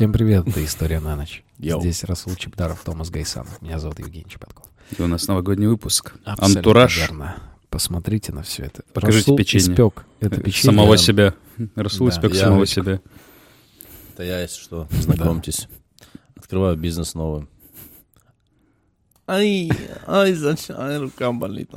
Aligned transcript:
Всем 0.00 0.14
привет, 0.14 0.48
это 0.48 0.64
«История 0.64 0.98
на 0.98 1.14
ночь». 1.14 1.44
Йоу. 1.58 1.82
Здесь 1.82 2.04
Расул 2.04 2.34
Чепдаров, 2.34 2.82
Томас 2.82 3.10
Гайсанов. 3.10 3.60
Меня 3.60 3.78
зовут 3.78 3.98
Евгений 3.98 4.24
Чепатков. 4.30 4.64
И 4.96 5.02
у 5.02 5.06
нас 5.06 5.28
новогодний 5.28 5.66
выпуск. 5.66 6.14
Абсолютно 6.24 6.58
Антураж. 6.60 6.96
верно. 6.96 7.42
Посмотрите 7.68 8.32
на 8.32 8.42
все 8.42 8.62
это. 8.62 8.82
Покажите 8.94 9.24
Расул 9.24 9.36
печенье. 9.36 9.74
испек 9.74 10.06
это 10.20 10.40
печенье. 10.40 10.74
Самого 10.74 10.96
себя. 10.96 11.34
Расул 11.74 12.08
Да, 12.08 12.14
испек 12.14 12.32
я 12.32 12.40
самого 12.40 12.60
ручка. 12.60 12.80
себя. 12.80 13.00
Это 14.14 14.22
я, 14.22 14.40
если 14.40 14.62
что, 14.62 14.88
знакомьтесь. 14.90 15.68
Открываю 16.34 16.78
бизнес 16.78 17.12
новый. 17.12 17.46
Ай, 19.26 19.70
ай, 20.06 20.32
зачем 20.32 21.02
рука 21.02 21.30
болит? 21.32 21.68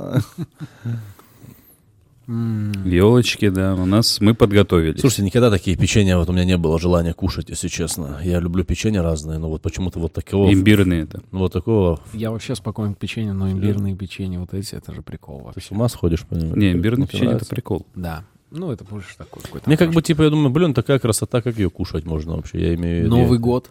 М, 2.26 2.72
Елочки, 2.84 3.48
да, 3.50 3.74
у 3.74 3.84
нас 3.84 4.20
мы 4.20 4.34
подготовились. 4.34 5.00
Слушайте, 5.00 5.24
никогда 5.24 5.50
такие 5.50 5.76
печенья, 5.76 6.16
вот 6.16 6.28
у 6.30 6.32
меня 6.32 6.44
не 6.44 6.56
было 6.56 6.78
желания 6.78 7.12
кушать, 7.12 7.50
если 7.50 7.68
честно. 7.68 8.18
Я 8.22 8.40
люблю 8.40 8.64
печенье 8.64 9.02
разные, 9.02 9.38
но 9.38 9.50
вот 9.50 9.60
почему-то 9.62 9.98
вот 9.98 10.12
такого... 10.12 10.52
Имбирные 10.52 11.02
это. 11.02 11.22
Вот 11.32 11.52
такого... 11.52 12.00
Я 12.12 12.30
вообще 12.30 12.54
спокоен 12.54 12.94
к 12.94 12.98
печенью, 12.98 13.34
но 13.34 13.50
имбирные 13.50 13.94
печенья, 13.94 14.40
вот 14.40 14.54
эти, 14.54 14.74
это 14.74 14.94
же 14.94 15.02
прикол 15.02 15.38
Ты 15.38 15.44
вообще. 15.44 15.68
с 15.68 15.70
ума 15.70 15.88
сходишь? 15.88 16.24
по 16.24 16.34
нему? 16.34 16.56
Не, 16.56 16.72
имбирное 16.72 17.06
Тебе 17.06 17.18
печенье 17.18 17.36
это 17.36 17.46
прикол. 17.46 17.86
Да. 17.94 18.24
Ну, 18.50 18.70
это 18.70 18.84
больше 18.84 19.16
такой 19.18 19.42
какой-то. 19.42 19.68
Мне 19.68 19.76
как 19.76 19.90
бы, 19.90 20.00
типа, 20.00 20.22
я 20.22 20.30
думаю, 20.30 20.50
блин, 20.50 20.74
такая 20.74 20.98
красота, 20.98 21.42
как 21.42 21.58
ее 21.58 21.70
кушать 21.70 22.04
можно 22.04 22.36
вообще? 22.36 22.60
Я 22.60 22.74
имею 22.74 23.02
в 23.02 23.04
виду... 23.06 23.16
Новый 23.16 23.38
год, 23.38 23.70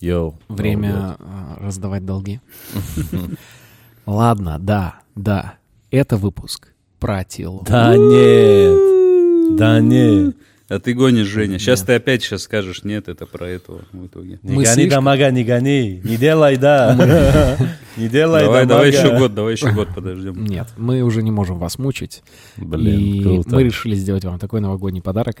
Йоу, 0.00 0.38
время 0.48 1.16
а, 1.18 1.56
раздавать 1.58 2.04
долги. 2.04 2.40
Ладно, 4.06 4.58
да, 4.60 5.00
да. 5.14 5.54
Это 5.90 6.16
выпуск 6.18 6.73
про 7.04 7.18
Атилу. 7.18 7.58
год. 7.58 7.68
Да 7.68 7.94
нет, 7.98 9.56
да 9.58 9.78
нет. 9.80 10.36
А 10.70 10.80
ты 10.80 10.94
гонишь, 10.94 11.26
Женя. 11.26 11.58
Сейчас 11.58 11.82
ты 11.82 11.92
опять 11.92 12.22
сейчас 12.22 12.44
скажешь, 12.44 12.82
нет, 12.82 13.08
это 13.08 13.26
про 13.26 13.46
этого 13.46 13.82
в 13.92 14.06
итоге. 14.06 14.38
Не 14.42 14.52
Мы 14.54 14.62
гони, 14.62 14.74
слишком- 14.74 15.04
дамага, 15.04 15.30
не 15.30 15.44
гони. 15.44 16.00
Не 16.02 16.16
делай, 16.16 16.56
да. 16.56 17.58
Не 17.98 18.08
делай, 18.08 18.42
Давай, 18.44 18.66
давай 18.66 18.88
еще 18.90 19.16
год, 19.18 19.34
давай 19.34 19.52
еще 19.52 19.70
год 19.70 19.88
подождем. 19.94 20.42
Нет, 20.44 20.68
мы 20.78 21.02
уже 21.02 21.22
не 21.22 21.30
можем 21.30 21.58
вас 21.58 21.78
мучить. 21.78 22.22
Блин, 22.56 22.98
и 22.98 23.22
круто. 23.22 23.50
мы 23.54 23.62
решили 23.62 23.94
сделать 23.94 24.24
вам 24.24 24.38
такой 24.38 24.60
новогодний 24.60 25.02
подарок. 25.02 25.36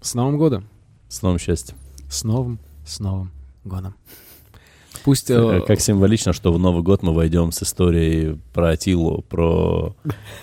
С 0.00 0.14
Новым 0.14 0.38
годом! 0.38 0.64
С 1.08 1.22
новым 1.22 1.38
счастьем. 1.38 1.76
С 2.08 2.24
новым, 2.24 2.58
с 2.86 2.98
новым 2.98 3.30
годом. 3.64 3.94
Пусть... 5.04 5.30
э, 5.30 5.60
Как 5.66 5.80
символично, 5.80 6.32
что 6.32 6.52
в 6.52 6.58
Новый 6.58 6.82
год 6.82 7.02
мы 7.02 7.12
войдем 7.14 7.52
с 7.52 7.62
историей 7.62 8.38
про 8.54 8.70
Атилу, 8.70 9.22
про 9.28 9.94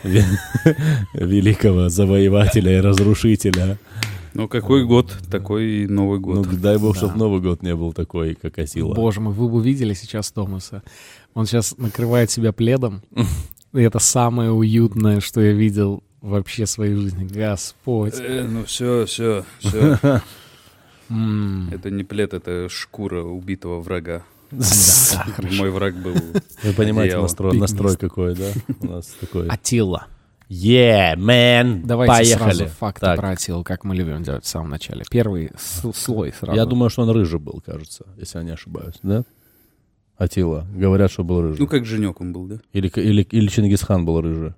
ве- 0.03 0.23
великого 1.15 1.89
завоевателя 1.89 2.77
и 2.77 2.81
разрушителя. 2.81 3.77
Ну, 4.33 4.47
какой 4.47 4.85
год, 4.85 5.11
такой 5.29 5.87
Новый 5.87 6.19
Ну, 6.19 6.25
год. 6.43 6.61
дай 6.61 6.77
бог, 6.77 6.93
Да. 6.93 6.99
чтобы 6.99 7.17
Новый 7.17 7.41
год 7.41 7.63
не 7.63 7.75
был 7.75 7.91
такой, 7.91 8.35
как 8.35 8.59
Атила. 8.59 8.93
Боже 8.93 9.19
мой, 9.19 9.33
вы 9.33 9.49
бы 9.49 9.55
увидели 9.57 9.93
сейчас 9.93 10.31
Томаса. 10.31 10.83
Он 11.33 11.45
сейчас 11.45 11.75
накрывает 11.77 12.29
себя 12.31 12.53
пледом. 12.53 13.01
И 13.73 13.81
это 13.81 13.99
самое 13.99 14.51
уютное, 14.51 15.19
что 15.21 15.41
я 15.41 15.53
видел 15.53 16.03
вообще 16.21 16.65
в 16.65 16.69
своей 16.69 16.95
жизни. 16.95 17.25
Господь. 17.27 18.13
Э, 18.19 18.47
ну 18.49 18.63
все, 18.65 19.05
все, 19.05 19.43
все. 19.59 19.97
Это 21.09 21.89
не 21.89 22.03
плед, 22.03 22.33
это 22.33 22.69
шкура 22.69 23.23
убитого 23.23 23.81
врага. 23.81 24.23
Хорошо. 24.51 25.55
Мой 25.57 25.71
враг 25.71 25.95
был. 26.01 26.13
Вы 26.63 26.73
понимаете 26.73 27.17
настрой, 27.17 27.97
какой, 27.97 28.35
да? 28.35 28.49
У 28.81 28.85
нас 28.87 29.07
такой. 29.19 29.47
Атила. 29.47 30.07
Yeah, 30.49 31.15
man! 31.15 31.83
Давайте 31.85 32.11
Поехали. 32.13 32.53
сразу 32.55 32.65
факты 32.67 32.99
Так, 33.05 33.17
про 33.17 33.29
Атилу, 33.29 33.63
как 33.63 33.85
мы 33.85 33.95
любим 33.95 34.21
делать 34.21 34.43
в 34.43 34.47
самом 34.49 34.69
начале. 34.69 35.05
Первый 35.09 35.49
с- 35.57 35.89
слой 35.93 36.33
сразу. 36.37 36.57
Я 36.57 36.65
думаю, 36.65 36.89
что 36.89 37.03
он 37.03 37.09
рыжий 37.11 37.39
был, 37.39 37.63
кажется, 37.65 38.05
если 38.17 38.39
я 38.39 38.43
не 38.43 38.51
ошибаюсь, 38.51 38.95
да? 39.01 39.23
Атила. 40.17 40.67
Говорят, 40.75 41.09
что 41.09 41.23
был 41.23 41.41
рыжий. 41.41 41.57
Ну, 41.59 41.67
как 41.67 41.85
женек 41.85 42.19
он 42.19 42.33
был, 42.33 42.47
да? 42.47 42.59
Или, 42.73 42.89
или, 42.95 43.21
или 43.23 43.47
Чингисхан 43.47 44.03
был 44.05 44.19
рыжий. 44.19 44.51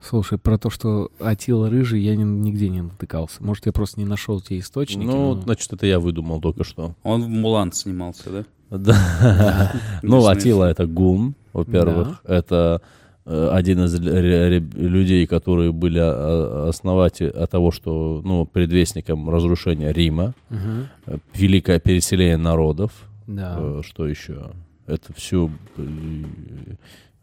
Слушай, 0.00 0.38
про 0.38 0.58
то, 0.58 0.70
что 0.70 1.10
Атила 1.18 1.68
рыжий, 1.68 2.00
я 2.02 2.14
ни- 2.14 2.22
нигде 2.22 2.68
не 2.68 2.82
натыкался. 2.82 3.42
Может, 3.42 3.66
я 3.66 3.72
просто 3.72 3.98
не 3.98 4.06
нашел 4.06 4.40
те 4.40 4.58
источники. 4.60 5.06
Ну, 5.06 5.34
но- 5.34 5.40
значит, 5.42 5.72
это 5.72 5.86
я 5.86 5.98
выдумал 5.98 6.40
только 6.40 6.62
что. 6.62 6.94
Он 7.02 7.24
в 7.24 7.28
Мулан 7.28 7.72
снимался, 7.72 8.30
да? 8.30 8.44
Да. 8.70 9.72
Ну. 10.02 10.26
Атила 10.26 10.64
это 10.64 10.86
гун, 10.86 11.34
во-первых. 11.52 12.20
Это 12.24 12.82
э, 13.24 13.48
один 13.52 13.84
из 13.84 13.98
людей, 14.00 15.26
которые 15.26 15.72
были 15.72 16.00
а, 16.02 16.66
основатель 16.68 17.28
от 17.28 17.50
того, 17.50 17.70
что, 17.70 18.20
ну, 18.24 18.44
предвестником 18.44 19.30
разрушения 19.30 19.92
Рима, 19.92 20.34
э, 20.50 21.18
великое 21.34 21.78
переселение 21.80 22.36
народов, 22.36 22.92
Да. 23.26 23.56
Э, 23.58 23.82
что 23.84 24.06
еще? 24.06 24.50
Это 24.86 25.12
э, 25.12 25.46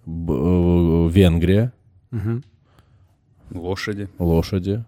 Венгрия, 0.06 1.72
Мгм. 2.12 2.44
Лошади. 3.52 4.08
лошади, 4.20 4.84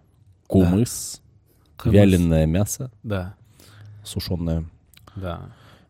кумыс, 0.46 1.20
Хумус. 1.78 1.94
вяленое 1.94 2.46
мясо, 2.46 2.90
Да, 3.02 3.34
сушеное. 4.04 4.64
да. 5.14 5.40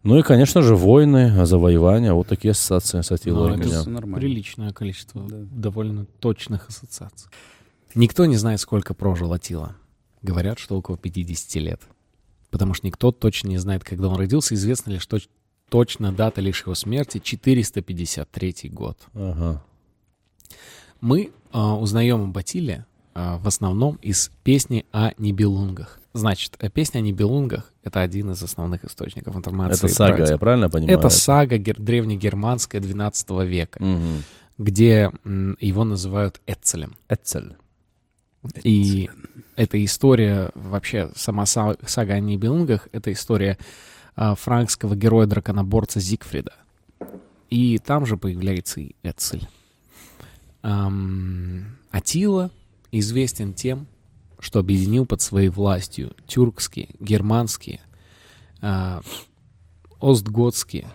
Ну 0.07 0.19
и, 0.19 0.23
конечно 0.23 0.63
же, 0.63 0.77
войны, 0.77 1.45
завоевания. 1.45 2.13
Вот 2.13 2.29
такие 2.29 2.53
ассоциации 2.53 3.01
с 3.01 3.11
Атилой 3.11 3.57
Ну, 3.57 3.65
меня. 3.65 3.83
Нормально. 3.85 4.19
Приличное 4.19 4.73
количество 4.73 5.21
Да. 5.29 5.37
довольно 5.51 6.07
точных 6.21 6.69
ассоциаций. 6.69 7.29
Никто 7.97 8.25
не 8.27 8.37
знает, 8.37 8.61
сколько 8.61 8.95
прожил 8.95 9.33
Атила. 9.33 9.75
Говорят, 10.23 10.61
что 10.61 10.77
около 10.79 10.97
50 10.97 11.57
лет. 11.61 11.81
Потому 12.51 12.73
что 12.73 12.87
никто 12.87 13.11
точно 13.11 13.49
не 13.49 13.59
знает, 13.59 13.83
когда 13.83 14.07
он 14.09 14.17
родился. 14.17 14.55
Известно 14.55 14.93
лишь 14.93 15.09
точ- 15.09 15.29
точно 15.69 16.13
дата 16.13 16.41
лишь 16.41 16.63
его 16.63 16.77
смерти— 16.77 17.19
453 17.23 18.69
год. 18.69 18.99
Ага. 19.13 19.61
Мы 21.01 21.33
а, 21.51 21.77
узнаем 21.77 22.23
об 22.31 22.39
Атиле 22.39 22.87
а, 23.15 23.39
в 23.39 23.49
основном 23.49 23.97
из 24.03 24.31
песни 24.45 24.87
о 24.93 25.11
Нибелунгах. 25.19 25.99
Значит, 26.17 26.57
э, 26.61 26.71
песня 26.71 26.99
о 26.99 27.03
Нибелунгах— 27.03 27.73
это 27.85 28.01
один 28.01 28.31
из 28.31 28.43
основных 28.43 28.85
источников 28.85 29.37
информации. 29.37 29.87
Это 29.87 29.95
сага, 29.95 30.17
про 30.17 30.29
я 30.29 30.39
правильно 30.39 30.71
понимаю? 30.71 30.99
Это 30.99 31.09
сага 31.11 31.59
гер- 31.59 31.81
древнегерманская 31.81 32.81
12 32.81 33.45
века, 33.45 33.83
Мгм. 33.83 34.23
где 34.59 35.11
его 35.61 35.85
называют 35.85 36.41
Эцелем. 36.47 36.97
Эцель. 37.09 37.57
И 38.63 39.11
эта 39.57 39.85
история, 39.85 40.51
вообще 40.55 41.11
сама 41.17 41.45
са- 41.45 41.77
сага 41.87 42.15
о 42.15 42.21
Нибелунгах, 42.21 42.89
это 42.93 43.13
история 43.13 43.59
а, 44.19 44.35
франкского 44.35 44.95
героя-драконоборца 44.97 46.01
Зигфрида. 46.01 46.55
И 47.51 47.77
там 47.79 48.07
же 48.07 48.17
появляется 48.17 48.81
и 48.81 48.93
Эцель. 49.03 49.47
Атила 51.91 52.51
известен 52.93 53.53
тем, 53.53 53.87
что 54.39 54.59
объединил 54.59 55.07
под 55.07 55.21
своей 55.21 55.49
властью 55.49 56.13
тюркские, 56.27 56.89
германские, 57.01 57.81
а, 58.61 59.01
остготские, 60.01 60.87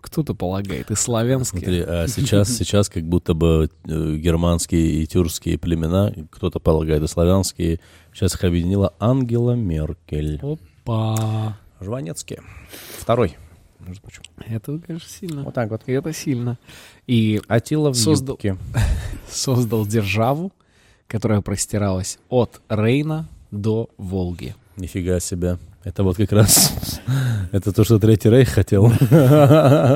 кто-то 0.00 0.34
полагает, 0.34 0.90
и 0.90 0.94
славянские. 0.94 1.60
Смотри, 1.60 1.80
а 1.80 2.06
сейчас, 2.06 2.48
сейчас 2.56 2.88
как 2.88 3.04
будто 3.04 3.34
бы 3.34 3.68
э, 3.84 4.16
германские 4.16 5.02
и 5.02 5.06
тюркские 5.06 5.58
племена, 5.58 6.12
кто-то 6.30 6.60
полагает 6.60 7.02
и 7.02 7.08
славянские, 7.08 7.80
сейчас 8.12 8.34
их 8.36 8.44
объединила 8.44 8.94
Ангела 9.00 9.52
Меркель. 9.52 10.40
Опа! 10.42 11.58
Жванецкие. 11.80 12.40
Второй. 12.98 13.36
между 13.80 14.00
прочим. 14.02 14.22
Это, 14.46 14.78
конечно, 14.78 15.08
сильно. 15.08 15.42
Вот 15.42 15.54
так 15.54 15.70
вот. 15.70 15.82
И 15.86 15.92
это 15.92 16.12
сильно. 16.12 16.56
И 17.06 17.40
Атила 17.48 17.90
в 17.90 17.96
Создал- 17.96 18.34
юбке. 18.34 18.56
создал 19.28 19.84
державу, 19.86 20.52
которая 21.06 21.40
простиралась 21.40 22.18
от 22.28 22.60
Рейна 22.68 23.28
до 23.50 23.88
Волги. 23.96 24.54
Нифига 24.76 25.20
себе. 25.20 25.58
Это 25.84 26.02
вот 26.02 26.16
как 26.16 26.32
раз... 26.32 27.00
Это 27.52 27.72
то, 27.72 27.84
что 27.84 28.00
Третий 28.00 28.28
Рейх 28.28 28.48
хотел. 28.48 28.88
Ну, 28.88 28.96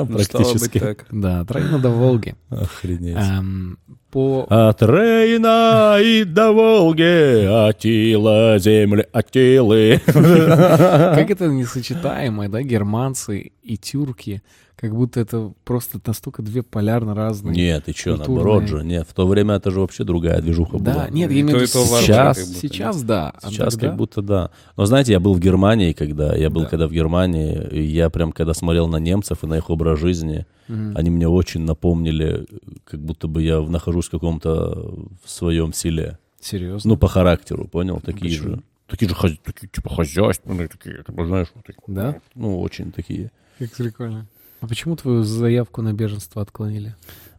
Практически. 0.07 0.97
Да, 1.11 1.41
от 1.41 1.51
Рейна 1.51 1.81
до 1.81 1.91
Волги. 1.91 2.37
Охренеть. 2.49 3.17
Эм, 3.17 3.77
по... 4.11 4.47
От 4.49 4.83
Рейна 4.83 5.99
и 6.01 6.25
до 6.25 6.53
Волги, 6.53 7.45
Атила, 7.69 8.59
земли 8.59 9.07
Атилы. 9.13 10.01
Как 10.07 11.31
это 11.31 11.49
несочетаемое, 11.49 12.49
да, 12.49 12.63
германцы 12.63 13.53
и 13.63 13.77
тюрки, 13.77 14.43
как 14.81 14.95
будто 14.97 15.21
это 15.21 15.53
просто 15.65 16.01
настолько 16.07 16.41
две 16.41 16.63
полярно 16.63 17.15
разные. 17.15 17.55
Нет, 17.55 17.85
ты 17.85 17.93
что, 17.93 18.17
Культурные. 18.17 18.35
наоборот 18.45 18.69
же, 18.69 18.83
нет. 18.83 19.07
В 19.07 19.13
то 19.13 19.27
время 19.27 19.57
это 19.57 19.71
же 19.71 19.81
вообще 19.81 20.05
другая 20.05 20.41
движуха 20.41 20.79
Да, 20.79 20.93
была. 20.95 21.09
нет, 21.11 21.31
И 21.31 21.35
я 21.35 21.41
имею 21.43 21.59
в 21.59 21.61
виду 21.61 21.65
и 21.65 21.67
сейчас, 21.67 22.39
будто, 22.49 22.61
сейчас 22.61 23.03
да. 23.03 23.35
а 23.43 23.51
Сейчас 23.51 23.75
тогда- 23.75 23.89
как 23.89 23.97
будто 23.99 24.23
да. 24.23 24.51
Но 24.79 24.87
знаете, 24.87 25.13
я 25.13 25.21
был 25.21 25.35
в 25.35 25.41
Германии, 25.41 25.93
когда 25.93 26.35
я 26.35 26.49
был 26.49 26.63
Да. 26.63 26.69
когда 26.69 26.89
в 26.89 26.93
Германии, 26.93 27.63
и 27.71 27.83
я 27.83 28.09
прям 28.09 28.33
когда 28.33 28.55
смотрел 28.55 28.89
на 28.89 28.97
немцев 28.97 29.45
и 29.45 29.47
на 29.47 29.59
их 29.59 29.69
образ 29.69 29.99
жизни, 30.01 30.47
Мгм. 30.69 30.97
они 30.97 31.11
мне 31.11 31.29
очень 31.29 31.61
напомнили, 31.61 32.47
как 32.85 33.01
будто 33.01 33.29
бы 33.29 33.43
я 33.43 33.61
нахожусь 33.61 34.07
в 34.07 34.11
каком-то 34.11 34.95
в 35.23 35.29
своем 35.29 35.75
селе. 35.75 36.19
Серьезно? 36.41 36.89
Ну, 36.93 36.97
по 36.97 37.07
характеру, 37.09 37.69
понял? 37.69 38.01
Такие 38.01 38.31
Почему? 38.39 38.55
же. 38.57 38.63
такие 38.89 39.09
же, 39.11 39.39
такие, 39.45 39.69
типа, 39.69 39.91
хозяйственные, 39.95 40.69
такие, 40.69 41.03
как 41.05 41.15
бы, 41.15 41.27
знаешь, 41.27 41.49
вот 41.55 41.65
такие, 41.67 41.83
Да? 41.87 42.17
ну, 42.35 42.59
очень 42.61 42.91
такие. 42.93 43.31
Как 43.59 43.71
прикольно. 43.73 44.27
А 44.61 44.67
почему 44.67 44.97
твою 44.97 45.23
заявку 45.23 45.83
на 45.83 45.93
беженство 45.93 46.43
отклонили? 46.43 46.95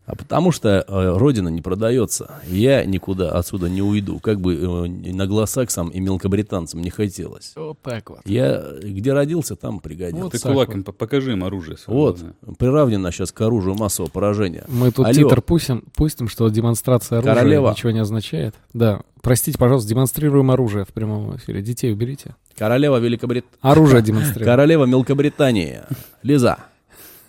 А 0.05 0.15
потому 0.15 0.51
что 0.51 0.83
э, 0.85 1.17
родина 1.17 1.47
не 1.49 1.61
продается. 1.61 2.41
Я 2.47 2.83
никуда 2.83 3.31
отсюда 3.31 3.69
не 3.69 3.81
уйду. 3.83 4.19
Как 4.19 4.41
бы 4.41 4.55
э, 4.55 4.87
на 5.13 5.27
гласаксам 5.27 5.89
и 5.89 5.99
мелкобританцам 5.99 6.81
не 6.81 6.89
хотелось. 6.89 7.53
Вот 7.55 7.79
так 7.81 8.09
вот. 8.09 8.19
Я 8.25 8.61
где 8.81 9.13
родился, 9.13 9.55
там 9.55 9.79
пригодился. 9.79 10.23
Вот 10.23 10.31
Ты 10.33 10.39
кулаком 10.39 10.83
по- 10.83 10.91
покажи 10.91 11.33
им 11.33 11.43
оружие. 11.43 11.77
Вот, 11.85 12.17
свободное. 12.17 12.55
приравнено 12.57 13.11
сейчас 13.11 13.31
к 13.31 13.39
оружию 13.41 13.75
массового 13.75 14.09
поражения. 14.09 14.65
Мы 14.67 14.91
тут 14.91 15.05
Алло. 15.05 15.13
титр 15.13 15.41
пустим, 15.41 15.83
пустим, 15.95 16.27
что 16.27 16.49
демонстрация 16.49 17.19
оружия 17.19 17.35
Королева. 17.35 17.69
ничего 17.71 17.91
не 17.91 17.99
означает. 17.99 18.55
Да. 18.73 19.01
Простите, 19.21 19.57
пожалуйста, 19.59 19.87
демонстрируем 19.87 20.49
оружие 20.49 20.83
в 20.83 20.89
прямом 20.89 21.37
эфире. 21.37 21.61
Детей 21.61 21.93
уберите. 21.93 22.35
Королева 22.57 22.97
Великобрит... 22.97 23.45
Оружие 23.61 24.01
демонстрируем. 24.01 24.45
Королева 24.45 24.85
Мелкобритании. 24.85 25.81
Лиза, 26.23 26.57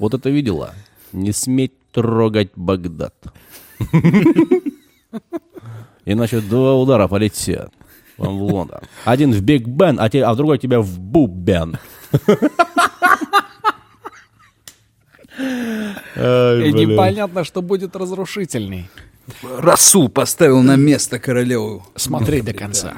вот 0.02 0.14
это 0.14 0.31
видела? 0.31 0.75
Не 1.12 1.32
сметь 1.32 1.72
трогать 1.93 2.50
Багдад. 2.56 3.14
Иначе 6.04 6.40
два 6.40 6.75
удара 6.75 7.06
полетят 7.06 7.72
вам 8.19 8.38
в 8.38 8.43
Лондон. 8.43 8.81
Один 9.04 9.32
в 9.32 9.40
Биг 9.43 9.66
Бен, 9.69 9.99
а, 10.00 10.08
те- 10.10 10.25
а 10.25 10.34
другой 10.34 10.58
тебя 10.58 10.81
в 10.81 10.99
Бубен. 10.99 11.78
И 15.38 16.72
непонятно, 16.72 17.44
что 17.44 17.62
будет 17.62 17.96
разрушительней. 17.96 18.88
Расул 19.43 20.08
поставил 20.08 20.62
на 20.62 20.76
место 20.76 21.19
королеву. 21.19 21.87
Смотреть 21.94 22.44
до 22.44 22.52
конца. 22.54 22.96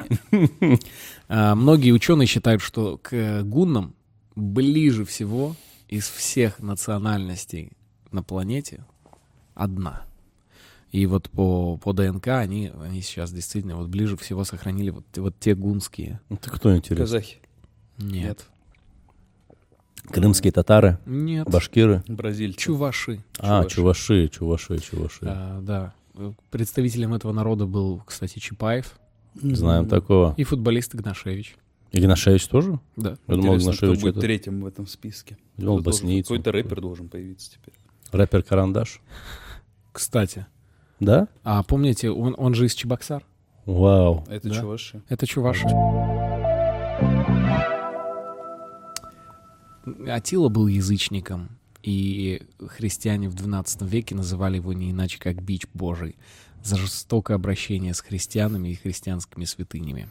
А, 1.28 1.54
Многие 1.54 1.92
ученые 1.92 2.26
считают, 2.26 2.62
что 2.62 2.98
к 2.98 3.42
гуннам 3.42 3.94
ближе 4.34 5.04
всего 5.04 5.54
из 5.88 6.08
всех 6.08 6.60
национальностей 6.60 7.72
на 8.10 8.22
планете 8.22 8.84
одна. 9.54 10.04
И 10.90 11.06
вот 11.06 11.28
по, 11.30 11.76
по 11.76 11.92
ДНК 11.92 12.28
они, 12.28 12.70
они 12.80 13.00
сейчас 13.02 13.32
действительно 13.32 13.76
вот 13.76 13.88
ближе 13.88 14.16
всего 14.16 14.44
сохранили 14.44 14.90
вот, 14.90 15.04
вот 15.16 15.34
те 15.40 15.54
гунские. 15.54 16.20
Ты 16.28 16.50
кто 16.50 16.74
интересно? 16.76 17.04
Казахи, 17.04 17.38
Нет. 17.98 18.46
Крымские 20.04 20.52
татары, 20.52 20.98
Нет. 21.06 21.48
башкиры. 21.48 22.04
бразильцы. 22.06 22.58
Чуваши. 22.60 23.24
А, 23.38 23.64
чуваши, 23.64 24.28
чуваши, 24.28 24.78
чуваши. 24.78 25.24
А, 25.24 25.60
да. 25.62 25.94
Представителем 26.50 27.14
этого 27.14 27.32
народа 27.32 27.66
был, 27.66 28.02
кстати, 28.06 28.38
Чапаев 28.38 28.98
Знаем 29.34 29.88
такого. 29.88 30.34
и 30.36 30.44
футболист 30.44 30.94
Игнашевич. 30.94 31.56
Игнашевич 31.94 32.46
тоже? 32.48 32.80
Да. 32.96 33.16
Я 33.28 33.34
думал, 33.36 33.54
кто 33.54 33.62
Игнашевич 33.62 34.00
будет 34.00 34.12
это 34.16 34.20
третьим 34.20 34.60
в 34.62 34.66
этом 34.66 34.86
списке. 34.86 35.38
Думал, 35.56 35.76
должен- 35.80 35.84
боснийцем. 35.84 36.36
Какой-то 36.36 36.52
рэпер 36.52 36.80
должен 36.80 37.08
появиться 37.08 37.52
теперь. 37.52 37.74
рэпер 38.12 38.42
Карандаш. 38.42 39.00
Кстати, 39.92 40.46
Да? 41.00 41.28
а 41.44 41.62
помните, 41.62 42.10
он, 42.10 42.34
он 42.36 42.54
же 42.54 42.66
из 42.66 42.74
Чебоксар? 42.74 43.24
Вау. 43.66 44.24
Это 44.28 44.48
Да. 44.48 44.54
чуваши. 44.60 45.02
Это 45.08 45.26
чуваши. 45.26 45.66
Атила 50.08 50.48
был 50.48 50.66
язычником, 50.66 51.50
и 51.82 52.42
христиане 52.66 53.28
в 53.28 53.34
XII 53.34 53.86
веке 53.86 54.14
называли 54.14 54.56
его 54.56 54.72
не 54.72 54.90
иначе, 54.90 55.18
как 55.18 55.42
бич 55.42 55.66
божий, 55.74 56.16
за 56.62 56.76
жестокое 56.76 57.36
обращение 57.36 57.92
с 57.92 58.00
христианами 58.00 58.68
и 58.70 58.74
христианскими 58.74 59.44
святынями. 59.44 60.08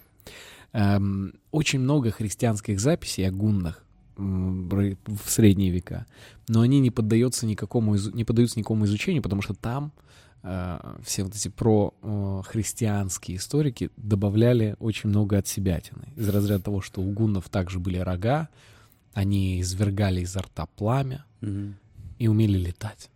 Эм, 0.73 1.33
очень 1.51 1.79
много 1.79 2.09
христианских 2.11 2.79
записей 2.79 3.27
о 3.27 3.31
гуннах 3.31 3.83
в 4.15 5.29
средние 5.29 5.71
века, 5.71 6.05
но 6.47 6.61
они 6.61 6.79
не 6.79 6.91
поддаются 6.91 7.45
никакому, 7.45 7.95
не 7.95 8.23
поддаются 8.23 8.59
никакому 8.59 8.85
изучению, 8.85 9.23
потому 9.23 9.41
что 9.41 9.53
там 9.55 9.91
э, 10.43 10.97
все 11.03 11.23
вот 11.23 11.35
эти 11.35 11.47
про 11.47 11.93
э, 12.01 12.41
христианские 12.45 13.37
историки 13.37 13.89
добавляли 13.97 14.75
очень 14.79 15.09
много 15.09 15.37
от 15.37 15.47
себятины. 15.47 16.09
Из 16.15 16.27
разряда 16.29 16.63
того, 16.63 16.81
что 16.81 17.01
у 17.01 17.11
гуннов 17.11 17.49
также 17.49 17.79
были 17.79 17.97
рога, 17.97 18.49
они 19.13 19.61
извергали 19.61 20.21
изо 20.21 20.41
рта 20.41 20.65
пламя 20.65 21.25
Мгм. 21.41 21.75
и 22.19 22.27
умели 22.27 22.57
летать. 22.57 23.09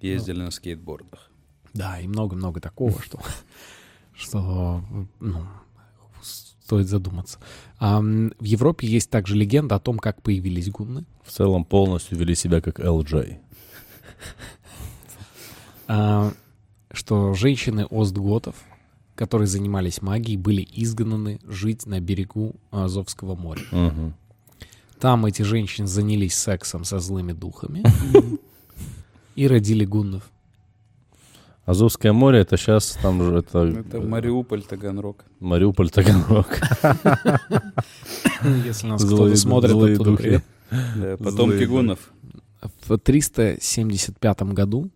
Ездили 0.00 0.40
на 0.42 0.50
скейтбордах. 0.50 1.30
Да, 1.72 1.98
и 2.00 2.06
много-много 2.06 2.60
такого, 2.60 3.00
что, 3.02 3.20
что 4.14 4.82
ну, 5.20 5.46
стоит 6.64 6.88
задуматься. 6.88 7.38
В 7.78 8.32
Европе 8.44 8.86
есть 8.86 9.10
также 9.10 9.36
легенда 9.36 9.76
о 9.76 9.80
том, 9.80 9.98
как 9.98 10.22
появились 10.22 10.70
гунны. 10.70 11.04
В 11.22 11.30
целом 11.30 11.64
полностью 11.64 12.18
вели 12.18 12.34
себя 12.34 12.60
как 12.60 12.80
LJ. 12.80 13.38
А, 15.86 16.32
что 16.90 17.34
женщины 17.34 17.86
Остготов, 17.90 18.56
которые 19.14 19.46
занимались 19.46 20.00
магией, 20.00 20.38
были 20.38 20.66
изгнаны 20.72 21.38
жить 21.46 21.84
на 21.84 22.00
берегу 22.00 22.54
Азовского 22.70 23.34
моря. 23.34 23.62
Там 24.98 25.26
эти 25.26 25.42
женщины 25.42 25.86
занялись 25.86 26.34
сексом 26.34 26.84
со 26.84 27.00
злыми 27.00 27.32
духами 27.32 27.82
и 29.34 29.46
родили 29.46 29.84
гуннов. 29.84 30.30
Азовское 31.66 32.12
море, 32.12 32.40
это 32.40 32.56
сейчас 32.56 32.98
там 33.00 33.22
же 33.22 33.38
это, 33.38 33.60
Это 33.60 34.00
Мариуполь, 34.00 34.62
Таганрог. 34.62 35.24
Мариуполь, 35.40 35.90
Таганрог. 35.90 36.46
Если 38.64 38.86
нас 38.86 39.04
кто-то 39.04 39.34
смотрит, 39.36 39.72
оттуда 39.72 40.16
привет. 40.16 40.44
Да, 40.70 41.16
потомки 41.16 41.54
Злые, 41.54 41.66
гуннов 41.68 41.98
В 42.86 42.98
375 42.98 44.42
году 44.42 44.90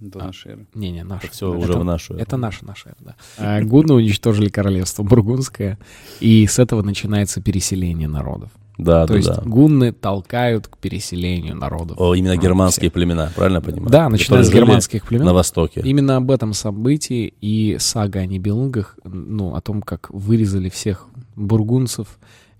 до 0.00 0.18
нашей 0.18 0.52
эры. 0.52 0.66
Не-не, 0.74 1.02
наш. 1.04 1.28
Все 1.30 1.52
уже 1.52 1.72
в 1.72 1.84
нашу. 1.84 2.14
эру. 2.14 2.22
Это 2.22 2.36
наша, 2.36 2.64
наша, 2.64 2.94
да. 3.00 3.16
А, 3.36 3.60
Гунны 3.62 3.94
уничтожили 3.94 4.48
королевство 4.48 5.02
Бургундское, 5.02 5.78
и 6.20 6.46
с 6.46 6.58
этого 6.58 6.82
начинается 6.82 7.42
переселение 7.42 8.06
народов. 8.08 8.50
Да, 8.78 9.02
То 9.06 9.14
да, 9.14 9.16
есть 9.16 9.28
да. 9.28 9.42
гунны 9.44 9.90
толкают 9.92 10.68
к 10.68 10.78
переселению 10.78 11.56
народов. 11.56 11.98
О, 12.00 12.14
именно 12.14 12.34
А, 12.34 12.36
германские 12.36 12.84
всех. 12.90 12.92
племена, 12.92 13.32
правильно 13.34 13.60
понимаю? 13.60 13.90
Да, 13.90 14.08
начиная 14.08 14.44
с 14.44 14.50
германских 14.52 15.04
племен. 15.04 15.26
На 15.26 15.34
востоке. 15.34 15.80
Именно 15.80 16.16
об 16.16 16.30
этом 16.30 16.52
событии 16.54 17.34
и 17.40 17.76
сага 17.80 18.20
о 18.20 18.26
Нибелунгах, 18.26 18.96
ну, 19.04 19.54
о 19.56 19.60
том, 19.60 19.82
как 19.82 20.08
вырезали 20.10 20.68
всех 20.68 21.06
бургунцев, 21.34 22.06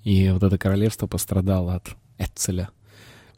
и 0.03 0.29
вот 0.31 0.43
это 0.43 0.59
королевство 0.59 1.07
пострадало 1.07 1.75
от 1.77 1.87
Эцеля. 2.19 2.71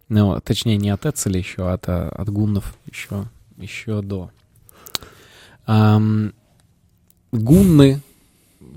Ну, 0.09 0.41
точнее, 0.41 0.77
не 0.79 0.89
от 0.89 1.05
Эцеля 1.05 1.39
еще, 1.39 1.69
а 1.69 1.75
от, 1.75 1.87
а, 1.89 2.09
от 2.09 2.31
гуннов 2.31 2.77
еще, 2.91 3.27
еще 3.59 4.01
до. 4.01 4.31
Ам, 5.67 6.33
гунны 7.31 8.01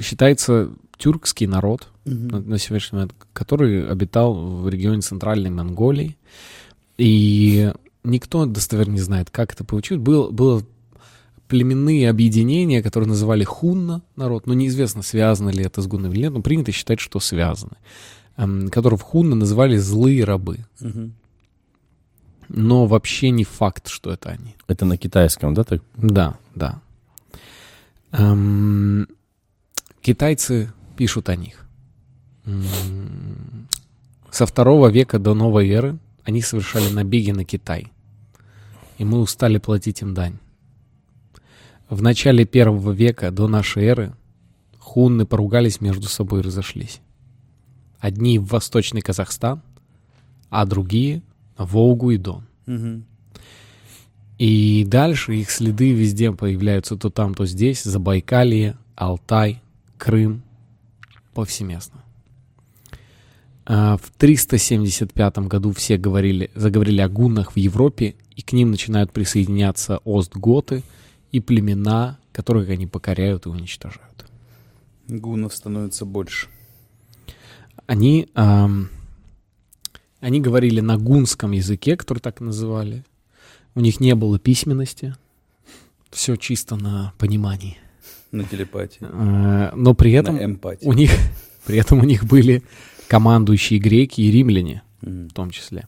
считается 0.01 0.69
тюркский 0.97 1.47
народ, 1.47 1.87
на, 2.05 2.39
на 2.39 2.57
сегодняшний 2.57 2.97
момент, 2.97 3.15
который 3.33 3.87
обитал 3.87 4.33
в 4.33 4.69
регионе 4.69 5.01
Центральной 5.01 5.49
Монголии. 5.49 6.17
И 6.97 7.71
никто 8.03 8.45
достоверно 8.45 8.93
не 8.93 8.99
знает, 8.99 9.29
как 9.29 9.53
это 9.53 9.63
получилось. 9.63 10.03
Был, 10.03 10.31
было 10.31 10.63
племенные 11.47 12.09
объединения, 12.09 12.81
которые 12.81 13.09
называли 13.09 13.43
хунна 13.43 14.01
народ, 14.15 14.47
но 14.47 14.53
неизвестно, 14.53 15.01
связано 15.01 15.49
ли 15.49 15.63
это 15.63 15.81
с 15.81 15.87
гуннами 15.87 16.13
или 16.13 16.21
нет, 16.21 16.33
но 16.33 16.41
принято 16.41 16.71
считать, 16.71 16.99
что 16.99 17.19
связаны, 17.19 17.77
эм, 18.37 18.69
которых 18.69 19.01
хунна 19.01 19.35
называли 19.35 19.77
злые 19.77 20.23
рабы. 20.23 20.65
Мгм. 20.79 21.13
Но 22.49 22.85
вообще 22.85 23.29
не 23.29 23.43
факт, 23.43 23.87
что 23.87 24.11
это 24.11 24.29
они. 24.29 24.55
Это 24.67 24.85
на 24.85 24.97
китайском, 24.97 25.53
да? 25.53 25.63
Так? 25.63 25.81
Да, 25.95 26.37
да. 26.55 26.81
Эм, 28.11 29.07
китайцы 30.01 30.71
пишут 30.97 31.29
о 31.29 31.35
них. 31.35 31.62
Со 34.31 34.45
второго 34.45 34.89
века 34.89 35.19
до 35.19 35.33
новой 35.33 35.69
эры 35.69 35.97
они 36.23 36.41
совершали 36.41 36.89
набеги 36.89 37.31
на 37.31 37.45
Китай. 37.45 37.91
И 38.97 39.05
мы 39.05 39.19
устали 39.19 39.57
платить 39.57 40.01
им 40.01 40.13
дань. 40.13 40.37
В 41.89 42.01
начале 42.01 42.45
первого 42.45 42.91
века 42.91 43.31
до 43.31 43.47
нашей 43.47 43.83
эры 43.83 44.13
хунны 44.79 45.25
поругались 45.25 45.81
между 45.81 46.07
собой 46.07 46.39
и 46.39 46.43
разошлись. 46.43 47.01
Одни 47.99 48.39
в 48.39 48.45
восточный 48.47 49.01
Казахстан, 49.01 49.61
а 50.49 50.65
другие 50.65 51.21
в 51.57 51.65
Волгу 51.65 52.11
и 52.11 52.17
Дон. 52.17 52.45
Мгм. 52.65 53.05
И 54.37 54.83
дальше 54.87 55.35
их 55.35 55.51
следы 55.51 55.93
везде 55.93 56.31
появляются 56.31 56.97
то 56.97 57.09
там, 57.09 57.33
то 57.33 57.45
здесь. 57.45 57.83
Забайкалье, 57.83 58.77
Алтай, 58.95 59.61
Крым. 59.97 60.43
Повсеместно. 61.33 62.02
А, 63.65 63.97
В 63.97 64.11
375 64.17 65.37
году 65.39 65.71
все 65.71 65.97
говорили, 65.97 66.51
заговорили 66.55 67.01
о 67.01 67.09
гуннах 67.09 67.53
в 67.53 67.57
Европе, 67.57 68.15
и 68.35 68.41
к 68.41 68.51
ним 68.53 68.71
начинают 68.71 69.11
присоединяться 69.11 69.99
остготы 70.05 70.83
и 71.31 71.39
племена, 71.39 72.19
которых 72.31 72.69
они 72.69 72.87
покоряют 72.87 73.45
и 73.45 73.49
уничтожают. 73.49 74.25
Гуннов 75.07 75.55
становится 75.55 76.05
больше. 76.05 76.47
Они, 77.85 78.29
ам, 78.33 78.89
они 80.19 80.39
говорили 80.39 80.79
на 80.79 80.97
гунском 80.97 81.51
языке, 81.51 81.97
который 81.97 82.19
так 82.19 82.39
называли. 82.39 83.03
У 83.75 83.81
них 83.81 83.99
не 83.99 84.15
было 84.15 84.39
письменности. 84.39 85.15
Все 86.11 86.35
чисто 86.35 86.75
на 86.75 87.13
понимании. 87.17 87.77
На 88.31 88.43
телепатии. 88.43 88.99
Э, 89.01 89.71
Но 89.75 89.93
при 89.93 90.11
этом 90.13 90.39
у 90.81 90.93
них, 90.93 91.11
при 91.65 91.77
этом 91.77 91.99
у 91.99 92.03
них 92.03 92.23
были 92.25 92.63
командующие 93.13 93.79
греки 93.79 94.21
и 94.21 94.31
римляне 94.31 94.81
М. 95.03 95.29
в 95.29 95.33
том 95.33 95.51
числе. 95.51 95.87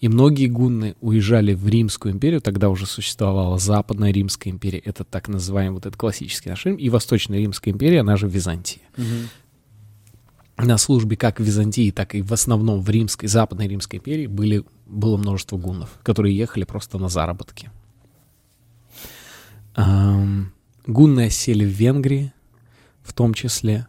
И 0.00 0.08
многие 0.08 0.46
гунны 0.46 0.96
уезжали 1.02 1.52
в 1.52 1.68
Римскую 1.68 2.14
империю, 2.14 2.40
тогда 2.40 2.70
уже 2.70 2.86
существовала 2.86 3.58
Западная 3.58 4.10
Римская 4.10 4.50
империя, 4.50 4.78
это 4.78 5.04
так 5.04 5.28
называемый 5.28 5.74
вот 5.74 5.84
этот 5.84 5.98
классический 5.98 6.48
наш 6.48 6.64
Рим, 6.64 6.76
и 6.76 6.88
Восточная 6.88 7.40
Римская 7.40 7.74
империя, 7.74 8.00
она 8.00 8.16
же 8.16 8.26
Византия. 8.26 8.80
На 10.56 10.78
службе 10.78 11.18
как 11.18 11.40
в 11.40 11.42
Византии, 11.44 11.90
так 11.90 12.14
и 12.14 12.22
в 12.22 12.32
основном 12.32 12.80
в 12.80 12.88
Римской, 12.88 13.28
Западной 13.28 13.68
Римской 13.68 13.98
империи 13.98 14.26
были, 14.26 14.64
было 14.86 15.18
множество 15.18 15.58
гуннов, 15.58 15.90
которые 16.02 16.34
ехали 16.34 16.64
просто 16.64 16.96
на 16.96 17.10
заработки. 17.10 17.70
Ам, 19.74 20.52
Гунны 20.86 21.26
осели 21.26 21.66
в 21.66 21.68
Венгрии, 21.68 22.32
в 23.02 23.12
том 23.12 23.34
числе, 23.34 23.86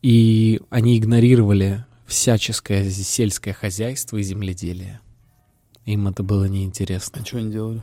и 0.00 0.60
они 0.70 0.96
игнорировали 0.96 1.84
всяческое 2.06 2.88
сельское 2.90 3.52
хозяйство 3.52 4.16
и 4.16 4.22
земледелие. 4.22 5.00
Им 5.84 6.08
это 6.08 6.22
было 6.22 6.44
неинтересно. 6.44 7.20
А 7.22 7.24
что 7.24 7.38
они 7.38 7.50
делали? 7.52 7.82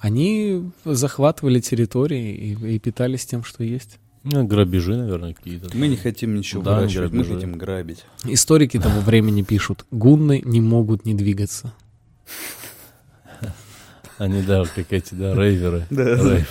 Они 0.00 0.70
захватывали 0.84 1.60
территории 1.60 2.34
и, 2.34 2.74
и 2.74 2.78
питались 2.78 3.26
тем, 3.26 3.42
что 3.44 3.64
есть. 3.64 3.98
Ну, 4.24 4.44
грабежи, 4.46 4.96
наверное, 4.96 5.32
какие-то. 5.34 5.76
Мы 5.76 5.88
не 5.88 5.96
хотим 5.96 6.34
ничего 6.34 6.62
Да, 6.62 6.76
выращивать, 6.76 7.12
мы 7.12 7.24
хотим 7.24 7.54
грабить. 7.56 8.04
Историки 8.24 8.78
того 8.78 9.00
времени 9.00 9.42
пишут, 9.42 9.86
гунны 9.90 10.42
не 10.44 10.60
могут 10.60 11.04
не 11.06 11.14
двигаться. 11.14 11.72
Они, 14.18 14.42
да, 14.42 14.64
как 14.64 14.92
эти, 14.92 15.14
да, 15.14 15.34
рейверы. 15.34 15.86
Да. 15.90 16.44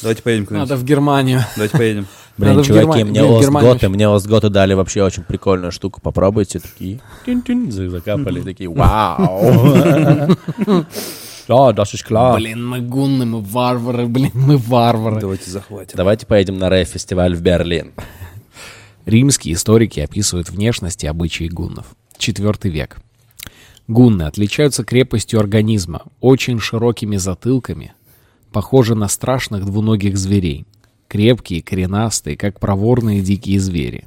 Давайте 0.00 0.22
поедем 0.22 0.44
Надо 0.44 0.62
куда-нибудь. 0.64 0.78
в 0.78 0.84
Германию. 0.84 1.40
Давайте 1.56 1.76
поедем. 1.76 2.06
Блин, 2.40 2.54
Надо 2.56 2.66
чуваки, 2.66 2.86
Германию- 2.86 3.06
мне 3.06 3.38
Остготы, 3.38 3.88
мне 3.90 4.08
Остготы 4.08 4.48
дали 4.48 4.72
вообще 4.74 5.02
очень 5.02 5.22
прикольную 5.24 5.72
штуку. 5.72 6.00
Попробуйте, 6.00 6.58
такие. 6.58 7.00
за- 7.70 7.90
Закапали, 7.90 8.40
такие, 8.40 8.68
вау. 8.74 10.36
Да, 11.48 11.70
das 11.72 11.92
ist 11.94 12.06
klar. 12.08 12.36
Блин, 12.36 12.66
мы 12.66 12.80
гунны, 12.80 13.26
мы 13.26 13.40
варвары, 13.42 14.06
блин, 14.06 14.30
мы 14.34 14.56
варвары. 14.56 15.20
Давайте 15.20 15.50
захватим. 15.50 15.96
Давайте 15.96 16.24
поедем 16.26 16.58
на 16.58 16.68
рейв-фестиваль 16.70 17.34
в 17.34 17.42
Берлин. 17.42 17.92
Римские 19.04 19.54
историки 19.54 20.00
описывают 20.00 20.48
внешность 20.50 21.04
и 21.04 21.08
обычаи 21.08 21.48
гуннов. 21.48 21.86
Четвертый 22.18 22.70
век. 22.70 22.98
Гунны 23.88 24.22
отличаются 24.22 24.84
крепостью 24.84 25.40
организма, 25.40 26.02
очень 26.20 26.60
широкими 26.60 27.16
затылками, 27.16 27.92
похожи 28.52 28.94
на 28.94 29.08
страшных 29.08 29.64
двуногих 29.66 30.16
зверей. 30.16 30.64
Крепкие, 31.10 31.60
коренастые, 31.60 32.36
как 32.36 32.60
проворные 32.60 33.20
дикие 33.20 33.58
звери. 33.58 34.06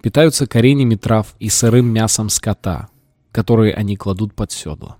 Питаются 0.00 0.46
коренями 0.46 0.94
трав 0.94 1.34
и 1.40 1.48
сырым 1.48 1.92
мясом 1.92 2.28
скота, 2.28 2.88
которые 3.32 3.74
они 3.74 3.96
кладут 3.96 4.32
под 4.32 4.52
седло. 4.52 4.98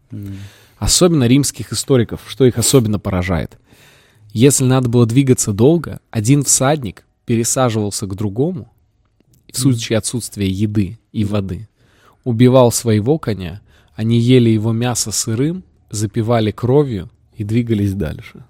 Особенно 0.78 1.28
римских 1.28 1.72
историков, 1.72 2.22
что 2.26 2.44
их 2.44 2.58
особенно 2.58 2.98
поражает. 2.98 3.56
Если 4.32 4.64
надо 4.64 4.88
было 4.88 5.06
двигаться 5.06 5.52
долго, 5.52 6.00
один 6.10 6.42
всадник 6.42 7.04
пересаживался 7.24 8.06
к 8.06 8.16
другому, 8.16 8.72
в 9.52 9.56
случае 9.56 9.98
отсутствия 9.98 10.48
еды 10.48 10.98
и 11.12 11.24
воды, 11.24 11.68
убивал 12.24 12.72
своего 12.72 13.18
коня, 13.18 13.60
они 13.94 14.18
ели 14.18 14.50
его 14.50 14.72
мясо 14.72 15.12
сырым, 15.12 15.62
запивали 15.88 16.50
кровью 16.50 17.10
и 17.36 17.44
двигались 17.44 17.94
дальше. 17.94 18.44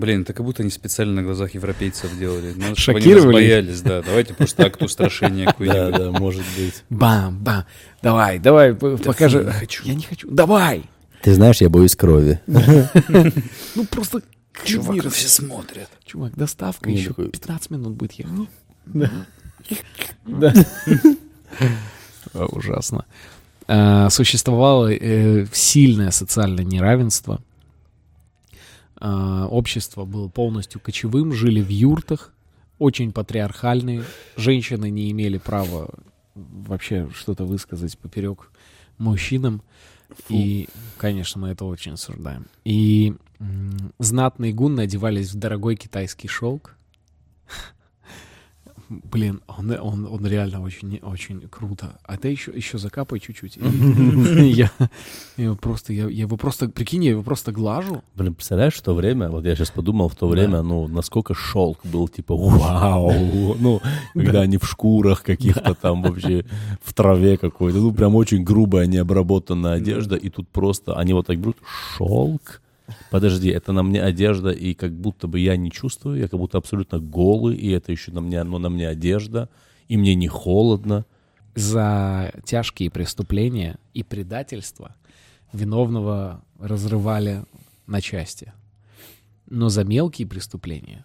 Блин, 0.00 0.22
это 0.22 0.32
как 0.32 0.46
будто 0.46 0.62
они 0.62 0.70
специально 0.70 1.12
на 1.14 1.22
глазах 1.22 1.52
европейцев 1.54 2.18
делали. 2.18 2.52
Надо, 2.54 2.66
они 2.68 2.74
Шокировали 2.74 3.26
их? 3.28 3.32
боялись, 3.34 3.80
да. 3.82 4.00
Давайте 4.02 4.32
просто 4.34 4.64
акт 4.64 4.82
устрашения 4.82 5.44
Да, 5.46 5.52
какой-нибудь. 5.52 5.98
да, 5.98 6.10
может 6.18 6.44
быть. 6.56 6.84
Бам, 6.88 7.38
бам, 7.38 7.64
давай, 8.02 8.38
давай, 8.38 8.74
покажи. 8.74 9.44
не 9.44 9.50
хочу. 9.52 9.84
Я 9.84 9.94
не 9.94 10.02
хочу. 10.02 10.30
Давай! 10.30 10.84
Ты 11.22 11.34
знаешь, 11.34 11.60
я 11.60 11.68
боюсь 11.68 11.94
крови. 11.96 12.40
Ну 12.46 13.84
просто... 13.90 14.22
Чувак, 14.64 15.12
все 15.12 15.28
смотрят. 15.28 15.88
Чувак, 16.04 16.34
доставка 16.34 16.90
еще 16.90 17.08
такой. 17.08 17.28
15 17.28 17.70
минут 17.70 17.92
будет 17.94 18.12
ехать. 18.12 18.34
Да. 20.26 20.52
Ужасно. 22.34 23.04
А, 23.66 24.10
Существовало 24.10 24.92
э, 24.92 25.46
сильное 25.52 26.10
социальное 26.10 26.64
неравенство. 26.64 27.40
А, 29.00 29.46
Общество 29.46 30.04
было 30.04 30.28
полностью 30.28 30.80
кочевым, 30.80 31.32
жили 31.32 31.60
в 31.60 31.68
юртах, 31.68 32.32
очень 32.78 33.12
патриархальные. 33.12 34.04
Женщины 34.36 34.90
не 34.90 35.10
имели 35.10 35.38
права 35.38 35.90
вообще 36.34 37.08
что-то 37.14 37.44
высказать 37.44 37.98
поперек 37.98 38.50
мужчинам. 38.98 39.62
И, 40.28 40.68
конечно, 40.98 41.40
мы 41.40 41.48
это 41.50 41.64
очень 41.64 41.92
осуждаем. 41.92 42.46
И 42.64 43.14
знатные 43.98 44.52
гунны 44.52 44.82
одевались 44.82 45.32
в 45.32 45.38
дорогой 45.38 45.76
китайский 45.76 46.28
шелк. 46.28 46.76
Блин, 48.90 49.40
он, 49.46 49.70
он, 49.70 50.04
он 50.04 50.26
реально 50.26 50.60
очень, 50.60 50.98
очень 51.02 51.42
круто. 51.48 52.00
А 52.02 52.16
ты 52.16 52.26
еще, 52.26 52.50
еще 52.50 52.76
закапай 52.76 53.20
чуть-чуть. 53.20 53.56
Я, 55.36 55.54
просто, 55.54 55.92
я, 55.92 56.08
я 56.08 56.22
его 56.22 56.36
просто, 56.36 56.68
прикинь, 56.68 57.04
я 57.04 57.10
его 57.10 57.22
просто 57.22 57.52
глажу. 57.52 58.02
Блин, 58.16 58.34
представляешь, 58.34 58.74
в 58.74 58.82
то 58.82 58.94
время, 58.94 59.28
вот 59.28 59.44
я 59.44 59.54
сейчас 59.54 59.70
подумал, 59.70 60.08
в 60.08 60.16
то 60.16 60.26
время, 60.26 60.62
ну, 60.62 60.88
насколько 60.88 61.34
шелк 61.34 61.78
был, 61.84 62.08
типа, 62.08 62.34
вау, 62.36 63.54
ну, 63.60 63.80
когда 64.14 64.40
они 64.40 64.58
в 64.58 64.66
шкурах 64.66 65.22
каких-то 65.22 65.74
там 65.74 66.02
вообще, 66.02 66.44
в 66.82 66.92
траве 66.92 67.36
какой-то, 67.36 67.78
ну, 67.78 67.92
прям 67.92 68.16
очень 68.16 68.42
грубая, 68.42 68.86
необработанная 68.86 69.74
одежда, 69.74 70.16
и 70.16 70.30
тут 70.30 70.48
просто, 70.48 70.98
они 70.98 71.12
вот 71.12 71.26
так 71.26 71.38
берут, 71.38 71.56
шелк? 71.96 72.60
Подожди, 73.10 73.50
это 73.50 73.72
на 73.72 73.82
мне 73.82 74.00
одежда, 74.00 74.50
и 74.50 74.72
как 74.74 74.92
будто 74.92 75.26
бы 75.26 75.40
я 75.40 75.56
не 75.56 75.70
чувствую, 75.70 76.18
я 76.18 76.28
как 76.28 76.38
будто 76.38 76.58
абсолютно 76.58 77.00
голый, 77.00 77.56
и 77.56 77.68
это 77.70 77.90
еще 77.90 78.12
на 78.12 78.20
мне, 78.20 78.42
ну, 78.44 78.58
на 78.58 78.68
мне 78.68 78.88
одежда, 78.88 79.48
и 79.88 79.96
мне 79.96 80.14
не 80.14 80.28
холодно. 80.28 81.04
За 81.56 82.32
тяжкие 82.44 82.90
преступления 82.90 83.78
и 83.92 84.04
предательство 84.04 84.94
виновного 85.52 86.44
разрывали 86.60 87.44
на 87.88 88.00
части. 88.00 88.52
Но 89.46 89.68
за 89.68 89.82
мелкие 89.82 90.28
преступления 90.28 91.04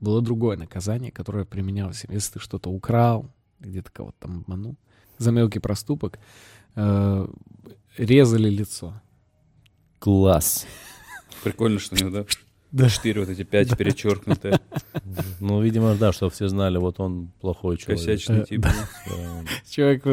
было 0.00 0.22
другое 0.22 0.56
наказание, 0.56 1.10
которое 1.10 1.44
применялось, 1.44 2.04
если 2.08 2.34
ты 2.34 2.38
что-то 2.38 2.70
украл, 2.70 3.28
где-то 3.58 3.90
кого-то 3.90 4.16
там 4.20 4.38
обманул. 4.38 4.76
За 5.18 5.32
мелкий 5.32 5.58
проступок 5.58 6.20
э, 6.76 7.28
резали 7.96 8.48
лицо. 8.48 8.94
Класс. 9.98 10.66
Прикольно, 11.42 11.78
что 11.78 11.94
у 11.96 11.98
него, 11.98 12.10
да? 12.10 12.24
Да. 12.70 12.88
Четыре 12.88 13.20
вот 13.20 13.28
эти 13.28 13.42
пять 13.42 13.76
перечеркнутые. 13.76 14.58
Ну, 15.40 15.60
видимо, 15.62 15.94
да, 15.94 16.12
что 16.12 16.30
все 16.30 16.48
знали, 16.48 16.78
вот 16.78 17.00
он 17.00 17.30
плохой 17.40 17.76
человек. 17.76 18.00
Косячный 18.00 18.40
Э, 18.40 18.44
тип. 18.46 18.66
Человек 19.68 20.04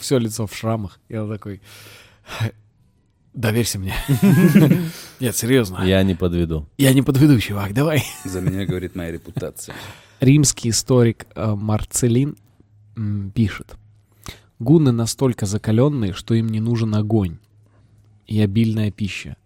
все 0.00 0.18
лицо 0.18 0.46
в 0.46 0.54
шрамах. 0.56 0.98
И 1.08 1.16
он 1.16 1.28
такой, 1.30 1.60
доверься 3.34 3.78
мне. 3.78 3.94
Нет, 5.20 5.36
серьезно. 5.36 5.84
Я 5.84 6.02
не 6.02 6.14
подведу. 6.14 6.66
Я 6.78 6.94
не 6.94 7.02
подведу, 7.02 7.38
чувак, 7.38 7.74
давай. 7.74 8.02
За 8.24 8.40
меня 8.40 8.64
говорит 8.64 8.94
моя 8.96 9.12
репутация. 9.12 9.74
Римский 10.20 10.70
историк 10.70 11.26
э, 11.34 11.54
Марцелин 11.54 12.36
пишет. 13.34 13.76
Гунны 14.58 14.92
настолько 14.92 15.44
закаленные, 15.44 16.14
что 16.14 16.32
им 16.32 16.48
не 16.48 16.60
нужен 16.60 16.94
огонь 16.94 17.36
и 18.26 18.40
обильная 18.40 18.90
пища. 18.90 19.36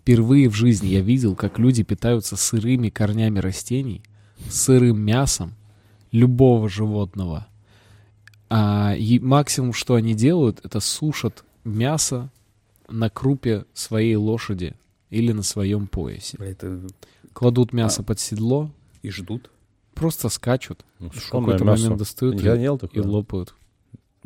Впервые 0.00 0.48
в 0.50 0.54
жизни 0.54 0.88
я 0.88 1.00
видел, 1.00 1.34
как 1.34 1.58
люди 1.58 1.82
питаются 1.82 2.36
сырыми 2.36 2.90
корнями 2.90 3.38
растений, 3.38 4.02
сырым 4.50 5.00
мясом 5.00 5.54
любого 6.12 6.68
животного. 6.68 7.46
А 8.50 8.94
и 8.96 9.18
максимум, 9.18 9.72
что 9.72 9.94
они 9.94 10.14
делают, 10.14 10.60
это 10.64 10.80
сушат 10.80 11.44
мясо 11.64 12.30
на 12.88 13.08
крупе 13.08 13.64
своей 13.72 14.16
лошади 14.16 14.74
или 15.10 15.32
на 15.32 15.42
своем 15.42 15.86
поясе. 15.86 16.36
Бля, 16.36 16.50
Это 16.50 16.80
Кладут 17.32 17.72
мясо 17.72 18.02
А. 18.02 18.04
под 18.04 18.20
седло, 18.20 18.70
и 19.02 19.10
ждут. 19.10 19.50
просто 19.94 20.28
скачут, 20.28 20.84
Ну, 21.00 21.08
в 21.10 21.30
какой-то 21.30 21.64
мясо. 21.64 21.82
момент 21.84 21.98
достают 21.98 22.40
Я 22.42 22.54
и, 22.54 22.62
ел 22.62 22.76
и 22.76 22.78
такое. 22.80 23.02
лопают. 23.02 23.54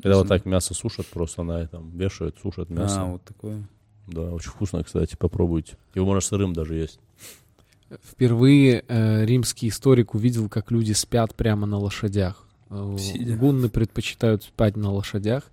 Когда 0.02 0.16
вот 0.18 0.28
так 0.28 0.44
мясо 0.46 0.74
сушат 0.74 1.06
просто 1.06 1.42
на 1.44 1.60
этом, 1.62 1.90
вешают, 1.96 2.36
сушат 2.42 2.70
мясо. 2.70 3.02
А, 3.02 3.04
вот 3.06 3.22
такое. 3.24 3.66
Да, 4.06 4.22
очень 4.32 4.50
вкусно, 4.50 4.82
кстати, 4.82 5.16
попробуйте. 5.16 5.76
Его 5.94 6.06
можно 6.06 6.20
сырым 6.20 6.52
даже 6.52 6.74
есть. 6.74 6.98
Впервые 8.04 8.84
э, 8.86 9.24
римский 9.24 9.68
историк 9.68 10.14
увидел, 10.14 10.48
как 10.48 10.70
люди 10.70 10.92
спят 10.92 11.34
прямо 11.34 11.66
на 11.66 11.78
лошадях. 11.78 12.46
Э, 12.70 12.96
Сидя. 12.98 13.36
Гунны 13.36 13.68
предпочитают 13.68 14.44
спать 14.44 14.76
на 14.76 14.92
лошадях. 14.92 15.50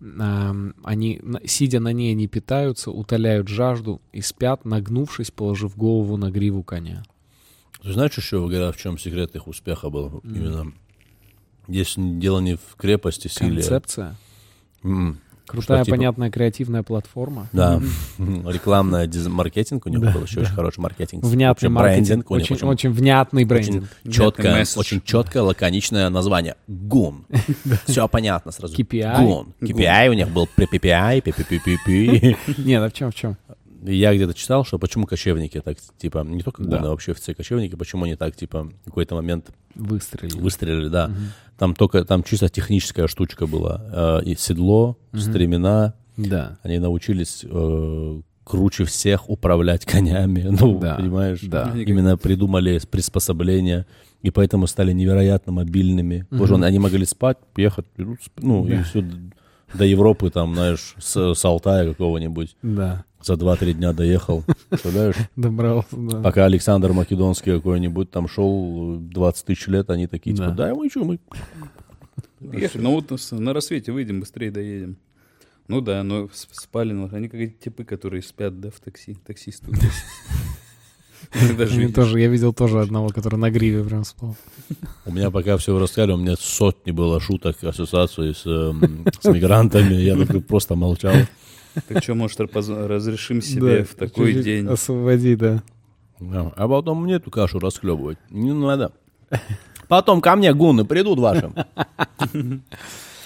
Ам, 0.00 0.74
Они, 0.82 1.20
сидя 1.44 1.78
на 1.78 1.92
ней, 1.92 2.12
они 2.12 2.26
питаются, 2.26 2.90
утоляют 2.90 3.48
жажду 3.48 4.00
и 4.12 4.20
спят, 4.22 4.64
нагнувшись, 4.64 5.30
положив 5.30 5.76
голову 5.76 6.16
на 6.16 6.30
гриву 6.30 6.62
коня. 6.62 7.02
Ты 7.82 7.92
знаешь 7.92 8.16
еще, 8.16 8.40
говорят, 8.40 8.76
в 8.76 8.78
чем 8.80 8.98
секрет 8.98 9.34
их 9.36 9.46
успеха 9.46 9.90
был? 9.90 10.20
Именно. 10.24 10.72
Здесь 11.68 11.94
дело 11.96 12.40
не 12.40 12.56
в 12.56 12.74
крепости, 12.76 13.28
силе. 13.28 13.56
Концепция. 13.56 14.16
М, 14.82 15.20
Крутая, 15.50 15.78
Что, 15.78 15.84
типа- 15.86 15.96
понятная, 15.96 16.30
креативная 16.30 16.82
платформа. 16.82 17.48
Да. 17.52 17.80
Рекламная 18.18 19.06
диз- 19.06 19.26
маркетинг 19.28 19.86
у 19.86 19.88
него 19.88 20.04
Да, 20.04 20.12
был 20.12 20.22
еще 20.24 20.40
очень 20.40 20.52
хороший 20.52 20.80
маркетинг. 20.80 21.24
Внятный 21.24 21.68
маркетинг. 21.68 22.30
Очень, 22.30 22.54
очень- 22.56 22.66
очень 22.68 22.90
внятный 22.92 23.44
брендинг. 23.44 23.88
Очень 24.04 24.12
четкое, 24.12 24.64
очень 24.76 25.02
четкое, 25.04 25.42
лаконичное 25.42 26.08
название. 26.08 26.54
Гун. 26.68 27.24
Все 27.86 28.06
понятно 28.08 28.52
сразу. 28.52 28.76
KPI. 28.76 29.18
Гун. 29.24 29.52
KPI 29.60 30.08
у 30.08 30.12
них 30.12 30.28
был 30.30 30.48
PPPI, 30.56 31.22
PPPPP. 31.22 32.36
Нет, 32.64 32.82
а 32.82 32.88
в 32.88 32.92
чем, 32.92 33.10
в 33.10 33.14
чем? 33.14 33.36
Я 33.82 34.14
где-то 34.14 34.34
читал, 34.34 34.64
что 34.64 34.78
почему 34.78 35.06
кочевники 35.06 35.60
так, 35.60 35.78
типа, 35.98 36.22
не 36.24 36.42
только 36.42 36.62
Да. 36.62 36.76
гуны, 36.76 36.86
а 36.88 36.90
вообще 36.90 37.14
все 37.14 37.34
кочевники, 37.34 37.74
почему 37.76 38.04
они 38.04 38.16
так, 38.16 38.36
типа, 38.36 38.64
в 38.64 38.84
какой-то 38.84 39.14
момент 39.14 39.50
Выстрелили. 39.74 40.38
выстрелили, 40.38 40.88
да. 40.88 41.10
Там 41.58 41.74
только, 41.74 42.04
там 42.04 42.22
чисто 42.22 42.48
техническая 42.48 43.06
штучка 43.06 43.46
была. 43.46 44.20
Э, 44.20 44.24
И 44.24 44.34
седло, 44.36 44.96
стремена, 45.14 45.94
Да. 46.16 46.58
они 46.62 46.78
научились 46.78 47.44
э, 47.48 48.20
круче 48.44 48.84
всех 48.84 49.30
управлять 49.30 49.84
конями. 49.86 50.42
Ну, 50.60 50.78
Да, 50.78 50.96
понимаешь? 50.96 51.40
да. 51.42 51.72
Именно 51.74 52.16
придумали 52.18 52.80
приспособления, 52.90 53.86
и 54.22 54.30
поэтому 54.30 54.66
стали 54.66 54.92
невероятно 54.92 55.52
мобильными. 55.52 56.26
Потому 56.30 56.46
что 56.46 56.56
они 56.66 56.78
могли 56.78 57.06
спать, 57.06 57.38
ехать, 57.56 57.86
ну, 57.96 58.16
ну, 58.42 58.66
и 58.68 58.82
все 58.82 59.04
до 59.72 59.84
Европы, 59.84 60.30
там, 60.30 60.54
знаешь, 60.54 60.94
с, 60.98 61.34
с 61.34 61.44
Алтая 61.44 61.88
какого-нибудь. 61.88 62.56
Да. 62.62 63.04
За 63.22 63.34
2-3 63.34 63.74
дня 63.74 63.92
доехал, 63.92 64.44
представляешь? 64.68 65.16
Добрался, 65.36 65.88
да. 65.92 66.22
Пока 66.22 66.46
Александр 66.46 66.92
Македонский 66.92 67.52
какой-нибудь 67.52 68.10
там 68.10 68.28
шел 68.28 68.96
20 68.98 69.44
тысяч 69.44 69.66
лет, 69.66 69.90
они 69.90 70.06
такие, 70.06 70.34
типа, 70.34 70.50
Да. 70.50 70.74
мы 70.74 70.88
что, 70.88 71.04
мы... 71.04 71.18
Ехали, 72.40 72.82
ну 72.82 72.92
вот 72.92 73.12
на 73.32 73.52
рассвете 73.52 73.92
выйдем, 73.92 74.20
быстрее 74.20 74.50
доедем. 74.50 74.96
Ну 75.68 75.80
да, 75.80 76.02
но 76.02 76.28
ну, 76.74 77.10
они 77.12 77.28
как 77.28 77.40
эти 77.40 77.52
типы, 77.52 77.84
которые 77.84 78.22
спят, 78.22 78.58
да, 78.58 78.70
в 78.70 78.80
такси, 78.80 79.16
таксисты. 79.24 79.70
Даже 81.56 81.88
тоже, 81.92 82.18
я 82.18 82.28
видел 82.28 82.52
тоже 82.52 82.80
одного, 82.80 83.10
который 83.10 83.36
на 83.36 83.50
гриве 83.50 83.84
прям 83.84 84.04
спал. 84.04 84.36
У 85.04 85.12
меня 85.12 85.30
пока 85.30 85.56
все 85.58 85.78
рассказали, 85.78 86.12
у 86.12 86.16
меня 86.16 86.34
сотни 86.36 86.90
было 86.90 87.20
шуток, 87.20 87.62
ассоциаций 87.62 88.34
с, 88.34 88.46
эм, 88.46 89.06
с 89.20 89.28
мигрантами, 89.28 89.94
я 89.94 90.16
такой 90.16 90.40
просто 90.40 90.74
молчал. 90.74 91.14
Так 91.88 92.02
что, 92.02 92.14
может, 92.14 92.40
разрешим 92.40 93.42
себе 93.42 93.84
в 93.84 93.94
такой 93.94 94.42
день? 94.42 94.66
Освободи, 94.66 95.36
да. 95.36 95.62
А 96.18 96.68
потом 96.68 97.02
мне 97.04 97.14
эту 97.14 97.30
кашу 97.30 97.58
расхлебывать. 97.58 98.18
Не 98.30 98.52
надо. 98.52 98.92
Потом 99.88 100.20
ко 100.20 100.36
мне 100.36 100.52
гуны 100.54 100.84
придут 100.84 101.18
ваши. 101.18 101.52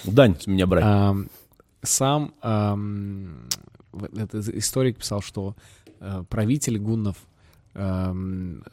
Дань 0.03 0.39
с 0.39 0.47
меня 0.47 0.65
брать. 0.67 0.83
Ам, 0.85 1.29
Сам 1.81 2.33
этот 4.15 4.49
историк 4.49 4.97
писал, 4.97 5.21
что 5.21 5.55
э, 5.99 6.23
правитель 6.29 6.77
гуннов 6.79 7.17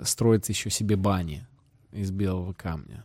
строит 0.03 0.49
еще 0.49 0.71
себе 0.71 0.95
бани 0.95 1.45
из 1.91 2.13
белого 2.13 2.53
камня. 2.53 3.05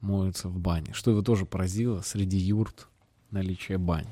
Моются 0.00 0.48
в 0.48 0.58
бане. 0.58 0.92
Что 0.92 1.10
его 1.10 1.22
тоже 1.22 1.46
поразило 1.46 2.00
среди 2.02 2.36
юрт 2.38 2.86
наличие 3.32 3.78
бань. 3.78 4.06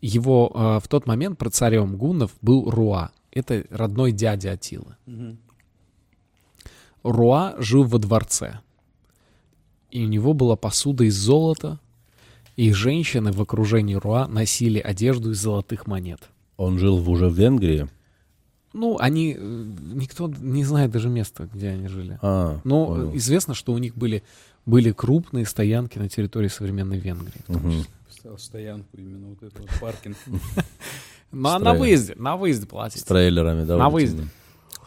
Его 0.00 0.50
э, 0.54 0.80
в 0.84 0.88
тот 0.88 1.06
момент 1.06 1.38
про 1.38 1.50
царем 1.50 1.96
гуннов 1.96 2.32
был 2.42 2.70
Руа. 2.70 3.10
Это 3.32 3.64
родной 3.70 4.12
дядя 4.12 4.52
Атилы. 4.52 4.96
Мгм. 5.06 5.38
Руа 7.02 7.54
жил 7.58 7.84
во 7.84 7.98
дворце. 7.98 8.60
И 9.90 10.04
у 10.04 10.08
него 10.08 10.34
была 10.34 10.56
посуда 10.56 11.04
из 11.04 11.14
золота, 11.16 11.78
и 12.56 12.72
женщины 12.72 13.32
в 13.32 13.40
окружении 13.40 13.94
Руа 13.94 14.26
носили 14.26 14.78
одежду 14.78 15.30
из 15.30 15.38
золотых 15.40 15.86
монет. 15.86 16.20
Он 16.56 16.78
жил 16.78 16.96
в- 16.98 17.08
уже 17.10 17.28
в 17.28 17.34
Венгрии. 17.38 17.88
Ну, 18.72 18.98
они... 18.98 19.36
э, 19.38 19.64
Никто 19.94 20.28
не 20.28 20.64
знает 20.64 20.90
даже 20.90 21.08
места, 21.08 21.48
где 21.52 21.68
они 21.70 21.88
жили. 21.88 22.18
А, 22.22 22.60
Но 22.64 22.86
понял. 22.86 23.16
известно, 23.16 23.54
что 23.54 23.72
у 23.72 23.78
них 23.78 23.94
были, 23.96 24.22
были 24.66 24.92
крупные 24.92 25.46
стоянки 25.46 25.98
на 25.98 26.08
территории 26.08 26.48
современной 26.48 26.98
Венгрии. 26.98 27.42
Мгм. 27.48 27.58
Поставил 27.62 27.86
стоянку 28.38 28.88
именно 28.96 29.28
вот 29.28 29.42
это 29.42 29.60
вот 29.60 29.70
паркинг. 29.80 30.16
Ну, 30.26 30.38
а 31.48 31.58
на 31.58 31.70
троя- 31.72 31.78
выезде, 31.78 32.14
на 32.16 32.36
выезде 32.36 32.66
платить. 32.66 33.00
С 33.00 33.04
трейлерами, 33.04 33.64
да? 33.64 33.76
На 33.76 33.88
выезде. 33.88 34.24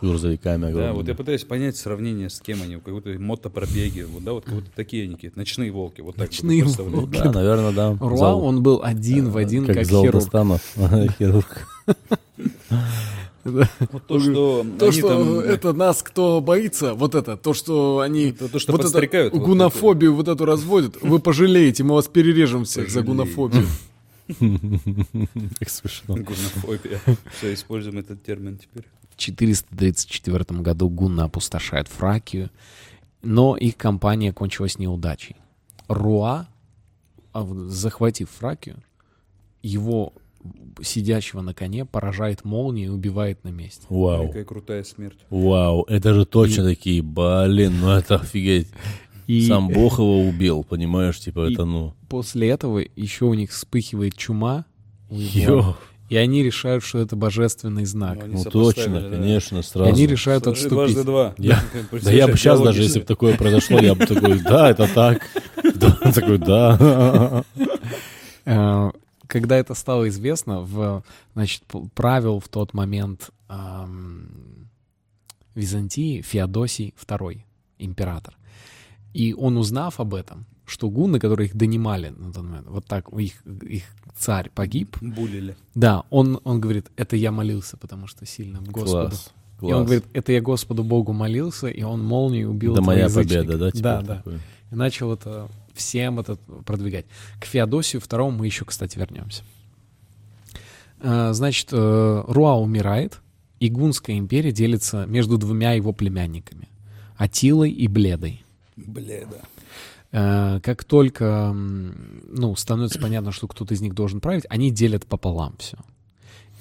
Грузовиками 0.02 0.62
Да, 0.62 0.68
огромными. 0.70 0.96
вот 0.96 1.08
я 1.10 1.14
пытаюсь 1.16 1.44
понять 1.44 1.76
сравнение 1.76 2.30
с 2.30 2.40
кем 2.40 2.62
они, 2.62 2.78
какой-то 2.78 3.10
мотопробеги, 3.20 4.04
вот, 4.04 4.24
да, 4.24 4.32
вот 4.32 4.46
как 4.46 4.56
будто 4.56 4.72
такие 4.74 5.04
они 5.04 5.16
какие-то, 5.16 5.38
ночные 5.38 5.72
волки, 5.72 6.00
вот 6.00 6.16
так 6.16 6.30
Ночные. 6.30 6.64
Ну 6.64 7.06
да, 7.06 7.30
наверное, 7.32 7.72
да. 7.74 7.98
Руа, 8.00 8.18
Зал- 8.18 8.42
он 8.46 8.64
был 8.64 8.80
один 8.82 9.30
в 9.30 9.36
один, 9.36 9.66
как 9.66 9.76
как, 9.76 9.88
хирург. 9.88 10.12
Золотостанов, 10.12 10.62
хирург. 11.18 11.68
Вот 13.44 14.06
то, 14.08 14.20
что 14.20 14.66
То, 14.78 14.86
они 14.90 15.00
что 15.00 15.08
там- 15.08 15.40
это 15.40 15.74
нас 15.74 16.04
кто 16.04 16.42
боится, 16.42 16.94
вот 16.94 17.16
это, 17.16 17.38
то, 17.38 17.54
что 17.54 18.00
они 18.00 18.32
То- 18.32 18.50
то, 18.50 18.60
что 18.60 18.72
вот 18.74 18.86
это, 18.86 19.30
вот 19.32 19.42
гунофобию 19.44 20.14
вот 20.14 20.28
эту 20.28 20.46
разводят, 20.46 21.02
вы 21.02 21.20
пожалеете, 21.20 21.84
мы 21.84 21.96
вас 21.96 22.08
перережем 22.08 22.66
всех 22.66 22.90
за 22.90 23.02
Пожалеете. 23.02 23.36
гунофобию. 23.36 23.68
Как 25.60 25.70
смешно. 25.70 26.16
Гунофобия. 26.16 27.00
Все, 27.38 27.54
используем 27.54 27.98
этот 28.00 28.24
термин 28.24 28.58
теперь. 28.58 28.86
В 29.10 29.18
434 29.18 30.62
году 30.62 30.90
гунны 30.90 31.22
опустошают 31.22 31.88
Фракию, 31.88 32.50
но 33.22 33.58
их 33.58 33.76
кампания 33.78 34.32
кончилась 34.34 34.78
неудачей. 34.78 35.36
Руа, 35.88 36.48
а 37.34 37.48
захватив 37.68 38.30
Фракию, 38.38 38.78
его 39.62 40.14
сидящего 40.82 41.42
на 41.42 41.54
коне 41.54 41.86
поражает 41.86 42.46
молния 42.46 42.86
и 42.86 42.90
убивает 42.90 43.44
на 43.44 43.50
месте. 43.50 43.86
Вау. 43.90 44.28
Какая 44.28 44.46
крутая 44.46 44.84
смерть. 44.84 45.20
Вау, 45.30 45.84
это 45.84 46.14
же 46.14 46.26
точно 46.26 46.64
такие, 46.64 47.02
блин, 47.02 47.74
ну 47.82 47.92
это 47.92 48.16
офигеть. 48.16 48.68
И 49.28 49.46
Сам 49.46 49.68
Бог 49.68 50.00
его 50.00 50.22
убил, 50.28 50.64
понимаешь, 50.64 51.20
типа 51.20 51.48
И- 51.50 51.54
это 51.54 51.66
ну... 51.66 51.94
после 52.08 52.50
этого 52.50 52.84
еще 52.96 53.26
у 53.26 53.34
них 53.36 53.52
вспыхивает 53.52 54.16
чума, 54.18 54.66
Йо, 55.12 55.76
и 56.10 56.16
они 56.18 56.42
решают, 56.42 56.84
что 56.84 56.98
это 56.98 57.16
божественный 57.16 57.86
знак. 57.86 58.26
Ну, 58.26 58.42
ну 58.44 58.50
точно, 58.50 59.02
да. 59.02 59.10
конечно, 59.18 59.60
И 59.60 59.64
сразу. 59.64 59.90
они 59.92 60.08
решают 60.08 60.46
Сложи 60.46 60.62
отступить. 60.62 60.76
Дважды 60.96 61.04
два. 61.04 61.36
Я- 61.38 61.62
Да 62.04 62.12
я 62.12 62.28
бы 62.28 62.38
сейчас 62.38 62.60
даже, 62.62 62.82
если 62.82 63.00
бы 63.02 63.06
такое 63.06 63.38
произошло, 63.38 63.80
я 63.80 63.94
бы 63.94 64.06
такой, 64.08 64.40
да, 64.40 64.72
это 64.72 64.88
так. 64.92 65.22
Такой, 66.16 66.38
да. 66.40 67.44
Когда 69.30 69.58
это 69.58 69.76
стало 69.76 70.08
известно, 70.10 70.62
в, 70.62 71.04
значит, 71.36 71.64
правил 71.94 72.40
в 72.40 72.48
тот 72.48 72.74
момент 72.74 73.30
ам, 73.48 74.28
Византии 75.54 76.22
Феодосий 76.22 76.96
II, 77.08 77.42
император. 77.78 78.36
И 79.14 79.34
он, 79.34 79.58
узнав 79.58 80.00
об 80.00 80.16
этом, 80.16 80.46
что 80.66 80.90
гунны, 80.90 81.20
которые 81.20 81.48
их 81.50 81.56
донимали 81.56 82.10
на 82.10 82.34
тот 82.34 82.44
момент, 82.44 82.68
вот 82.70 82.86
так 82.86 83.08
их, 83.14 83.34
их 83.46 83.84
царь 84.18 84.50
погиб, 84.50 84.98
Булили. 85.02 85.56
да, 85.76 86.04
он, 86.10 86.40
он 86.44 86.60
говорит, 86.60 86.88
это 86.96 87.16
я 87.16 87.32
молился, 87.32 87.78
потому 87.78 88.08
что 88.08 88.26
сильно 88.26 88.60
Господу. 88.62 89.10
Класс. 89.10 89.32
И 89.62 89.66
он 89.66 89.72
класс. 89.72 89.86
говорит, 89.86 90.06
это 90.14 90.32
я 90.32 90.42
Господу 90.42 90.84
Богу 90.84 91.14
молился, 91.14 91.68
и 91.68 91.84
он 91.84 92.04
молнией 92.04 92.46
убил 92.46 92.74
этого 92.74 92.86
моя 92.86 93.06
язычника». 93.06 93.44
победа, 93.44 93.58
да? 93.60 93.72
типа 93.72 93.84
Да, 93.84 94.02
да. 94.02 94.16
такой? 94.16 94.40
И 94.72 94.76
начал 94.76 95.14
это 95.14 95.50
всем 95.80 96.20
это 96.20 96.36
продвигать. 96.66 97.06
К 97.40 97.46
Феодосию 97.46 98.02
II 98.02 98.32
мы 98.32 98.46
еще, 98.46 98.66
кстати, 98.66 98.98
вернемся. 98.98 99.44
Э, 101.02 101.34
Значит, 101.34 101.70
э, 101.72 102.24
Руа 102.28 102.56
умирает, 102.56 103.22
и 103.60 103.70
Гунская 103.70 104.18
империя 104.18 104.52
делится 104.52 105.06
между 105.06 105.38
двумя 105.38 105.74
его 105.74 105.94
племянниками. 105.94 106.70
Атилой 107.18 107.72
и 107.72 107.88
Бледой. 107.88 108.44
Бля, 108.76 109.26
да. 109.26 110.58
Э, 110.58 110.60
Как 110.62 110.84
только 110.84 111.52
ну, 111.54 112.56
становится 112.56 113.00
понятно, 113.00 113.32
что 113.32 113.48
кто-то 113.48 113.74
из 113.74 113.82
них 113.82 113.94
должен 113.94 114.22
править, 114.22 114.46
они 114.50 114.72
делят 114.72 115.06
пополам 115.06 115.56
все. 115.58 115.78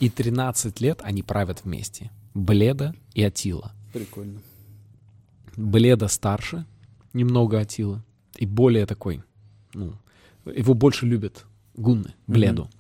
И 0.01 0.09
13 0.09 0.81
лет 0.81 1.01
они 1.03 1.23
правят 1.23 1.65
вместе. 1.65 2.11
Бледа 2.35 2.95
и 3.15 3.23
Атила. 3.23 3.73
Прикольно. 3.93 4.41
Бледа 5.57 6.07
старше, 6.07 6.67
немного 7.13 7.59
Атила, 7.59 8.05
и 8.39 8.47
более 8.47 8.87
такой, 8.87 9.23
ну, 9.75 9.95
его 10.47 10.75
больше 10.75 11.07
любят 11.07 11.45
гунны, 11.75 12.15
Бледу. 12.27 12.71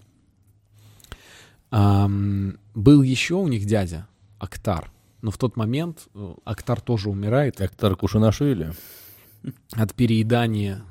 Ам, 1.71 2.57
был 2.75 3.03
еще 3.03 3.35
у 3.35 3.49
них 3.49 3.67
дядя, 3.67 4.09
Актар, 4.39 4.91
но 5.21 5.31
в 5.31 5.37
тот 5.37 5.57
момент 5.57 6.09
э, 6.15 6.35
Актар 6.45 6.81
тоже 6.81 7.11
умирает. 7.11 7.61
Актар 7.61 7.95
Кушанашвили. 7.97 8.73
от 9.73 9.95
переедания 9.95 10.83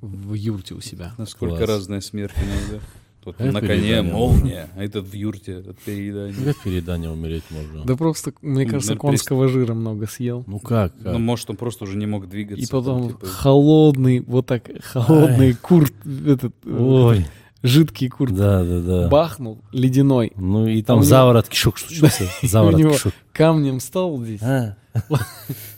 в 0.00 0.34
юрте 0.34 0.74
у 0.74 0.80
себя. 0.80 1.14
Насколько 1.18 1.56
Класс. 1.56 1.68
разная 1.68 2.00
смерть 2.00 2.34
иногда. 2.36 2.84
Тот 3.24 3.36
Это 3.38 3.52
на 3.52 3.60
коне 3.60 3.78
переедание. 3.78 4.12
молния, 4.12 4.68
а 4.76 4.84
этот 4.84 5.06
в 5.06 5.14
юрте 5.14 5.56
от 5.58 5.78
переедания. 5.78 6.34
Как 6.44 6.62
передание 6.62 7.10
умереть 7.10 7.44
можно? 7.50 7.84
Да 7.84 7.96
просто, 7.96 8.34
мне 8.42 8.66
кажется, 8.66 8.96
конского 8.96 9.48
жира 9.48 9.72
много 9.72 10.06
съел. 10.06 10.44
Ну 10.46 10.58
как? 10.58 10.92
Ну, 11.00 11.18
может, 11.18 11.48
он 11.48 11.56
просто 11.56 11.84
уже 11.84 11.96
не 11.96 12.06
мог 12.06 12.28
двигаться. 12.28 12.64
И 12.64 12.68
потом 12.68 13.08
типа, 13.08 13.26
холодный, 13.26 14.20
вот 14.20 14.46
так, 14.46 14.68
холодный 14.82 15.54
курт, 15.54 15.94
этот, 16.26 16.54
э, 16.64 16.76
Ой, 16.78 17.26
жидкий 17.64 18.08
курт 18.08 18.32
да, 18.34 18.62
да, 18.62 18.78
да. 18.80 19.08
бахнул, 19.08 19.58
ледяной, 19.72 20.32
Ну 20.36 20.66
и 20.68 20.80
А 20.82 20.84
там 20.84 20.96
него- 20.98 21.04
заворот 21.06 21.48
кишок 21.48 21.78
случился. 21.80 22.28
Заворот 22.42 22.80
кишок. 22.80 23.12
камнем 23.32 23.80
стал 23.80 24.22
здесь. 24.22 24.40
А. 24.42 24.76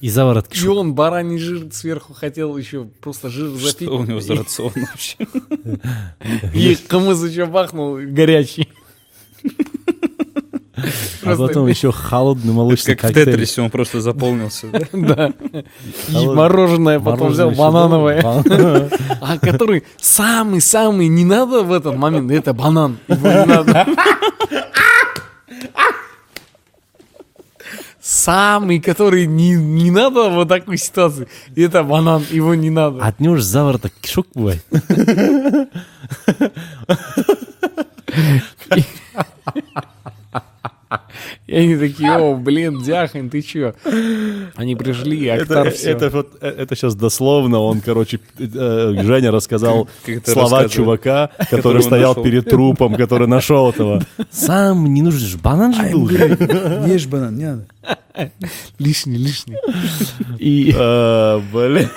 И 0.03 0.11
заворот 0.11 0.47
И 0.49 0.51
кишок. 0.51 0.77
он 0.77 0.95
бараний 0.95 1.39
жир 1.39 1.69
сверху 1.73 2.13
хотел 2.13 2.55
еще 2.59 2.85
просто 3.01 3.31
жир 3.31 3.49
запить. 3.51 3.89
Что 3.89 3.97
у 3.97 4.05
него 4.05 4.21
за 4.21 4.35
рацион 4.35 4.73
вообще? 4.77 5.17
И 6.53 6.77
кому 6.87 7.13
еще 7.15 7.47
бахнул 7.47 7.97
горячий. 7.97 8.69
А 11.27 11.37
потом 11.37 11.67
еще 11.67 11.93
холодный 11.93 12.53
молочный 12.53 12.95
Как 12.95 13.11
в 13.11 13.15
коктейль. 13.15 13.33
Тетрисе 13.33 13.63
он 13.63 13.71
просто 13.71 14.01
заполнился. 14.01 14.69
да? 14.93 15.33
И 16.09 16.27
мороженое 16.27 17.01
потом 17.01 17.29
взял 17.29 17.51
банановое. 17.51 18.23
А 19.21 19.39
который 19.39 19.85
самый-самый 20.01 21.09
не 21.09 21.25
надо 21.25 21.63
в 21.63 21.73
этот 21.73 21.97
момент, 21.97 22.31
это 22.31 22.53
банан. 22.53 22.99
Его 23.09 23.29
не 23.29 23.47
надо. 23.47 23.87
Самый, 28.01 28.79
который 28.79 29.27
не, 29.27 29.55
не 29.55 29.91
надо 29.91 30.31
в 30.31 30.35
вот 30.35 30.49
такой 30.49 30.79
ситуации, 30.79 31.27
это 31.57 31.83
банан, 31.83 32.25
его 32.31 32.55
не 32.55 32.71
надо. 32.71 33.05
От 33.05 33.19
него 33.19 33.35
же 33.35 33.43
заворот 33.43 33.83
кишок 34.01 34.29
бывает. 34.33 34.65
И 41.57 41.59
они 41.59 41.77
такие, 41.77 42.13
о, 42.13 42.35
блин, 42.35 42.83
Дяхань, 42.83 43.31
ты 43.31 43.41
чё? 43.41 43.73
Они 44.57 44.77
пришли, 44.77 45.27
Актар 45.29 45.69
Это, 45.69 45.75
все. 45.75 45.91
это 45.91 46.11
вот, 46.11 46.37
э, 46.43 46.49
это 46.49 46.77
сейчас 46.77 46.95
дословно, 46.95 47.61
он, 47.61 47.81
короче, 47.81 48.21
э, 48.39 48.95
Женя 49.03 49.31
рассказал 49.31 49.89
слова 50.27 50.69
чувака, 50.69 51.31
который 51.49 51.83
стоял 51.83 52.15
перед 52.15 52.51
трупом, 52.51 52.95
который 52.95 53.27
нашел 53.27 53.71
этого. 53.71 54.03
Сам 54.31 54.93
не 54.93 55.01
нужен 55.01 55.21
же, 55.21 55.39
банан 55.39 55.73
же 55.73 55.83
был. 55.85 56.11
Ешь 56.11 57.07
банан, 57.07 57.35
не 57.39 57.45
надо. 57.45 57.67
Лишний, 58.79 59.17
лишний. 59.17 59.57
И... 60.39 60.73
Блин. 61.53 61.89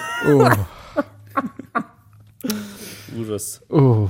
Ужас. 3.19 3.61
В 3.69 4.09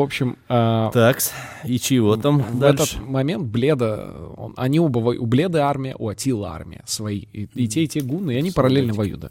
общем, 0.00 0.36
а, 0.48 0.90
Так, 0.92 1.18
и 1.64 1.78
чего 1.78 2.16
там 2.16 2.38
в 2.38 2.58
дальше? 2.58 2.96
этот 2.96 3.06
момент 3.08 3.44
Бледа, 3.44 4.12
он- 4.36 4.54
они 4.56 4.78
оба, 4.80 4.98
у 4.98 5.26
Бледа 5.26 5.66
армия, 5.66 5.94
у 5.98 6.08
Атила 6.08 6.50
армия 6.52 6.82
свои. 6.86 7.24
И, 7.32 7.48
и 7.54 7.68
те, 7.68 7.84
и 7.84 7.88
те 7.88 8.00
гунны, 8.00 8.32
и 8.32 8.36
они 8.36 8.50
параллельно 8.50 8.94
воюют. 8.94 9.20
да. 9.20 9.30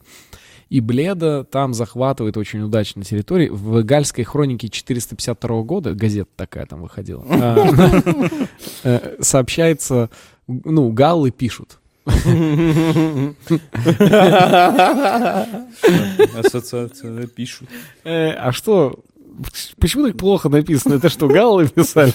И 0.70 0.80
Бледа 0.80 1.44
там 1.44 1.74
захватывает 1.76 2.36
очень 2.36 2.62
удачно 2.62 3.04
территории. 3.04 3.50
В 3.50 3.84
Гальской 3.84 4.24
хронике 4.24 4.70
452 4.70 5.62
года, 5.64 5.94
газета 5.94 6.30
такая 6.36 6.66
там 6.66 6.82
выходила, 6.82 7.24
а, 7.30 7.58
э, 8.84 9.18
сообщается, 9.22 10.10
ну, 10.48 10.90
галлы 10.92 11.30
пишут. 11.32 11.78
Ассоциация 16.38 17.28
пишут. 17.28 17.70
Э, 18.04 18.32
А 18.32 18.52
что, 18.52 19.00
почему 19.80 20.08
так 20.08 20.18
плохо 20.18 20.50
написано? 20.50 20.96
Это 20.96 21.10
что, 21.10 21.28
галлы 21.28 21.68
писали? 21.68 22.14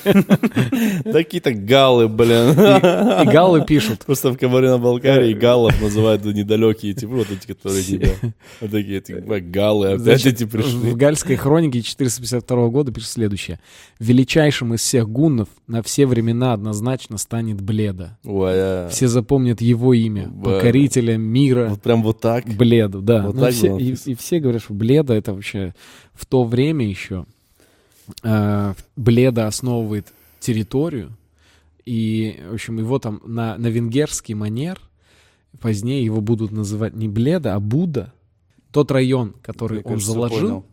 Такие-то 1.12 1.52
галы, 1.52 2.09
блин. 2.09 2.50
И 2.50 3.33
галлы 3.33 3.64
пишут. 3.64 4.04
Просто 4.07 4.31
в 4.31 4.38
Кабардино-Балкарии 4.38 5.33
галлов 5.35 5.81
называют 5.81 6.24
недалекие, 6.24 6.94
типа 6.94 7.14
вот 7.14 7.31
эти, 7.31 7.46
которые 7.46 7.83
тебя... 7.83 8.11
Вот 8.61 8.70
такие, 8.70 9.00
типа, 9.00 9.40
галы, 9.40 9.92
опять 9.92 10.26
эти 10.26 10.44
пришли. 10.44 10.90
В 10.90 10.96
Гальской 10.96 11.37
хронике 11.37 11.83
452 11.83 12.68
года 12.68 12.92
пишет 12.92 13.11
следующее. 13.11 13.61
«Величайшим 13.98 14.74
из 14.74 14.81
всех 14.81 15.09
гуннов 15.09 15.48
на 15.66 15.83
все 15.83 16.07
времена 16.07 16.52
однозначно 16.52 17.18
станет 17.18 17.61
Бледа. 17.61 18.18
А. 18.24 18.88
Все 18.90 19.09
запомнят 19.09 19.61
его 19.61 19.94
имя, 19.94 20.31
покорителя 20.42 21.16
мира 21.16 21.68
Вот 21.70 21.83
прям 21.83 22.02
вот 22.02 22.20
так. 22.20 22.46
Бледу». 22.46 23.00
Да, 23.00 23.22
Вот 23.22 23.35
Ну, 23.35 23.40
так 23.40 23.54
и, 23.54 23.96
и 24.04 24.14
все 24.14 24.40
говорят, 24.40 24.62
что 24.62 24.74
Бледа 24.74 25.14
это 25.14 25.33
вообще 25.35 25.74
в 26.18 26.26
то 26.26 26.44
время 26.44 26.87
еще 26.87 27.26
э, 28.24 28.74
Бледа 28.96 29.46
основывает 29.46 30.12
территорию, 30.40 31.16
и, 31.85 32.42
в 32.50 32.54
общем, 32.54 32.78
его 32.78 32.98
там 32.98 33.22
на, 33.24 33.57
на 33.57 33.68
венгерский 33.68 34.35
манер 34.35 34.81
позднее 35.61 36.04
его 36.04 36.20
будут 36.20 36.50
называть 36.50 36.94
не 36.94 37.09
Бледа, 37.09 37.54
а 37.54 37.61
Буда. 37.61 38.12
Тот 38.72 38.90
район, 38.90 39.35
который 39.42 39.74
Мне 39.74 39.83
он 39.85 39.92
кажется, 39.92 40.12
заложил, 40.12 40.40
понял. 40.40 40.66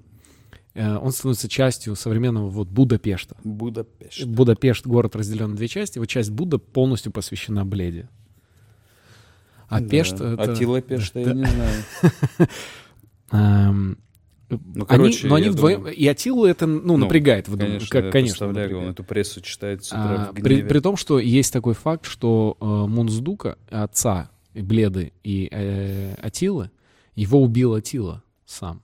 Э, 0.73 0.97
он 0.97 1.11
становится 1.11 1.47
частью 1.47 1.95
современного 1.95 2.49
вот 2.49 2.67
Будапешта. 2.67 3.37
Будапешт. 3.43 4.25
Будапешт, 4.25 4.87
город 4.87 5.15
разделен 5.15 5.51
на 5.51 5.55
две 5.55 5.67
части, 5.67 5.99
вот 5.99 6.07
часть 6.07 6.31
Буда 6.31 6.57
полностью 6.57 7.11
посвящена 7.11 7.65
Бледе. 7.65 8.09
А 9.69 9.79
Да. 9.79 9.87
Пешт 9.87 10.15
это... 10.15 10.53
Атила 10.53 10.81
Пешта, 10.81 11.19
я 11.19 11.33
не 11.33 11.45
знаю. 11.45 12.49
Ну, 14.49 14.59
они, 14.75 14.85
короче, 14.85 15.27
но 15.27 15.35
они 15.35 15.49
вдвоем, 15.49 15.79
думаю- 15.79 15.95
и 15.95 16.07
Атилу 16.07 16.45
это, 16.45 16.67
ну, 16.67 16.81
Ну, 16.83 16.97
напрягает. 16.97 17.47
в 17.47 17.55
дум- 17.55 17.67
Конечно, 17.67 17.87
как, 17.89 18.05
я 18.05 18.11
конечно, 18.11 18.33
представляю, 18.33 18.67
он 18.67 18.73
напрягает. 18.73 18.93
эту 18.99 19.03
прессу 19.03 19.41
читает 19.41 19.83
с 19.83 19.87
утра 19.87 20.27
А, 20.29 20.31
в 20.31 20.35
при, 20.35 20.41
гневе. 20.55 20.69
при 20.69 20.79
том, 20.79 20.97
что 20.97 21.17
есть 21.19 21.51
такой 21.51 21.73
факт, 21.73 22.05
что 22.05 22.57
э, 22.61 22.65
Мунздука, 22.65 23.57
отца 23.69 24.29
Бледы 24.53 25.13
и 25.23 25.47
э, 25.51 26.13
Атилы, 26.21 26.69
его 27.15 27.41
убил 27.41 27.73
Атила 27.73 28.23
сам. 28.45 28.83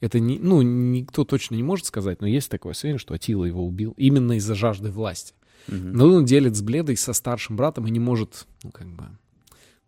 Это 0.00 0.18
не, 0.18 0.40
ну, 0.40 0.62
никто 0.62 1.24
точно 1.24 1.54
не 1.54 1.62
может 1.62 1.86
сказать, 1.86 2.20
но 2.20 2.26
есть 2.26 2.50
такое 2.50 2.72
сведение, 2.72 2.98
что 2.98 3.14
Атила 3.14 3.44
его 3.44 3.64
убил 3.64 3.94
именно 3.96 4.32
из-за 4.32 4.56
жажды 4.56 4.90
власти. 4.90 5.34
Мгм. 5.68 5.92
Но 5.92 6.08
он 6.12 6.24
делит 6.24 6.56
с 6.56 6.60
Бледой 6.62 6.96
со 6.96 7.12
старшим 7.12 7.54
братом 7.56 7.86
и 7.86 7.90
не 7.92 8.00
может, 8.00 8.46
ну, 8.64 8.72
как 8.72 8.88
бы, 8.88 9.04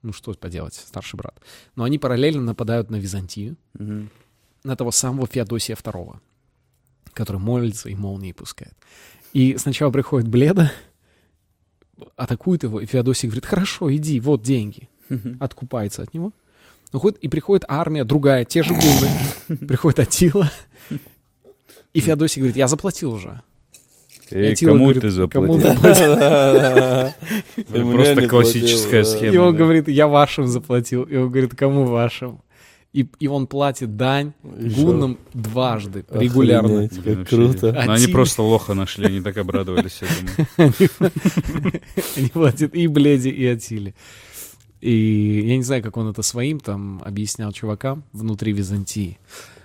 ну, 0.03 0.13
что 0.13 0.33
поделать, 0.35 0.75
старший 0.75 1.17
брат. 1.17 1.35
Но 1.75 1.83
они 1.83 1.99
параллельно 1.99 2.43
нападают 2.43 2.91
на 2.91 2.97
Византию, 2.97 3.57
Мгм. 3.77 4.09
На 4.65 4.77
того 4.77 4.91
самого 4.91 5.27
Феодосия 5.27 5.77
II, 5.77 6.17
который 7.13 7.41
молится 7.41 7.89
и 7.89 7.95
молнии 7.95 8.33
пускает. 8.33 8.75
И 9.33 9.57
сначала 9.59 9.91
приходит 9.91 10.29
Бледа, 10.29 10.73
атакует 12.17 12.63
его, 12.63 12.81
и 12.81 12.87
Феодосий 12.87 13.29
говорит, 13.29 13.45
хорошо, 13.45 13.95
иди, 13.95 14.19
вот 14.21 14.43
деньги. 14.43 14.89
Откупается 15.39 16.03
от 16.03 16.15
него. 16.15 16.33
Уходит, 16.93 17.19
и 17.19 17.29
приходит 17.29 17.65
армия, 17.69 18.05
другая, 18.05 18.45
те 18.45 18.63
же 18.63 18.73
гунны. 18.73 19.59
Приходит 19.67 19.99
Атила. 19.99 20.51
И 21.93 22.01
Феодосий 22.01 22.41
говорит, 22.41 22.57
я 22.57 22.69
заплатил 22.69 23.13
уже. 23.13 23.43
Эй, 24.31 24.53
Аттила 24.53 24.71
кому 24.71 24.85
говорит, 24.85 25.03
ты 25.03 25.29
«Кому 25.29 25.61
заплатил? 25.61 26.17
Просто 27.93 28.29
классическая 28.29 29.05
схема. 29.05 29.35
И 29.35 29.37
он 29.37 29.55
говорит, 29.55 29.89
я 29.89 30.07
вашим 30.07 30.47
заплатил. 30.47 31.03
И 31.03 31.17
он 31.17 31.31
говорит, 31.31 31.55
кому 31.55 31.85
вашим? 31.85 32.41
И, 32.95 33.07
и 33.19 33.27
он 33.27 33.47
платит 33.49 33.97
дань 33.97 34.33
И 34.57 34.71
шо? 34.71 34.77
гуннам 34.83 35.19
дважды, 35.35 36.05
регулярно. 36.11 36.85
Охренеть, 36.85 36.93
Блин, 37.03 37.03
Как 37.03 37.17
вообще. 37.33 37.37
круто. 37.37 37.73
Ну, 37.73 37.81
они 37.81 38.05
Атила. 38.05 38.13
просто 38.13 38.43
лоха 38.43 38.75
нашли, 38.75 39.07
они 39.07 39.21
так 39.21 39.37
обрадовались, 39.37 40.01
думаю. 40.57 40.73
Они 42.17 42.29
платят 42.29 42.75
и 42.75 42.87
Бледи, 42.87 43.29
и 43.29 43.45
Атиле. 43.47 43.95
И 44.81 45.43
я 45.47 45.57
не 45.57 45.63
знаю, 45.63 45.83
как 45.83 45.97
он 45.97 46.09
это 46.09 46.23
своим 46.23 46.61
там 46.61 47.03
объяснял 47.05 47.53
чувакам 47.53 48.05
внутри 48.13 48.53
Византии. 48.53 49.19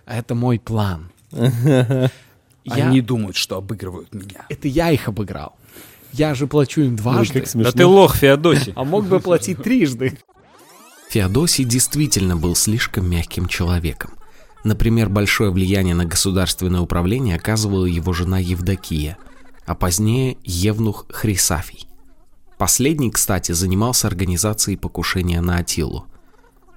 А 0.05 0.17
это 0.17 0.33
мой 0.33 0.59
план. 0.59 1.11
Я- 1.31 2.09
Они 2.87 3.01
думают, 3.01 3.35
что 3.35 3.57
обыгрывают 3.57 4.13
меня. 4.13 4.45
Это 4.49 4.67
я 4.67 4.91
их 4.91 5.07
обыграл. 5.07 5.55
Я 6.13 6.33
же 6.35 6.47
плачу 6.47 6.81
им 6.81 6.95
дважды, 6.95 7.41
как 7.41 7.49
Да 7.63 7.71
ты 7.71 7.85
лох, 7.85 8.15
Феодосий. 8.15 8.73
а 8.75 8.83
мог 8.83 9.05
бы 9.07 9.19
платить 9.19 9.61
трижды. 9.61 10.17
Феодосий 11.09 11.65
действительно 11.65 12.37
был 12.37 12.55
слишком 12.55 13.09
мягким 13.09 13.47
человеком. 13.47 14.11
Например, 14.63 15.09
большое 15.09 15.49
влияние 15.49 15.95
на 15.95 16.05
государственное 16.05 16.81
управление 16.81 17.35
оказывала 17.35 17.85
его 17.85 18.13
жена 18.13 18.37
Евдокия, 18.37 19.17
а 19.65 19.73
позднее 19.73 20.37
Евнух 20.43 21.07
Хрисафий. 21.09 21.87
Последний, 22.59 23.09
кстати, 23.09 23.53
занимался 23.53 24.05
организацией 24.05 24.77
покушения 24.77 25.41
на 25.41 25.57
Атилу. 25.57 26.05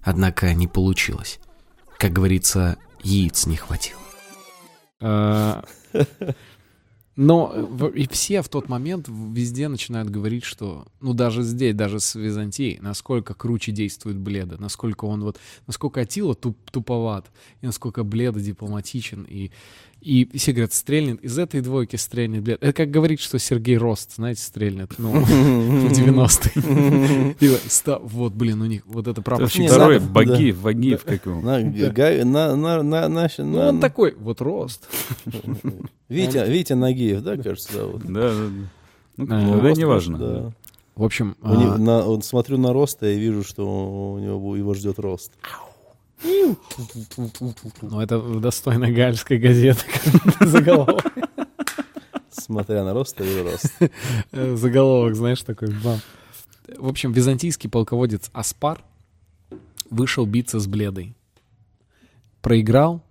Однако 0.03 0.55
не 0.55 0.66
получилось. 0.66 1.38
Как 1.99 2.12
говорится, 2.12 2.79
яиц 3.03 3.45
не 3.47 3.57
хватило. 3.57 4.01
Но 7.14 7.53
э, 7.55 7.90
и 7.94 8.09
все 8.09 8.40
в 8.40 8.48
тот 8.48 8.68
момент 8.68 9.07
везде 9.09 9.68
начинают 9.68 10.09
говорить, 10.09 10.44
что, 10.44 10.87
ну 11.01 11.12
даже 11.12 11.42
здесь, 11.42 11.75
даже 11.75 12.01
с 12.01 12.14
Византией, 12.14 12.79
насколько 12.81 13.35
круче 13.35 13.70
действует 13.72 14.16
Бледа, 14.16 14.61
насколько 14.61 15.05
он 15.05 15.22
вот, 15.22 15.38
насколько 15.66 16.01
Атила 16.01 16.35
туп, 16.35 16.57
туповат, 16.70 17.31
и 17.61 17.66
насколько 17.66 18.03
Бледа 18.03 18.40
дипломатичен, 18.40 19.27
и, 19.29 19.51
и 20.02 20.36
все 20.36 20.52
говорят, 20.52 20.72
стрельнет, 20.72 21.22
из 21.22 21.38
этой 21.38 21.60
двойки 21.60 21.96
стрельнет 21.96 22.42
Блед. 22.42 22.62
Это 22.62 22.72
как 22.72 22.90
говорить, 22.90 23.20
что 23.20 23.38
Сергей 23.38 23.76
Рост, 23.76 24.16
знаете, 24.16 24.42
стрельнет, 24.42 24.90
ну, 24.98 25.12
в 25.20 25.92
90-е. 25.92 27.36
И 27.40 27.48
вот, 28.02 28.32
блин, 28.32 28.60
у 28.62 28.66
них 28.66 28.82
вот 28.86 29.02
это 29.02 29.12
Это 29.12 29.22
прапорщик. 29.22 29.66
Второй. 29.70 30.00
Багиев, 30.00 30.58
Вагиев, 30.58 31.04
как 31.04 31.24
его. 31.26 31.40
На, 31.40 31.62
га- 31.62 32.24
на, 32.24 32.56
на, 32.56 32.82
на, 32.82 33.08
на, 33.08 33.28
Ну, 33.38 33.44
на- 33.44 33.68
он 33.68 33.80
такой, 33.80 34.14
вот 34.18 34.40
Рост. 34.40 34.88
Витя, 36.08 36.48
Витя 36.48 36.72
Нагиев, 36.74 37.22
да, 37.22 37.36
кажется, 37.36 37.72
зовут? 37.72 38.02
Да, 38.02 38.32
да, 38.32 38.34
да. 38.34 38.50
Ну, 39.18 39.26
А, 39.30 39.60
да, 39.62 39.70
неважно. 39.72 40.52
В 40.94 41.04
общем, 41.04 41.36
а, 41.42 41.54
смотрю 42.22 42.58
на 42.58 42.72
роста 42.72 43.06
и 43.06 43.18
вижу, 43.18 43.42
что 43.44 44.12
у 44.14 44.18
него 44.18 44.56
его 44.56 44.74
ждет 44.74 44.98
рост. 44.98 45.32
Ну, 47.82 48.00
это 48.00 48.20
достойно 48.40 48.90
гальской 48.90 49.38
газеты. 49.38 49.85
Заголовок. 50.40 51.04
Смотря 52.30 52.85
на 52.85 52.92
рост, 52.94 53.20
вижу 53.20 53.44
рост. 53.44 53.72
Э, 54.32 54.56
Заголовок, 54.56 55.14
знаешь, 55.14 55.42
такой 55.42 55.68
бам. 55.82 56.00
В 56.78 56.88
общем, 56.88 57.12
византийский 57.12 57.68
полководец 57.68 58.30
Аспар 58.32 58.82
вышел 59.90 60.24
биться 60.26 60.58
с 60.58 60.66
Бледой. 60.66 61.14
Проиграл, 62.40 63.04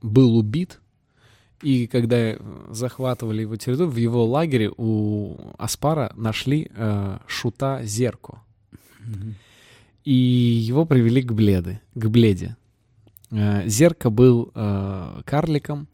был 0.00 0.36
убит, 0.36 0.80
и 1.62 1.86
когда 1.86 2.36
захватывали 2.70 3.42
его 3.42 3.56
территорию, 3.56 3.90
в 3.90 3.96
его 3.96 4.24
лагере 4.24 4.70
у 4.76 5.36
Аспара 5.58 6.12
нашли 6.14 6.70
э, 6.74 7.18
шута 7.26 7.82
Зерко. 7.82 8.42
И 10.08 10.14
его 10.14 10.86
привели 10.86 11.20
к 11.20 11.34
Бледы, 11.34 11.82
к 11.94 12.06
Бледе. 12.08 12.56
Э, 13.30 13.68
Зерко 13.68 14.08
был 14.08 14.50
э, 14.54 15.20
карликом 15.26 15.86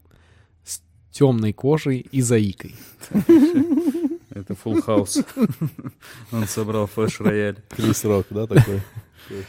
с 0.63 0.81
темной 1.11 1.51
кожей 1.51 2.07
и 2.13 2.21
заикой. 2.21 2.75
Это 4.29 4.53
full 4.53 4.81
house. 4.85 5.25
Он 6.31 6.47
собрал 6.47 6.87
флеш-рояль. 6.87 7.57
Крис 7.67 8.05
Рок, 8.05 8.27
да, 8.29 8.47
такой? 8.47 8.79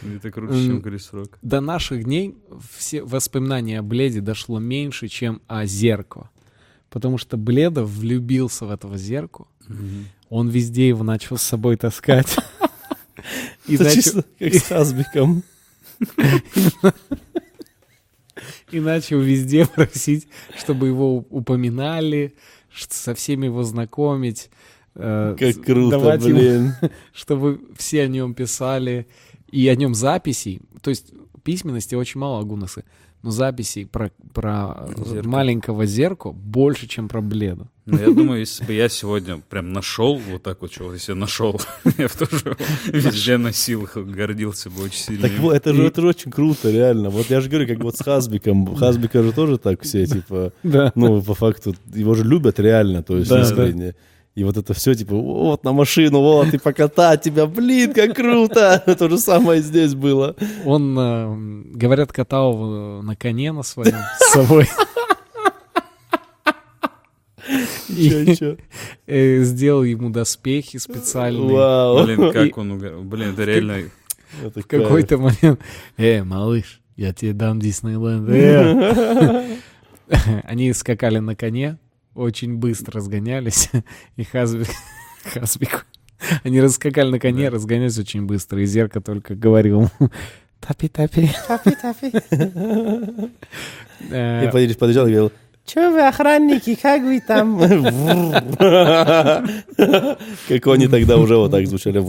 Это 0.03 0.33
круче, 0.33 0.67
чем 0.67 0.83
Крис 0.83 1.13
Рок. 1.13 1.39
до 1.43 1.61
наших 1.61 2.03
дней 2.03 2.35
все 2.77 3.05
воспоминания 3.05 3.79
о 3.79 3.85
Бледе 3.85 4.21
дошло 4.21 4.59
меньше, 4.59 5.07
чем 5.07 5.43
о 5.47 5.65
Зерко. 5.65 6.29
Потому 6.91 7.19
что 7.19 7.37
Бледа 7.37 7.85
влюбился 7.85 8.67
в 8.67 8.73
этого 8.73 8.99
Зерку. 8.99 9.47
Он 10.29 10.49
везде 10.49 10.89
его 10.89 11.05
начал 11.05 11.37
с 11.37 11.43
собой 11.43 11.77
таскать. 11.77 12.37
И 13.69 13.75
Это 13.75 13.91
чисто 13.95 14.25
как 14.39 14.55
с 14.55 14.63
Хазбиком. 14.69 15.43
и 18.71 18.81
начал 18.81 19.21
везде 19.21 19.67
просить, 19.67 20.29
чтобы 20.59 20.89
его 20.89 21.17
упоминали, 21.17 22.35
со 22.75 23.15
всеми 23.15 23.47
его 23.47 23.63
знакомить. 23.63 24.51
э, 24.95 25.37
Как 25.39 25.63
круто, 25.65 25.99
давать 25.99 26.23
ему- 26.25 26.39
блин. 26.39 26.73
чтобы 27.13 27.61
все 27.77 28.03
о 28.03 28.09
нем 28.09 28.35
писали, 28.35 29.07
и 29.51 29.67
о 29.69 29.75
нем 29.77 29.95
записей. 29.95 30.61
То 30.83 30.91
есть 30.91 31.13
письменности 31.45 31.95
очень 31.95 32.21
мало 32.21 32.41
о 32.41 32.45
Гуннесе, 32.45 32.85
но 33.23 33.31
записей 33.31 33.87
про, 33.87 34.11
про 34.33 34.89
Зерко. 34.97 35.29
маленького 35.29 35.87
Зерку 35.87 36.33
больше, 36.33 36.87
чем 36.87 37.09
про 37.09 37.21
Бледу. 37.21 37.69
Ну, 37.87 37.99
я 37.99 38.07
думаю, 38.07 38.41
если 38.41 38.65
бы 38.65 38.73
я 38.73 38.89
сегодня 38.89 39.41
прям 39.49 39.73
нашел 39.73 40.17
вот 40.17 40.43
так 40.43 40.61
вот 40.61 40.71
чего, 40.73 40.93
если 40.93 41.13
нашел, 41.13 41.61
я 41.99 42.09
бы 42.09 42.27
тоже 42.27 42.57
везде 42.87 43.37
носил, 43.37 43.89
гордился 43.95 44.71
бы 44.71 44.83
очень 44.83 44.99
сильно. 44.99 45.29
Так 45.29 45.39
вот, 45.39 45.55
это 45.55 45.73
же, 45.73 45.85
это 45.85 46.01
же 46.01 46.09
очень 46.09 46.31
круто, 46.33 46.71
реально. 46.71 47.11
Вот 47.11 47.31
я 47.31 47.41
же 47.41 47.49
говорю, 47.49 47.69
как 47.69 47.83
вот 47.85 47.97
с 47.97 48.03
Хазбиком. 48.03 48.75
Хазбика 48.75 49.23
же 49.23 49.33
тоже 49.33 49.59
так 49.59 49.83
все, 49.83 50.07
типа, 50.07 50.53
ну, 50.63 51.23
по 51.23 51.35
факту, 51.35 51.75
его 51.95 52.15
же 52.15 52.25
любят 52.25 52.59
реально, 52.59 53.03
то 53.03 53.17
есть 53.17 53.31
Да, 53.31 53.43
искренне. 53.43 53.95
И 54.37 54.45
вот 54.45 54.57
это 54.59 54.75
все, 54.75 54.95
типа, 54.95 55.15
вот 55.15 55.65
на 55.65 55.73
машину, 55.73 56.21
вот, 56.21 56.53
и 56.53 56.59
покатать 56.59 57.23
тебя, 57.23 57.47
блин, 57.47 57.95
как 57.95 58.15
круто. 58.15 58.83
То 58.99 59.09
же 59.09 59.17
самое 59.17 59.63
здесь 59.63 59.95
было. 59.95 60.37
Он, 60.67 60.95
э, 60.99 61.73
говорят, 61.75 62.13
катал 62.13 63.03
на 63.03 63.17
коне 63.17 63.53
на 63.53 63.63
своем 63.63 63.97
с 64.21 64.33
собой. 64.33 64.69
И 67.89 68.37
чё? 68.37 68.57
э, 69.07 69.41
сделал 69.43 69.85
ему 69.85 70.11
доспехи 70.11 70.77
специальные. 70.77 71.57
Вау. 71.57 72.05
Блин, 72.05 72.31
как 72.31 72.59
он, 72.59 73.09
блин, 73.09 73.31
это 73.31 73.45
реально... 73.45 73.91
Это 74.45 74.61
В 74.61 74.67
какой-то 74.67 75.17
момент, 75.17 75.61
э, 75.97 76.23
малыш, 76.23 76.83
я 76.97 77.15
тебе 77.15 77.33
дам 77.33 77.59
Диснейленд. 77.59 78.29
э». 78.29 79.57
Они 80.45 80.73
скакали 80.75 81.21
на 81.21 81.35
коне, 81.35 81.79
очень 82.17 82.57
быстро 82.57 82.95
разгонялись, 82.99 83.71
и 84.17 84.25
Хазбик, 84.25 84.69
Хазбик, 85.35 85.87
они 86.45 86.61
раскакали 86.61 87.11
на 87.11 87.19
коне, 87.19 87.49
разгонялись 87.51 87.99
очень 87.99 88.23
быстро, 88.27 88.61
и 88.63 88.67
Зерка 88.67 89.01
только 89.01 89.35
говорил 89.35 89.83
ему, 89.83 89.91
тапи-тапи. 90.61 91.31
Э, 94.11 94.45
И 94.45 94.49
подъезж- 94.51 94.79
подъезжал 94.79 95.07
и 95.07 95.11
говорил, 95.11 95.33
Че 95.65 95.91
вы, 95.91 96.07
охранники, 96.07 96.75
как 96.77 97.03
вы 97.03 97.21
там? 97.21 97.59
Как 100.49 100.67
они 100.69 100.87
тогда 100.87 101.17
уже 101.19 101.37
вот 101.37 101.51
так 101.51 101.67
звучали. 101.67 102.01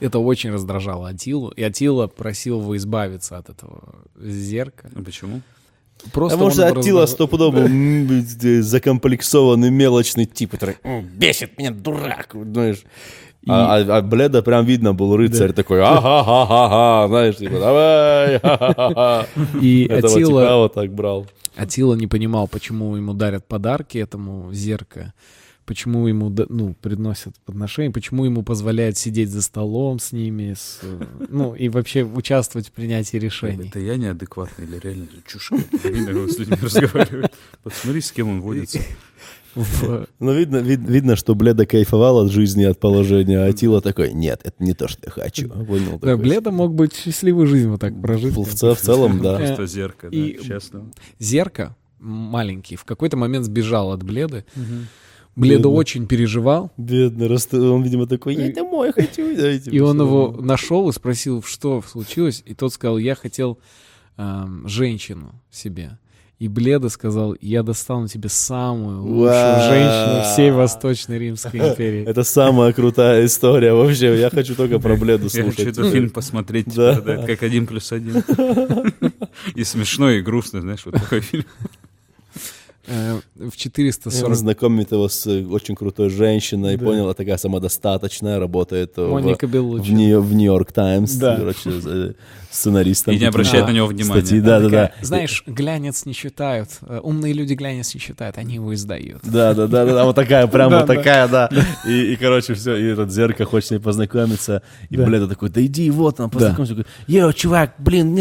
Это 0.00 0.18
очень 0.18 0.50
раздражало 0.50 1.08
Атилу, 1.10 1.50
и 1.50 1.62
Атила 1.62 2.08
просил 2.08 2.60
его 2.60 2.76
избавиться 2.76 3.38
от 3.38 3.50
этого 3.50 3.94
зерка. 4.20 4.90
А 4.96 5.02
почему? 5.02 5.42
Просто 6.12 6.36
А 6.36 6.40
может, 6.40 6.58
он 6.60 6.68
его 6.68 6.80
Аттила 6.80 7.00
раздражал. 7.02 7.28
стопудово 7.28 7.68
закомплексованный 8.62 9.70
мелочный 9.70 10.24
тип, 10.26 10.50
который 10.52 10.76
«М, 10.82 11.02
бесит 11.14 11.56
меня, 11.58 11.70
дурак, 11.70 12.30
знаешь. 12.34 12.82
А, 13.48 13.76
а- 13.76 13.96
а 13.98 14.02
Бледа 14.02 14.40
прям 14.42 14.64
видно 14.64 14.94
был 14.94 15.16
рыцарь 15.16 15.52
такой, 15.52 15.82
ага-ха-ха-ха, 15.82 17.08
знаешь, 17.08 17.36
типа, 17.36 17.58
давай, 17.58 18.38
ха-ха-ха. 18.38 19.26
И 19.60 19.84
Этого 19.84 20.12
Атила, 20.14 20.42
типа 20.42 20.56
вот 20.56 20.74
так 20.74 20.92
брал. 20.94 21.26
Атила 21.56 21.94
не 21.94 22.06
понимал, 22.06 22.46
почему 22.46 22.94
ему 22.96 23.14
дарят 23.14 23.46
подарки 23.46 23.98
этому 23.98 24.52
зерка, 24.52 25.12
почему 25.64 26.06
ему 26.06 26.30
да- 26.30 26.46
ну, 26.48 26.74
приносят 26.80 27.34
подношения, 27.44 27.90
почему 27.90 28.24
ему 28.24 28.42
позволяют 28.42 28.96
сидеть 28.96 29.30
за 29.30 29.42
столом 29.42 29.98
с 29.98 30.12
ними, 30.12 30.54
с, 30.54 30.80
э, 30.82 31.04
ну 31.28 31.54
и 31.54 31.68
вообще 31.68 32.02
участвовать 32.04 32.68
в 32.68 32.72
принятии 32.72 33.16
решений. 33.16 33.68
Это 33.68 33.78
я 33.80 33.96
неадекватный 33.96 34.66
или 34.66 34.78
реально 34.78 35.06
чушь? 35.26 35.50
с 35.52 36.38
людьми 36.38 36.56
разговаривает. 36.60 37.32
Посмотри, 37.62 38.00
с 38.00 38.12
кем 38.12 38.28
он 38.28 38.40
водится. 38.40 38.78
Ну, 39.54 40.32
видно, 40.32 40.56
вид- 40.58 40.80
видно, 40.88 41.14
что 41.14 41.34
Бледа 41.34 41.66
кайфовал 41.66 42.20
от 42.20 42.30
жизни, 42.32 42.64
от 42.64 42.80
положения, 42.80 43.38
а 43.38 43.46
Атила 43.48 43.82
такой, 43.82 44.12
нет, 44.14 44.40
это 44.44 44.62
не 44.64 44.72
то, 44.72 44.88
что 44.88 45.02
я 45.04 45.10
хочу. 45.10 45.48
Понял? 45.50 45.92
Да, 45.98 45.98
такой. 45.98 46.16
Бледа 46.16 46.50
мог 46.50 46.74
бы 46.74 46.88
счастливую 46.92 47.46
жизнь 47.46 47.68
вот 47.68 47.80
так 47.80 48.00
прожить. 48.00 48.34
В, 48.34 48.44
в 48.44 48.76
целом, 48.78 49.20
да. 49.20 49.36
Просто 49.36 49.66
зеркало, 49.66 50.10
И- 50.10 50.38
да, 50.38 50.42
счастливо. 50.44 50.90
Зерка 51.18 51.76
маленький 51.98 52.76
в 52.76 52.84
какой-то 52.84 53.16
момент 53.16 53.44
сбежал 53.44 53.92
от 53.92 54.02
Бледы. 54.02 54.44
Бедный. 55.36 55.70
очень 55.70 56.06
переживал, 56.06 56.70
Бедный, 56.76 57.28
он, 57.70 57.82
видимо, 57.82 58.06
такой, 58.06 58.34
я 58.34 58.52
домой 58.52 58.92
хочу. 58.92 59.34
да, 59.36 59.58
типа, 59.58 59.74
И 59.74 59.80
он 59.80 60.00
его 60.00 60.36
нашел 60.40 60.88
и 60.88 60.92
спросил, 60.92 61.42
что 61.42 61.82
случилось. 61.82 62.42
И 62.44 62.54
тот 62.54 62.72
сказал, 62.72 62.98
я 62.98 63.14
хотел 63.14 63.58
эм, 64.18 64.68
женщину 64.68 65.34
себе. 65.50 65.98
И 66.38 66.48
Бледа 66.48 66.88
сказал, 66.88 67.36
я 67.40 67.62
достану 67.62 68.08
тебе 68.08 68.28
самую 68.28 69.02
лучшую 69.04 69.60
женщину 69.62 70.22
всей 70.24 70.50
Восточной 70.50 71.16
Римской 71.16 71.60
империи. 71.60 72.04
Это 72.04 72.24
самая 72.24 72.72
крутая 72.72 73.24
история 73.26 73.72
вообще. 73.72 74.18
Я 74.18 74.28
хочу 74.28 74.56
только 74.56 74.80
про 74.80 74.96
Бледу 74.96 75.28
Я 75.32 75.44
хочу 75.44 75.54
слушать. 75.54 75.78
этот 75.78 75.92
фильм 75.92 76.10
посмотреть, 76.10 76.66
типа, 76.66 77.24
как 77.26 77.44
один 77.44 77.68
плюс 77.68 77.92
один. 77.92 78.24
И 79.54 79.62
смешно, 79.62 80.10
и 80.10 80.20
грустно, 80.20 80.60
знаешь, 80.62 80.84
вот 80.84 80.94
такой 80.94 81.20
фильм. 81.20 81.44
Э, 82.86 83.20
В 83.36 83.44
Он 83.44 83.50
440... 83.50 84.34
знакомит 84.36 84.90
его 84.92 85.08
с 85.08 85.26
э, 85.26 85.44
очень 85.46 85.76
крутой 85.76 86.10
женщиной, 86.10 86.76
Да. 86.76 86.84
понял, 86.84 87.04
она 87.04 87.14
такая 87.14 87.36
самодостаточная, 87.36 88.38
работает 88.40 88.96
в, 88.96 89.08
Моника 89.10 89.46
в, 89.46 89.50
Беллуччи. 89.50 89.90
Нью- 89.92 90.20
в 90.20 90.34
Нью-Йорк 90.34 90.72
Таймс, 90.72 91.12
Да. 91.14 91.36
короче, 91.36 91.70
э, 91.84 92.12
сценаристом. 92.50 93.14
И 93.14 93.18
не 93.18 93.24
обращает 93.26 93.66
на 93.66 93.70
него 93.70 93.86
внимания. 93.86 94.20
Статьи, 94.20 94.40
да, 94.40 94.60
да, 94.60 94.68
да. 94.68 94.90
Знаешь, 95.00 95.44
глянец 95.46 96.04
не 96.06 96.12
читают. 96.14 96.70
э, 96.82 96.98
Умные 97.02 97.32
люди 97.32 97.54
глянец 97.54 97.94
не 97.94 98.00
читают, 98.00 98.36
они 98.36 98.54
его 98.54 98.74
издают. 98.74 99.20
Да, 99.22 99.54
да, 99.54 99.66
да, 99.68 99.84
да, 99.86 100.04
вот 100.04 100.16
такая, 100.16 100.46
прям 100.48 100.70
вот 100.70 100.86
такая, 100.86 101.28
да. 101.28 101.48
И, 101.86 102.16
короче, 102.16 102.54
все, 102.54 102.76
и 102.76 102.84
этот 102.86 103.12
зеркало 103.12 103.46
хочет 103.46 103.68
с 103.68 103.70
ней 103.70 103.78
познакомиться. 103.78 104.62
И 104.90 104.96
Да. 104.96 105.04
Бледа 105.06 105.28
такой, 105.28 105.50
да 105.50 105.64
иди, 105.64 105.88
вот 105.90 106.18
он, 106.20 106.30
познакомься. 106.30 106.84
Йо, 107.06 107.30
чувак, 107.32 107.74
блин, 107.78 108.18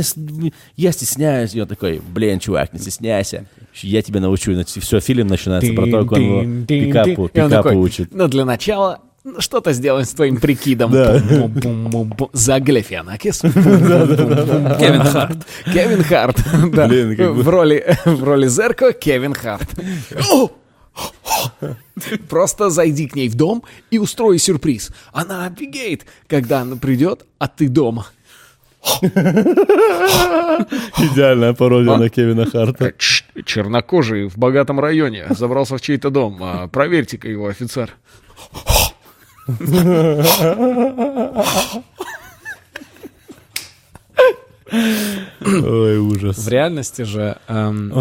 я 0.78 0.91
стесняюсь. 0.91 1.56
И 1.56 1.62
он 1.62 1.67
такой, 1.67 2.00
блин, 2.13 2.39
чувак, 2.39 2.74
не 2.74 2.80
стесняйся. 2.80 3.45
Я 3.75 4.01
тебя 4.01 4.19
научу. 4.19 4.53
Все, 4.65 4.99
фильм 4.99 5.27
начинается 5.27 5.73
про 5.73 5.86
то, 5.86 6.05
как 6.05 6.17
он 6.17 6.65
пикапу, 6.65 7.29
пикапу 7.29 7.75
учит. 7.79 8.10
Ну, 8.13 8.27
для 8.27 8.45
начала 8.45 8.99
что-то 9.38 9.71
сделаем 9.73 10.05
с 10.05 10.13
твоим 10.13 10.38
прикидом. 10.38 10.91
Да. 10.91 11.21
За 12.34 12.60
Галифианакис. 12.60 13.41
Кевин 13.41 15.03
Харт. 15.03 15.45
Кевин 15.65 16.03
Харт. 16.03 16.38
В 16.47 17.47
роли 17.49 17.97
в 18.05 18.23
роли 18.23 18.47
Зерко 18.47 18.93
Кевин 18.93 19.34
Харт. 19.34 19.69
Просто 22.29 22.69
зайди 22.69 23.07
к 23.07 23.15
ней 23.15 23.29
в 23.29 23.36
дом 23.36 23.63
и 23.91 23.97
устрой 23.97 24.39
сюрприз. 24.39 24.91
Она 25.13 25.45
офигеет, 25.45 26.05
когда 26.27 26.62
она 26.62 26.75
придет, 26.75 27.25
а 27.38 27.47
ты 27.47 27.69
дома. 27.69 28.07
Идеальная 31.02 31.54
пародия 31.54 31.98
на 31.98 32.10
Кевина 32.10 32.46
Харта. 32.46 32.94
Чш, 32.98 33.26
Чернокожий 33.46 34.28
в 34.28 34.38
богатом 34.38 34.80
районе 34.80 35.28
забрался 35.30 35.78
в 35.78 35.82
чей-то 35.82 36.10
дом. 36.10 36.38
А, 36.41 36.67
Проверьте-ка 36.67 37.30
его, 37.30 37.48
офицер. 37.48 37.91
Ой, 45.41 45.98
ужас. 45.98 46.38
В 46.38 46.50
реальности 46.50 47.04
же 47.04 47.38
эм. 47.48 47.94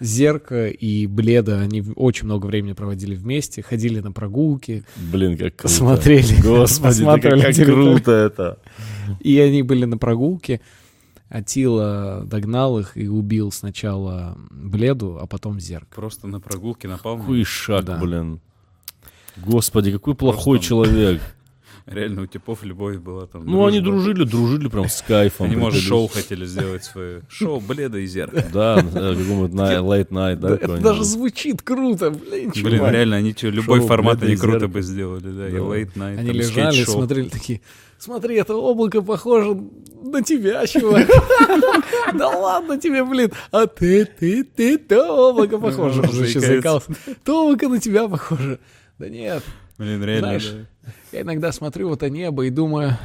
Зерка 0.00 0.68
и 0.68 1.06
Бледа, 1.06 1.60
они 1.60 1.82
очень 1.96 2.26
много 2.26 2.46
времени 2.46 2.72
проводили 2.72 3.16
вместе, 3.16 3.62
ходили 3.62 3.98
на 4.00 4.12
прогулки, 4.12 4.84
Блин, 4.96 5.36
как 5.36 5.56
круто. 5.56 5.74
Смотрели. 5.74 6.40
Господи, 6.40 7.04
да 7.04 7.18
как 7.18 7.56
круто 7.56 8.12
это. 8.12 8.58
И 9.20 9.38
они 9.38 9.62
были 9.62 9.84
на 9.84 9.98
прогулке. 9.98 10.60
Атила 11.28 12.24
догнал 12.24 12.78
их 12.78 12.96
и 12.96 13.06
убил 13.06 13.52
сначала 13.52 14.38
Бледу, 14.50 15.18
а 15.20 15.26
потом 15.26 15.60
Зерка. 15.60 15.94
Просто 15.94 16.26
на 16.26 16.40
прогулке 16.40 16.88
напал. 16.88 17.16
на 17.16 17.20
Какой 17.22 17.44
шаг, 17.44 17.84
Да. 17.84 17.98
блин. 17.98 18.40
Господи, 19.36 19.92
какой 19.92 20.14
плохой 20.14 20.58
Просто 20.58 20.68
человек. 20.68 21.20
Реально 21.86 22.22
у 22.22 22.26
типов 22.26 22.62
любовь 22.64 22.98
была 22.98 23.26
там. 23.26 23.46
Ну, 23.46 23.64
они 23.66 23.80
дружили, 23.80 24.24
дружили 24.24 24.68
прям 24.68 24.88
с 24.90 25.00
кайфом. 25.00 25.46
Они, 25.46 25.56
может, 25.56 25.82
шоу 25.82 26.06
хотели 26.06 26.44
сделать 26.44 26.84
свое. 26.84 27.22
Шоу 27.30 27.60
Бледа 27.60 27.98
и 27.98 28.06
Зерка. 28.06 28.44
Да, 28.52 28.76
на- 28.76 29.12
late 29.78 30.08
night, 30.10 30.36
да, 30.36 30.54
Это 30.56 30.76
даже 30.78 31.04
звучит 31.04 31.62
круто, 31.62 32.10
блин, 32.10 32.52
Блин, 32.54 32.90
реально, 32.90 33.16
они 33.16 33.32
что, 33.32 33.48
любой 33.48 33.80
формат 33.80 34.22
они 34.22 34.36
круто 34.36 34.68
бы 34.68 34.82
сделали, 34.82 35.30
да. 35.30 35.48
И 35.48 35.52
late 35.52 35.94
night, 35.94 36.18
Они 36.18 36.30
лежали, 36.30 36.84
смотрели 36.84 37.28
такие, 37.30 37.62
смотри, 37.98 38.36
это 38.36 38.54
облако 38.54 39.02
похоже 39.02 39.60
на 40.02 40.22
тебя, 40.22 40.66
чувак. 40.66 41.06
Да 42.14 42.28
ладно 42.28 42.78
тебе, 42.78 43.04
блин. 43.04 43.32
А 43.50 43.66
ты, 43.66 44.04
ты, 44.04 44.44
ты, 44.44 44.78
то 44.78 45.30
облако 45.30 45.58
похоже. 45.58 46.02
Уже 46.02 46.24
еще 46.24 46.40
заикался. 46.40 46.92
То 47.24 47.44
облако 47.44 47.68
на 47.68 47.80
тебя 47.80 48.08
похоже. 48.08 48.60
Да 48.98 49.08
нет. 49.08 49.42
Блин, 49.76 50.02
реально. 50.02 50.38
Знаешь, 50.40 50.54
я 51.12 51.20
иногда 51.20 51.52
смотрю 51.52 51.90
в 51.90 51.92
это 51.92 52.10
небо 52.10 52.46
и 52.46 52.50
думаю, 52.50 52.96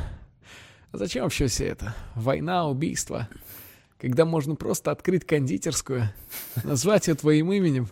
а 0.91 0.97
зачем 0.97 1.23
вообще 1.23 1.47
все 1.47 1.65
это? 1.65 1.95
Война, 2.15 2.67
убийство. 2.67 3.27
Когда 3.99 4.25
можно 4.25 4.56
просто 4.56 4.91
открыть 4.91 5.25
кондитерскую, 5.25 6.10
назвать 6.63 7.08
ее 7.08 7.15
твоим 7.15 7.53
именем 7.53 7.88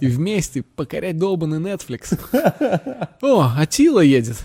и 0.00 0.06
вместе 0.06 0.62
покорять 0.62 1.16
долбанный 1.16 1.58
Netflix. 1.58 2.18
О, 3.22 3.52
Атила 3.56 4.00
едет. 4.00 4.36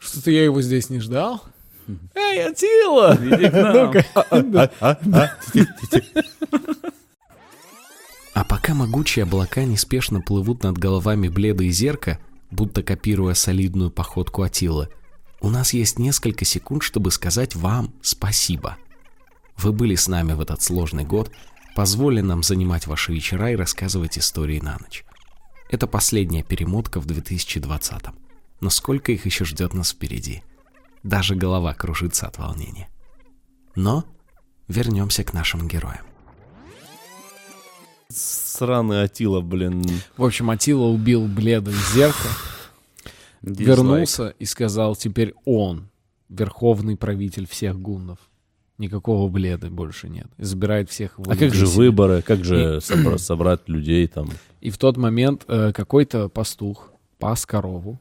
Что-то 0.00 0.30
я 0.30 0.44
его 0.44 0.60
здесь 0.62 0.90
не 0.90 0.98
ждал. 0.98 1.44
Эй, 2.14 2.48
Атила! 2.48 3.16
К 3.16 3.52
нам. 3.52 3.92
Ну-ка. 3.92 4.04
А 8.32 8.44
пока 8.44 8.74
могучие 8.74 9.24
облака 9.24 9.64
неспешно 9.64 10.20
плывут 10.20 10.62
над 10.62 10.78
головами 10.78 11.28
Бледа 11.28 11.64
и 11.64 11.70
Зерка, 11.70 12.18
будто 12.50 12.82
копируя 12.82 13.34
солидную 13.34 13.90
походку 13.90 14.42
Атилы, 14.42 14.88
у 15.40 15.50
нас 15.50 15.74
есть 15.74 15.98
несколько 15.98 16.44
секунд, 16.44 16.82
чтобы 16.82 17.10
сказать 17.10 17.54
вам 17.54 17.92
спасибо. 18.02 18.76
Вы 19.56 19.72
были 19.72 19.94
с 19.94 20.08
нами 20.08 20.32
в 20.32 20.40
этот 20.40 20.62
сложный 20.62 21.04
год, 21.04 21.30
позволили 21.76 22.22
нам 22.22 22.42
занимать 22.42 22.86
ваши 22.86 23.12
вечера 23.12 23.50
и 23.50 23.56
рассказывать 23.56 24.18
истории 24.18 24.60
на 24.60 24.78
ночь. 24.78 25.04
Это 25.70 25.86
последняя 25.86 26.42
перемотка 26.42 27.00
в 27.00 27.06
2020 27.06 28.29
но 28.60 28.70
сколько 28.70 29.12
их 29.12 29.26
еще 29.26 29.44
ждет 29.44 29.74
нас 29.74 29.90
впереди. 29.92 30.42
Даже 31.02 31.34
голова 31.34 31.74
кружится 31.74 32.26
от 32.26 32.38
волнения. 32.38 32.88
Но 33.74 34.04
вернемся 34.68 35.24
к 35.24 35.32
нашим 35.32 35.66
героям. 35.66 36.04
Сраный 38.08 39.04
Атила, 39.04 39.40
блин. 39.40 39.84
В 40.16 40.24
общем, 40.24 40.50
Атила 40.50 40.86
убил 40.86 41.26
Бледа 41.26 41.70
и 41.70 41.94
Зерка, 41.94 42.28
вернулся 43.40 44.34
и 44.38 44.44
сказал, 44.44 44.96
теперь 44.96 45.34
он 45.44 45.88
верховный 46.28 46.96
правитель 46.96 47.46
всех 47.46 47.80
гуннов. 47.80 48.18
Никакого 48.78 49.28
Бледа 49.28 49.68
больше 49.70 50.08
нет. 50.08 50.26
И 50.38 50.44
забирает 50.44 50.90
всех 50.90 51.18
в 51.18 51.30
А 51.30 51.36
как 51.36 51.54
же 51.54 51.66
выборы, 51.66 52.22
как 52.22 52.44
же 52.44 52.78
собра- 52.82 53.18
собрать 53.18 53.68
людей 53.68 54.06
там? 54.08 54.30
И 54.60 54.70
в 54.70 54.78
тот 54.78 54.96
момент 54.96 55.44
э, 55.48 55.72
какой-то 55.72 56.28
пастух 56.28 56.90
пас 57.18 57.44
корову 57.46 58.00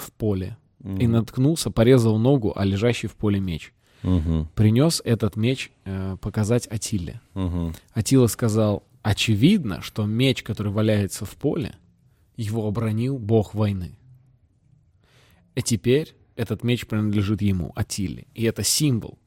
в 0.00 0.12
поле 0.12 0.56
и 0.82 1.06
наткнулся, 1.06 1.70
порезал 1.70 2.18
ногу, 2.18 2.52
а 2.56 2.64
лежащий 2.64 3.06
в 3.06 3.14
поле 3.14 3.38
меч. 3.40 3.72
Мгм, 4.02 4.48
Принес 4.54 5.02
этот 5.04 5.36
меч 5.36 5.70
э, 5.84 6.16
показать 6.22 6.66
Атиле. 6.68 7.20
мгм. 7.34 7.74
Атила 7.92 8.28
сказал, 8.28 8.82
очевидно, 9.02 9.82
что 9.82 10.06
меч, 10.06 10.42
который 10.42 10.72
валяется 10.72 11.26
в 11.26 11.36
поле, 11.36 11.74
его 12.36 12.66
обронил 12.66 13.18
бог 13.18 13.54
войны. 13.54 13.98
И 15.54 15.60
теперь 15.62 16.14
этот 16.36 16.62
меч 16.64 16.86
принадлежит 16.86 17.42
ему, 17.42 17.72
Атиле. 17.74 18.26
И 18.34 18.44
это 18.44 18.62
символ. 18.62 19.18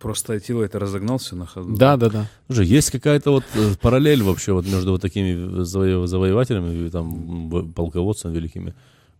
Просто 0.00 0.32
Атила 0.34 0.64
это 0.64 0.78
разогнался 0.80 1.36
на 1.36 1.46
ходу. 1.46 1.76
Да, 1.76 1.96
да, 1.96 2.10
да. 2.10 2.28
Слушай, 2.46 2.66
есть 2.66 2.90
какая-то 2.90 3.30
вот 3.30 3.44
э, 3.54 3.74
параллель 3.80 4.22
вообще 4.22 4.52
вот 4.52 4.66
между 4.66 4.90
вот 4.92 5.00
такими 5.02 5.62
заво- 5.62 6.06
завоевателями 6.06 6.86
и 6.86 6.90
там 6.90 7.72
полководцами 7.72 8.34
великими, 8.34 8.74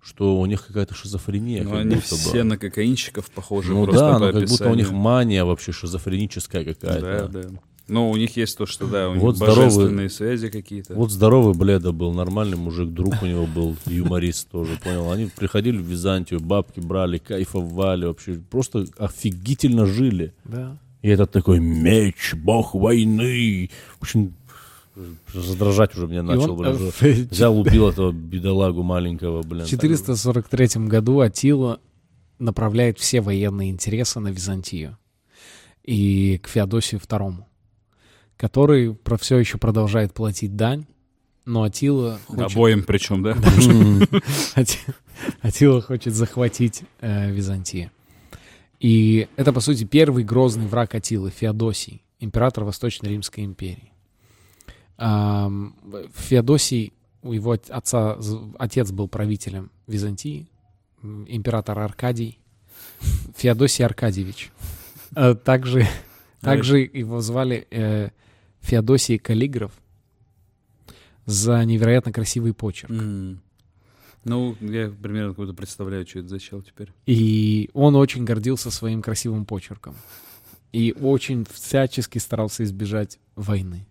что 0.04 0.38
у 0.38 0.46
них 0.46 0.66
какая-то 0.66 0.94
шизофрения. 0.94 1.62
Ну, 1.64 1.70
как 1.70 1.80
они 1.80 1.94
будто 1.94 2.10
бы. 2.10 2.20
все 2.20 2.42
на 2.44 2.58
кокаинщиков 2.58 3.30
похожи 3.30 3.72
Ну 3.72 3.86
да, 3.86 4.12
по 4.14 4.18
ну 4.18 4.32
как 4.32 4.48
будто 4.48 4.70
у 4.70 4.74
них 4.74 4.90
мания 4.92 5.44
вообще 5.44 5.72
шизофреническая 5.72 6.62
Да, 6.64 6.74
какая-то. 6.74 7.28
да. 7.28 7.48
Ну, 7.86 8.10
у 8.10 8.16
них 8.16 8.34
есть 8.38 8.56
то, 8.56 8.64
что 8.64 8.86
да, 8.86 9.10
у 9.10 9.14
них 9.14 9.22
Вот 9.22 9.36
здоровый- 9.36 9.64
божественные 9.66 10.08
связи 10.08 10.48
какие-то. 10.48 10.94
Вот 10.94 11.10
здоровый 11.10 11.54
Бледа 11.54 11.92
был, 11.92 12.12
нормальный 12.14 12.56
мужик, 12.56 12.88
друг 12.90 13.14
у 13.22 13.26
него 13.26 13.46
был, 13.46 13.76
юморист 13.86 14.48
тоже, 14.50 14.78
понял? 14.82 15.10
Они 15.10 15.26
приходили 15.26 15.76
в 15.76 15.82
Византию, 15.82 16.40
бабки 16.40 16.80
брали, 16.80 17.18
кайфовали 17.18 18.06
вообще, 18.06 18.40
просто 18.50 18.86
офигительно 18.98 19.86
жили. 19.86 20.32
да. 20.44 20.76
И 21.02 21.08
этот 21.08 21.32
такой 21.32 21.60
меч, 21.60 22.32
бог 22.34 22.74
войны. 22.74 23.68
В 23.98 24.02
общем, 24.04 24.32
раздражать 25.32 25.96
уже 25.96 26.06
меня 26.06 26.22
начал, 26.22 26.52
он, 26.52 26.58
блин. 26.58 26.72
уже. 26.72 27.26
Взял, 27.30 27.58
убил 27.58 27.88
этого 27.88 28.12
бедолагу 28.12 28.82
маленького, 28.82 29.42
блин. 29.42 29.66
В 29.66 29.68
443 29.68 30.86
году 30.86 31.20
Атила 31.20 31.80
направляет 32.38 32.98
все 32.98 33.20
военные 33.20 33.70
интересы 33.70 34.20
на 34.20 34.28
Византию 34.28 34.98
и 35.82 36.38
к 36.42 36.48
Феодосию 36.48 37.00
II, 37.00 37.44
который 38.36 38.94
про 38.94 39.16
все 39.16 39.38
еще 39.38 39.58
продолжает 39.58 40.14
платить 40.14 40.56
дань, 40.56 40.86
но 41.44 41.62
Атила 41.64 42.18
хочет, 42.26 42.56
Обоим 42.56 42.84
причем, 42.84 43.22
да? 43.22 43.32
Ати- 44.54 44.78
Атила 45.42 45.82
хочет 45.82 46.14
захватить 46.14 46.82
э, 47.00 47.30
Византию. 47.30 47.90
И 48.80 49.28
это, 49.36 49.52
по 49.52 49.60
сути, 49.60 49.84
первый 49.84 50.24
грозный 50.24 50.66
враг 50.66 50.94
Атилы, 50.94 51.30
Феодосий, 51.30 52.02
император 52.18 52.64
Восточной 52.64 53.10
Римской 53.10 53.44
империи. 53.44 53.93
Феодосий, 54.96 56.92
у 57.22 57.32
его 57.32 57.52
от- 57.52 57.70
отца, 57.70 58.18
отец 58.58 58.90
был 58.92 59.08
правителем 59.08 59.70
Византии, 59.86 60.48
император 61.02 61.78
Аркадий, 61.78 62.38
Феодосий 63.36 63.84
Аркадьевич. 63.84 64.50
Э, 65.16 65.36
Также, 65.36 65.86
также 66.40 66.78
его 66.80 67.20
звали 67.20 67.68
э, 67.70 68.08
Феодосий 68.62 69.16
Каллиграф 69.16 69.70
за 71.24 71.64
невероятно 71.64 72.10
красивый 72.12 72.52
почерк. 72.52 72.90
М. 72.90 73.40
Ну, 74.24 74.56
я 74.60 74.88
примерно 74.90 75.28
какую-то 75.30 75.54
представляю, 75.54 76.04
что 76.04 76.18
это 76.18 76.28
за 76.28 76.40
чел 76.40 76.62
теперь. 76.62 76.90
И 77.06 77.70
он 77.74 77.94
очень 77.94 78.24
гордился 78.24 78.72
своим 78.72 79.02
красивым 79.02 79.44
почерком. 79.44 79.94
И 80.72 80.92
очень 81.00 81.44
всячески 81.48 82.18
старался 82.18 82.64
избежать 82.64 83.20
войны. 83.36 83.86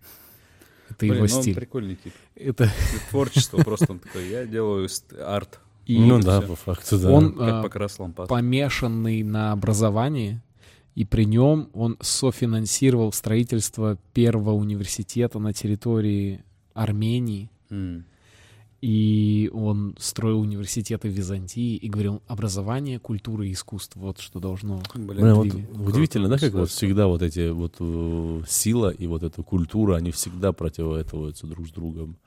Это 0.96 1.06
Блин, 1.06 1.16
его 1.16 1.26
ну 1.28 1.36
он 1.36 1.42
стиль. 1.42 1.54
прикольный 1.54 1.96
тип. 1.96 2.12
Это... 2.36 2.70
Творчество 3.10 3.58
просто 3.58 3.86
он 3.90 3.98
такой, 3.98 4.28
я 4.28 4.46
делаю 4.46 4.88
арт, 5.20 5.60
И 5.86 5.98
Ну 5.98 6.20
да, 6.20 6.40
всё. 6.40 6.48
по 6.48 6.56
факту, 6.56 6.98
да. 6.98 7.10
он 7.10 7.32
как 7.34 7.48
а, 7.54 7.62
покрас 7.62 7.98
лампад. 7.98 8.28
помешанный 8.28 9.22
на 9.22 9.52
образовании 9.52 10.40
И 10.94 11.04
при 11.04 11.24
нем 11.24 11.68
он 11.74 11.96
софинансировал 12.00 13.12
строительство 13.12 13.98
первого 14.12 14.52
университета 14.52 15.38
на 15.38 15.52
территории 15.52 16.44
Армении. 16.72 17.50
М. 17.70 18.04
И 18.84 19.50
он 19.54 19.96
строил 19.98 20.40
университеты 20.40 21.08
в 21.08 21.12
Византии 21.12 21.74
и 21.74 21.88
говорил, 21.88 22.22
образование, 22.26 22.98
культура 22.98 23.46
и 23.46 23.52
искусство, 23.52 24.00
вот 24.00 24.20
что 24.20 24.40
должно... 24.40 24.82
Блин, 24.94 25.32
вот 25.32 25.46
удивительно, 25.88 26.28
да, 26.28 26.36
как 26.36 26.52
вот 26.52 26.68
всегда 26.68 27.06
вот 27.06 27.22
эти 27.22 27.48
вот 27.48 27.76
э, 27.80 28.42
сила 28.46 28.90
и 28.90 29.06
вот 29.06 29.22
эта 29.22 29.42
культура, 29.42 29.96
они 29.96 30.10
всегда 30.10 30.52
противостоят 30.52 31.50
друг 31.50 31.66
с 31.66 31.70
другом. 31.70 32.18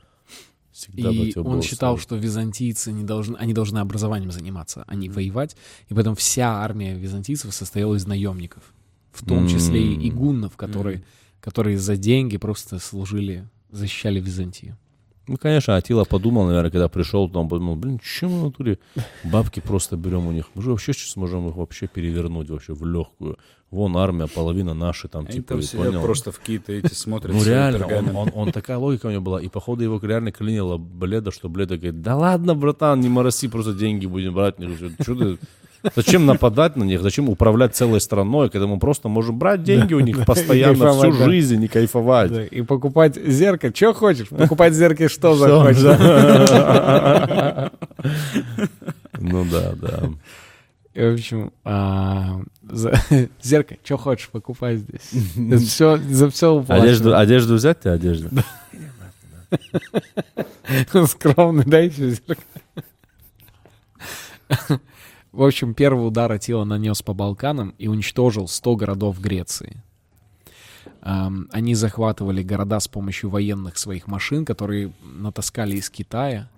Всегда 0.72 1.12
И 1.12 1.38
он 1.38 1.62
считал, 1.62 2.00
что 2.00 2.16
византийцы 2.16 2.92
не 2.92 3.04
должны, 3.04 3.36
они 3.36 3.54
должны 3.54 3.78
образованием 3.78 4.32
заниматься, 4.32 4.84
а 4.88 4.96
не 4.96 5.10
воевать. 5.10 5.56
И 5.90 5.94
поэтому 5.94 6.16
вся 6.16 6.64
армия 6.64 6.98
византийцев 6.98 7.54
состояла 7.54 7.94
из 7.94 8.08
наемников. 8.08 8.64
В 9.12 9.24
том 9.24 9.48
числе 9.48 9.94
и 9.94 9.94
М. 9.94 10.10
игуннов, 10.10 10.58
которые, 10.58 11.04
которые 11.40 11.78
за 11.78 11.98
деньги 11.98 12.38
просто 12.38 12.80
служили, 12.80 13.48
защищали 13.70 14.20
Византию. 14.20 14.76
Ну, 15.28 15.36
конечно, 15.38 15.76
Атила 15.76 16.06
подумал, 16.06 16.46
наверное, 16.46 16.72
когда 16.72 16.88
пришел, 16.88 17.30
там 17.30 17.50
подумал, 17.50 17.76
блин, 17.76 18.00
чем 18.00 18.32
мы 18.32 18.40
в 18.40 18.44
натуре 18.46 18.80
бабки 19.24 19.60
просто 19.60 19.98
берем 19.98 20.26
у 20.28 20.32
них? 20.32 20.46
Мы 20.56 20.62
же 20.62 20.70
вообще 20.72 20.94
сейчас 20.94 21.16
можем 21.18 21.50
их 21.50 21.56
вообще 21.58 21.88
перевернуть 21.88 22.50
вообще 22.50 22.74
в 22.74 22.86
легкую. 22.86 23.38
Вон 23.70 23.98
армия, 23.98 24.28
половина 24.28 24.74
наши 24.74 25.10
там, 25.10 25.26
Они 25.26 25.34
типа, 25.40 25.48
там 25.50 25.62
сидят 25.62 25.86
понял? 25.88 26.02
просто 26.02 26.32
в 26.32 26.40
какие-то 26.40 26.72
эти 26.72 26.94
смотрят. 26.94 27.36
Ну 27.36 27.44
реально, 27.44 27.86
он, 27.88 28.16
он- 28.16 28.32
он- 28.34 28.52
такая 28.54 28.78
логика 28.78 29.08
у 29.08 29.12
него 29.12 29.22
была. 29.22 29.42
И 29.42 29.50
походу 29.50 29.84
его 29.84 30.00
реально 30.02 30.32
клинило 30.32 30.78
Бледа, 30.78 31.32
что 31.32 31.50
Бледа 31.50 31.76
говорит, 31.76 32.02
да 32.02 32.16
ладно, 32.16 32.56
братан, 32.56 33.02
не 33.02 33.10
мороси, 33.10 33.50
просто 33.50 33.74
деньги 33.74 34.06
будем 34.06 34.34
брать. 34.34 34.56
Что 35.02 35.16
ты, 35.16 35.38
зачем 35.96 36.26
нападать 36.26 36.76
на 36.76 36.84
них, 36.84 37.02
зачем 37.02 37.30
управлять 37.30 37.76
целой 37.76 38.02
страной, 38.02 38.50
когда 38.50 38.68
мы 38.68 38.80
просто 38.80 39.08
можем 39.10 39.38
брать 39.38 39.64
деньги 39.64 39.94
у 39.94 40.00
них 40.00 40.26
постоянно 40.26 40.94
всю 40.94 41.14
жизнь 41.14 41.64
и 41.64 41.68
кайфовать. 41.68 42.52
И 42.52 42.62
покупать 42.62 43.16
зеркало. 43.16 43.72
Что 43.76 43.94
хочешь? 43.94 44.30
Покупать 44.30 44.74
зеркало, 44.74 45.10
что 45.10 45.36
захочешь. 45.36 45.78
Ну 49.20 49.46
да, 49.46 49.74
да. 49.76 50.10
В 50.98 51.14
общем, 51.14 51.52
а, 51.64 52.40
за- 52.64 53.00
зеркало, 53.42 53.78
что 53.84 53.98
хочешь, 53.98 54.30
покупай 54.30 54.78
здесь. 54.78 55.12
Все, 55.68 55.98
за 55.98 56.30
все 56.32 56.66
Одежду, 56.68 57.16
одежду 57.16 57.56
взять 57.56 57.82
ты 57.82 57.90
одежду? 57.90 58.30
Скромный, 61.08 61.66
да, 61.66 61.80
еще 61.80 62.10
зеркало. 62.10 62.44
В 65.38 65.44
общем, 65.44 65.76
первый 65.76 66.08
удар 66.08 66.32
Атила 66.32 66.64
нанес 66.64 67.00
по 67.04 67.14
Балканам 67.14 67.76
и 67.78 67.88
уничтожил 67.88 68.48
100 68.48 68.76
городов 68.76 69.22
Греции. 69.22 69.84
Они 71.02 71.76
захватывали 71.76 72.42
города 72.42 72.80
с 72.80 72.88
помощью 72.88 73.30
военных 73.30 73.78
своих 73.78 74.08
машин, 74.08 74.46
которые 74.46 74.92
натаскали 75.04 75.76
из 75.76 75.92
Китая. 75.92 76.50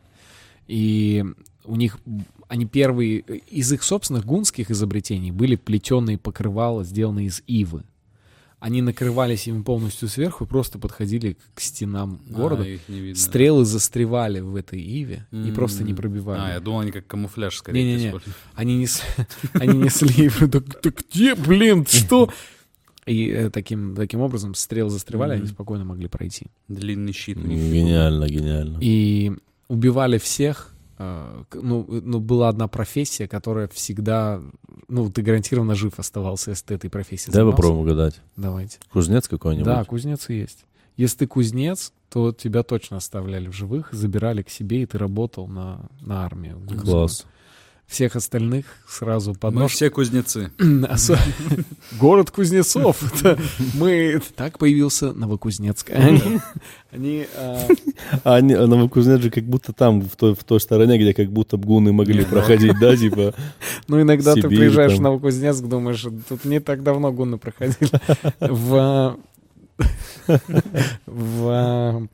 И 0.70 1.26
у 1.66 1.76
них, 1.76 2.00
они 2.48 2.66
первые, 2.66 3.20
из 3.20 3.70
их 3.74 3.84
собственных 3.84 4.26
гунских 4.26 4.72
изобретений 4.72 5.32
были 5.32 5.58
плетеные 5.58 6.18
покрывала, 6.18 6.86
сделанные 6.86 7.26
из 7.26 7.44
ивы. 7.48 7.84
Они 8.60 8.82
накрывались 8.82 9.48
им 9.48 9.64
полностью 9.64 10.10
сверху 10.10 10.44
и 10.44 10.48
просто 10.48 10.80
подходили 10.80 11.38
к 11.54 11.62
стенам 11.62 12.22
города. 12.28 12.64
А, 12.64 12.68
их 12.68 12.82
не 12.90 13.00
видно. 13.00 13.22
Стрелы 13.22 13.64
застревали 13.64 14.42
в 14.42 14.56
этой 14.56 14.82
иве 14.82 15.28
и 15.32 15.52
просто 15.52 15.84
не 15.84 15.94
пробивали. 15.94 16.42
А, 16.42 16.54
я 16.56 16.60
думал, 16.60 16.82
они 16.82 16.92
как 16.92 17.08
камуфляж 17.08 17.56
скорее 17.56 17.84
Не-не-не. 17.84 18.16
Они, 18.56 18.78
нес, 18.78 19.02
они 19.54 19.78
несли. 19.78 20.30
Так, 20.30 20.64
где, 21.10 21.36
блин, 21.36 21.86
что? 21.86 22.30
И 23.06 23.30
э, 23.30 23.50
таким, 23.50 23.96
таким 23.96 24.20
образом 24.20 24.54
стрелы 24.54 24.90
застревали, 24.90 25.34
они 25.34 25.48
спокойно 25.48 25.86
могли 25.86 26.08
пройти. 26.08 26.48
Длинный 26.68 27.14
щит. 27.14 27.38
Гениально, 27.38 28.28
гениально. 28.28 28.78
И 28.82 29.32
убивали 29.68 30.18
всех. 30.18 30.74
Э, 31.00 31.44
Ну, 31.54 31.86
э, 31.90 32.02
ну, 32.04 32.20
была 32.20 32.50
одна 32.50 32.68
профессия, 32.68 33.28
которая 33.28 33.68
всегда... 33.70 34.42
Ну, 34.88 35.10
ты 35.10 35.22
гарантированно 35.22 35.76
жив 35.76 35.98
оставался, 35.98 36.52
если 36.52 36.66
ты 36.66 36.74
этой 36.76 36.90
профессией 36.90 37.34
Дай 37.34 37.42
занимался. 37.42 37.56
попробуем 37.56 37.82
угадать. 37.82 38.22
Давайте. 38.36 38.78
Кузнец 38.92 39.28
какой-нибудь? 39.28 39.66
Да, 39.66 39.84
кузнец 39.86 40.30
и 40.30 40.36
есть. 40.36 40.66
Если 40.98 41.20
ты 41.20 41.28
кузнец, 41.28 41.94
то 42.10 42.32
тебя 42.34 42.64
точно 42.64 42.98
оставляли 42.98 43.48
в 43.48 43.54
живых, 43.54 43.90
забирали 43.94 44.42
к 44.42 44.50
себе, 44.50 44.84
и 44.84 44.86
ты 44.86 44.98
работал 44.98 45.48
на, 45.48 45.80
на 46.02 46.26
армию. 46.26 46.62
Класс. 46.84 47.26
Всех 47.90 48.16
остальных 48.16 48.66
сразу 48.88 49.34
под 49.34 49.56
Мы 49.56 49.68
все 49.68 49.90
кузнецы. 49.90 50.52
Город 52.00 52.30
кузнецов. 52.30 53.02
Это 53.16 53.40
мы... 53.74 54.22
Так 54.36 54.60
появился 54.60 55.12
Новокузнецк. 55.12 55.90
Они... 55.90 56.40
они, 56.92 57.26
а, 58.24 58.42
Новокузнец 58.42 59.22
же 59.22 59.32
как 59.32 59.46
будто 59.46 59.74
там, 59.74 60.02
в 60.02 60.16
той, 60.16 60.36
в 60.36 60.44
той 60.44 60.60
стороне, 60.60 61.00
где 61.00 61.16
как 61.16 61.32
будто 61.32 61.58
гуны 61.58 61.92
могли 61.92 62.24
проходить, 62.26 62.78
да, 62.80 62.96
типа? 62.96 63.34
Ну, 63.88 64.00
иногда 64.00 64.36
ты 64.36 64.44
приезжаешь 64.44 64.94
в 64.94 65.02
Новокузнецк, 65.02 65.64
думаешь, 65.64 66.06
тут 66.30 66.46
не 66.46 66.60
так 66.60 66.84
давно 66.84 67.12
гунны 67.12 67.40
проходили. 67.40 67.90
В... 68.40 69.18
В... 71.08 72.08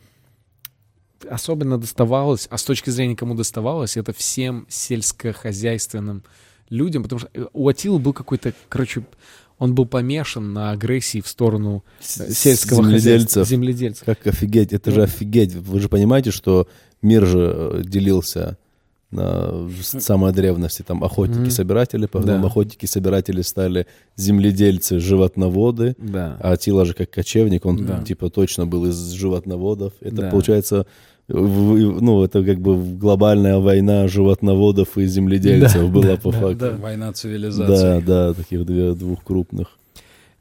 Особенно 1.30 1.78
доставалось, 1.78 2.48
а 2.50 2.58
с 2.58 2.64
точки 2.64 2.90
зрения 2.90 3.16
кому 3.16 3.36
доставалось, 3.36 3.98
это 3.98 4.14
всем 4.14 4.66
сельскохозяйственным 4.70 6.24
людям, 6.70 7.04
потому 7.04 7.20
что 7.20 7.30
э, 7.34 7.46
у 7.54 7.68
Атилы 7.68 8.00
был 8.00 8.14
какой-то, 8.14 8.54
короче, 8.70 9.06
он 9.58 9.74
был 9.76 9.86
помешан 9.86 10.54
на 10.54 10.72
агрессии 10.72 11.22
в 11.22 11.28
сторону 11.28 11.84
э, 12.00 12.32
сельского 12.32 12.84
хозяйства. 12.84 13.44
Земледельцев. 13.46 13.48
Земледельцев. 13.48 14.06
Как 14.06 14.28
офигеть, 14.28 14.74
это 14.74 14.92
же 14.92 15.04
офигеть. 15.04 15.54
Вы 15.56 15.80
же 15.80 15.90
понимаете, 15.90 16.32
что 16.32 16.68
мир 17.02 17.26
же 17.26 17.54
э, 17.56 17.82
делился 17.86 18.58
на 19.12 19.70
самой 19.82 20.34
древности. 20.34 20.82
Там 20.82 21.02
охотники-собиратели, 21.04 22.06
потом 22.08 22.42
Да. 22.42 22.48
охотники-собиратели 22.48 23.44
стали 23.44 23.88
земледельцы, 24.18 25.00
животноводы. 25.00 25.96
Да. 26.00 26.38
А 26.42 26.54
Атила 26.54 26.84
же 26.86 26.94
как 26.94 27.12
кочевник, 27.12 27.66
он 27.66 27.86
Да. 27.86 28.04
типа 28.04 28.30
точно 28.30 28.66
был 28.66 28.86
из 28.88 29.12
животноводов. 29.12 29.94
Это 30.02 30.16
Да. 30.16 30.30
получается, 30.32 30.86
ну, 31.28 32.24
это 32.24 32.44
как 32.44 32.60
бы 32.60 32.76
глобальная 32.98 33.58
война 33.58 34.08
животноводов 34.08 34.98
и 34.98 35.06
земледельцев 35.06 35.82
Да, 35.82 35.88
была 35.88 36.04
да, 36.06 36.18
по 36.18 36.32
да, 36.32 36.40
факту. 36.40 36.56
да. 36.58 36.72
Война 36.78 37.08
Да, 37.08 37.14
цивилизаций. 37.14 38.02
да, 38.04 38.34
таких 38.34 38.66
две, 38.66 38.94
двух 38.94 39.24
крупных. 39.24 39.78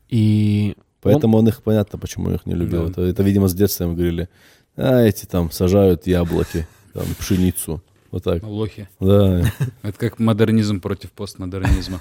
И 0.08 0.76
Поэтому 1.00 1.38
он 1.38 1.48
их, 1.48 1.62
понятно, 1.62 1.98
почему 1.98 2.30
их 2.30 2.46
не 2.46 2.54
любил. 2.54 2.84
Да. 2.86 2.90
Это, 2.90 3.02
это, 3.02 3.22
видимо, 3.22 3.48
с 3.48 3.54
детства 3.54 3.84
ему 3.84 3.94
говорили, 3.94 4.28
а 4.76 5.00
эти 5.02 5.26
там 5.26 5.50
сажают 5.50 6.06
яблоки, 6.06 6.66
там, 6.92 7.04
пшеницу. 7.18 7.82
Вот 8.10 8.22
так. 8.22 8.42
Лохи. 8.44 8.88
Да. 9.00 9.42
Это 9.82 9.98
как 9.98 10.18
модернизм 10.20 10.80
против 10.80 11.10
постмодернизма. 11.12 12.00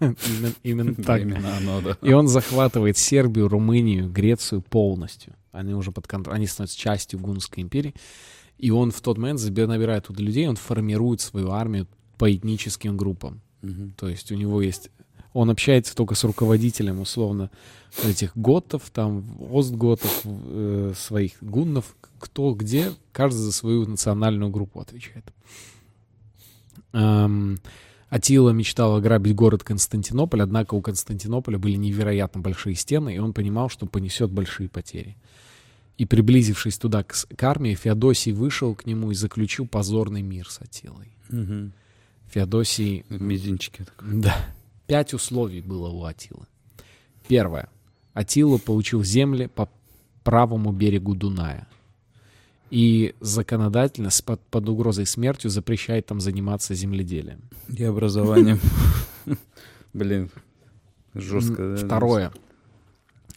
именно, 0.00 0.52
именно 0.62 0.94
так. 0.94 1.20
Именно 1.20 1.56
оно, 1.58 1.80
да. 1.82 1.96
И 2.00 2.12
он 2.14 2.28
захватывает 2.28 2.96
Сербию, 2.96 3.46
Румынию, 3.48 4.08
Грецию 4.10 4.62
полностью. 4.62 5.34
Они 5.52 5.74
уже 5.74 5.92
под 5.92 6.06
контролем, 6.06 6.36
они 6.36 6.46
становятся 6.46 6.78
частью 6.78 7.18
Гунской 7.18 7.62
империи. 7.62 7.94
И 8.58 8.70
он 8.70 8.90
в 8.90 9.00
тот 9.00 9.18
момент 9.18 9.40
набирает 9.42 10.06
туда 10.06 10.22
людей, 10.22 10.46
он 10.46 10.56
формирует 10.56 11.20
свою 11.20 11.50
армию 11.50 11.86
по 12.18 12.34
этническим 12.34 12.96
группам. 12.96 13.40
Мгм. 13.62 13.92
То 13.96 14.08
есть 14.08 14.30
у 14.30 14.36
него 14.36 14.60
есть... 14.60 14.90
Он 15.32 15.48
общается 15.48 15.94
только 15.94 16.16
с 16.16 16.24
руководителем, 16.24 17.00
условно, 17.00 17.50
этих 18.04 18.36
готов, 18.36 18.90
там, 18.90 19.24
остготов, 19.52 20.22
э, 20.24 20.92
своих 20.96 21.34
гуннов, 21.40 21.94
кто 22.18 22.52
где, 22.52 22.92
каждый 23.12 23.38
за 23.38 23.52
свою 23.52 23.86
национальную 23.86 24.50
группу 24.50 24.80
отвечает. 24.80 25.24
Эм, 26.92 27.58
Атила 28.08 28.50
мечтал 28.50 28.96
ограбить 28.96 29.36
город 29.36 29.62
Константинополь, 29.62 30.42
однако 30.42 30.74
у 30.74 30.82
Константинополя 30.82 31.58
были 31.58 31.76
невероятно 31.76 32.40
большие 32.40 32.74
стены, 32.74 33.14
и 33.14 33.18
он 33.18 33.32
понимал, 33.32 33.68
что 33.68 33.86
понесет 33.86 34.32
большие 34.32 34.68
потери. 34.68 35.16
И 36.00 36.06
приблизившись 36.06 36.78
туда 36.78 37.02
к, 37.02 37.12
к 37.12 37.42
армии, 37.42 37.74
Феодосий 37.74 38.32
вышел 38.32 38.74
к 38.74 38.86
нему 38.86 39.10
и 39.10 39.14
заключил 39.14 39.66
позорный 39.66 40.22
мир 40.22 40.48
с 40.48 40.58
Атилой. 40.62 41.14
Мгм. 41.28 41.74
Феодосий 42.30 43.04
Мизинчики. 43.10 43.84
да. 44.00 44.34
Пять 44.86 45.12
условий 45.12 45.60
было 45.60 45.90
у 45.90 46.04
Атилы. 46.04 46.46
Первое. 47.28 47.68
Атила 48.14 48.56
получил 48.56 49.04
земли 49.04 49.46
по 49.46 49.68
правому 50.24 50.72
берегу 50.72 51.14
Дуная. 51.14 51.68
И 52.70 53.14
законодательно 53.20 54.08
под, 54.24 54.40
под 54.46 54.70
угрозой 54.70 55.04
смертью 55.04 55.50
запрещает 55.50 56.06
там 56.06 56.18
заниматься 56.18 56.74
земледелием. 56.74 57.42
И 57.68 57.84
образованием. 57.84 58.58
Блин, 59.92 60.30
жестко. 61.12 61.76
Да? 61.78 61.88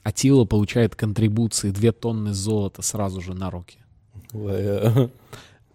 Атила 0.03 0.45
получает 0.45 0.95
контрибуции 0.95 1.71
2 1.71 1.91
тонны 1.93 2.33
золота 2.33 2.81
сразу 2.81 3.21
же 3.21 3.33
на 3.33 3.49
руки. 3.49 3.77
А, 4.33 5.09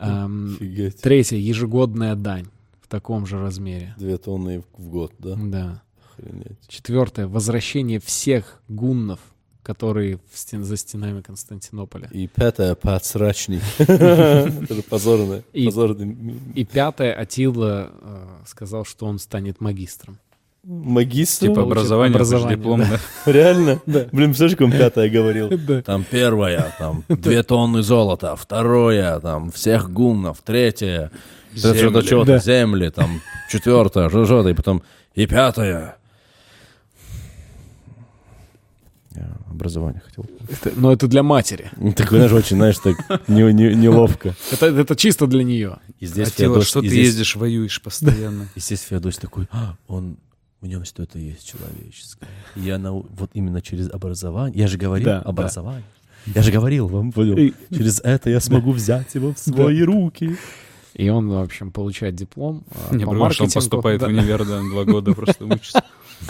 Эм, 0.01 0.55
Офигеть. 0.55 1.01
третье. 1.01 1.37
Ежегодная 1.37 2.15
дань 2.15 2.47
в 2.83 2.87
таком 2.89 3.27
же 3.27 3.41
размере. 3.41 3.95
Две 3.99 4.17
тонны 4.17 4.63
в 4.77 4.89
год, 4.89 5.13
да? 5.19 5.35
Да. 5.37 5.83
Охренеть. 6.13 6.59
Четвертое. 6.69 7.27
Возвращение 7.27 7.99
всех 7.99 8.63
гуннов, 8.69 9.19
которые 9.65 10.19
в 10.33 10.39
стен- 10.39 10.63
за 10.63 10.77
стенами 10.77 11.21
Константинополя. 11.21 12.09
И 12.13 12.29
пятое, 12.29 12.77
подсрачник. 12.77 13.63
Это 13.79 14.83
позорное. 14.89 15.43
И 15.53 16.65
пятое. 16.65 17.13
Атила 17.13 17.91
э, 18.01 18.27
сказал, 18.47 18.85
что 18.85 19.07
он 19.07 19.19
станет 19.19 19.61
магистром. 19.61 20.19
Магистр. 20.65 21.47
Типа 21.47 21.55
Получит 21.57 21.73
образование, 21.73 22.15
образование, 22.17 22.57
диплом, 22.57 22.81
да. 22.81 22.87
да. 22.91 23.01
Реально? 23.33 23.81
Блин, 23.87 24.09
представляешь, 24.31 24.57
как 24.57 24.61
он 24.67 24.73
пятое 24.73 25.09
говорил? 25.11 25.49
Да. 25.67 25.83
Там 25.83 26.05
первое, 26.11 26.75
там 26.79 27.05
две 27.09 27.43
тонны 27.43 27.83
золота, 27.83 28.37
второе, 28.37 29.19
там 29.21 29.51
всех 29.51 29.91
гуннов, 29.91 30.39
третье, 30.45 31.11
Земли. 31.55 31.79
что-то, 31.79 32.03
что-то, 32.03 32.27
Да. 32.33 32.39
земли, 32.39 32.91
там 32.91 33.21
четвертое, 33.51 34.09
что-то, 34.09 34.49
и 34.49 34.55
потом 34.55 34.83
и 35.15 35.27
пятое. 35.27 35.97
Я 39.15 39.37
образование 39.51 40.03
хотел. 40.05 40.27
Это- 40.49 40.73
но 40.79 40.93
это 40.93 41.09
для 41.09 41.23
матери. 41.23 41.71
Ну, 41.77 41.93
Такой, 41.93 42.19
знаешь, 42.19 42.33
очень, 42.33 42.57
знаешь, 42.57 42.79
так 42.79 42.97
не- 43.29 43.53
не- 43.53 43.75
неловко. 43.75 44.35
Это, 44.53 44.67
это 44.67 44.95
чисто 44.97 45.27
для 45.27 45.43
нее. 45.45 45.79
И 45.99 46.07
здесь 46.07 46.29
Феодос- 46.29 46.63
что 46.65 46.81
и 46.81 46.83
ты 46.83 46.89
здесь- 46.91 47.07
ездишь, 47.07 47.37
воюешь 47.37 47.81
постоянно? 47.83 48.49
И 48.55 48.61
здесь 48.61 48.83
Феодосий 48.83 49.21
такой, 49.21 49.49
«А, 49.51 49.75
он, 49.89 50.19
в 50.61 50.67
нем 50.67 50.85
что-то 50.85 51.19
есть 51.19 51.47
человеческое. 51.49 52.29
Я 52.57 52.79
нау- 52.79 53.07
вот 53.11 53.31
именно 53.35 53.61
через 53.63 53.91
образование, 53.91 54.59
я 54.61 54.67
же 54.69 54.77
говорил, 54.79 55.07
Да, 55.07 55.21
да. 55.21 55.29
образование. 55.29 55.85
Я 56.27 56.43
же 56.43 56.51
говорил 56.53 56.89
вам, 56.89 57.13
понял? 57.13 57.37
И- 57.37 57.53
через 57.75 58.01
это 58.01 58.29
я 58.31 58.41
смогу 58.41 58.73
взять 58.73 59.15
его 59.15 59.33
в 59.33 59.39
свои 59.39 59.83
руки. 59.83 60.37
И 60.95 61.09
он, 61.11 61.29
в 61.29 61.37
общем, 61.39 61.71
получает 61.71 62.17
диплом 62.17 62.65
а, 62.91 62.95
Не 62.95 63.05
по 63.05 63.13
потому 63.13 63.31
что 63.31 63.45
он 63.45 63.51
поступает 63.51 64.01
Да. 64.01 64.07
в 64.07 64.09
универ, 64.11 64.45
да, 64.45 64.61
два 64.61 64.85
года 64.85 65.15
просто 65.15 65.45
учится. 65.47 65.85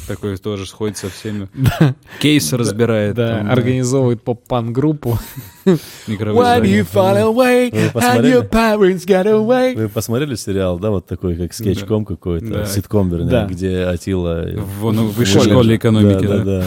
Такой 0.07 0.37
тоже 0.37 0.67
сходит 0.67 0.97
со 0.97 1.09
всеми. 1.09 1.49
Кейс 2.21 2.53
разбирает. 2.53 3.15
Да, 3.15 3.41
организовывает 3.41 4.23
поп-пан-группу. 4.23 5.19
Вы 7.73 7.91
посмотрели? 7.91 8.41
parents 8.43 9.07
got 9.07 9.27
away. 9.27 9.75
Вы 9.75 9.89
посмотрели 9.89 10.35
сериал, 10.35 10.79
да, 10.79 10.91
вот 10.91 11.07
такой, 11.07 11.37
как 11.37 11.53
скетчком 11.53 12.05
какой-то, 12.05 12.65
ситком, 12.67 13.11
вернее, 13.11 13.47
где 13.49 13.85
Атила... 13.85 14.47
В 14.55 14.93
ну, 14.93 15.07
высшей 15.09 15.43
школе 15.43 15.77
экономики, 15.77 16.27
Да, 16.27 16.37
да. 16.39 16.45
да, 16.45 16.61
да. 16.61 16.65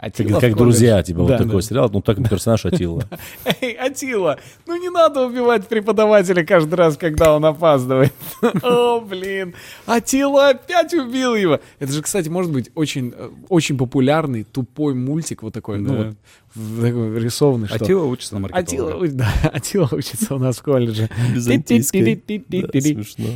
Атила 0.00 0.40
Как, 0.40 0.40
как 0.40 0.56
друзья, 0.56 1.02
типа, 1.02 1.18
Да, 1.18 1.24
вот 1.24 1.36
такой 1.36 1.60
да. 1.60 1.60
сериал, 1.60 1.90
ну 1.92 2.00
так 2.00 2.16
персонаж 2.26 2.64
Атила. 2.64 3.04
Эй, 3.60 3.72
Атила, 3.72 4.38
ну 4.66 4.80
не 4.80 4.88
надо 4.88 5.26
убивать 5.26 5.68
преподавателя 5.68 6.42
каждый 6.42 6.76
раз, 6.76 6.96
когда 6.96 7.36
он 7.36 7.44
опаздывает. 7.44 8.14
О, 8.62 9.00
блин. 9.00 9.54
Атила 9.84 10.48
опять 10.48 10.94
убил 10.94 11.34
его. 11.34 11.60
Это 11.78 11.92
же, 11.92 12.00
кстати, 12.00 12.30
может 12.30 12.50
быть 12.50 12.70
очень, 12.74 13.12
э, 13.14 13.28
очень 13.50 13.76
популярный, 13.76 14.44
тупой 14.44 14.94
мультик 14.94 15.42
вот 15.42 15.52
такой, 15.52 15.78
ну 15.78 16.14
вот, 16.56 17.18
рисованный, 17.18 17.66
что... 17.68 17.76
Атила 17.76 18.04
учится 18.04 18.38
на 18.38 18.48
Атила, 18.48 18.84
маркетолога. 18.92 19.06
уч- 19.06 19.10
да, 19.12 19.50
Атила 19.52 19.88
учится 19.92 20.34
у 20.34 20.38
нас 20.38 20.56
в 20.56 20.62
колледже. 20.62 21.10
Смешно. 21.34 23.26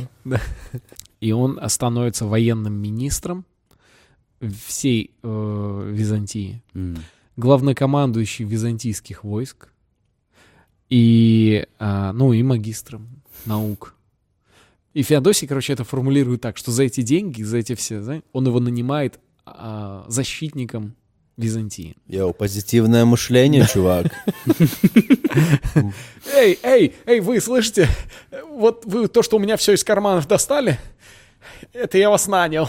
И 1.21 1.31
он 1.31 1.59
становится 1.67 2.25
военным 2.25 2.73
министром 2.73 3.45
всей 4.65 5.11
э, 5.23 5.91
Византии. 5.93 6.61
М. 6.73 6.97
главнокомандующий 7.37 8.45
византийских 8.45 9.23
войск 9.23 9.69
и, 10.89 11.65
а, 11.79 12.13
ну, 12.13 12.33
и 12.33 12.43
магистром 12.43 13.21
наук. 13.45 13.95
И 14.93 15.03
Феодосий, 15.03 15.47
короче, 15.47 15.73
это 15.73 15.83
формулирует 15.83 16.41
так, 16.41 16.57
что 16.57 16.71
за 16.71 16.83
эти 16.83 17.01
деньги, 17.01 17.43
за 17.43 17.57
эти 17.57 17.75
все, 17.75 18.01
знаете, 18.01 18.23
он 18.31 18.47
его 18.47 18.59
нанимает 18.59 19.19
а, 19.45 20.05
защитником 20.07 20.95
Византии. 21.37 21.97
Йоу, 22.07 22.33
позитивное 22.33 23.03
мышление, 23.03 23.67
чувак. 23.67 24.07
Эй, 26.33 26.57
эй, 26.63 26.93
эй, 27.05 27.19
вы 27.19 27.41
слышите? 27.41 27.89
Вот 28.49 28.85
вы 28.85 29.09
то, 29.09 29.21
что 29.21 29.35
у 29.35 29.39
меня 29.39 29.57
все 29.57 29.73
из 29.73 29.83
карманов 29.83 30.27
достали, 30.29 30.79
это 31.73 31.97
я 31.97 32.09
вас 32.09 32.27
нанял. 32.27 32.67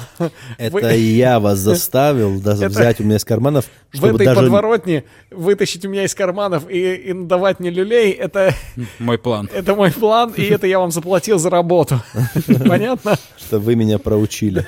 Это 0.59 0.73
Вы- 0.73 0.97
я 0.97 1.39
вас 1.41 1.59
заставил 1.61 2.41
да, 2.41 2.55
Это- 2.55 2.69
взять 2.69 3.01
у 3.01 3.05
меня 3.05 3.17
из 3.17 3.25
карманов, 3.25 3.67
В 3.93 3.97
чтобы 3.97 4.15
этой 4.15 4.27
даже... 4.27 4.41
подворотне 4.41 5.05
вытащить 5.31 5.85
у 5.85 5.89
меня 5.89 6.05
из 6.05 6.15
карманов 6.15 6.69
и, 6.71 6.95
и 6.95 7.13
надавать 7.13 7.61
мне 7.61 7.71
люлей, 7.71 8.11
это, 8.13 8.55
Мой 8.99 9.19
план. 9.19 9.49
это 9.55 9.75
мой 9.75 9.93
план, 9.93 10.33
и 10.37 10.43
это 10.43 10.67
я 10.67 10.79
вам 10.79 10.91
заплатил 10.91 11.39
за 11.39 11.51
работу. 11.51 12.01
Понятно? 12.69 13.17
Что 13.37 13.59
вы 13.59 13.75
меня 13.77 13.99
проучили. 13.99 14.67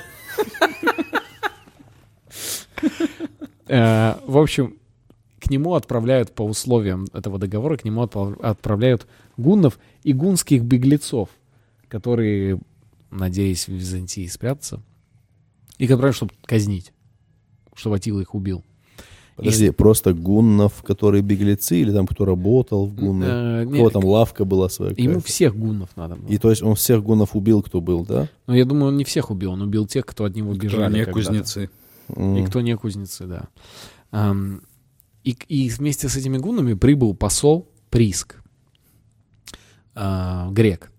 Э, 3.67 4.15
В 4.25 4.37
общем, 4.37 4.75
к 5.39 5.49
нему 5.49 5.75
отправляют 5.75 6.33
по 6.33 6.43
условиям 6.43 7.07
этого 7.13 7.37
договора, 7.39 7.77
к 7.77 7.85
нему 7.85 8.01
отправляют 8.03 9.07
гуннов 9.37 9.79
и 10.03 10.13
гунских 10.13 10.63
беглецов, 10.63 11.29
которые, 11.87 12.59
надеясь 13.11 13.67
в 13.67 13.71
Византии 13.73 14.27
спрятаться, 14.27 14.81
их 15.77 15.89
отправляют, 15.89 16.15
чтобы 16.15 16.33
казнить, 16.45 16.93
чтобы 17.73 17.95
Атила 17.97 18.19
их 18.19 18.35
убил. 18.35 18.63
Подожди, 19.35 19.69
просто 19.71 20.13
гуннов, 20.13 20.83
которые 20.83 21.21
беглецы, 21.21 21.79
или 21.79 21.93
там 21.93 22.05
кто 22.07 22.25
работал 22.25 22.85
в 22.85 22.93
гуннах? 22.93 23.29
Э, 23.29 23.65
У 23.65 23.71
кого 23.71 23.89
там 23.89 24.03
лавка 24.03 24.43
была 24.43 24.67
своя? 24.67 24.93
Ему 24.97 25.21
всех 25.21 25.55
гуннов 25.55 25.89
надо 25.95 26.17
было. 26.17 26.27
И 26.27 26.37
то 26.37 26.49
есть 26.49 26.61
он 26.61 26.75
всех 26.75 27.01
гуннов 27.03 27.37
убил, 27.37 27.63
кто 27.63 27.79
был, 27.79 28.05
да? 28.05 28.27
Но 28.47 28.55
я 28.55 28.65
думаю, 28.65 28.87
он 28.89 28.97
не 28.97 29.05
всех 29.05 29.31
убил, 29.31 29.53
он 29.53 29.61
убил 29.61 29.87
тех, 29.87 30.05
кто 30.05 30.25
от 30.25 30.35
него 30.35 30.53
бежали. 30.53 30.93
Не 30.93 31.05
кузнецы. 31.05 31.69
И 32.09 32.45
кто 32.47 32.59
не 32.59 32.75
кузнецы, 32.75 33.27
да. 33.27 34.35
И, 35.23 35.37
и 35.47 35.69
вместе 35.69 36.09
с 36.09 36.15
этими 36.17 36.37
гуннами 36.37 36.73
прибыл 36.73 37.13
посол 37.13 37.69
Приск, 37.89 38.41
а, 39.95 40.49
грек, 40.51 40.91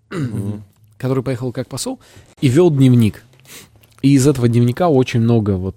который 1.01 1.23
поехал 1.23 1.51
как 1.51 1.67
посол 1.67 1.99
и 2.41 2.47
вел 2.47 2.69
дневник. 2.69 3.23
И 4.03 4.13
из 4.13 4.27
этого 4.27 4.47
дневника 4.47 4.87
очень 4.87 5.19
много, 5.19 5.51
вот, 5.57 5.75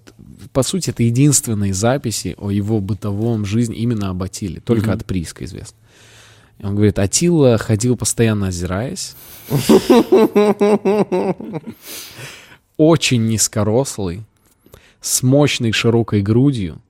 по 0.53 0.61
сути, 0.61 0.91
это 0.91 1.01
единственные 1.01 1.73
записи 1.73 2.35
о 2.37 2.51
его 2.51 2.79
бытовом 2.79 3.43
жизни 3.43 3.75
именно 3.75 4.11
об 4.11 4.21
Атиле, 4.21 4.61
только 4.61 4.93
от 4.93 5.03
Приска 5.03 5.43
известно. 5.45 5.77
И 6.59 6.65
он 6.65 6.75
говорит, 6.75 6.99
Атила 6.99 7.57
ходил 7.57 7.97
постоянно 7.97 8.47
озираясь, 8.47 9.15
очень 12.77 13.25
низкорослый, 13.25 14.21
с 15.01 15.23
мощной 15.23 15.71
широкой 15.71 16.21
грудью, 16.21 16.81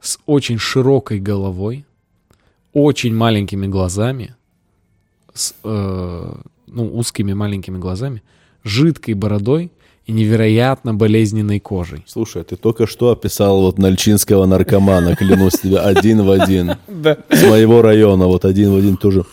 с 0.00 0.18
очень 0.26 0.58
широкой 0.58 1.20
головой, 1.20 1.84
очень 2.72 3.14
маленькими 3.14 3.68
глазами, 3.68 4.34
с 5.32 5.54
э, 5.62 6.34
ну, 6.70 6.86
узкими 6.96 7.32
маленькими 7.32 7.78
глазами, 7.78 8.22
жидкой 8.64 9.14
бородой 9.14 9.70
и 10.06 10.12
невероятно 10.12 10.94
болезненной 10.94 11.60
кожей. 11.60 12.02
Слушай, 12.06 12.42
ты 12.42 12.56
только 12.56 12.86
что 12.86 13.10
описал 13.10 13.60
вот 13.60 13.78
нальчинского 13.78 14.46
наркомана, 14.46 15.14
клянусь 15.14 15.60
тебе, 15.62 15.78
один 15.78 16.22
в 16.22 16.30
один. 16.30 16.76
Да. 16.88 17.18
С 17.30 17.42
моего 17.44 17.82
района, 17.82 18.26
вот 18.26 18.44
один 18.44 18.72
в 18.72 18.76
один 18.76 18.96
тоже. 18.96 19.24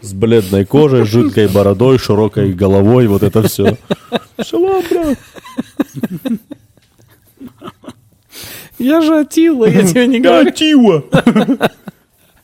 С 0.00 0.12
бледной 0.12 0.64
кожей, 0.64 1.04
жидкой 1.04 1.48
бородой, 1.48 1.98
широкой 1.98 2.52
головой, 2.52 3.06
вот 3.06 3.22
это 3.22 3.42
все. 3.42 3.78
Шалом, 4.44 4.82
брат. 4.90 5.18
Я 8.78 9.02
же 9.02 9.20
Атила, 9.20 9.66
я 9.66 9.86
тебе 9.86 10.06
не 10.06 10.20
говорю. 10.20 10.50
Тива. 10.52 11.04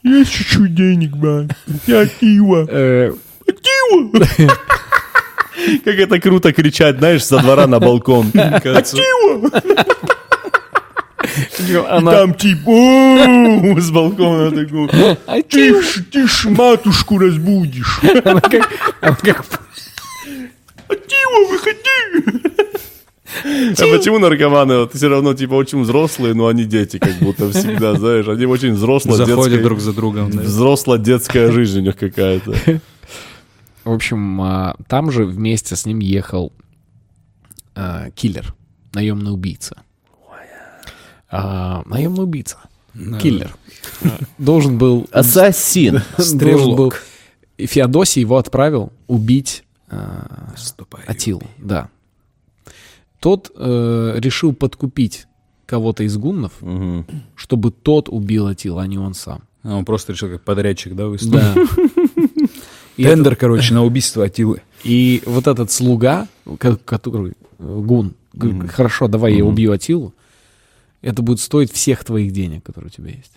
Есть 0.06 0.32
чуть-чуть 0.32 0.74
денег, 0.74 1.16
брат. 1.16 1.46
Я 1.86 2.06
Тива. 2.06 2.66
Э, 2.76 3.12
Как 5.84 5.94
это 5.94 6.20
круто 6.20 6.52
кричать, 6.52 6.98
знаешь, 6.98 7.24
со 7.24 7.38
двора 7.38 7.66
на 7.66 7.80
балкон. 7.80 8.30
Кажется, 8.30 8.98
Она... 11.88 12.12
Там 12.12 12.34
тип, 12.34 12.58
«О!» 12.66 13.80
с 13.80 13.90
балкона 13.90 14.50
такой, 14.56 14.88
ж, 15.82 16.04
ты 16.12 16.28
ж 16.28 16.44
матушку 16.46 17.18
разбудишь. 17.18 18.00
Она 18.24 18.40
как... 18.40 18.68
Она 19.00 19.16
как... 19.16 19.44
Тима, 20.88 21.48
выходи! 21.50 21.80
А 23.44 23.96
почему 23.96 24.18
наркоманы 24.18 24.78
вот, 24.78 24.94
все 24.94 25.08
равно 25.08 25.34
типа 25.34 25.54
очень 25.54 25.82
взрослые, 25.82 26.34
но 26.34 26.46
они 26.46 26.64
дети 26.64 26.98
как 26.98 27.14
будто 27.16 27.50
всегда, 27.50 27.94
знаешь, 27.94 28.28
они 28.28 28.46
очень 28.46 28.72
взрослая 28.74 29.16
заходят 29.16 29.44
детская, 29.52 29.62
друг 29.64 29.80
за 29.80 29.92
другом. 29.92 30.30
да. 30.30 30.42
взрослая 30.42 30.98
детская 30.98 31.50
жизнь 31.50 31.78
у 31.80 31.82
них 31.82 31.96
какая-то. 31.96 32.54
В 33.84 33.92
общем, 33.92 34.40
а, 34.42 34.76
там 34.88 35.10
же 35.10 35.24
вместе 35.24 35.76
с 35.76 35.86
ним 35.86 36.00
ехал 36.00 36.52
а, 37.74 38.10
киллер, 38.10 38.54
наемный 38.94 39.32
убийца. 39.32 39.76
А, 41.28 41.82
наемный 41.86 42.24
убийца, 42.24 42.58
Да. 42.94 43.18
киллер. 43.18 43.54
Должен 44.38 44.78
был... 44.78 45.08
Ассасин. 45.10 46.02
Должен 46.34 46.76
был... 46.76 46.92
и 47.58 47.66
Феодосий 47.66 48.20
его 48.20 48.36
отправил 48.38 48.92
убить 49.06 49.64
Ступай. 50.56 51.02
Атилу, 51.06 51.42
да. 51.58 51.88
Тот 53.26 53.50
э, 53.56 54.14
решил 54.18 54.52
подкупить 54.54 55.26
кого-то 55.66 56.04
из 56.04 56.16
гуннов, 56.16 56.52
Мгм. 56.60 57.04
чтобы 57.34 57.72
тот 57.72 58.08
убил 58.08 58.46
Атила, 58.46 58.82
а 58.82 58.86
не 58.86 58.98
он 58.98 59.14
сам. 59.14 59.42
А 59.64 59.74
он 59.74 59.84
просто 59.84 60.12
решил 60.12 60.28
как 60.28 60.42
подрядчик, 60.44 60.94
да, 60.94 61.08
выступить? 61.08 61.40
Да. 61.40 62.46
Тендер, 62.96 63.34
короче, 63.34 63.74
на 63.74 63.82
убийство 63.84 64.26
Атилы. 64.26 64.62
И 64.84 65.24
вот 65.26 65.48
этот 65.48 65.72
слуга, 65.72 66.28
ко- 66.60 66.76
который 66.76 67.32
э, 67.58 67.80
гун, 67.84 68.14
говорит, 68.32 68.70
хорошо, 68.70 69.08
давай 69.08 69.34
я 69.34 69.44
убью 69.44 69.72
Атилу, 69.72 70.14
это 71.02 71.20
будет 71.22 71.40
стоить 71.40 71.72
всех 71.72 72.04
твоих 72.04 72.30
денег, 72.30 72.62
которые 72.62 72.90
у 72.90 72.92
тебя 72.92 73.10
есть. 73.10 73.32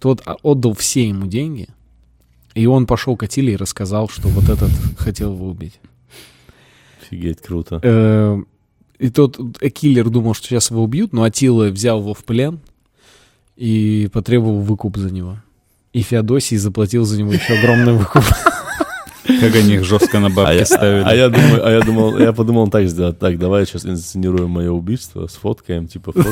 Тот 0.00 0.20
отдал 0.42 0.74
все 0.74 1.08
ему 1.08 1.28
деньги, 1.28 1.68
и 2.54 2.66
он 2.66 2.86
пошел 2.86 3.16
к 3.16 3.22
Атиле 3.22 3.52
и 3.52 3.56
рассказал, 3.56 4.08
что 4.08 4.26
вот 4.30 4.48
этот 4.48 4.70
хотел 4.98 5.34
его 5.34 5.46
убить. 5.48 5.78
Офигеть, 7.02 7.40
круто. 7.40 8.44
И 8.98 9.10
тот 9.10 9.38
э, 9.60 9.68
киллер 9.70 10.10
думал, 10.10 10.34
что 10.34 10.48
сейчас 10.48 10.70
его 10.70 10.82
убьют, 10.82 11.12
но 11.12 11.22
Атила 11.22 11.68
взял 11.68 12.00
его 12.00 12.14
в 12.14 12.24
плен 12.24 12.60
и 13.56 14.08
потребовал 14.12 14.60
выкуп 14.60 14.96
за 14.96 15.10
него. 15.10 15.38
И 15.92 16.02
Феодосий 16.02 16.56
заплатил 16.56 17.04
за 17.04 17.18
него 17.18 17.32
еще 17.32 17.54
огромный 17.54 17.94
выкуп. 17.94 18.24
Как 19.40 19.54
они 19.54 19.74
их 19.74 19.84
жестко 19.84 20.18
на 20.18 20.26
А 20.26 20.30
бабки 20.30 20.56
я, 20.58 20.64
ставили. 20.66 21.02
а 21.04 21.14
я 21.14 21.28
думаю, 21.28 21.66
а 21.66 21.70
я 21.70 21.80
думал, 21.80 22.18
я 22.18 22.32
подумал 22.32 22.68
так 22.70 22.88
сделать. 22.88 23.18
Так, 23.18 23.38
давай 23.38 23.66
сейчас 23.66 23.86
инсценируем 23.86 24.50
мое 24.50 24.70
убийство, 24.70 25.26
сфоткаем, 25.26 25.86
типа 25.88 26.12
вот 26.14 26.26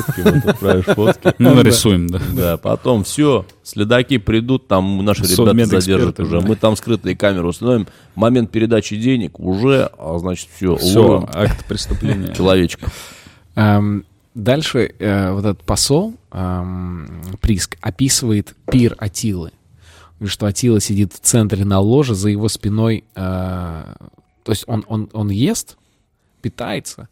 отправишь 0.45 0.85
фотки. 0.85 1.33
Ну, 1.39 1.53
нарисуем, 1.55 2.07
да. 2.07 2.21
Да, 2.33 2.57
потом 2.57 3.03
все, 3.03 3.45
следаки 3.63 4.17
придут, 4.17 4.67
там 4.67 5.03
наши 5.03 5.23
ребята 5.23 5.65
задержат 5.81 6.19
уже. 6.19 6.41
Мы 6.41 6.55
там 6.55 6.75
скрытые 6.75 7.15
камеры 7.15 7.47
установим. 7.47 7.87
Момент 8.15 8.51
передачи 8.51 8.95
денег 8.97 9.39
уже, 9.39 9.89
а 9.97 10.17
значит, 10.19 10.49
все, 10.55 10.75
Все, 10.77 11.27
акт 11.33 11.65
преступления. 11.65 12.33
человечка. 12.33 12.87
Эм, 13.55 14.05
Дальше 14.35 14.93
э, 14.99 15.31
вот 15.31 15.45
этот 15.45 15.63
посол, 15.63 16.13
эм, 16.31 17.09
Приск, 17.41 17.75
описывает 17.81 18.53
пир 18.71 18.95
Атилы. 18.99 19.51
Что 20.25 20.47
Атила 20.47 20.79
сидит 20.79 21.13
в 21.13 21.19
центре 21.19 21.63
на 21.65 21.79
ложе, 21.79 22.15
за 22.15 22.29
его 22.29 22.49
спиной... 22.49 23.03
э, 23.15 23.19
то 24.43 24.51
есть 24.51 24.63
он, 24.67 24.85
он, 24.87 25.09
он 25.13 25.29
ест, 25.29 25.77
питается. 26.41 27.09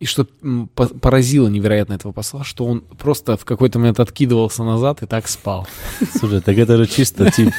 И 0.00 0.06
что 0.06 0.26
поразило 0.74 1.48
невероятно 1.48 1.94
этого 1.94 2.12
посла, 2.12 2.44
что 2.44 2.66
он 2.66 2.82
просто 2.82 3.36
в 3.36 3.44
какой-то 3.44 3.78
момент 3.78 3.98
откидывался 3.98 4.62
назад 4.62 5.02
и 5.02 5.06
так 5.06 5.26
спал. 5.26 5.66
Слушай, 6.18 6.40
так 6.40 6.56
это 6.56 6.76
же 6.76 6.86
чисто 6.86 7.30
тип... 7.30 7.52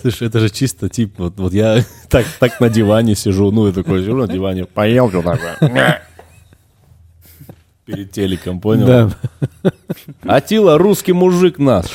Слушай, 0.00 0.28
это 0.28 0.40
же 0.40 0.48
чисто 0.48 0.88
тип, 0.88 1.14
вот, 1.18 1.34
вот 1.38 1.52
я 1.52 1.84
так, 2.08 2.24
так 2.38 2.60
на 2.60 2.68
диване 2.68 3.14
сижу, 3.14 3.50
ну, 3.50 3.66
я 3.66 3.72
такой 3.72 4.00
сижу 4.00 4.16
на 4.16 4.28
диване, 4.28 4.64
поел 4.64 5.10
что 5.10 5.22
такое. 5.22 6.02
Перед 7.84 8.12
телеком, 8.12 8.60
понял? 8.60 9.10
Атила, 10.22 10.78
русский 10.78 11.12
мужик 11.12 11.58
наш. 11.58 11.86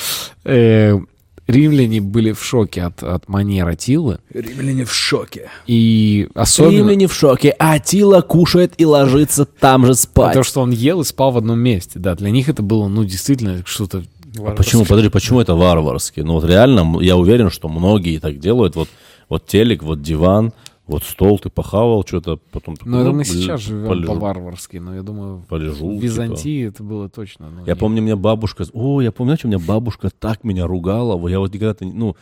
Римляне 1.47 1.99
были 1.99 2.31
в 2.31 2.43
шоке 2.43 2.83
от, 2.83 3.03
от 3.03 3.27
манер 3.27 3.67
Атилы. 3.67 4.19
Римляне 4.33 4.85
в 4.85 4.93
шоке. 4.93 5.49
И 5.67 6.29
особенно... 6.33 7.07
в 7.07 7.13
шоке. 7.13 7.49
Атила 7.51 8.21
кушает 8.21 8.73
и 8.77 8.85
ложится 8.85 9.45
там 9.45 9.85
же 9.85 9.95
спать. 9.95 10.33
То, 10.33 10.43
что 10.43 10.61
он 10.61 10.71
ел 10.71 11.01
и 11.01 11.03
спал 11.03 11.31
в 11.31 11.37
одном 11.37 11.59
месте, 11.59 11.99
да, 11.99 12.15
для 12.15 12.29
них 12.31 12.47
это 12.47 12.63
было, 12.63 12.87
ну, 12.87 13.03
действительно, 13.03 13.63
что-то... 13.65 14.03
А 14.39 14.51
почему, 14.51 14.85
подожди, 14.85 15.09
почему 15.09 15.41
это 15.41 15.53
варварски? 15.53 16.21
Ну 16.21 16.33
вот 16.33 16.45
реально, 16.45 16.99
я 17.01 17.17
уверен, 17.17 17.51
что 17.51 17.69
многие 17.69 18.19
так 18.19 18.39
делают. 18.39 18.75
Вот, 18.75 18.89
вот 19.29 19.45
телек, 19.45 19.83
вот 19.83 20.01
диван, 20.01 20.53
вот 20.85 21.03
стол, 21.03 21.39
ты 21.39 21.49
похавал 21.49 22.03
что-то, 22.05 22.37
потом... 22.51 22.75
такой, 22.75 22.91
Ну, 22.91 22.97
это 22.99 23.09
ну, 23.11 23.15
мы 23.15 23.23
блин, 23.23 23.33
сейчас 23.33 23.61
живем 23.61 23.87
полежу, 23.87 24.13
по-варварски, 24.13 24.77
но 24.77 24.95
я 24.95 25.01
думаю, 25.01 25.45
полежу, 25.47 25.87
в 25.89 25.93
типа. 25.93 26.03
Византии 26.03 26.67
это 26.67 26.83
было 26.83 27.09
точно. 27.09 27.49
ну, 27.49 27.65
Я 27.65 27.73
не- 27.73 27.79
помню, 27.79 28.01
меня 28.01 28.15
бабушка... 28.17 28.65
О, 28.73 29.01
я 29.01 29.11
помню, 29.11 29.29
знаете, 29.31 29.47
у 29.47 29.49
меня 29.49 29.59
бабушка 29.65 30.09
так 30.09 30.43
меня 30.43 30.67
ругала. 30.67 31.25
Я 31.29 31.39
вот 31.39 31.53
никогда... 31.53 31.75
Ну, 31.85 32.15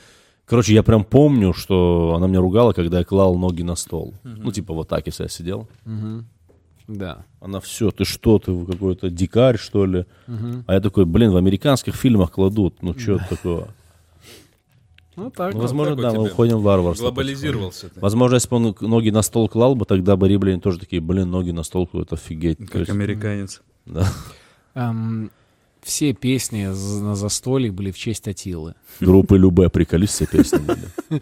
короче, 0.45 0.73
я 0.75 0.83
прям 0.83 1.03
помню, 1.03 1.53
что 1.53 2.13
она 2.15 2.27
меня 2.27 2.39
ругала, 2.39 2.73
когда 2.73 2.99
я 2.99 3.03
клал 3.03 3.35
ноги 3.35 3.63
на 3.63 3.75
стол. 3.75 4.13
Ну, 4.23 4.51
типа 4.51 4.73
вот 4.73 4.87
так, 4.87 5.07
если 5.07 5.23
я 5.23 5.29
сидел. 5.29 5.67
Мгм. 5.85 6.27
Да. 6.87 7.25
Она 7.39 7.59
все, 7.61 7.89
ты 7.89 8.05
что, 8.05 8.37
ты 8.37 8.65
какой-то 8.65 9.09
дикарь, 9.09 9.57
что 9.57 9.85
ли? 9.85 10.05
А 10.67 10.73
я 10.73 10.81
такой, 10.81 11.05
блин, 11.05 11.31
в 11.31 11.37
американских 11.37 11.95
фильмах 11.95 12.31
кладут. 12.31 12.81
Ну, 12.81 12.93
что 12.97 13.17
такого? 13.29 13.69
Ну, 15.21 15.29
так. 15.29 15.53
Ну, 15.53 15.61
возможно, 15.61 15.95
да, 15.95 16.11
мы 16.13 16.23
уходим 16.23 16.57
в 16.57 16.63
варварство. 16.63 17.05
Глобализировался 17.05 17.89
ты. 17.89 17.99
Возможно, 17.99 18.35
если 18.35 18.49
бы 18.49 18.55
он 18.55 18.75
ноги 18.81 19.11
на 19.11 19.21
стол 19.21 19.47
клал 19.47 19.75
бы, 19.75 19.85
тогда 19.85 20.15
бы 20.15 20.27
римляне 20.27 20.59
тоже 20.59 20.79
такие, 20.79 20.99
блин, 20.99 21.29
ноги 21.29 21.51
на 21.51 21.61
стол, 21.61 21.87
это 21.93 22.15
офигеть. 22.15 22.57
Как 22.57 22.75
есть, 22.81 22.89
американец. 22.89 23.61
да. 23.85 24.11
Эм, 24.73 25.29
все 25.83 26.13
песни 26.13 26.65
на 26.65 27.15
застолье 27.15 27.71
были 27.71 27.91
в 27.91 27.99
честь 27.99 28.27
Атилы. 28.27 28.73
Группы 28.99 29.37
Любе, 29.37 29.69
приколись, 29.69 30.09
все 30.09 30.25
песни 30.25 30.57
были. 30.57 31.21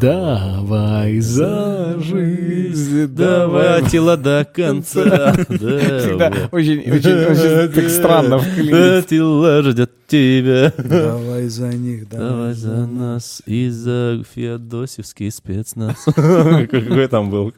Давай 0.00 1.20
за 1.20 1.98
жизнь, 1.98 3.06
Даватила 3.06 4.16
до 4.16 4.44
конца. 4.44 5.32
Всегда 5.32 6.48
очень, 6.52 6.80
очень, 6.80 7.24
очень 7.26 7.72
так 7.72 7.88
странно 7.88 8.38
вклинить. 8.38 8.70
Даватила 8.70 9.62
ждет 9.62 9.92
тебя. 10.06 10.72
Давай 10.76 11.48
за 11.48 11.68
них, 11.68 12.08
Давай 12.08 12.54
за 12.54 12.86
нас 12.86 13.42
и 13.46 13.68
за 13.70 14.22
Феодосевский 14.34 15.30
спецназ. 15.30 16.04
Какой 16.04 17.08
там 17.08 17.30
был? 17.30 17.54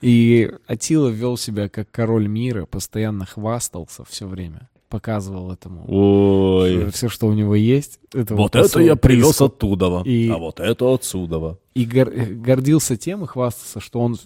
И 0.00 0.50
Атила 0.66 1.08
вел 1.08 1.36
себя 1.36 1.68
как 1.68 1.90
король 1.90 2.26
мира, 2.26 2.64
постоянно 2.66 3.26
хвастался 3.26 4.04
все 4.04 4.26
время, 4.26 4.68
показывал 4.90 5.52
этому 5.52 5.84
Ой. 5.88 6.90
все, 6.90 7.08
что 7.08 7.26
у 7.28 7.32
него 7.32 7.54
есть. 7.54 7.98
Это 8.12 8.34
Вот 8.36 8.52
посол 8.52 8.66
это 8.66 8.80
я 8.80 8.96
привез 8.96 9.28
Приску. 9.28 9.44
оттуда, 9.44 10.02
И- 10.04 10.28
а 10.28 10.36
вот 10.36 10.60
это 10.60 10.92
отсюда. 10.92 11.56
И 11.74 11.86
гор- 11.86 12.10
гордился 12.10 12.96
тем 12.98 13.24
и 13.24 13.26
хвастался, 13.26 13.80
что 13.80 14.00
он 14.00 14.18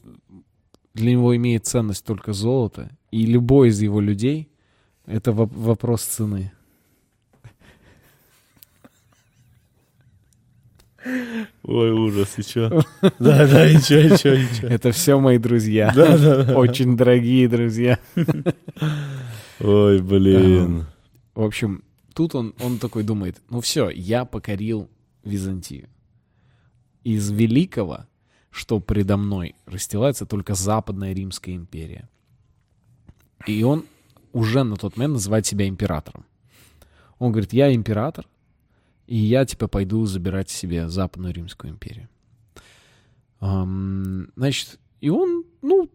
для 0.95 1.13
него 1.13 1.37
имеет 1.37 1.67
ценность 1.67 2.05
только 2.05 2.33
золото, 2.33 2.91
и 3.13 3.27
любой 3.27 3.69
из 3.69 3.81
его 3.81 4.01
людей— 4.01 4.49
это 5.07 5.31
воп- 5.31 5.53
вопрос 5.55 6.03
цены. 6.03 6.51
Ой, 11.65 11.91
ужас, 11.93 12.39
и 12.39 12.43
чё? 12.43 12.71
Да, 13.19 13.47
да, 13.47 13.69
и 13.71 13.79
чё, 13.81 14.01
и 14.01 14.17
чё, 14.17 14.35
и 14.35 14.47
чё? 14.59 14.69
Это 14.69 14.91
все 14.93 15.19
мои 15.21 15.37
друзья. 15.39 15.93
Да, 15.95 16.17
да, 16.17 16.45
да. 16.45 16.57
Очень 16.57 16.97
дорогие 16.97 17.47
друзья. 17.49 17.99
Ой, 19.61 20.01
блин. 20.01 20.87
В 21.35 21.43
общем, 21.43 21.85
тут 22.15 22.35
он, 22.35 22.55
он 22.61 22.79
такой 22.79 23.03
думает, 23.03 23.41
ну 23.51 23.61
все, 23.61 23.91
я 23.91 24.25
покорил 24.25 24.89
Византию. 25.23 25.89
Из 27.03 27.31
великого, 27.31 28.07
что 28.51 28.81
предо 28.81 29.17
мной, 29.17 29.55
расстилается 29.67 30.27
только 30.27 30.55
Западная 30.55 31.13
Римская 31.13 31.55
империя. 31.55 32.09
И 33.47 33.63
он 33.63 33.85
уже 34.33 34.65
на 34.65 34.77
тот 34.77 34.97
момент 34.97 35.15
называет 35.15 35.47
себя 35.47 35.69
императором. 35.69 36.25
Он 37.19 37.31
говорит, 37.31 37.53
я 37.53 37.73
император, 37.75 38.27
и 39.07 39.17
я 39.17 39.45
типа 39.45 39.69
пойду 39.69 40.05
забирать 40.07 40.51
себе 40.51 40.89
Западную 40.89 41.35
Римскую 41.35 41.73
империю. 41.73 42.09
Ам, 43.41 44.29
значит, 44.37 44.79
и 45.01 45.11
он, 45.11 45.45
ну, 45.61 45.91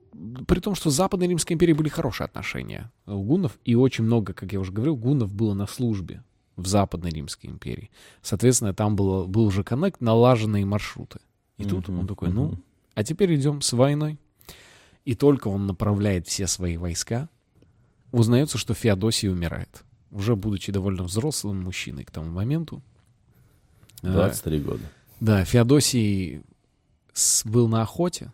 при 0.47 0.59
том, 0.59 0.75
что 0.75 0.89
с 0.89 0.95
Западной 0.95 1.27
Римской 1.27 1.53
империей 1.53 1.77
были 1.77 1.89
хорошие 1.89 2.25
отношения 2.25 2.91
у 3.05 3.21
гуннов, 3.23 3.57
и 3.63 3.75
очень 3.75 4.03
много, 4.03 4.33
как 4.33 4.51
я 4.51 4.59
уже 4.59 4.71
говорил, 4.71 4.95
гуннов 4.95 5.31
было 5.31 5.53
на 5.53 5.67
службе 5.67 6.23
в 6.55 6.67
Западной 6.67 7.11
Римской 7.11 7.49
империи. 7.49 7.89
Соответственно, 8.21 8.73
там 8.73 8.95
было, 8.95 9.25
был 9.25 9.45
уже 9.45 9.63
коннект, 9.63 10.01
налаженные 10.01 10.65
маршруты. 10.65 11.19
И 11.57 11.63
тут 11.63 11.87
Мгм, 11.87 11.99
он 11.99 12.07
такой, 12.07 12.29
ну, 12.29 12.57
а 12.95 13.03
теперь 13.03 13.35
идем 13.35 13.61
с 13.61 13.71
войной. 13.73 14.17
И 15.05 15.15
только 15.15 15.47
он 15.47 15.67
направляет 15.67 16.27
все 16.27 16.47
свои 16.47 16.77
войска, 16.77 17.29
узнается, 18.11 18.57
что 18.57 18.73
Феодосий 18.73 19.29
умирает. 19.29 19.83
Уже 20.11 20.35
будучи 20.35 20.71
довольно 20.71 21.03
взрослым 21.03 21.63
мужчиной 21.63 22.03
к 22.03 22.11
тому 22.11 22.29
моменту. 22.31 22.81
Э, 24.01 24.11
23 24.11 24.59
года. 24.59 24.83
да, 25.19 25.45
Феодосий 25.45 26.41
был 27.45 27.67
на 27.67 27.81
охоте, 27.81 28.31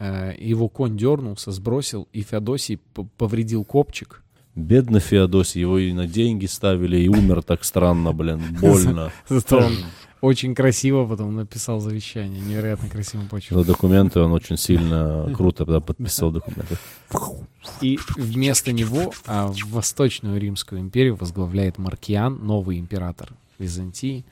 его 0.00 0.68
конь 0.68 0.96
дернулся, 0.96 1.50
сбросил, 1.52 2.08
и 2.12 2.22
Феодосий 2.22 2.78
повредил 3.16 3.64
копчик. 3.64 4.22
Бедный 4.54 5.00
Феодосий, 5.00 5.60
его 5.60 5.78
и 5.78 5.92
на 5.92 6.06
деньги 6.06 6.46
ставили, 6.46 6.98
и 6.98 7.08
умер 7.08 7.42
так 7.42 7.64
странно, 7.64 8.12
блин, 8.12 8.42
больно. 8.60 9.12
Зато 9.28 9.58
он 9.58 9.72
очень 10.20 10.54
красиво 10.54 11.06
потом 11.06 11.36
написал 11.36 11.78
завещание, 11.80 12.40
невероятно 12.40 12.88
красивым 12.88 13.28
почерком. 13.28 13.60
За 13.62 13.66
документы 13.66 14.20
он 14.20 14.32
очень 14.32 14.56
сильно 14.56 15.32
круто 15.34 15.64
да, 15.64 15.80
подписал 15.80 16.32
документы. 16.32 16.76
И 17.80 17.98
вместо 18.16 18.72
него 18.72 19.12
а, 19.26 19.52
Восточную 19.66 20.40
Римскую 20.40 20.80
империю 20.80 21.14
возглавляет 21.14 21.78
Маркиан, 21.78 22.44
новый 22.44 22.78
император 22.78 23.30
Византии. 23.58 24.24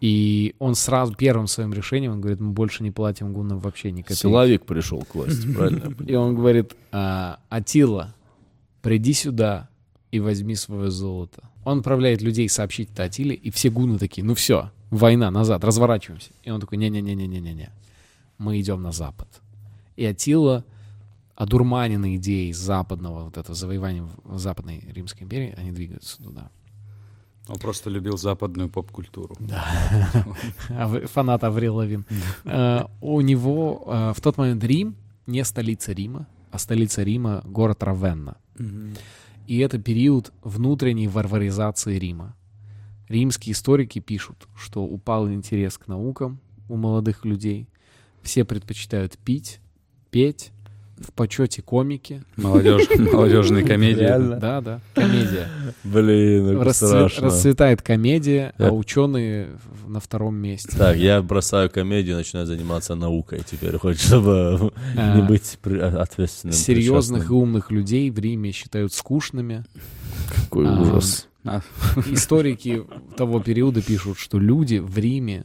И 0.00 0.54
он 0.60 0.74
сразу 0.74 1.14
первым 1.14 1.48
своим 1.48 1.72
решением, 1.72 2.12
он 2.12 2.20
говорит, 2.20 2.40
мы 2.40 2.52
больше 2.52 2.82
не 2.84 2.90
платим 2.90 3.32
гуннам 3.32 3.58
вообще 3.58 3.90
ни 3.90 4.02
копейки. 4.02 4.20
Силовик 4.20 4.64
пришел 4.64 5.02
к 5.02 5.14
власти, 5.14 5.52
правильно? 5.52 5.94
И 6.06 6.14
он 6.14 6.36
говорит, 6.36 6.74
а, 6.92 7.40
Атила, 7.48 8.14
приди 8.80 9.12
сюда 9.12 9.68
и 10.12 10.20
возьми 10.20 10.54
свое 10.54 10.90
золото. 10.90 11.42
Он 11.64 11.80
отправляет 11.80 12.22
людей 12.22 12.48
сообщить 12.48 12.90
это 12.92 13.04
Атиле, 13.04 13.34
и 13.34 13.50
все 13.50 13.70
гуны 13.70 13.98
такие, 13.98 14.24
ну 14.24 14.34
все, 14.34 14.70
война, 14.90 15.30
назад, 15.30 15.64
разворачиваемся. 15.64 16.30
И 16.44 16.50
он 16.50 16.60
такой, 16.60 16.78
не-не-не-не-не-не, 16.78 17.70
мы 18.38 18.60
идем 18.60 18.82
на 18.82 18.92
запад. 18.92 19.28
И 19.96 20.04
Атила, 20.04 20.64
одурманенный 21.34 22.16
идеей 22.16 22.52
западного 22.52 23.24
вот 23.24 23.36
этого 23.36 23.54
завоевания 23.54 24.08
в 24.24 24.38
Западной 24.38 24.80
Римской 24.92 25.24
империи, 25.24 25.54
они 25.56 25.72
двигаются 25.72 26.22
туда. 26.22 26.50
Он 27.48 27.56
просто 27.58 27.90
любил 27.90 28.16
западную 28.18 28.68
поп-культуру. 28.68 29.34
Ав- 30.70 31.10
Фанат 31.10 31.44
Аврил 31.44 31.76
Лавин. 31.76 32.04
Э, 32.44 32.84
У 33.00 33.20
него 33.20 33.84
э, 33.86 34.12
в 34.14 34.20
тот 34.20 34.36
момент 34.38 34.64
Рим 34.64 34.94
не 35.26 35.44
столица 35.44 35.92
Рима, 35.92 36.26
а 36.50 36.58
столица 36.58 37.02
Рима— 37.02 37.42
город 37.44 37.82
Равенна. 37.82 38.36
И 39.46 39.58
это 39.58 39.78
период 39.78 40.32
внутренней 40.42 41.08
варваризации 41.08 41.98
Рима. 41.98 42.34
Римские 43.08 43.52
историки 43.52 43.98
пишут, 44.00 44.46
что 44.56 44.84
упал 44.84 45.28
интерес 45.30 45.78
к 45.78 45.86
наукам 45.88 46.38
у 46.68 46.76
молодых 46.76 47.24
людей. 47.24 47.68
Все 48.22 48.44
предпочитают 48.44 49.16
пить, 49.16 49.60
петь, 50.10 50.52
в 51.00 51.12
почете 51.12 51.62
комики. 51.62 52.22
Молодежь, 52.36 52.86
молодежные 53.12 53.64
комедии. 53.64 54.38
Да, 54.38 54.60
да, 54.60 54.80
комедия. 54.94 55.48
Блин, 55.84 56.48
это 56.48 56.62
Расцве- 56.64 56.72
страшно. 56.88 57.26
Расцветает 57.26 57.82
комедия, 57.82 58.52
а 58.58 58.70
ученые 58.70 59.48
на 59.86 60.00
втором 60.00 60.34
месте. 60.36 60.76
Так, 60.76 60.96
я 60.96 61.22
бросаю 61.22 61.70
комедию, 61.70 62.16
начинаю 62.16 62.46
заниматься 62.46 62.94
наукой 62.94 63.42
теперь, 63.48 63.76
хоть 63.78 64.00
чтобы 64.00 64.72
А, 64.96 65.16
не 65.16 65.22
быть 65.22 65.58
при- 65.62 65.78
ответственным. 65.78 66.54
Серьезных 66.54 67.30
и 67.30 67.32
умных 67.32 67.70
людей 67.70 68.10
в 68.10 68.18
Риме 68.18 68.52
считают 68.52 68.92
скучными. 68.92 69.64
Какой 70.34 70.66
а, 70.68 70.80
ужас. 70.80 71.28
А, 71.44 71.62
Историки 72.10 72.84
того 73.16 73.40
периода 73.40 73.80
пишут, 73.82 74.18
что 74.18 74.38
люди 74.38 74.76
в 74.78 74.98
Риме 74.98 75.44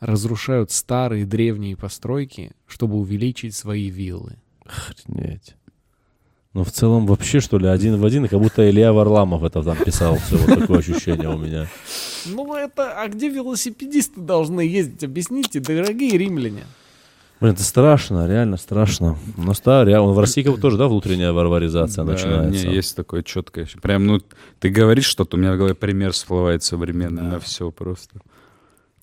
разрушают 0.00 0.70
старые 0.70 1.26
древние 1.26 1.76
постройки, 1.76 2.52
чтобы 2.66 2.96
увеличить 2.96 3.54
свои 3.54 3.88
виллы. 3.88 4.36
Охренеть. 4.64 5.56
Ну, 6.54 6.64
в 6.64 6.70
целом, 6.70 7.06
вообще, 7.06 7.40
что 7.40 7.58
ли, 7.58 7.66
один 7.66 7.98
в 7.98 8.04
один, 8.04 8.28
как 8.28 8.38
будто 8.38 8.68
Илья 8.68 8.92
Варламов 8.92 9.42
это 9.42 9.62
там 9.62 9.76
писал. 9.76 10.18
Все, 10.18 10.36
вот 10.36 10.60
такое 10.60 10.80
ощущение 10.80 11.30
у 11.30 11.38
меня. 11.38 11.66
Ну 12.26 12.54
это, 12.54 12.92
а 12.92 13.08
где 13.08 13.30
велосипедисты 13.30 14.20
должны 14.20 14.60
ездить? 14.60 15.02
Объясните, 15.02 15.60
дорогие 15.60 16.18
римляне. 16.18 16.64
Блин, 17.40 17.54
это 17.54 17.64
страшно, 17.64 18.28
реально 18.28 18.58
страшно. 18.58 19.18
Но 19.36 19.54
да, 19.64 19.84
реально, 19.84 20.12
в 20.12 20.18
России 20.18 20.42
как 20.42 20.54
бы 20.54 20.60
тоже, 20.60 20.76
да, 20.76 20.88
внутренняя 20.88 21.32
варваризация 21.32 22.04
да, 22.04 22.12
начинается. 22.12 22.68
Не, 22.68 22.74
есть 22.74 22.94
такое 22.94 23.22
четкое. 23.22 23.66
Прям, 23.80 24.06
ну, 24.06 24.20
ты 24.60 24.68
говоришь 24.68 25.06
что-то, 25.06 25.36
у 25.36 25.40
меня 25.40 25.54
в 25.54 25.56
голове 25.56 25.74
пример 25.74 26.12
всплывает 26.12 26.62
современный 26.62 27.22
на 27.22 27.40
все 27.40 27.70
просто. 27.70 28.20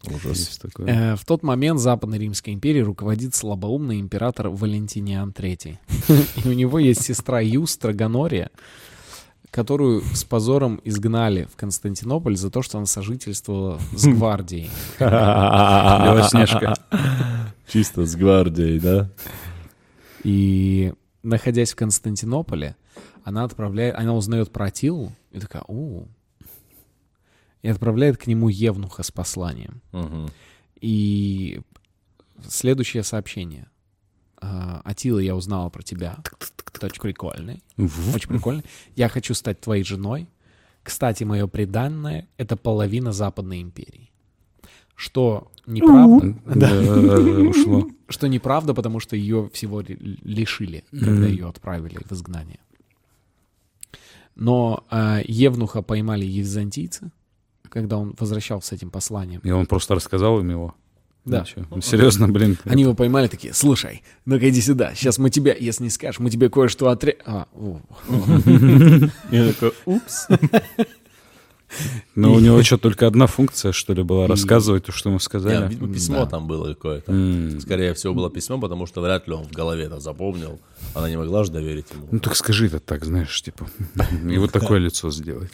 Ужас. 0.08 0.60
Э, 0.78 1.16
в 1.16 1.26
тот 1.26 1.44
момент 1.44 1.80
Западной 1.80 2.20
Римской 2.20 2.54
империи 2.54 2.80
руководит 2.80 3.36
слабоумный 3.36 4.00
император 4.00 4.48
Валентиниан 4.50 5.32
III. 5.32 5.78
И 6.38 6.48
у 6.48 6.54
него 6.54 6.80
есть 6.80 7.04
сестра 7.04 7.42
Юстра 7.42 7.92
Гонория, 7.92 8.50
которую 9.52 10.02
с 10.14 10.24
позором 10.24 10.80
изгнали 10.86 11.50
в 11.52 11.58
Константинополь 11.58 12.38
за 12.38 12.50
то, 12.50 12.62
что 12.62 12.78
она 12.78 12.86
сожительствовала 12.86 13.80
с 13.94 14.08
гвардией. 14.08 14.70
Белоснежка. 15.00 16.76
Чисто 17.68 18.06
с 18.06 18.16
гвардией, 18.16 18.80
да? 18.80 19.10
И 20.24 20.94
находясь 21.24 21.74
в 21.74 21.76
Константинополе, 21.76 22.78
она 23.24 23.44
отправляет, 23.44 23.96
она 23.96 24.14
узнает 24.14 24.52
про 24.52 24.68
Атилу 24.68 25.12
и 25.32 25.40
такая, 25.40 25.64
о, 25.68 26.06
и 27.62 27.68
отправляет 27.70 28.18
к 28.18 28.28
нему 28.28 28.50
Евнуха 28.50 29.04
с 29.04 29.12
посланием. 29.12 29.82
Мгм. 29.92 30.30
И 30.82 31.62
следующее 32.48 33.04
сообщение. 33.04 33.68
А, 34.42 34.82
Атила, 34.86 35.20
я 35.20 35.36
узнала 35.36 35.70
про 35.70 35.84
тебя. 35.84 36.18
Ты 36.80 36.86
очень 36.86 37.02
прикольный. 37.02 37.62
Очень 37.78 38.30
прикольный. 38.30 38.64
Я 38.96 39.10
хочу 39.10 39.34
стать 39.34 39.60
твоей 39.60 39.84
женой. 39.84 40.28
Кстати, 40.84 41.26
мое 41.26 41.46
преданное— 41.48 42.28
это 42.38 42.56
половина 42.56 43.12
Западной 43.12 43.62
империи. 43.62 44.10
Что 44.96 45.52
неправда. 45.66 46.36
Да, 46.46 46.72
ушло. 47.50 47.90
Что 48.08 48.28
неправда, 48.28 48.74
потому 48.74 49.00
что 49.02 49.16
ее 49.16 49.50
всего 49.54 49.82
ли- 49.82 49.98
лишили, 50.24 50.84
когда 50.92 51.28
ее 51.28 51.48
отправили 51.50 51.98
в 52.04 52.12
изгнание. 52.14 52.60
Но 54.36 54.86
а, 54.90 55.20
Евнуха 55.26 55.82
поймали 55.82 56.26
византийцы, 56.26 57.12
когда 57.70 57.98
он 57.98 58.16
возвращался 58.20 58.70
с 58.70 58.72
этим 58.74 58.90
посланием. 58.90 59.42
И 59.44 59.52
он 59.52 59.66
просто 59.66 59.96
рассказал 59.96 60.40
им 60.40 60.50
его. 60.50 60.76
Да. 61.26 61.46
Ну 61.70 61.82
серьезно, 61.82 62.28
блин. 62.28 62.58
Они 62.66 62.84
его 62.84 62.94
поймали 62.96 63.28
такие, 63.28 63.54
слушай, 63.54 64.04
ну-ка 64.26 64.50
иди 64.50 64.62
сюда, 64.62 64.94
сейчас 64.96 65.18
мы 65.18 65.30
тебя, 65.30 65.54
если 65.54 65.84
не 65.84 65.90
скажешь, 65.90 66.20
мы 66.20 66.30
тебе 66.30 66.50
кое-что 66.50 66.90
отре... 66.90 67.18
А, 67.26 67.48
Я 69.32 69.54
такой, 69.54 69.74
упс. 69.86 70.28
Но 72.16 72.34
у 72.34 72.40
него 72.40 72.62
что, 72.64 72.78
только 72.78 73.08
одна 73.08 73.28
функция, 73.28 73.72
что 73.72 73.94
ли, 73.94 74.04
была? 74.04 74.28
Рассказывать 74.28 74.86
то, 74.86 74.92
что 74.92 75.10
ему 75.10 75.20
сказали? 75.20 75.70
видимо, 75.70 75.94
письмо 75.94 76.26
там 76.26 76.48
было 76.48 76.74
какое-то. 76.74 77.60
Скорее 77.62 77.94
всего, 77.94 78.14
было 78.14 78.30
письмо, 78.30 78.60
потому 78.60 78.86
что 78.86 79.02
вряд 79.02 79.28
ли 79.28 79.34
он 79.34 79.46
в 79.46 79.52
голове 79.52 79.86
это 79.86 80.00
запомнил. 80.00 80.60
Она 80.94 81.10
не 81.10 81.18
могла 81.18 81.44
же 81.44 81.52
доверить 81.52 81.86
ему. 81.92 82.08
Ну 82.12 82.20
так 82.20 82.36
скажи 82.36 82.68
это 82.68 82.80
так, 82.80 83.06
знаешь, 83.06 83.42
типа. 83.42 83.68
И 84.30 84.38
вот 84.38 84.52
такое 84.52 84.80
лицо 84.80 85.12
сделай. 85.12 85.50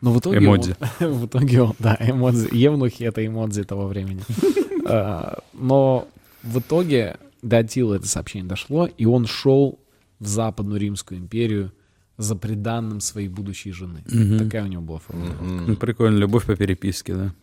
Но 0.00 0.12
в 0.12 0.18
итоге 0.20 0.38
Эмодзи. 0.38 0.76
в 1.00 1.26
итоге 1.26 1.62
он, 1.62 1.74
да, 1.78 1.96
эмодзи. 2.00 2.48
Евнухи— 2.52 3.02
это 3.04 3.24
эмодзи 3.24 3.64
того 3.64 3.86
времени. 3.86 4.22
А, 4.86 5.38
Но 5.54 6.08
в 6.42 6.58
итоге 6.58 7.16
до 7.40 7.58
Атилы 7.58 7.96
это 7.96 8.06
сообщение 8.06 8.46
дошло, 8.46 8.86
и 8.86 9.06
он 9.06 9.26
шел 9.26 9.78
в 10.18 10.26
Западную 10.26 10.78
Римскую 10.78 11.20
империю 11.20 11.72
за 12.16 12.36
преданным 12.36 13.00
своей 13.00 13.28
будущей 13.28 13.72
жены. 13.72 14.04
Такая 14.38 14.64
у 14.64 14.66
него 14.66 14.82
была 14.82 14.98
формулировка. 14.98 15.44
Ну, 15.44 15.76
прикольно, 15.76 16.16
любовь 16.18 16.46
по 16.46 16.56
переписке, 16.56 17.14
да. 17.14 17.34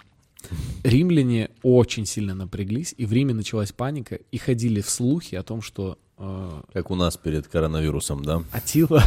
Римляне 0.83 1.49
очень 1.61 2.05
сильно 2.05 2.33
напряглись, 2.33 2.95
и 2.97 3.05
в 3.05 3.13
Риме 3.13 3.33
началась 3.33 3.71
паника, 3.71 4.19
и 4.31 4.37
ходили 4.37 4.81
в 4.81 4.89
слухи 4.89 5.35
о 5.35 5.43
том, 5.43 5.61
что 5.61 5.99
э, 6.17 6.61
Как 6.73 6.89
у 6.89 6.95
нас 6.95 7.15
перед 7.17 7.47
коронавирусом, 7.47 8.23
да? 8.23 8.43
Атила, 8.51 9.03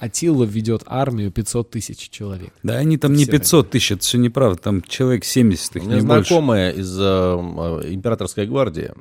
Атила 0.00 0.44
ведет 0.44 0.82
армию 0.86 1.30
500 1.30 1.70
тысяч 1.70 2.08
человек. 2.08 2.52
Да 2.62 2.76
они 2.76 2.96
там 2.96 3.12
не 3.12 3.24
Все 3.24 3.32
500 3.32 3.70
тысяч, 3.70 3.92
это 3.92 4.02
все 4.02 4.16
неправда, 4.18 4.58
там 4.62 4.80
человек 4.82 5.24
70, 5.26 5.76
У 5.76 5.78
их 5.78 5.84
меня 5.84 5.96
не 6.00 6.06
больше. 6.06 6.28
знакомая 6.28 6.70
из 6.72 6.96
э, 6.98 7.02
императорской 7.04 8.46
гвардии 8.46 8.92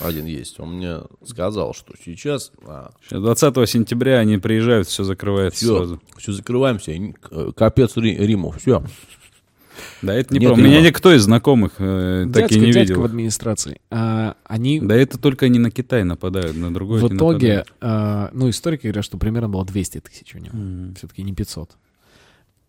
один 0.00 0.24
есть. 0.26 0.58
Он 0.58 0.76
мне 0.76 0.98
сказал, 1.24 1.72
что 1.72 1.94
сейчас 2.04 2.50
Сейчас 3.08 3.20
20 3.22 3.68
сентября 3.70 4.18
они 4.18 4.38
приезжают, 4.38 4.88
все 4.88 5.04
закрывается 5.04 5.64
все, 5.64 5.76
сразу. 5.76 6.00
все 6.18 6.32
закрываемся, 6.32 6.92
капец 7.56 7.96
Ри- 7.96 8.16
Риму, 8.16 8.52
все. 8.58 8.82
Да, 10.02 10.14
это 10.14 10.32
не 10.32 10.40
Нет, 10.40 10.48
про. 10.54 10.60
У 10.60 10.64
меня 10.64 10.80
никто 10.80 11.12
из 11.14 11.22
знакомых 11.22 11.72
э, 11.78 12.24
так 12.32 12.42
дядька, 12.48 12.54
и 12.54 12.58
не 12.60 12.66
дядька 12.72 12.78
в 12.78 12.96
видел. 12.96 13.04
администрации. 13.04 13.80
А, 13.90 14.36
они 14.44 14.80
Да 14.80 14.94
это 14.96 15.18
только 15.18 15.46
они 15.46 15.58
на 15.58 15.70
Китай 15.70 16.04
нападают, 16.04 16.56
на 16.56 16.72
другой 16.72 17.00
в 17.00 17.14
итоге, 17.14 17.64
а, 17.80 18.30
ну, 18.32 18.48
историки 18.50 18.82
говорят, 18.84 19.04
что 19.04 19.18
примерно 19.18 19.48
было 19.48 19.64
200 19.64 20.00
тысяч 20.00 20.34
у 20.34 20.38
него. 20.38 20.94
Все-таки 20.96 21.22
не 21.22 21.34
500. 21.34 21.76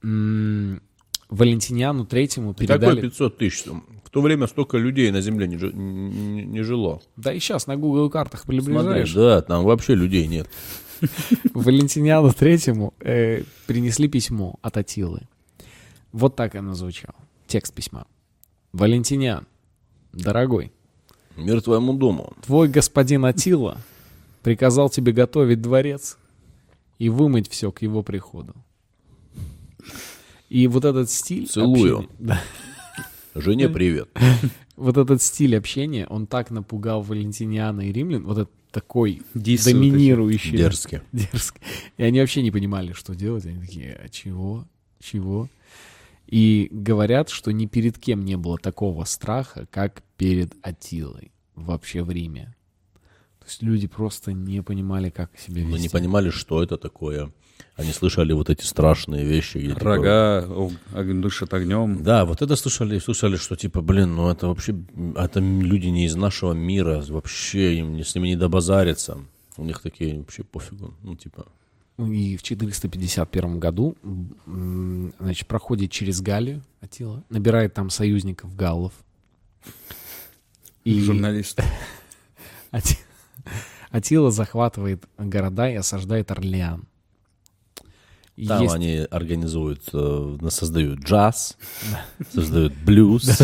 М, 0.03 0.81
Валентиниану 1.29 2.05
Третьему 2.05 2.53
Какой 2.53 2.67
передали... 2.67 3.01
500 3.01 3.37
тысяч? 3.37 3.63
В 4.03 4.09
то 4.09 4.19
время 4.21 4.47
столько 4.47 4.77
людей 4.77 5.09
на 5.11 5.21
земле 5.21 5.47
не, 5.47 5.55
не- 5.55 6.43
не 6.45 6.61
жило. 6.63 7.01
Да 7.15 7.31
и 7.31 7.39
сейчас 7.39 7.65
на 7.67 7.77
Google 7.77 8.09
картах 8.09 8.41
Смотри, 8.41 8.59
приближаешь. 8.59 9.13
да, 9.13 9.41
там 9.41 9.63
вообще 9.63 9.95
людей 9.95 10.27
нет. 10.27 10.49
Валентиниану 11.53 12.33
Третьему 12.33 12.93
э, 12.99 13.43
принесли 13.67 14.07
письмо 14.09 14.55
от 14.61 14.75
Атилы. 14.77 15.21
Вот 16.11 16.35
так 16.35 16.55
оно 16.55 16.73
звучало. 16.73 17.15
Текст 17.47 17.73
письма. 17.73 18.05
Валентиниан, 18.73 19.45
дорогой, 20.13 20.71
Мир 21.35 21.61
твоему 21.61 21.93
дому. 21.93 22.33
твой 22.45 22.67
господин 22.69 23.25
Атила 23.25 23.77
приказал 24.43 24.89
тебе 24.89 25.11
готовить 25.11 25.61
дворец 25.61 26.17
и 26.99 27.09
вымыть 27.09 27.49
все 27.49 27.71
к 27.71 27.81
его 27.81 28.03
приходу. 28.03 28.53
И 30.49 30.67
вот 30.67 30.85
этот 30.85 31.09
стиль... 31.09 31.47
Целую. 31.47 31.99
общения- 31.99 32.15
да. 32.19 32.41
Жене 33.35 33.69
привет. 33.69 34.09
вот 34.75 34.97
этот 34.97 35.21
стиль 35.21 35.55
общения, 35.55 36.05
он 36.07 36.27
так 36.27 36.51
напугал 36.51 37.01
Валентиниана 37.01 37.81
и 37.81 37.91
римлян, 37.93 38.23
вот 38.23 38.37
этот 38.37 38.51
такой 38.71 39.21
Дисы 39.33 39.73
вот 39.73 39.79
доминирующий. 39.79 40.57
Дерзкий. 40.57 41.01
Дерзкий. 41.11 41.61
И 41.97 42.03
они 42.03 42.19
вообще 42.19 42.41
не 42.41 42.51
понимали, 42.51 42.93
что 42.93 43.15
делать. 43.15 43.45
Они 43.45 43.59
такие, 43.59 43.93
а 44.03 44.09
чего? 44.09 44.65
Чего? 44.99 45.49
И 46.31 46.69
говорят, 46.71 47.29
что 47.29 47.51
ни 47.51 47.65
перед 47.67 47.97
кем 47.97 48.25
не 48.25 48.37
было 48.37 48.57
такого 48.57 49.03
страха, 49.05 49.67
как 49.69 50.01
перед 50.17 50.53
Атилой 50.63 51.31
вообще 51.55 52.01
в 52.03 52.09
Риме. 52.09 52.55
То 53.39 53.45
есть 53.47 53.61
люди 53.63 53.87
просто 53.87 54.31
не 54.33 54.63
понимали, 54.63 55.09
как 55.09 55.29
себя 55.37 55.61
вести. 55.61 55.71
Ну, 55.71 55.77
не 55.77 55.89
понимали, 55.89 56.29
что 56.29 56.63
это 56.63 56.77
такое. 56.77 57.31
Они 57.75 57.91
слышали 57.91 58.33
вот 58.33 58.49
эти 58.49 58.63
страшные 58.65 59.25
вещи. 59.25 59.57
где, 59.57 59.73
типа, 59.73 59.83
Рога 59.83 60.45
ог- 60.47 61.21
дышат 61.21 61.53
огнем. 61.53 62.01
Да, 62.03 62.25
вот 62.25 62.41
это 62.41 62.55
слышали, 62.55 62.99
слышали, 62.99 63.35
что 63.35 63.55
типа, 63.55 63.81
блин, 63.81 64.15
ну 64.15 64.29
это 64.29 64.47
вообще, 64.47 64.75
это 65.15 65.39
люди 65.39 65.87
не 65.87 66.05
из 66.05 66.15
нашего 66.15 66.53
мира, 66.53 67.03
вообще 67.07 67.77
им 67.79 67.99
с 67.99 68.15
ними 68.15 68.29
не 68.29 68.35
добазариться. 68.35 69.17
У 69.57 69.63
них 69.63 69.81
такие 69.81 70.17
вообще 70.17 70.43
пофигу, 70.43 70.93
ну 71.03 71.15
типа. 71.15 71.45
И 72.09 72.37
в 72.37 72.43
451 72.43 73.59
году, 73.59 73.95
значит, 75.19 75.47
проходит 75.47 75.91
через 75.91 76.21
Галлию 76.21 76.63
Атила, 76.81 77.23
набирает 77.29 77.73
там 77.73 77.89
союзников 77.89 78.55
галлов. 78.55 78.93
И 80.83 80.99
Журналист. 81.01 81.61
Ати- 82.71 82.97
Атила 83.91 84.31
захватывает 84.31 85.03
города 85.17 85.69
и 85.69 85.75
осаждает 85.75 86.31
Орлеан. 86.31 86.85
Там 88.47 88.61
есть- 88.63 88.73
они 88.73 88.97
организуют, 89.11 89.89
э, 89.93 90.37
создают 90.49 90.99
джаз, 91.01 91.57
создают 92.33 92.73
блюз 92.73 93.39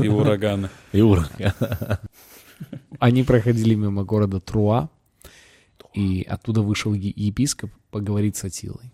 И 0.00 0.08
ураганы. 0.08 0.68
и 0.92 1.00
ураган. 1.00 1.54
Они 2.98 3.22
проходили 3.24 3.74
мимо 3.74 4.04
города 4.04 4.38
Труа, 4.40 4.90
и 5.94 6.22
оттуда 6.22 6.62
вышел 6.62 6.94
епископ 6.94 7.70
поговорить 7.90 8.36
с 8.36 8.44
Атилой. 8.44 8.92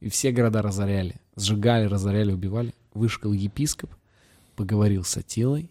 И 0.00 0.08
все 0.08 0.32
города 0.32 0.62
разоряли. 0.62 1.16
Сжигали, 1.36 1.86
разоряли, 1.86 2.32
убивали. 2.32 2.74
Вышел 2.94 3.32
епископ, 3.32 3.90
поговорил 4.56 5.04
с 5.04 5.16
Атилой, 5.16 5.70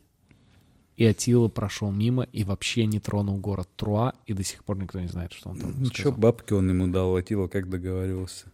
и 0.95 1.05
Атила 1.05 1.47
прошел 1.47 1.91
мимо 1.91 2.23
и 2.23 2.43
вообще 2.43 2.85
не 2.85 2.99
тронул 2.99 3.37
город 3.37 3.69
Труа, 3.75 4.13
и 4.25 4.33
до 4.33 4.43
сих 4.43 4.63
пор 4.63 4.77
никто 4.77 4.99
не 4.99 5.07
знает, 5.07 5.31
что 5.33 5.49
он 5.49 5.57
там 5.57 5.73
Ну, 5.77 5.85
что 5.93 6.11
бабки 6.11 6.53
он 6.53 6.69
ему 6.69 6.87
дал, 6.87 7.15
Атила, 7.15 7.47
как 7.47 7.69
договаривался. 7.69 8.47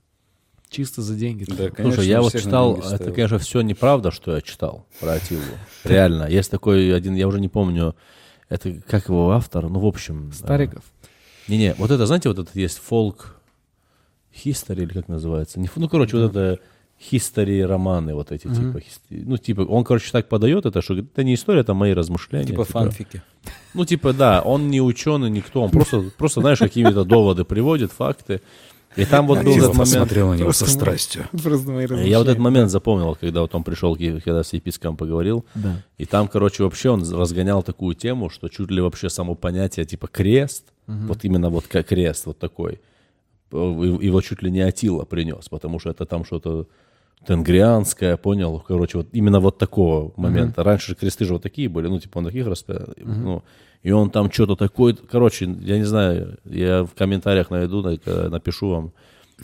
Чисто 0.69 1.01
за 1.01 1.15
деньги. 1.15 1.45
Да, 1.45 1.69
конечно, 1.69 1.83
Слушай, 1.83 2.07
я 2.07 2.21
вот 2.21 2.33
читал, 2.33 2.77
это, 2.77 3.11
конечно, 3.11 3.39
все 3.39 3.61
неправда, 3.61 4.11
что 4.11 4.35
я 4.35 4.41
читал 4.41 4.87
про 4.99 5.13
Атилу. 5.13 5.41
Реально. 5.83 6.27
Есть 6.29 6.51
такой 6.51 6.95
один, 6.95 7.15
я 7.15 7.27
уже 7.27 7.39
не 7.39 7.49
помню, 7.49 7.95
это 8.49 8.73
как 8.87 9.09
его 9.09 9.31
автор, 9.31 9.69
ну, 9.69 9.79
в 9.79 9.85
общем. 9.85 10.29
э, 10.29 10.33
Стариков. 10.33 10.83
Не-не, 11.47 11.75
вот 11.77 11.91
это, 11.91 12.05
знаете, 12.05 12.29
вот 12.29 12.39
это 12.39 12.49
есть 12.59 12.79
фолк 12.79 13.35
history, 14.45 14.83
или 14.83 14.93
как 14.93 15.07
называется? 15.07 15.59
Не 15.59 15.69
Ну, 15.75 15.87
короче, 15.89 16.17
вот 16.17 16.31
это 16.35 16.59
history 17.11 17.65
романы 17.65 18.13
вот 18.15 18.31
эти, 18.31 18.47
типа, 18.47 18.77
хис- 18.79 19.01
ну, 19.09 19.37
типа, 19.37 19.61
он, 19.61 19.83
короче, 19.83 20.11
так 20.11 20.27
подает 20.27 20.65
это, 20.65 20.81
что 20.81 20.95
это 20.95 21.23
не 21.23 21.33
история, 21.33 21.61
это 21.61 21.73
мои 21.73 21.93
размышления. 21.93 22.47
Типа 22.47 22.63
фанфики. 22.63 23.21
Ну, 23.73 23.85
типа, 23.85 24.13
да, 24.13 24.41
он 24.41 24.69
не 24.69 24.81
ученый, 24.81 25.29
никто, 25.29 25.61
он 25.61 25.69
просто, 25.71 26.09
просто 26.17 26.41
знаешь, 26.41 26.59
какие-то 26.59 27.03
доводы 27.03 27.43
приводит, 27.43 27.91
факты. 27.91 28.41
И 28.95 29.05
там 29.05 29.27
вот 29.27 29.43
был 29.43 29.51
этот 29.51 29.73
момент... 29.73 29.77
посмотрел 29.77 30.29
на 30.29 30.35
него 30.35 30.51
со 30.53 30.65
страстью. 30.67 31.25
Я 31.33 32.19
вот 32.19 32.27
этот 32.27 32.39
момент 32.39 32.71
запомнил, 32.71 33.15
когда 33.19 33.41
вот 33.41 33.53
он 33.55 33.63
пришел, 33.63 33.95
когда 33.95 34.43
с 34.43 34.53
епископом 34.53 34.97
поговорил, 34.97 35.45
и 35.97 36.05
там, 36.05 36.27
короче, 36.27 36.63
вообще 36.63 36.89
он 36.89 37.01
разгонял 37.13 37.63
такую 37.63 37.95
тему, 37.95 38.29
что 38.29 38.49
чуть 38.49 38.71
ли 38.71 38.81
вообще 38.81 39.09
само 39.09 39.35
понятие 39.35 39.85
типа 39.85 40.07
крест, 40.07 40.65
вот 40.87 41.23
именно 41.23 41.49
вот 41.49 41.67
как 41.67 41.87
крест 41.87 42.25
вот 42.25 42.37
такой, 42.39 42.79
э, 43.51 43.55
его 43.55 44.21
чуть 44.21 44.43
ли 44.43 44.51
не 44.51 44.61
Атила 44.61 45.03
принес, 45.05 45.49
потому 45.49 45.79
что 45.79 45.89
это 45.89 46.05
там 46.05 46.25
что-то 46.25 46.67
тенгрианское, 47.27 48.17
понял, 48.17 48.63
короче, 48.67 48.99
вот 48.99 49.07
именно 49.11 49.39
вот 49.39 49.57
такого 49.57 50.13
момента. 50.15 50.63
Раньше 50.63 50.89
же 50.89 50.95
кресты 50.95 51.25
же 51.25 51.33
вот 51.33 51.43
такие 51.43 51.69
были, 51.69 51.87
ну, 51.87 51.99
типа 51.99 52.19
он 52.19 52.25
таких 52.25 52.45
распя... 52.45 52.85
ну, 52.97 53.43
и 53.85 53.91
он 53.91 54.09
там 54.09 54.31
что-то 54.31 54.55
такое, 54.55 54.95
короче, 55.11 55.45
я 55.61 55.77
не 55.77 55.83
знаю, 55.85 56.37
я 56.45 56.83
в 56.83 56.93
комментариях 56.97 57.51
найду, 57.51 57.81
на- 57.83 58.29
напишу 58.29 58.69
вам, 58.69 58.91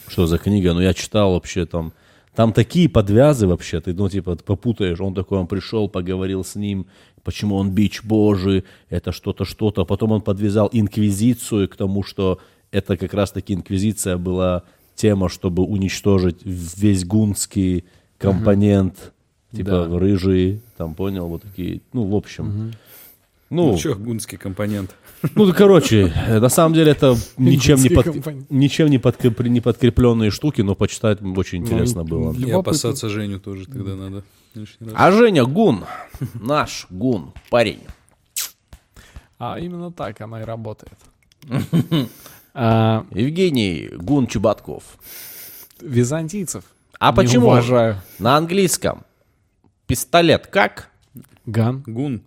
что 0.08 0.26
за 0.26 0.38
книга, 0.40 0.74
но 0.74 0.82
я 0.82 0.94
читал 0.96 1.34
вообще 1.34 1.66
там, 1.68 1.94
там 2.36 2.52
такие 2.52 2.90
подвязы 2.90 3.46
вообще, 3.46 3.80
ты, 3.82 3.94
ну, 3.94 4.10
типа, 4.10 4.36
попутаешь, 4.38 5.00
он 5.00 5.14
такой, 5.14 5.38
он 5.38 5.46
пришел, 5.46 5.88
поговорил 5.90 6.44
с 6.44 6.56
ним, 6.56 6.86
почему 7.24 7.56
он 7.56 7.70
бич 7.70 8.04
божий, 8.04 8.64
это 8.90 9.12
что-то, 9.12 9.46
что-то, 9.46 9.86
потом 9.86 10.12
он 10.12 10.22
подвязал 10.22 10.70
инквизицию 10.72 11.70
к 11.70 11.76
тому, 11.76 12.02
что 12.04 12.40
это 12.72 12.98
как 12.98 13.14
раз-таки 13.14 13.54
инквизиция 13.54 14.18
была 14.18 14.64
тема, 14.96 15.30
чтобы 15.30 15.62
уничтожить 15.64 16.38
весь 16.44 17.06
гунский 17.06 17.84
компонент, 18.18 19.12
типа 19.56 19.88
Да. 19.90 20.00
рыжий, 20.00 20.62
там, 20.78 20.96
понял, 20.96 21.28
вот 21.28 21.44
такие, 21.44 21.82
ну, 21.94 22.06
в 22.06 22.16
общем. 22.16 22.72
Ну, 23.52 23.72
Ну, 23.74 23.78
что, 23.78 23.96
гунский 23.96 24.38
компонент. 24.38 24.96
ну, 25.36 25.46
да, 25.46 25.54
короче, 25.54 26.12
на 26.30 26.48
самом 26.50 26.74
деле 26.74 26.94
это 26.94 27.16
ничем 27.38 27.80
не, 27.84 27.90
под- 27.90 28.50
ничем 28.50 28.88
не, 28.90 28.98
подкреп- 28.98 29.48
не 29.48 29.60
подкрепленные 29.62 30.32
штуки, 30.32 30.62
но 30.62 30.74
почитать 30.74 31.22
очень 31.22 31.60
интересно 31.60 32.04
было. 32.06 32.34
И 32.34 32.50
опасаться 32.50 33.10
Женю 33.10 33.40
тоже 33.40 33.66
тогда 33.66 33.96
надо. 33.96 34.24
А 34.96 35.12
Женя 35.12 35.44
Гун, 35.46 35.84
наш 36.34 36.88
Гун, 36.90 37.34
парень. 37.50 37.82
А 39.38 39.60
именно 39.60 39.92
так 39.92 40.20
она 40.22 40.42
и 40.42 40.46
работает. 40.46 40.98
А, 42.54 43.06
Евгений 43.12 43.90
Гун 43.96 44.28
Чеботков. 44.28 44.84
Византийцев. 45.80 46.66
А 47.00 47.12
не 47.12 47.16
почему 47.16 47.48
уважаю. 47.48 48.02
на 48.20 48.36
английском 48.36 49.04
пистолет 49.88 50.48
как? 50.48 50.90
Ган. 51.46 51.82
Гун. 51.88 52.22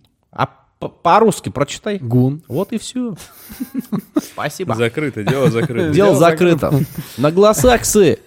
По-русски 0.79 1.49
прочитай. 1.49 1.97
Гун. 1.99 2.43
Вот 2.47 2.73
и 2.73 2.77
все. 2.77 3.15
Спасибо. 4.21 4.75
Закрыто, 4.75 5.23
дело 5.23 5.49
закрыто. 5.49 5.89
Дело 5.91 6.15
закрыто. 6.15 6.79
На 7.17 7.31
гласаксы. 7.31 8.19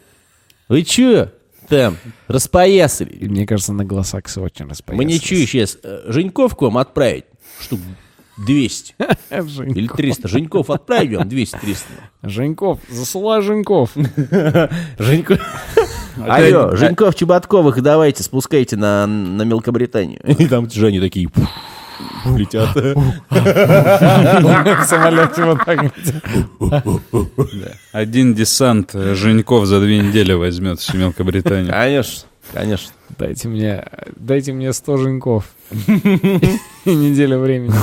Вы 0.69 0.83
че 0.83 1.33
там 1.69 1.97
распоясали? 2.27 3.11
И 3.11 3.29
мне 3.29 3.47
кажется, 3.47 3.73
на 3.73 3.85
глазаксы 3.85 4.41
очень 4.41 4.67
распоясались. 4.67 4.99
Мы 4.99 5.05
не 5.05 5.21
чую 5.21 5.47
сейчас 5.47 5.79
Женьков 6.07 6.57
к 6.57 6.63
вам 6.63 6.79
отправить. 6.79 7.25
Штук 7.61 7.81
200 8.39 8.95
Женьков. 9.31 9.77
или 9.77 9.87
300. 9.89 10.29
Женьков 10.29 10.71
отправим 10.71 11.21
200-300. 11.21 11.77
Женьков, 12.23 12.79
засылай 12.89 13.43
Женьков. 13.43 13.91
Женьков. 14.99 15.39
Алло, 16.27 16.77
Женьков 16.77 17.15
Чеботковых 17.15 17.83
давайте 17.83 18.23
спускайте 18.23 18.77
на, 18.77 19.07
на 19.07 19.43
Мелкобританию. 19.43 20.21
И 20.39 20.47
там 20.47 20.71
Жени 20.71 21.01
такие 21.01 21.29
летят. 22.37 22.75
В 23.31 24.85
самолете 24.85 25.45
вот 25.45 25.59
так. 25.65 25.93
Один 27.93 28.35
десант 28.35 28.93
Женьков 28.93 29.67
за 29.67 29.81
две 29.81 29.99
недели 30.01 30.33
возьмет 30.33 30.81
всю 30.81 30.97
Мелкобританию. 30.99 31.71
Конечно, 31.73 32.29
конечно. 32.53 32.93
Дайте 33.19 33.49
мне, 33.49 33.85
дайте 34.17 34.53
мне 34.53 34.73
100 34.73 34.97
Женьков. 34.99 35.51
И 35.89 36.95
неделю 36.95 37.39
времени. 37.41 37.75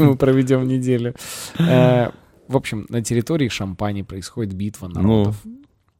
Мы 0.00 0.16
проведем 0.16 0.66
неделю. 0.66 1.14
Э, 1.58 2.08
В 2.48 2.56
общем, 2.56 2.86
на 2.88 3.02
территории 3.02 3.48
Шампани 3.48 4.02
происходит 4.02 4.54
битва 4.54 4.88
Ну, 4.88 4.94
народов. 5.02 5.36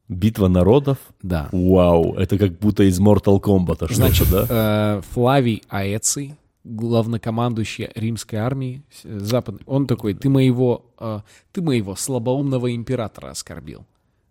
Битва 0.09 0.47
народов. 0.47 0.97
Да. 1.21 1.47
Вау, 1.51 2.15
это 2.15 2.37
как 2.37 2.57
будто 2.59 2.83
из 2.83 2.99
Mortal 2.99 3.39
Kombat 3.39 3.75
что-то, 3.75 3.93
Значит, 3.93 4.29
да? 4.29 4.45
э, 4.49 5.01
Флавий 5.13 5.63
Аэций, 5.69 6.35
главнокомандующий 6.63 7.89
римской 7.95 8.39
армии 8.39 8.83
э, 9.03 9.19
западной, 9.19 9.61
он 9.65 9.87
такой, 9.87 10.13
ты 10.15 10.29
моего, 10.29 10.85
э, 10.99 11.21
ты 11.51 11.61
моего 11.61 11.95
слабоумного 11.95 12.75
императора 12.75 13.29
оскорбил. 13.29 13.85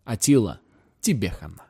Атила, 0.04 0.60
тебе 1.00 1.30
хана. 1.30 1.62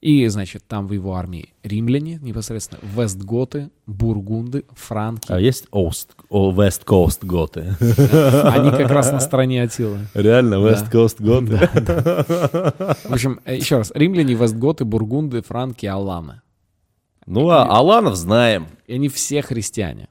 И, 0.00 0.24
значит, 0.28 0.62
там 0.68 0.86
в 0.86 0.92
его 0.92 1.14
армии 1.14 1.52
римляне, 1.64 2.20
непосредственно 2.22 2.80
вестготы, 2.82 3.70
бургунды, 3.86 4.64
франки. 4.76 5.26
А 5.32 5.40
есть 5.40 5.66
Ост, 5.72 6.14
о, 6.28 6.52
West 6.52 6.84
Coast 6.84 7.26
готы? 7.26 7.74
Они 7.80 8.70
как 8.70 8.90
раз 8.90 9.10
на 9.10 9.18
стороне 9.18 9.62
Атилы. 9.64 9.98
Реально, 10.14 10.54
West 10.56 10.90
Coast 10.92 11.16
готы? 11.18 11.56
В 13.08 13.12
общем, 13.12 13.40
э, 13.44 13.56
еще 13.56 13.78
раз, 13.78 13.90
римляне, 13.92 14.34
вестготы, 14.34 14.84
бургунды, 14.84 15.42
франки, 15.42 15.86
аланы. 15.86 16.42
Ну, 17.26 17.50
а 17.50 17.64
Аланов 17.64 18.14
знаем. 18.16 18.68
И 18.86 18.94
они 18.94 19.08
все 19.08 19.42
христиане. 19.42 20.08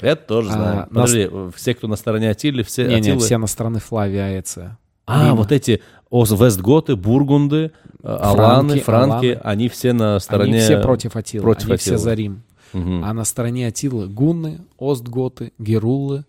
Это 0.00 0.22
тоже 0.22 0.50
А, 0.50 0.52
знаем. 0.52 0.86
Подожди, 0.88 1.30
все, 1.56 1.74
кто 1.74 1.88
на 1.88 1.96
стороне 1.96 2.30
Атилы, 2.30 2.62
все 2.62 2.86
Не-не, 2.86 3.10
Атилы- 3.14 3.18
все 3.18 3.36
на 3.36 3.48
стороне 3.48 3.80
Флавия 3.80 4.26
Аэция. 4.26 4.78
А, 5.06 5.34
вот 5.34 5.50
эти 5.50 5.82
Вестготы, 6.10 6.96
Бургунды, 6.96 7.72
э, 8.02 8.06
Аланы, 8.08 8.80
Франки, 8.80 9.26
Аланы. 9.26 9.40
они 9.44 9.68
все 9.68 9.92
на 9.92 10.18
стороне... 10.20 10.54
Они 10.54 10.60
все 10.60 10.80
против 10.82 11.14
Атилы, 11.16 11.42
против 11.42 11.68
они 11.68 11.76
все 11.76 11.90
Аттилы. 11.94 11.98
за 11.98 12.14
Рим. 12.14 12.42
Мгм. 12.72 13.04
А 13.04 13.12
на 13.12 13.24
стороне 13.24 13.66
Атилы 13.68 14.08
гунны, 14.08 14.60
остготы, 14.78 15.52
герулы 15.58 16.24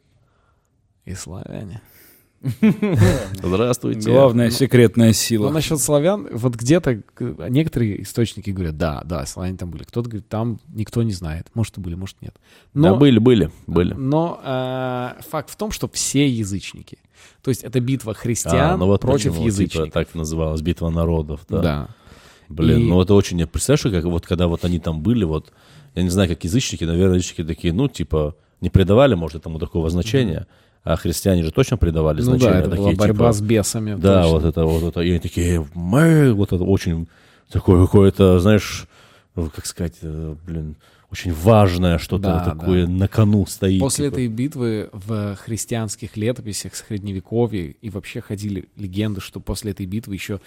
и 1.05 1.13
славяне. 1.13 1.81
Здравствуйте. 3.43 4.09
Главная 4.11 4.45
Ну, 4.45 4.51
секретная 4.51 5.07
Ну, 5.09 5.13
сила. 5.13 5.49
насчет 5.51 5.79
славян, 5.79 6.27
вот 6.31 6.55
где-то 6.55 7.01
некоторые 7.49 8.01
источники 8.01 8.49
говорят, 8.49 8.77
да, 8.77 9.01
да, 9.05 9.25
славяне 9.25 9.57
там 9.57 9.69
были. 9.69 9.83
Кто-то 9.83 10.09
говорит, 10.09 10.27
там 10.27 10.59
никто 10.73 11.03
не 11.03 11.11
знает. 11.13 11.47
Может, 11.53 11.77
и 11.77 11.81
были, 11.81 11.95
может, 11.95 12.19
нет. 12.21 12.35
Да, 12.73 12.89
Но, 12.91 12.97
были, 12.97 13.19
были, 13.19 13.51
были. 13.67 13.93
но 13.93 14.39
э, 14.43 15.21
факт 15.29 15.49
в 15.51 15.55
том, 15.55 15.71
что 15.71 15.87
все 15.89 16.27
язычники. 16.27 16.97
То 17.43 17.49
есть 17.49 17.63
это 17.63 17.79
битва 17.79 18.13
христиан 18.13 18.73
А, 18.73 18.77
ну 18.77 18.85
вот 18.85 19.01
против 19.01 19.31
почему, 19.31 19.45
язычников. 19.47 19.85
Типа, 19.85 19.93
так 19.93 20.13
называлась 20.15 20.61
битва 20.61 20.89
народов, 20.89 21.41
да. 21.49 21.61
да. 21.61 21.87
Блин, 22.49 22.79
И- 22.79 22.83
ну 22.83 23.01
это 23.01 23.13
очень... 23.13 23.45
Представляешь, 23.47 24.03
как 24.03 24.11
вот 24.11 24.25
когда 24.27 24.47
вот 24.47 24.65
они 24.65 24.79
там 24.79 25.01
были, 25.01 25.23
вот, 25.23 25.51
я 25.95 26.03
не 26.03 26.09
знаю, 26.09 26.29
как 26.29 26.43
язычники, 26.43 26.83
наверное, 26.83 27.15
язычники 27.15 27.43
такие, 27.43 27.73
ну, 27.73 27.87
типа, 27.87 28.35
не 28.59 28.69
придавали, 28.69 29.15
может, 29.15 29.37
этому 29.41 29.57
такого 29.57 29.89
значения, 29.89 30.45
а 30.83 30.95
христиане 30.97 31.43
же 31.43 31.51
точно 31.51 31.77
придавали 31.77 32.17
Ну 32.17 32.23
значение. 32.23 32.53
да, 32.53 32.59
это 32.59 32.69
была 32.69 32.89
такие, 32.89 32.97
борьба 32.97 33.25
типа, 33.25 33.33
с 33.33 33.41
бесами. 33.41 33.95
Да, 33.95 34.23
точно. 34.23 34.31
вот 34.37 34.45
это, 34.45 34.65
вот 34.65 34.83
это. 34.83 35.01
И 35.01 35.09
они 35.09 35.19
такие, 35.19 35.67
мы, 35.73 36.33
вот 36.33 36.51
это 36.53 36.63
очень 36.63 37.07
такое 37.51 37.83
какое-то, 37.85 38.39
знаешь, 38.39 38.87
ну, 39.35 39.49
как 39.53 39.65
сказать, 39.65 39.97
э, 40.01 40.35
блин, 40.45 40.75
очень 41.11 41.33
важное 41.33 41.97
что-то 41.97 42.23
Да, 42.23 42.45
такое 42.51 42.87
на 42.87 43.07
кону 43.07 43.45
стоит. 43.45 43.79
После 43.79 44.05
типа. 44.05 44.13
этой 44.15 44.27
битвы 44.27 44.89
в 44.93 45.35
христианских 45.35 46.15
летописях 46.15 46.73
средневековья 46.75 47.73
и 47.81 47.89
вообще 47.89 48.21
ходили 48.21 48.69
легенды, 48.77 49.19
что 49.19 49.39
после 49.39 49.71
этой 49.71 49.85
битвы 49.85 50.13
еще 50.15 50.39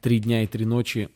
три 0.00 0.18
дня 0.20 0.42
и 0.42 0.46
три 0.46 0.66
ночи 0.66 1.08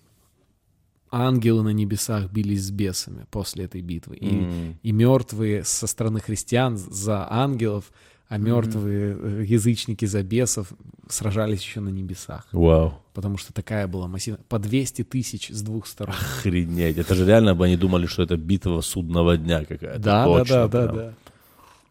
ангелы 1.10 1.62
на 1.62 1.68
небесах 1.70 2.30
бились 2.30 2.64
с 2.64 2.70
бесами 2.70 3.26
после 3.30 3.66
этой 3.66 3.82
битвы. 3.82 4.16
И, 4.16 4.28
М. 4.28 4.78
и 4.82 4.92
мертвые 4.92 5.64
со 5.64 5.86
стороны 5.86 6.20
христиан 6.20 6.76
за 6.76 7.30
ангелов, 7.30 7.92
а 8.34 8.38
мертвые 8.38 9.16
э, 9.20 9.44
язычники 9.46 10.04
за 10.06 10.22
бесов 10.22 10.72
сражались 11.08 11.62
еще 11.62 11.80
на 11.80 11.88
небесах. 11.90 12.46
Вау. 12.50 12.94
Потому 13.12 13.36
что 13.38 13.52
такая 13.52 13.86
была 13.86 14.08
массивная. 14.08 14.42
По 14.48 14.58
200 14.58 15.04
тысяч 15.04 15.50
с 15.50 15.62
двух 15.62 15.86
сторон. 15.86 16.14
Охренеть. 16.14 16.98
Это 16.98 17.14
же 17.14 17.24
реально 17.24 17.54
бы 17.54 17.64
они 17.66 17.76
думали, 17.76 18.06
что 18.06 18.22
это 18.24 18.36
битва 18.36 18.80
судного 18.80 19.36
дня 19.36 19.64
какая-то. 19.64 19.98
Да, 20.00 20.24
да, 20.24 20.38
Точно 20.38 20.54
да, 20.54 20.68
да, 20.68 20.82
прям. 20.92 20.96
да. 20.96 21.14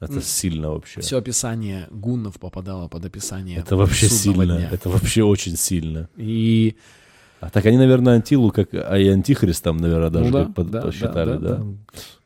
Это 0.01 0.21
сильно 0.21 0.71
вообще. 0.71 0.99
Все 0.99 1.17
описание 1.17 1.87
гуннов 1.91 2.37
попадало 2.37 2.89
под 2.89 3.05
описание 3.05 3.59
Это 3.59 3.77
вообще 3.77 4.09
сильно. 4.09 4.57
дня. 4.57 4.69
Это 4.69 4.89
вообще 4.89 5.23
очень 5.23 5.55
сильно. 5.55 6.09
И 6.17 6.75
А 7.39 7.49
так 7.49 7.65
они, 7.65 7.77
наверное, 7.77 8.15
Антилу, 8.15 8.51
как 8.51 8.73
а 8.73 8.97
и 8.97 9.07
Антихристом, 9.07 9.77
наверное, 9.77 10.09
даже 10.09 10.25
Ну 10.25 10.31
да, 10.31 10.45
да, 10.57 10.63
да, 10.63 10.81
посчитали, 10.81 11.31
да, 11.33 11.37
да? 11.39 11.55
да. 11.55 11.65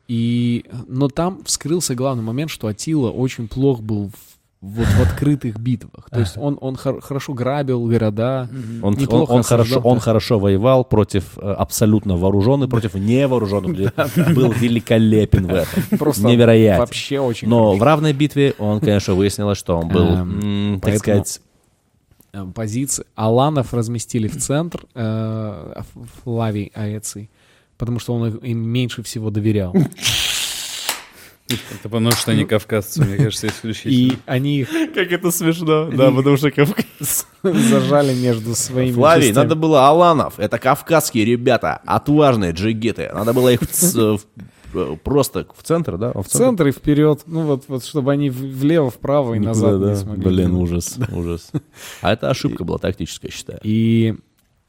И, 0.08 0.64
но 0.86 1.08
там 1.08 1.44
вскрылся 1.44 1.94
главный 1.94 2.22
момент, 2.22 2.50
что 2.50 2.66
Атила 2.66 3.10
очень 3.10 3.46
плох 3.46 3.80
был 3.80 4.08
в, 4.08 4.14
вот 4.62 4.86
в 4.86 5.00
открытых 5.02 5.58
битвах. 5.60 6.08
То 6.10 6.20
есть 6.20 6.38
он, 6.38 6.56
он 6.62 6.76
хор- 6.76 7.00
хорошо 7.02 7.34
грабил 7.34 7.84
города. 7.86 8.48
Он, 8.82 8.96
он, 9.08 9.26
он 9.28 9.42
хорошо, 9.42 9.80
он 9.80 10.00
хорошо 10.00 10.38
воевал 10.38 10.84
против 10.84 11.36
э, 11.38 11.42
абсолютно 11.52 12.16
вооруженных, 12.16 12.70
против 12.70 12.94
невооруженных. 12.94 13.92
Был 14.34 14.50
великолепен 14.52 15.46
в 15.46 15.54
этом. 15.54 15.98
Просто 15.98 16.26
Невероятен. 16.26 16.80
вообще 16.80 17.20
очень 17.20 17.48
Но 17.48 17.66
хорошо. 17.66 17.78
в 17.78 17.82
равной 17.82 18.12
битве 18.14 18.54
он, 18.58 18.80
конечно, 18.80 19.14
выяснилось, 19.14 19.58
что 19.58 19.76
он 19.76 19.88
был, 19.88 20.06
Эм, 20.06 20.80
так 20.80 20.90
поэтому- 20.92 20.98
сказать, 20.98 21.40
Э, 22.32 22.44
позиции. 22.54 23.04
Аланов 23.14 23.72
разместили 23.72 24.28
в 24.28 24.36
центр 24.36 24.84
э, 24.94 25.82
Флавий 26.24 26.70
Аэций, 26.74 27.30
потому 27.78 27.98
что 28.00 28.14
он 28.14 28.28
их- 28.28 28.42
им 28.44 28.58
меньше 28.68 29.02
всего 29.02 29.30
доверял. 29.30 29.74
Это 31.48 31.88
потому 31.88 32.10
что 32.12 32.30
они 32.32 32.44
кавказцы, 32.44 33.02
мне 33.02 33.16
кажется, 33.16 33.46
исключительно. 33.46 33.92
И 33.92 34.18
они 34.26 34.58
их 34.60 34.68
Как 34.94 35.10
это 35.10 35.30
смешно, 35.30 35.90
да, 35.90 36.10
потому 36.10 36.36
что 36.36 36.50
Кавказ. 36.50 37.26
зажали 37.42 38.14
между 38.14 38.54
своими 38.54 38.92
Флавий, 38.92 39.32
надо 39.32 39.54
было 39.54 39.88
Аланов, 39.88 40.38
это 40.38 40.58
кавказские 40.58 41.24
ребята, 41.24 41.80
отважные 41.86 42.52
джигиты, 42.52 43.10
надо 43.14 43.32
было 43.32 43.50
их 43.54 43.60
в- 43.62 44.20
э, 44.74 44.96
просто 45.02 45.46
в 45.56 45.62
центр, 45.62 45.96
да? 45.96 46.12
в 46.12 46.26
центр 46.26 46.66
и 46.66 46.70
вперед, 46.72 47.22
ну 47.24 47.40
вот, 47.46 47.64
вот 47.68 47.82
чтобы 47.82 48.12
они 48.12 48.28
влево, 48.28 48.90
вправо 48.90 49.32
и 49.32 49.38
Никуда, 49.38 49.48
назад 49.54 49.80
да. 49.80 49.90
не 49.92 49.96
смогли. 49.96 50.24
Блин, 50.26 50.54
ужас, 50.54 50.98
ужас. 51.10 51.50
А 52.02 52.12
это 52.12 52.28
ошибка 52.28 52.64
была 52.64 52.76
тактическая, 52.76 53.30
считаю. 53.30 53.58
И 53.62 54.16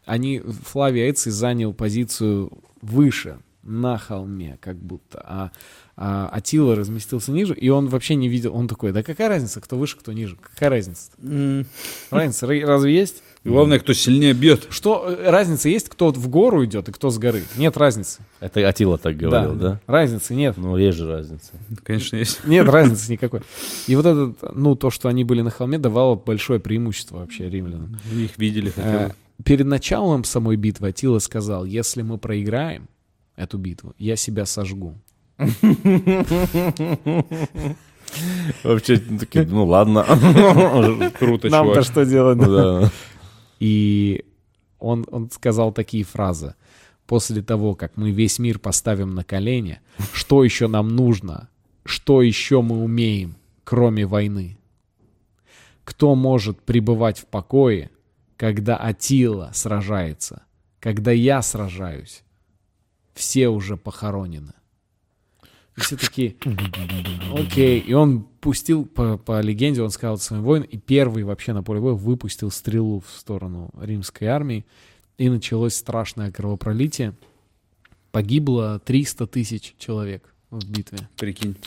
они, 0.09 0.41
Флавий 0.65 1.05
Аэций 1.07 1.31
занял 1.31 1.73
позицию 1.73 2.51
выше, 2.81 3.37
на 3.61 3.97
холме, 3.97 4.57
как 4.61 4.77
будто, 4.77 5.21
а, 5.23 5.51
а 5.95 6.29
Атила 6.31 6.75
разместился 6.75 7.31
ниже, 7.31 7.53
и 7.53 7.69
он 7.69 7.87
вообще 7.87 8.15
не 8.15 8.27
видел, 8.29 8.55
он 8.55 8.67
такой, 8.67 8.93
да 8.93 9.03
какая 9.03 9.27
разница, 9.27 9.59
кто 9.61 9.77
выше, 9.77 9.97
кто 9.97 10.11
ниже, 10.13 10.37
какая 10.41 10.69
разница? 10.69 11.11
М. 11.21 11.65
Разница 12.09 12.47
ра- 12.47 12.65
разве 12.65 12.95
есть? 12.95 13.21
Главное, 13.43 13.77
кто 13.79 13.93
сильнее 13.93 14.33
бьет. 14.33 14.67
Что, 14.69 15.05
э, 15.07 15.29
разница 15.29 15.69
есть, 15.69 15.87
кто 15.89 16.09
в 16.11 16.27
гору 16.29 16.65
идет 16.65 16.89
и 16.89 16.91
кто 16.91 17.09
с 17.11 17.17
горы? 17.19 17.43
Нет 17.57 17.77
разницы. 17.77 18.21
Это 18.39 18.67
Атила 18.67 18.97
так 18.97 19.17
говорил, 19.17 19.53
да? 19.55 19.79
Разницы 19.87 20.33
нет. 20.35 20.55
Ну, 20.57 20.75
есть 20.77 20.97
же 20.97 21.07
разница. 21.07 21.51
Конечно, 21.83 22.15
есть. 22.15 22.43
Нет 22.45 22.67
разницы 22.67 23.11
никакой. 23.11 23.41
И 23.87 23.95
вот 23.95 24.05
это, 24.05 24.33
ну, 24.55 24.75
то, 24.75 24.89
что 24.89 25.09
они 25.09 25.23
были 25.25 25.41
на 25.41 25.51
холме, 25.51 25.77
давало 25.77 26.15
большое 26.15 26.59
преимущество 26.59 27.17
вообще 27.17 27.49
римлянам. 27.49 27.97
Их 28.15 28.37
видели 28.37 28.69
хотя 28.71 29.05
Э, 29.05 29.07
бы. 29.09 29.15
Перед 29.43 29.65
началом 29.65 30.23
самой 30.23 30.57
битвы 30.57 30.89
Атила 30.89 31.19
сказал, 31.19 31.65
если 31.65 32.01
мы 32.01 32.17
проиграем 32.17 32.89
эту 33.35 33.57
битву, 33.57 33.93
я 33.97 34.15
себя 34.15 34.45
сожгу. 34.45 34.95
Вообще, 38.63 39.01
ну, 39.07 39.19
такие, 39.19 39.45
ну 39.45 39.65
ладно. 39.65 40.03
Круто, 41.19 41.49
Нам-то 41.49 41.83
что 41.83 42.05
делать? 42.05 42.39
Да. 42.39 42.91
И 43.59 44.25
он, 44.79 45.05
он 45.09 45.29
сказал 45.31 45.71
такие 45.71 46.03
фразы. 46.03 46.55
После 47.05 47.41
того, 47.41 47.75
как 47.75 47.97
мы 47.97 48.11
весь 48.11 48.39
мир 48.39 48.59
поставим 48.59 49.15
на 49.15 49.23
колени, 49.23 49.79
что 50.13 50.43
еще 50.43 50.67
нам 50.67 50.89
нужно? 50.89 51.49
Что 51.83 52.21
еще 52.21 52.61
мы 52.61 52.83
умеем, 52.83 53.35
кроме 53.63 54.05
войны? 54.05 54.57
Кто 55.83 56.13
может 56.13 56.61
пребывать 56.61 57.19
в 57.19 57.25
покое, 57.25 57.89
когда 58.39 58.77
Атила 58.77 59.51
сражается, 59.53 60.43
когда 60.79 61.11
я 61.11 61.41
сражаюсь? 61.41 62.23
Все 63.13 63.49
уже 63.49 63.75
похоронены. 63.75 64.53
И 65.75 65.81
все 65.81 65.97
такие, 65.97 66.37
окей. 67.35 67.81
И 67.81 67.91
он 67.91 68.21
пустил, 68.39 68.85
по, 68.85 69.17
по 69.17 69.41
легенде, 69.41 69.81
он 69.81 69.89
сказал 69.89 70.17
своим 70.17 70.43
воинам, 70.43 70.69
и 70.69 70.77
первый 70.77 71.25
вообще 71.25 71.51
на 71.51 71.63
поле 71.63 71.81
боя 71.81 71.95
выпустил 71.95 72.49
стрелу 72.49 73.01
в 73.01 73.09
сторону 73.19 73.71
римской 73.77 74.29
армии, 74.29 74.65
и 75.17 75.27
началось 75.29 75.75
страшное 75.75 76.31
кровопролитие. 76.31 77.15
Погибло 78.11 78.79
300 78.79 79.27
тысяч 79.27 79.75
человек 79.77 80.33
в 80.49 80.65
битве. 80.65 81.09
Прикинь. 81.17 81.57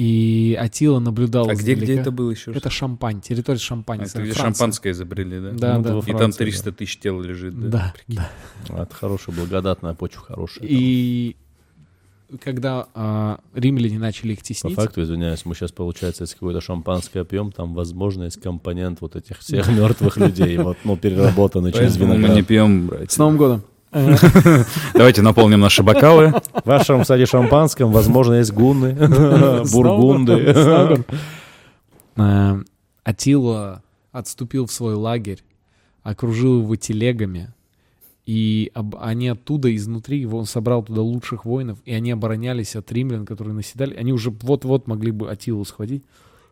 И 0.00 0.56
Атила 0.58 0.98
наблюдал 0.98 1.50
А 1.50 1.54
где, 1.54 1.74
где 1.74 1.98
это 1.98 2.10
было 2.10 2.30
еще? 2.30 2.52
Это 2.52 2.70
Шампань, 2.70 3.20
территория 3.20 3.58
Шампань. 3.58 4.00
А, 4.00 4.04
это 4.04 4.22
где 4.22 4.32
Франция. 4.32 4.58
шампанское 4.58 4.92
изобрели, 4.92 5.38
да? 5.38 5.50
Да, 5.52 5.76
Ну, 5.76 5.82
да. 5.82 5.98
И 5.98 6.12
там 6.12 6.16
Франции, 6.16 6.38
300 6.38 6.72
тысяч 6.72 6.98
тел 6.98 7.20
лежит, 7.20 7.60
да? 7.60 7.68
Да, 7.68 7.94
да. 8.08 8.30
да. 8.66 8.82
Это 8.84 8.94
хорошая, 8.94 9.36
благодатная 9.36 9.92
почва, 9.92 10.22
хорошая. 10.22 10.66
И 10.66 11.36
когда 12.42 12.86
а, 12.94 13.40
римляне 13.52 13.98
начали 13.98 14.32
их 14.32 14.38
По 14.38 14.44
теснить, 14.46 14.74
факту, 14.74 15.02
извиняюсь, 15.02 15.44
мы 15.44 15.54
сейчас, 15.54 15.70
получается, 15.70 16.22
если 16.22 16.34
какое-то 16.36 16.62
шампанское 16.62 17.24
пьем, 17.24 17.52
там, 17.52 17.74
возможно, 17.74 18.24
есть 18.24 18.40
компонент 18.40 19.02
вот 19.02 19.16
этих 19.16 19.40
всех 19.40 19.68
мертвых 19.68 20.16
людей, 20.16 20.56
вот, 20.56 20.78
ну, 20.84 20.96
переработанный 20.96 21.72
через 21.72 21.98
Поэтому 21.98 22.12
мы 22.12 22.18
виноград. 22.20 22.36
не 22.36 22.42
пьем, 22.42 22.86
брать. 22.86 23.12
с 23.12 23.18
Новым 23.18 23.36
годом. 23.36 23.64
Давайте 24.94 25.22
наполним 25.22 25.60
наши 25.60 25.82
бокалы. 25.82 26.32
В 26.52 26.66
вашем, 26.66 27.02
кстати, 27.02 27.24
шампанском, 27.24 27.90
возможно, 27.90 28.34
есть 28.34 28.52
гунны, 28.52 28.92
бургунды. 29.72 30.54
Э, 32.16 32.62
Атила 33.02 33.82
отступил 34.12 34.66
в 34.66 34.72
свой 34.72 34.94
лагерь, 34.94 35.42
окружил 36.02 36.60
его 36.62 36.76
телегами, 36.76 37.52
и 38.26 38.70
об- 38.74 38.96
они 39.00 39.28
оттуда, 39.28 39.74
изнутри, 39.74 40.20
его 40.20 40.38
он 40.38 40.46
собрал 40.46 40.84
туда 40.84 41.02
лучших 41.02 41.44
воинов, 41.44 41.78
и 41.84 41.92
они 41.92 42.12
оборонялись 42.12 42.76
от 42.76 42.92
римлян, 42.92 43.26
которые 43.26 43.54
наседали. 43.54 43.94
Они 43.96 44.12
уже 44.12 44.30
вот-вот 44.30 44.86
могли 44.86 45.10
бы 45.10 45.30
Атилу 45.30 45.64
схватить, 45.64 46.04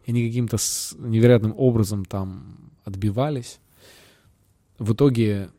и 0.07 0.11
они 0.11 0.26
каким-то 0.26 0.57
невероятным 0.99 1.55
образом 1.57 2.05
там 2.05 2.57
отбивались. 2.84 3.61
В 4.78 4.93
итоге 4.93 5.51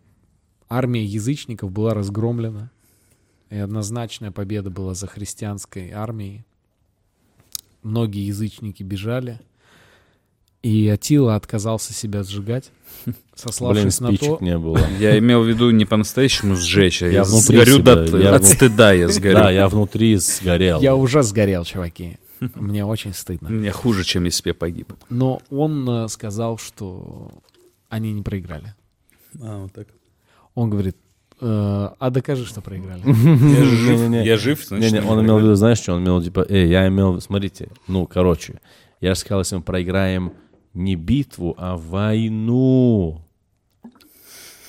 армия 0.69 1.03
язычников 1.03 1.71
была 1.71 1.93
разгромлена, 1.93 2.71
и 3.49 3.57
однозначная 3.57 4.31
победа 4.31 4.69
была 4.69 4.93
за 4.93 5.07
христианской 5.07 5.91
армией. 5.91 6.45
Многие 7.81 8.27
язычники 8.27 8.83
бежали, 8.83 9.39
и 10.61 10.87
Атила 10.89 11.35
отказался 11.35 11.93
себя 11.93 12.23
сжигать, 12.23 12.71
Блин, 13.05 13.15
сославшись 13.33 13.99
на 14.01 14.15
то, 14.15 14.37
не 14.41 14.57
было. 14.57 14.79
Я 14.99 15.17
имел 15.17 15.43
в 15.43 15.47
виду 15.47 15.71
не 15.71 15.85
по-настоящему 15.85 16.55
сжечь, 16.55 17.01
а 17.01 17.07
Я 17.07 17.11
я 17.11 17.23
внутри 17.23 17.57
сгорю 17.57 17.73
себя, 17.77 17.95
до- 17.95 18.17
я 18.17 18.35
от 18.35 18.41
вну- 18.43 18.53
стыда 18.53 18.93
я 18.93 19.07
сгорю. 19.07 19.35
Да, 19.35 19.51
я 19.51 19.69
внутри 19.69 20.15
сгорел. 20.17 20.81
я 20.81 20.95
уже 20.95 21.23
сгорел, 21.23 21.63
чуваки. 21.63 22.17
Мне 22.55 22.85
очень 22.85 23.13
стыдно. 23.13 23.49
Мне 23.49 23.71
хуже, 23.71 24.03
чем 24.03 24.25
если 24.25 24.43
бы 24.43 24.49
я 24.49 24.53
погиб. 24.53 24.93
Но 25.09 25.41
он 25.49 25.89
э, 25.89 26.07
сказал, 26.09 26.57
что 26.57 27.31
они 27.87 28.11
не 28.13 28.21
проиграли. 28.21 28.75
А, 29.41 29.63
вот 29.63 29.73
так. 29.73 29.87
Он 30.55 30.69
говорит, 30.69 30.97
«Э, 31.41 31.89
а 31.99 32.09
докажи, 32.09 32.45
что 32.45 32.61
проиграли. 32.61 33.01
Я 33.05 33.63
жив, 33.63 33.99
Не-не-не. 33.99 34.25
я 34.25 34.37
жив, 34.37 34.63
значит, 34.65 35.05
он 35.05 35.21
имел 35.23 35.37
в 35.37 35.41
виду, 35.41 35.55
знаешь, 35.55 35.77
что 35.77 35.93
он 35.93 36.03
имел 36.03 36.17
в 36.17 36.21
виду, 36.21 36.31
типа, 36.31 36.45
эй, 36.49 36.67
я 36.69 36.87
имел, 36.87 37.09
в 37.09 37.11
виду, 37.13 37.21
смотрите, 37.21 37.69
ну, 37.87 38.05
короче, 38.07 38.59
я 38.99 39.13
же 39.13 39.19
сказал, 39.21 39.39
если 39.39 39.55
мы 39.55 39.61
проиграем 39.61 40.33
не 40.73 40.95
битву, 40.95 41.55
а 41.57 41.77
войну. 41.77 43.21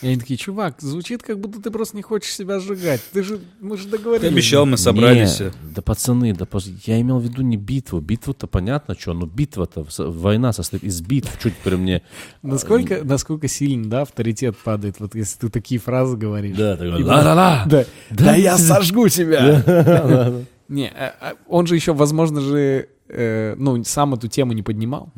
И 0.02 0.06
они 0.06 0.16
такие, 0.16 0.38
чувак, 0.38 0.76
звучит, 0.80 1.22
как 1.22 1.38
будто 1.38 1.60
ты 1.60 1.70
просто 1.70 1.96
не 1.96 2.02
хочешь 2.02 2.34
себя 2.34 2.58
сжигать. 2.58 3.02
Ты 3.12 3.22
же, 3.22 3.40
мы 3.60 3.76
же 3.76 3.86
договорились. 3.86 4.28
Ты 4.28 4.32
обещал, 4.32 4.64
мы 4.64 4.78
собрались. 4.78 5.40
Не, 5.40 5.52
да 5.74 5.82
пацаны, 5.82 6.32
да 6.34 6.46
я 6.86 7.00
имел 7.00 7.18
в 7.18 7.22
виду 7.24 7.42
не 7.42 7.56
битву. 7.56 8.00
Битву-то 8.00 8.46
понятно, 8.46 8.96
что, 8.98 9.12
но 9.12 9.26
битва-то, 9.26 9.86
война 9.98 10.52
состоит 10.52 10.84
из 10.84 11.00
битв. 11.02 11.30
Чуть 11.42 11.56
при 11.56 11.74
мне... 11.74 12.02
Насколько, 12.42 13.04
насколько 13.04 13.46
сильно, 13.46 13.90
да, 13.90 14.02
авторитет 14.02 14.56
падает, 14.56 15.00
вот 15.00 15.14
если 15.14 15.38
ты 15.38 15.48
такие 15.50 15.80
фразы 15.80 16.16
говоришь. 16.16 16.56
Да, 16.56 16.76
такой, 16.76 17.00
И 17.00 17.04
да-да-да. 17.04 17.64
Да, 17.66 17.84
да 18.10 18.36
я 18.36 18.56
сожгу 18.56 19.08
тебя. 19.08 19.62
Не, 20.68 20.86
а- 20.88 21.14
а 21.20 21.34
он 21.48 21.66
же 21.66 21.74
еще, 21.74 21.92
возможно 21.92 22.40
же, 22.40 22.88
э, 23.12 23.54
ну, 23.56 23.82
сам 23.84 24.14
эту 24.14 24.28
тему 24.28 24.52
не 24.52 24.62
поднимал. 24.62 25.12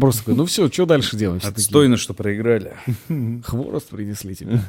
Просто 0.00 0.20
такой, 0.22 0.34
ну 0.36 0.44
все, 0.46 0.68
что 0.70 0.86
дальше? 0.86 1.16
Все 1.16 1.32
такие, 1.34 1.48
Отстойно, 1.50 1.96
что 1.96 2.14
проиграли. 2.14 2.74
Хворост 3.44 3.88
принесли 3.90 4.34
тебе. 4.34 4.60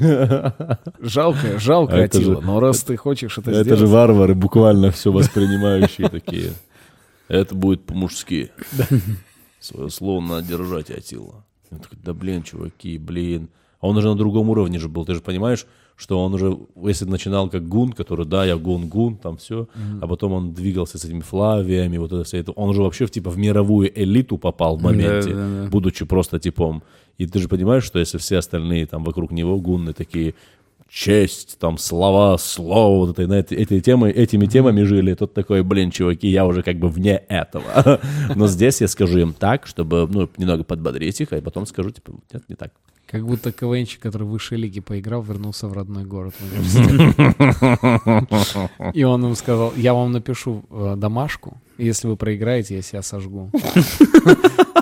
Жалко, 0.99 1.59
жалко, 1.59 1.93
А 1.95 1.97
это 1.99 2.17
Атила, 2.17 2.41
же- 2.41 2.41
но 2.47 2.59
раз 2.59 2.83
ты 2.83 2.97
хочешь 2.97 3.37
это, 3.37 3.51
Это 3.51 3.63
сделать... 3.63 3.79
же 3.79 3.87
варвары, 3.87 4.35
буквально 4.35 4.91
все 4.91 5.11
воспринимающие 5.11 6.09
такие. 6.09 6.51
Это 7.27 7.53
будет 7.55 7.85
по-мужски. 7.85 8.51
Свое 9.59 9.89
слово 9.89 10.21
надо 10.21 10.47
держать, 10.47 10.89
Атила. 10.89 11.45
Я 11.71 11.77
такой, 11.77 11.97
да 12.03 12.13
блин, 12.13 12.43
чуваки, 12.43 12.97
блин. 12.97 13.49
А 13.81 13.87
он 13.87 13.97
уже 13.97 14.07
на 14.09 14.15
другом 14.15 14.49
уровне 14.49 14.79
же 14.79 14.89
был. 14.89 15.05
Ты 15.05 15.13
же 15.13 15.21
понимаешь, 15.21 15.65
что 15.99 16.23
он 16.23 16.33
уже, 16.33 16.57
если 16.81 17.03
начинал 17.03 17.49
как 17.49 17.67
гун, 17.67 17.91
который, 17.91 18.25
да, 18.25 18.45
я 18.45 18.55
гун-гун, 18.55 19.17
там 19.17 19.35
все, 19.35 19.67
а 20.01 20.07
потом 20.07 20.31
он 20.31 20.53
двигался 20.53 20.97
с 20.97 21.03
этими 21.03 21.19
флавиями, 21.19 21.97
вот 21.97 22.13
это 22.13 22.23
все 22.23 22.37
это. 22.37 22.53
Он 22.53 22.69
уже 22.69 22.81
вообще 22.81 23.05
типа 23.07 23.29
в 23.29 23.37
мировую 23.37 23.91
элиту 23.93 24.37
попал 24.37 24.77
в 24.77 24.81
моменте, 24.81 25.33
да. 25.33 25.67
будучи 25.69 26.05
просто 26.05 26.39
типом. 26.39 26.83
И 27.17 27.27
ты 27.27 27.39
же 27.39 27.49
понимаешь, 27.49 27.83
что 27.83 27.99
если 27.99 28.17
все 28.17 28.37
остальные 28.37 28.85
там 28.85 29.03
вокруг 29.03 29.31
него 29.31 29.59
гунны 29.59 29.91
такие, 29.91 30.35
честь, 30.89 31.57
там, 31.59 31.77
слова, 31.77 32.37
слово, 32.37 33.05
вот 33.05 33.11
этой, 33.11 33.27
на 33.27 33.39
эти, 33.39 33.53
этой 33.53 33.81
темы, 33.81 34.09
этими 34.09 34.45
темами 34.45 34.83
жили, 34.83 35.13
тут 35.13 35.33
такой, 35.33 35.63
блин, 35.63 35.91
чуваки, 35.91 36.29
я 36.29 36.45
уже 36.45 36.63
как 36.63 36.77
бы 36.77 36.87
вне 36.87 37.21
этого. 37.27 37.99
Но 38.35 38.47
здесь 38.47 38.81
я 38.81 38.87
скажу 38.87 39.19
им 39.19 39.33
так, 39.33 39.67
чтобы, 39.67 40.07
ну, 40.09 40.29
немного 40.37 40.63
подбодрить 40.63 41.21
их, 41.21 41.33
а 41.33 41.41
потом 41.41 41.65
скажу, 41.65 41.91
типа, 41.91 42.13
нет, 42.33 42.43
не 42.47 42.55
так. 42.55 42.71
Как 43.09 43.25
будто 43.25 43.51
КВНчик, 43.51 43.99
который 43.99 44.27
в 44.27 44.29
высшей 44.29 44.59
лиге 44.59 44.83
поиграл, 44.83 45.23
вернулся 45.23 45.67
в 45.67 45.73
родной 45.73 46.05
город. 46.05 46.35
И 48.93 49.03
он 49.03 49.25
им 49.25 49.35
сказал, 49.35 49.73
я 49.75 49.95
вам 49.95 50.11
напишу 50.11 50.63
э, 50.69 50.93
домашку, 50.95 51.57
если 51.79 52.07
вы 52.07 52.17
проиграете, 52.17 52.75
я 52.75 52.83
себя 52.83 53.01
сожгу. 53.01 53.49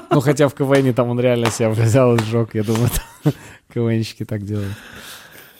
Ну, 0.09 0.21
хотя 0.21 0.47
в 0.47 0.55
КВНе 0.55 0.93
там 0.93 1.09
он 1.09 1.19
реально 1.19 1.51
себя 1.51 1.69
взял 1.69 2.15
и 2.15 2.19
сжег, 2.19 2.55
я 2.55 2.63
думаю, 2.63 2.89
КВНщики 3.73 4.25
так 4.25 4.43
делают. 4.43 4.73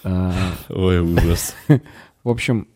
А, 0.03 0.33
Ой, 0.69 0.99
ужас. 0.99 1.53
В 2.23 2.29
общем, 2.29 2.67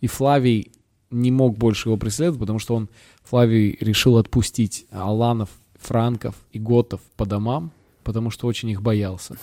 и 0.00 0.06
Флавий 0.06 0.72
не 1.10 1.30
мог 1.30 1.58
больше 1.58 1.90
его 1.90 1.98
преследовать, 1.98 2.40
потому 2.40 2.58
что 2.58 2.74
он, 2.74 2.88
Флавий, 3.24 3.76
решил 3.80 4.16
отпустить 4.16 4.86
Аланов, 4.90 5.50
Франков 5.78 6.36
и 6.52 6.58
Готов 6.58 7.02
по 7.16 7.26
домам, 7.26 7.70
потому 8.10 8.30
что 8.30 8.46
очень 8.48 8.68
их 8.70 8.82
боялся. 8.82 9.36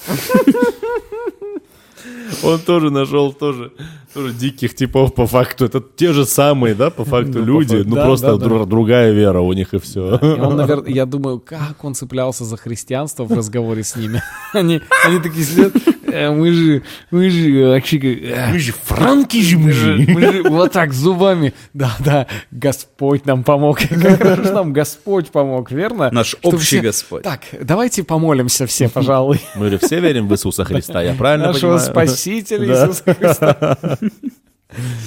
Он 2.43 2.59
тоже 2.59 2.91
нашел 2.91 3.33
тоже, 3.33 3.71
тоже 4.13 4.33
диких 4.33 4.75
типов 4.75 5.13
по 5.13 5.25
факту. 5.25 5.65
Это 5.65 5.81
те 5.95 6.11
же 6.13 6.25
самые, 6.25 6.75
да, 6.75 6.89
по 6.89 7.05
факту 7.05 7.31
Да, 7.33 7.39
по 7.39 7.43
люди, 7.45 7.75
факту. 7.77 7.89
ну 7.89 7.95
Да, 7.95 8.05
просто 8.05 8.37
да, 8.37 8.45
дру- 8.45 8.65
другая 8.65 9.11
вера 9.13 9.39
у 9.39 9.53
них 9.53 9.73
и 9.73 9.79
все. 9.79 10.17
И 10.17 10.25
он, 10.39 10.57
наверное, 10.57 10.91
я 10.91 11.05
думаю, 11.05 11.39
как 11.39 11.83
он 11.83 11.95
цеплялся 11.95 12.43
за 12.43 12.57
христианство 12.57 13.23
в 13.23 13.31
разговоре 13.31 13.83
с 13.83 13.95
ними. 13.95 14.21
Они, 14.53 14.81
они 15.05 15.19
такие 15.19 15.45
сидят, 15.45 15.75
«Э, 15.75 15.79
мы 16.07 16.51
же, 16.53 16.83
мы 17.11 17.29
же 17.29 17.67
вообще... 17.67 17.97
как, 17.99 18.55
э, 18.55 18.57
же 18.59 18.71
франки 18.71 19.41
же 19.41 19.57
мы 19.57 19.71
же, 19.71 20.05
мы 20.07 20.21
же 20.21 20.43
вот 20.43 20.71
так 20.71 20.93
зубами. 20.93 21.53
Да, 21.73 21.95
да, 21.99 22.27
Господь 22.51 23.25
нам 23.25 23.43
помог. 23.43 23.79
Как 23.89 24.17
хорошо 24.21 24.53
нам 24.53 24.73
Господь 24.73 25.29
помог, 25.29 25.71
верно? 25.71 26.09
Наш 26.11 26.27
Чтобы 26.29 26.57
общий 26.57 26.77
все- 26.77 26.81
Господь. 26.81 27.23
Так, 27.23 27.41
давайте 27.61 28.03
помолимся 28.03 28.65
все, 28.67 28.89
пожалуй. 28.89 29.39
Мы 29.55 29.69
же 29.69 29.77
все 29.77 29.99
верим 29.99 30.27
в 30.27 30.33
Иисуса 30.33 30.63
Христа, 30.65 31.01
я 31.03 31.13
правильно 31.13 31.47
Нашего 31.47 31.77
понимаю? 31.77 31.91
Спасителя 32.07 32.67
Да. 32.67 32.83
Иисуса 32.87 33.13
Христа. 33.13 33.77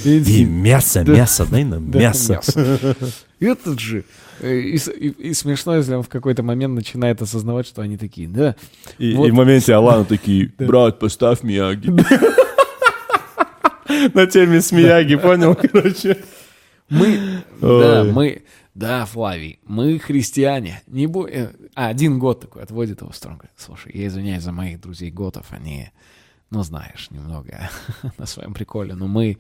И 0.04 0.44
мясо, 0.44 1.04
мясо, 1.04 1.46
дай 1.50 1.64
нам 1.64 1.90
мясо. 1.90 2.40
Этот 3.40 3.78
же. 3.80 4.04
э, 4.40 4.58
И, 4.58 4.76
и- 4.76 5.28
и 5.30 5.34
смешно, 5.34 5.76
если 5.76 5.94
он 5.94 6.02
в 6.02 6.08
какой-то 6.08 6.42
момент 6.42 6.74
начинает 6.74 7.20
осознавать, 7.22 7.66
что 7.66 7.82
они 7.82 7.96
такие, 7.96 8.26
да, 8.28 8.54
И, 8.98 9.14
Вот. 9.14 9.26
и 9.28 9.30
в 9.30 9.34
моменте 9.34 9.74
Алана 9.74 10.04
такие, 10.04 10.52
брат, 10.58 10.98
поставь 10.98 11.42
Мияги. 11.42 11.90
На 14.14 14.26
теме 14.26 14.60
с 14.60 14.72
Мияги, 14.72 15.16
понял, 15.16 15.54
короче. 15.54 16.16
Мы, 16.88 17.42
да, 17.60 18.04
мы, 18.04 18.42
да, 18.74 19.04
Флавий, 19.06 19.58
мы 19.66 19.98
христиане. 19.98 20.82
Не 20.86 21.06
бо... 21.06 21.26
э, 21.28 21.50
А, 21.74 21.88
один 21.88 22.18
год 22.18 22.40
такой 22.40 22.62
отводит 22.62 23.00
его 23.02 23.12
говорит, 23.36 23.52
Слушай, 23.56 23.92
я 23.94 24.06
извиняюсь 24.08 24.42
за 24.42 24.52
моих 24.52 24.80
друзей 24.80 25.10
готов, 25.10 25.44
они, 25.50 25.90
ну, 26.51 26.62
знаешь, 26.62 27.11
немного 27.11 27.70
на 28.18 28.26
своем 28.26 28.55
приколе, 28.55 28.94
но 28.94 29.07
мы, 29.07 29.38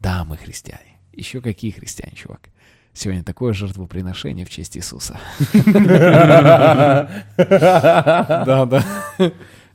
да, 0.00 0.24
мы 0.24 0.36
христиане. 0.36 0.98
Еще 1.12 1.40
какие 1.40 1.70
христиане, 1.70 2.16
чувак? 2.16 2.48
Сегодня 2.94 3.22
такое 3.22 3.52
жертвоприношение 3.52 4.44
в 4.44 4.50
честь 4.50 4.76
Иисуса. 4.76 5.18
Да, 7.36 8.66
да. 8.66 8.84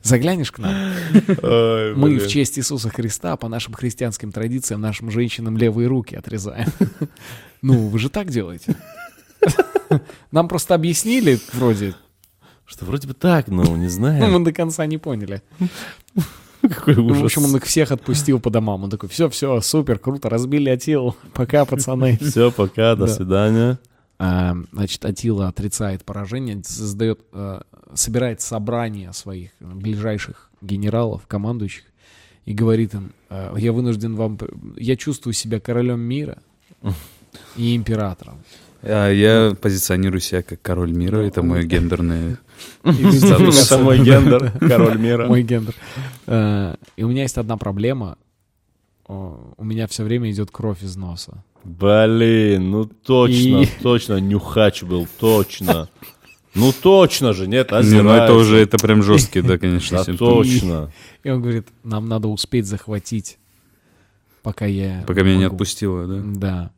Заглянешь 0.02 0.52
к 0.52 0.58
нам? 0.58 0.74
Ой, 1.42 1.94
Мы 1.94 2.18
в 2.18 2.28
честь 2.28 2.58
Иисуса 2.58 2.90
Христа, 2.90 3.36
по 3.38 3.48
нашим 3.48 3.72
христианским 3.72 4.32
традициям, 4.32 4.82
нашим 4.82 5.10
женщинам 5.10 5.56
левые 5.56 5.88
руки 5.88 6.14
отрезаем. 6.14 6.68
Ну, 7.62 7.88
вы 7.88 7.98
же 7.98 8.10
так 8.10 8.28
делаете. 8.28 8.76
Нам 10.30 10.48
просто 10.48 10.74
объяснили, 10.74 11.38
вроде, 11.54 11.94
Что 12.66 12.84
вроде 12.84 13.08
бы 13.08 13.14
так, 13.14 13.48
но 13.48 13.64
не 13.76 13.88
знаю. 13.88 14.26
мы 14.38 14.44
до 14.44 14.52
конца 14.52 14.84
не 14.84 14.98
поняли. 14.98 15.42
Какой 16.74 16.94
Ну, 16.96 17.06
ужас. 17.06 17.22
в 17.22 17.24
общем, 17.24 17.44
он 17.44 17.56
их 17.56 17.64
всех 17.64 17.90
отпустил 17.92 18.40
по 18.40 18.50
домам. 18.50 18.84
Он 18.84 18.90
такой, 18.90 19.08
все, 19.08 19.28
все, 19.28 19.60
супер, 19.60 19.98
круто, 19.98 20.28
разбили 20.30 20.70
Атилу. 20.70 21.14
Пока, 21.34 21.64
пацаны. 21.64 22.18
Все, 22.20 22.50
пока, 22.50 22.94
до 22.96 23.06
Да. 23.06 23.12
свидания. 23.12 23.78
А, 24.18 24.56
Значит, 24.72 25.04
Атила 25.04 25.48
отрицает 25.48 26.04
поражение, 26.04 26.62
создает, 26.64 27.20
э, 27.32 27.60
собирает 27.94 28.40
собрание 28.40 29.12
своих 29.12 29.50
ближайших 29.60 30.50
генералов, 30.62 31.22
командующих, 31.26 31.84
и 32.44 32.54
говорит 32.54 32.94
им, 32.94 33.12
э, 33.30 33.54
я 33.58 33.72
вынужден 33.72 34.14
вам, 34.14 34.38
я 34.76 34.96
чувствую 34.96 35.34
себя 35.34 35.58
королем 35.60 36.00
мира 36.00 36.38
и 37.56 37.74
императором. 37.74 38.38
А 38.82 39.10
я 39.10 39.54
позиционирую 39.60 40.20
себя 40.20 40.42
как 40.42 40.60
король 40.62 40.92
мира. 40.92 41.18
Это 41.18 41.42
мой 41.42 41.64
гендерный... 41.66 42.36
Это 42.84 43.78
мой 43.82 43.98
гендер, 43.98 44.52
король 44.60 44.98
мира. 44.98 45.26
Мой 45.26 45.42
гендер. 45.42 45.74
Э, 46.26 46.74
И 46.96 47.02
у 47.02 47.08
меня 47.08 47.22
есть 47.22 47.38
одна 47.38 47.56
проблема. 47.56 48.16
У 49.06 49.64
меня 49.64 49.86
все 49.86 50.02
время 50.02 50.30
идет 50.30 50.50
кровь 50.50 50.82
из 50.82 50.96
носа. 50.96 51.42
Блин, 51.64 52.70
ну 52.70 52.84
точно, 52.86 53.62
И- 53.62 53.68
точно, 53.82 54.20
нюхач 54.20 54.82
был, 54.82 55.06
точно. 55.18 55.88
Ну 56.54 56.72
точно 56.72 57.32
же, 57.32 57.48
нет, 57.48 57.70
Не, 57.72 57.78
озирайся. 57.78 58.02
ну 58.04 58.12
это 58.14 58.32
уже, 58.34 58.58
это 58.58 58.78
прям 58.78 59.02
жесткие, 59.02 59.44
да, 59.44 59.58
конечно, 59.58 60.04
Да 60.04 60.12
точно. 60.14 60.92
И 61.24 61.30
он 61.30 61.40
говорит, 61.42 61.66
нам 61.82 62.08
надо 62.08 62.28
успеть 62.28 62.66
захватить, 62.66 63.38
пока 64.42 64.66
я... 64.66 65.04
Пока 65.06 65.22
меня 65.22 65.36
не 65.36 65.44
могу». 65.44 65.54
отпустило, 65.56 66.06
да? 66.06 66.22
Да. 66.24 66.70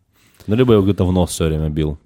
Ну, 0.47 0.55
либо 0.55 0.75
я 0.75 0.81
где-то 0.81 1.05
в 1.05 1.13
нос 1.13 1.31
все 1.31 1.47
время 1.47 1.69
бил. 1.69 1.99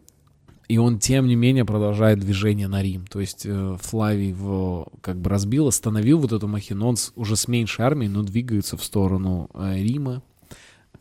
И 0.71 0.79
он, 0.79 1.01
тем 1.01 1.27
не 1.27 1.35
менее, 1.35 1.65
продолжает 1.65 2.21
движение 2.21 2.69
на 2.69 2.81
Рим. 2.81 3.05
То 3.09 3.19
есть 3.19 3.45
э, 3.45 3.77
Флавий 3.81 4.29
его 4.29 4.87
как 5.01 5.17
бы 5.17 5.29
разбил, 5.29 5.67
остановил 5.67 6.21
вот 6.21 6.31
эту 6.31 6.47
махину. 6.47 6.87
Он 6.87 6.97
уже 7.17 7.35
с 7.35 7.49
меньшей 7.49 7.85
армией, 7.85 8.09
но 8.09 8.23
двигается 8.23 8.77
в 8.77 8.85
сторону 8.85 9.51
э, 9.53 9.83
Рима. 9.83 10.23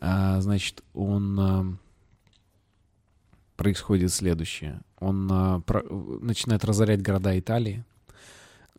А, 0.00 0.40
значит, 0.40 0.82
он... 0.92 1.38
а, 1.38 1.66
происходит 3.54 4.12
следующее. 4.12 4.80
Он 4.98 5.28
начинает 5.28 6.64
разорять 6.64 7.00
города 7.00 7.38
Италии. 7.38 7.84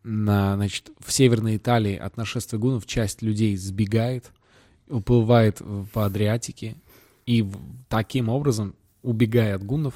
На, 0.03 0.55
значит, 0.57 0.91
в 0.99 1.09
Северной 1.13 1.55
Италии 1.55 1.95
от 1.95 2.17
нашествия 2.17 2.59
гуннов 2.59 2.85
часть 2.85 3.21
людей 3.21 3.55
сбегает, 3.55 4.29
уплывает 4.89 5.61
по 5.93 6.05
Адриатике, 6.05 6.75
и 7.25 7.49
таким 7.87 8.27
образом, 8.27 8.75
убегая 9.03 9.55
от 9.55 9.63
гуннов, 9.63 9.93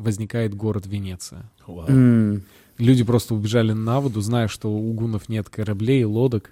возникает 0.00 0.54
город 0.54 0.86
Венеция. 0.86 1.50
Вау. 1.66 1.86
М. 1.88 2.42
Люди 2.78 3.04
просто 3.04 3.34
убежали 3.34 3.72
на 3.72 4.00
воду, 4.00 4.20
зная, 4.20 4.48
что 4.48 4.72
у 4.72 4.92
гуннов 4.92 5.28
нет 5.28 5.48
кораблей 5.48 6.00
и 6.00 6.04
лодок, 6.04 6.50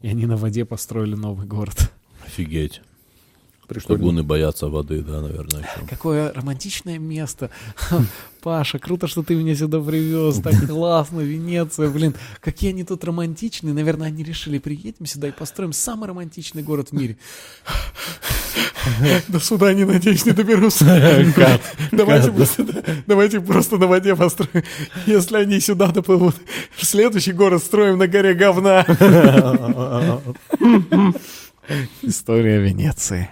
и 0.00 0.08
они 0.08 0.26
на 0.26 0.36
воде 0.36 0.64
построили 0.64 1.14
новый 1.14 1.46
город. 1.46 1.92
Офигеть. 2.26 2.82
Прикольно. 3.68 4.02
гуны 4.02 4.22
боятся 4.22 4.68
воды, 4.68 5.02
да, 5.02 5.20
наверное, 5.20 5.60
еще. 5.60 5.86
Какое 5.90 6.32
романтичное 6.32 6.98
место. 6.98 7.50
Паша, 8.40 8.78
круто, 8.78 9.06
что 9.08 9.22
ты 9.22 9.34
меня 9.34 9.54
сюда 9.54 9.80
привез. 9.80 10.40
Так 10.40 10.66
классно, 10.68 11.20
Венеция, 11.20 11.90
блин. 11.90 12.14
Какие 12.40 12.70
они 12.70 12.84
тут 12.84 13.04
романтичные. 13.04 13.74
Наверное, 13.74 14.08
они 14.08 14.22
решили, 14.24 14.58
приедем 14.58 15.04
сюда 15.06 15.28
и 15.28 15.32
построим 15.32 15.72
самый 15.72 16.08
романтичный 16.08 16.62
город 16.62 16.88
в 16.90 16.92
мире. 16.94 17.16
До 19.28 19.38
свидания, 19.38 19.84
надеюсь, 19.84 20.24
не 20.24 20.32
доберусь. 20.32 20.78
Давайте, 21.92 22.30
просто- 22.32 22.84
давайте 23.06 23.40
просто 23.40 23.76
на 23.76 23.86
воде 23.86 24.16
построим. 24.16 24.64
Если 25.06 25.36
они 25.36 25.60
сюда 25.60 25.88
доплывут, 25.88 26.36
следующий 26.80 27.32
город 27.32 27.62
строим 27.62 27.98
на 27.98 28.06
горе 28.06 28.34
говна. 28.34 28.86
История 32.02 32.60
Венеции. 32.60 33.30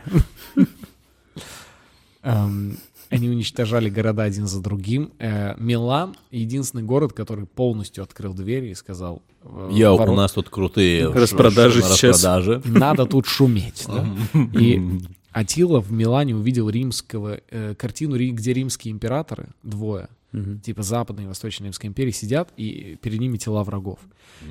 Эм, 2.23 2.79
Они 3.09 3.29
уничтожали 3.29 3.89
города 3.89 4.25
один 4.25 4.47
за 4.47 4.61
другим. 4.61 5.13
Э, 5.19 5.55
Милан— 5.59 6.17
единственный 6.33 6.83
город, 6.83 7.13
который 7.13 7.47
полностью 7.47 8.03
открыл 8.03 8.35
двери 8.35 8.71
и 8.71 8.75
сказал... 8.75 9.23
э, 9.45 9.69
Я, 9.73 9.93
у 9.93 10.15
нас 10.17 10.33
тут 10.33 10.49
крутые 10.51 11.09
Распродажи 11.13 11.83
сейчас. 11.83 12.25
распродажи. 12.25 12.63
Надо 12.65 13.07
тут 13.07 13.27
шуметь. 13.27 13.87
И 14.59 14.83
Атила 15.31 15.81
в 15.81 15.93
Милане 15.93 16.35
увидел 16.35 16.69
римского, 16.69 17.39
э, 17.51 17.75
картину, 17.77 18.17
где 18.17 18.53
римские 18.53 18.91
императоры, 18.93 19.51
двое, 19.63 20.09
Мгм. 20.33 20.61
типа 20.61 20.83
Западной 20.83 21.25
и 21.25 21.27
Восточной 21.27 21.67
Римской 21.67 21.89
империи, 21.89 22.11
сидят, 22.11 22.53
и 22.57 22.99
перед 23.01 23.21
ними 23.21 23.37
тела 23.37 23.63
врагов. 23.63 23.99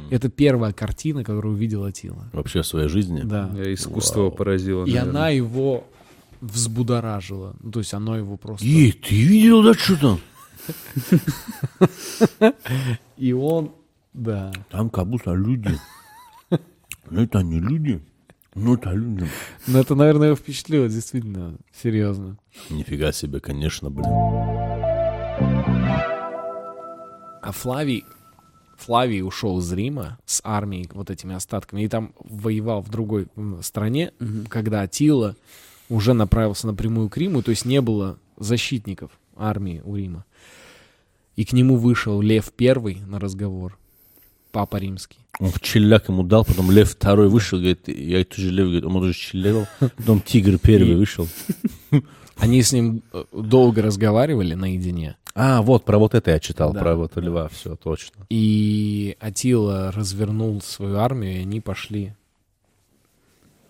Это 0.09 0.29
первая 0.29 0.73
картина, 0.73 1.23
которую 1.23 1.53
увидел 1.53 1.83
Атила. 1.83 2.29
Вообще 2.33 2.61
в 2.61 2.67
своей 2.67 2.87
жизни. 2.87 3.21
Да. 3.23 3.51
Я 3.55 3.73
искусство 3.73 4.21
Вау. 4.21 4.31
поразило. 4.31 4.85
И 4.85 4.93
наверное. 4.93 5.09
она 5.09 5.29
его 5.29 5.85
взбудоражила. 6.41 7.55
Ну, 7.61 7.71
то 7.71 7.79
есть 7.79 7.93
оно 7.93 8.17
его 8.17 8.37
просто... 8.37 8.65
Ей, 8.65 8.91
ты 8.91 9.15
видел, 9.15 9.63
да, 9.63 9.73
что 9.73 10.19
там? 12.39 12.51
И 13.17 13.33
он... 13.33 13.71
Да. 14.13 14.53
Там 14.69 14.89
как 14.89 15.07
будто 15.07 15.33
люди. 15.33 15.77
Но 17.09 17.21
это 17.21 17.41
не 17.41 17.59
люди. 17.59 18.01
Ну, 18.55 18.75
это 18.75 18.91
люди. 18.91 19.27
Но 19.67 19.79
это, 19.79 19.95
наверное, 19.95 20.27
его 20.27 20.35
впечатлило, 20.37 20.87
действительно, 20.87 21.57
серьезно. 21.73 22.37
Нифига 22.69 23.11
себе, 23.11 23.41
конечно, 23.41 23.89
блин. 23.89 24.05
А 27.45 27.51
Флавий... 27.51 28.03
Флавий 28.77 29.21
ушел 29.21 29.59
из 29.59 29.71
Рима 29.71 30.17
с 30.25 30.41
армией, 30.43 30.89
вот 30.93 31.09
этими 31.09 31.33
остатками, 31.33 31.83
и 31.83 31.87
там 31.87 32.11
воевал 32.19 32.81
в 32.81 32.89
другой 32.89 33.27
стране, 33.61 34.11
когда 34.49 34.81
Атила 34.81 35.37
уже 35.87 36.13
направился 36.13 36.67
напрямую 36.67 37.09
к 37.09 37.15
Риму, 37.15 37.41
то 37.41 37.51
есть 37.51 37.63
не 37.63 37.79
было 37.79 38.17
защитников 38.37 39.11
армии 39.37 39.81
у 39.85 39.95
Рима. 39.95 40.25
И 41.37 41.45
к 41.45 41.53
нему 41.53 41.77
вышел 41.77 42.19
Лев 42.19 42.51
Первый 42.51 42.97
на 43.07 43.17
разговор, 43.17 43.77
папа 44.51 44.75
римский. 44.75 45.19
Он 45.39 45.51
в 45.51 45.61
челяк 45.61 46.09
ему 46.09 46.23
дал, 46.23 46.43
потом 46.43 46.69
лев 46.71 46.91
второй 46.91 47.29
вышел, 47.29 47.59
говорит, 47.59 47.87
я 47.87 48.25
тоже 48.25 48.49
лев, 48.49 48.65
говорит, 48.65 48.85
он 48.85 48.95
уже 48.97 49.13
челевал. 49.13 49.67
Потом 49.79 50.19
тигр 50.19 50.57
первый 50.57 50.95
вышел. 50.95 51.27
Они 52.37 52.61
с 52.61 52.71
ним 52.73 53.01
э, 53.13 53.23
долго 53.31 53.81
разговаривали 53.81 54.53
наедине, 54.55 55.15
А, 55.35 55.61
вот, 55.61 55.85
про 55.85 55.97
вот 55.97 56.13
это 56.15 56.31
я 56.31 56.39
читал, 56.39 56.73
Да. 56.73 56.79
про 56.81 56.95
вот 56.95 57.15
льва, 57.17 57.47
все, 57.49 57.75
точно. 57.75 58.25
и 58.29 59.15
Атила 59.19 59.91
развернул 59.91 60.61
свою 60.61 60.97
армию, 60.97 61.35
и 61.37 61.41
они 61.41 61.61
пошли 61.61 62.13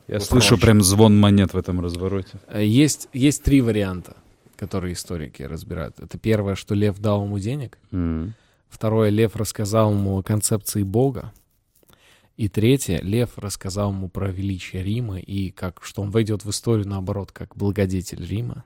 Я 0.07 0.19
Вот 0.19 0.23
слышу 0.27 0.57
прям 0.57 0.81
звон 0.83 1.17
монет 1.19 1.53
в 1.53 1.57
этом 1.57 1.79
развороте. 1.81 2.39
Э, 2.47 2.63
Есть, 2.65 3.07
есть 3.13 3.43
три 3.43 3.61
варианта, 3.61 4.15
которые 4.55 4.93
историки 4.93 5.43
разбирают. 5.43 5.99
Это 5.99 6.17
первое, 6.19 6.55
что 6.55 6.75
Лев 6.75 6.99
дал 6.99 7.23
ему 7.25 7.39
денег. 7.39 7.77
Второе, 8.69 9.09
Лев 9.09 9.35
рассказал 9.35 9.91
ему 9.93 10.19
о 10.19 10.23
концепции 10.23 10.83
Бога. 10.83 11.31
И 12.37 12.49
третье, 12.49 12.99
Лев 13.01 13.37
рассказал 13.37 13.91
ему 13.91 14.09
про 14.09 14.29
величие 14.29 14.83
Рима 14.83 15.19
и 15.19 15.51
как, 15.51 15.81
что 15.83 16.01
он 16.01 16.11
войдет 16.11 16.43
в 16.43 16.49
историю, 16.49 16.87
наоборот, 16.87 17.31
как 17.31 17.55
благодетель 17.55 18.25
Рима. 18.25 18.65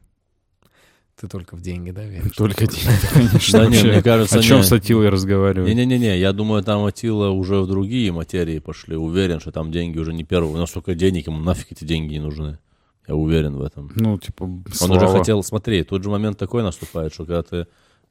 Ты 1.20 1.28
только 1.28 1.56
в 1.56 1.62
деньги, 1.62 1.92
да, 1.92 2.06
веришь? 2.06 2.32
Только 2.36 2.66
деньги, 2.66 3.08
конечно. 3.14 3.60
Да 3.60 3.66
не, 3.66 3.76
вообще. 3.76 3.92
мне 3.92 4.02
кажется, 4.02 4.40
О 4.40 4.42
чем 4.42 4.64
с 4.64 4.72
Атилой 4.72 5.10
разговаривать? 5.10 5.74
Не-не-не, 5.74 6.18
я 6.18 6.32
думаю, 6.32 6.64
там 6.64 6.86
Атила 6.86 7.30
уже 7.30 7.60
в 7.60 7.68
другие 7.68 8.12
материи 8.12 8.60
пошли. 8.60 8.96
Уверен, 8.96 9.40
что 9.40 9.52
там 9.52 9.72
деньги 9.72 10.00
уже 10.00 10.14
не 10.14 10.24
первые. 10.24 10.54
У 10.54 10.58
нас 10.58 10.70
столько 10.70 10.96
денег, 10.96 11.28
ему 11.28 11.40
нафиг 11.40 11.72
эти 11.72 11.84
деньги 11.84 12.14
не 12.14 12.22
нужны. 12.22 12.58
Я 13.06 13.16
уверен 13.16 13.58
в 13.58 13.62
этом. 13.62 13.92
Ну, 13.96 14.18
типа, 14.18 14.44
Он 14.44 14.92
уже 14.92 15.08
хотел, 15.08 15.44
смотри, 15.44 15.84
тот 15.84 16.04
же 16.04 16.10
момент 16.10 16.38
такой 16.38 16.64
наступает, 16.64 17.14
что 17.14 17.26
когда 17.26 17.44
ты 17.44 17.68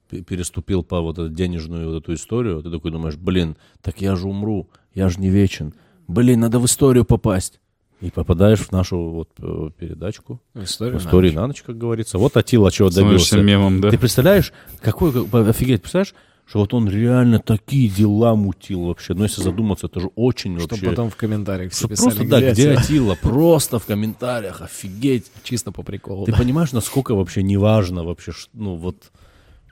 переступил 0.08 0.82
по 0.82 1.00
вот 1.00 1.18
эту 1.18 1.28
денежную 1.28 1.92
вот 1.92 2.02
эту 2.02 2.14
историю, 2.14 2.62
ты 2.62 2.70
такой 2.70 2.90
думаешь, 2.90 3.16
блин, 3.16 3.56
так 3.82 4.00
я 4.00 4.16
же 4.16 4.28
умру, 4.28 4.68
я 4.94 5.08
же 5.08 5.20
не 5.20 5.30
вечен. 5.30 5.74
Блин, 6.06 6.40
надо 6.40 6.58
в 6.58 6.66
историю 6.66 7.04
попасть. 7.04 7.60
И 8.00 8.10
попадаешь 8.10 8.60
в 8.60 8.70
нашу 8.70 8.96
вот 9.10 9.30
э, 9.38 9.70
передачку. 9.76 10.40
История. 10.54 10.98
В 10.98 11.02
истории 11.02 11.32
на 11.32 11.48
ночь, 11.48 11.62
как 11.62 11.76
говорится. 11.76 12.16
Вот 12.16 12.36
Атила 12.36 12.70
чего 12.70 12.90
Становишься 12.90 13.36
добился. 13.36 13.46
мемом, 13.46 13.80
да? 13.80 13.90
Ты 13.90 13.98
представляешь, 13.98 14.52
какой, 14.80 15.12
как- 15.12 15.34
офигеть, 15.48 15.82
представляешь, 15.82 16.14
что 16.46 16.60
вот 16.60 16.72
он 16.74 16.88
реально 16.88 17.40
такие 17.40 17.88
дела 17.88 18.34
мутил 18.36 18.84
вообще. 18.84 19.14
Но 19.14 19.24
если 19.24 19.42
задуматься, 19.42 19.86
это 19.86 20.00
же 20.00 20.10
очень 20.14 20.58
Что 20.60 20.68
вообще... 20.70 20.86
потом 20.88 21.10
в 21.10 21.16
комментариях 21.16 21.72
все 21.72 21.80
Что 21.80 21.88
писали, 21.88 22.14
просто, 22.14 22.28
да, 22.28 22.52
где 22.52 22.70
Атила? 22.70 23.16
Просто 23.20 23.78
в 23.78 23.84
комментариях, 23.84 24.62
офигеть. 24.62 25.26
Чисто 25.42 25.72
по 25.72 25.82
приколу. 25.82 26.24
Ты 26.24 26.32
да. 26.32 26.38
понимаешь, 26.38 26.72
насколько 26.72 27.14
вообще 27.14 27.42
неважно 27.42 28.04
вообще, 28.04 28.32
ну 28.54 28.76
вот 28.76 29.10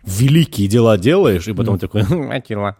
великие 0.06 0.68
дела 0.68 0.96
делаешь, 0.96 1.46
и 1.48 1.52
потом 1.52 1.78
такой, 1.78 2.02
«Хм, 2.04 2.32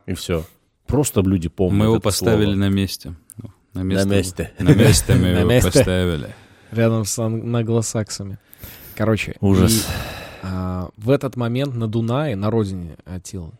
и 0.07 0.15
все. 0.15 0.45
Просто 0.87 1.21
люди 1.21 1.49
помнят 1.49 1.79
Мы 1.79 1.85
его 1.87 1.97
это 1.97 2.03
поставили 2.05 2.45
слово. 2.45 2.57
на 2.59 2.69
месте. 2.69 3.15
Ну, 3.43 3.51
На 3.75 3.83
место. 3.83 4.09
месте. 4.09 4.51
На 4.59 4.73
месте 4.75 5.15
мы 5.15 5.21
На 5.33 5.39
его 5.41 5.51
месте. 5.51 5.71
поставили. 5.73 6.29
Рядом 6.71 7.05
с 7.05 7.19
ан- 7.19 7.55
англосаксами. 7.55 8.39
Короче. 8.95 9.35
Ужас. 9.41 9.73
и, 9.73 9.83
а, 10.43 10.89
в 10.97 11.11
этот 11.11 11.37
момент 11.37 11.75
на 11.75 11.89
Дунае, 11.89 12.37
на 12.37 12.51
родине 12.51 12.97
Атилы, 13.05 13.51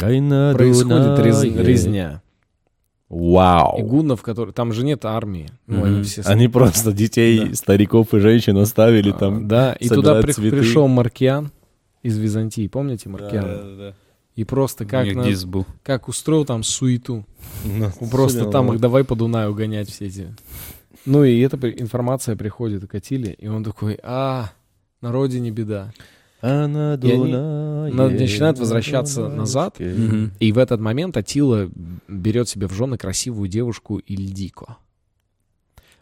на 0.00 0.52
происходит 0.54 1.18
рез- 1.20 1.42
резня. 1.44 2.20
И 3.10 3.14
Вау. 3.14 3.78
гуннов, 3.82 4.22
которые... 4.22 4.52
Там 4.54 4.72
же 4.72 4.84
нет 4.84 5.04
армии. 5.04 5.50
Ну, 5.66 5.84
они 5.84 6.02
все... 6.02 6.22
Они 6.22 6.48
просто 6.48 6.92
детей, 6.92 7.48
Да. 7.50 7.54
стариков 7.54 8.14
и 8.14 8.18
женщин 8.20 8.56
оставили 8.56 9.10
А, 9.10 9.14
там. 9.14 9.46
Да, 9.48 9.74
и 9.74 9.88
туда 9.88 10.20
при- 10.22 10.32
пришел 10.50 10.88
Маркиан 10.88 11.52
из 12.02 12.16
Византии. 12.18 12.66
Помните 12.68 13.08
Маркиана? 13.08 13.94
И 14.34 14.44
просто 14.44 14.86
как, 14.86 15.06
на- 15.14 15.46
был. 15.46 15.66
как 15.82 16.08
устроил 16.08 16.44
там 16.44 16.62
суету. 16.62 17.26
Ну, 17.64 17.90
Просто 18.10 18.46
там 18.46 18.72
их 18.72 18.80
давай 18.80 19.04
по 19.04 19.14
Дунаю 19.14 19.54
гонять 19.54 19.90
все 19.90 20.06
эти. 20.06 20.34
Ну 21.04 21.24
и 21.24 21.38
эта 21.40 21.56
информация 21.70 22.36
приходит 22.36 22.88
к 22.88 22.94
Атиле, 22.94 23.32
и 23.32 23.48
он 23.48 23.62
такой, 23.64 23.98
а, 24.02 24.50
на 25.00 25.12
родине 25.12 25.50
беда. 25.50 25.92
А 26.40 26.66
на 26.66 26.96
Дунае, 26.96 27.92
на- 27.92 28.08
начинают 28.08 28.56
на 28.56 28.62
возвращаться 28.62 29.28
назад. 29.28 29.76
И 29.80 30.52
в 30.52 30.58
этот 30.58 30.80
момент 30.80 31.16
Атила 31.16 31.70
берет 32.08 32.48
себе 32.48 32.68
в 32.68 32.72
жены 32.72 32.96
красивую 32.98 33.48
девушку 33.48 33.98
Ильдико. 33.98 34.78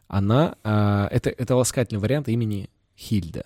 Она, 0.07 0.55
а, 0.65 1.09
это, 1.11 1.31
это 1.31 1.57
ласкательный 1.57 2.01
вариант 2.01 2.29
имени 2.29 2.69
Хильда. 2.97 3.45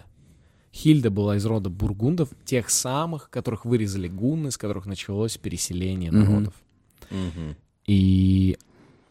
Хильда 0.75 1.11
была 1.11 1.37
из 1.37 1.47
рода 1.47 1.71
бургундов, 1.71 2.31
тех 2.45 2.69
самых, 2.69 3.31
которых 3.31 3.65
вырезали 3.65 4.09
гунны, 4.09 4.51
с 4.51 4.57
которых 4.57 4.87
началось 4.87 5.37
переселение 5.37 6.11
Мгм. 6.11 6.21
народов. 6.25 6.55
Мгм. 7.11 7.57
И 7.87 8.59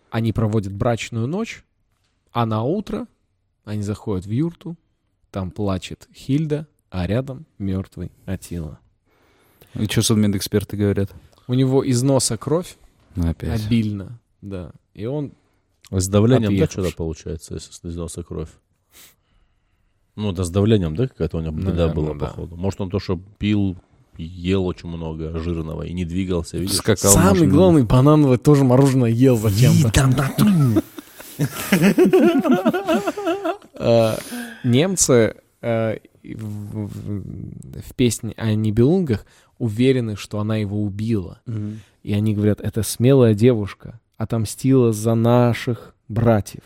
они 0.10 0.34
проводят 0.34 0.73
брачную 0.73 1.26
ночь, 1.27 1.64
а 2.31 2.45
на 2.45 2.64
утро 2.64 3.07
они 3.64 3.81
заходят 3.81 4.26
в 4.26 4.30
юрту, 4.30 4.76
там 5.31 5.52
плачет 5.52 6.07
Хильда, 6.14 6.68
а 6.90 7.07
рядом 7.07 7.45
мертвый 7.57 8.11
Атила. 8.26 8.80
И 9.73 9.85
что 9.85 10.02
судмедэксперты 10.02 10.76
говорят? 10.76 11.11
У 11.48 11.53
него 11.53 11.81
из 11.84 12.03
носа 12.03 12.38
кровь 12.38 12.76
опять. 13.15 13.65
обильно, 13.65 14.19
да. 14.41 14.72
И 14.94 15.06
он 15.06 15.31
С 15.90 16.07
давлением, 16.10 16.41
да, 16.57 16.65
Отъехавший. 16.65 16.84
что-то 16.84 16.98
получается, 16.98 17.53
если 17.56 17.72
снизился 17.72 18.22
кровь? 18.23 18.49
Ну, 20.15 20.31
да, 20.31 20.44
с 20.44 20.49
давлением, 20.49 20.95
да, 20.95 21.07
какая-то 21.07 21.38
у 21.38 21.41
него 21.41 21.56
беда 21.56 21.69
Наверное, 21.72 21.94
была, 21.94 22.14
да. 22.14 22.26
походу. 22.27 22.56
Может, 22.56 22.81
он 22.81 22.90
то, 22.90 22.99
что 22.99 23.19
пил, 23.40 23.76
ел 24.18 24.65
очень 24.65 24.90
много 24.90 25.38
жирного 25.40 25.84
и 25.84 25.94
не 25.94 26.06
двигался, 26.06 26.57
видишь? 26.57 26.76
Скакал, 26.77 27.11
Самый 27.11 27.30
может, 27.40 27.49
главный 27.49 27.84
банановый 27.84 28.38
тоже 28.38 28.64
мороженое 28.64 29.10
ел 29.10 29.38
зачем-то. 29.38 29.91
Э, 33.76 34.15
Немцы 34.64 35.35
в 35.61 35.98
в- 36.23 36.90
в 37.81 37.95
песне 37.95 38.34
о 38.38 38.53
Нибелунгах 38.53 39.26
уверены, 39.57 40.15
что 40.15 40.40
она 40.40 40.57
его 40.57 40.81
убила. 40.84 41.41
И 42.03 42.14
они 42.14 42.34
говорят, 42.35 42.60
это 42.61 42.84
смелая 42.84 43.34
девушка 43.34 43.99
отомстила 44.18 44.94
за 44.94 45.15
наших 45.15 45.95
братьев. 46.07 46.64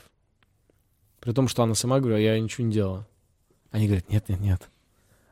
При 1.21 1.31
том, 1.31 1.47
что 1.47 1.63
она 1.63 1.75
сама 1.75 1.99
говорила, 1.99 2.19
я 2.19 2.39
ничего 2.39 2.65
не 2.67 2.73
делала. 2.73 3.07
Они 3.77 3.85
говорят, 3.85 4.09
нет, 4.09 4.27
нет, 4.27 4.39
нет. 4.39 4.69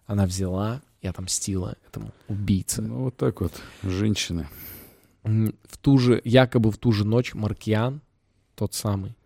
Она 0.06 0.28
взяла 0.28 0.84
и 1.02 1.08
отомстила 1.08 1.78
этому 1.88 2.12
убийце. 2.28 2.84
Ну, 2.84 3.06
вот 3.06 3.18
так 3.18 3.42
вот, 3.42 3.60
женщины. 3.82 4.48
В 5.24 5.78
ту 5.82 5.98
же, 5.98 6.22
якобы 6.24 6.70
в 6.70 6.78
ту 6.78 6.92
же 6.92 7.06
ночь 7.06 7.34
Маркиан, 7.34 8.02
тот 8.54 8.76
самый, 8.76 9.18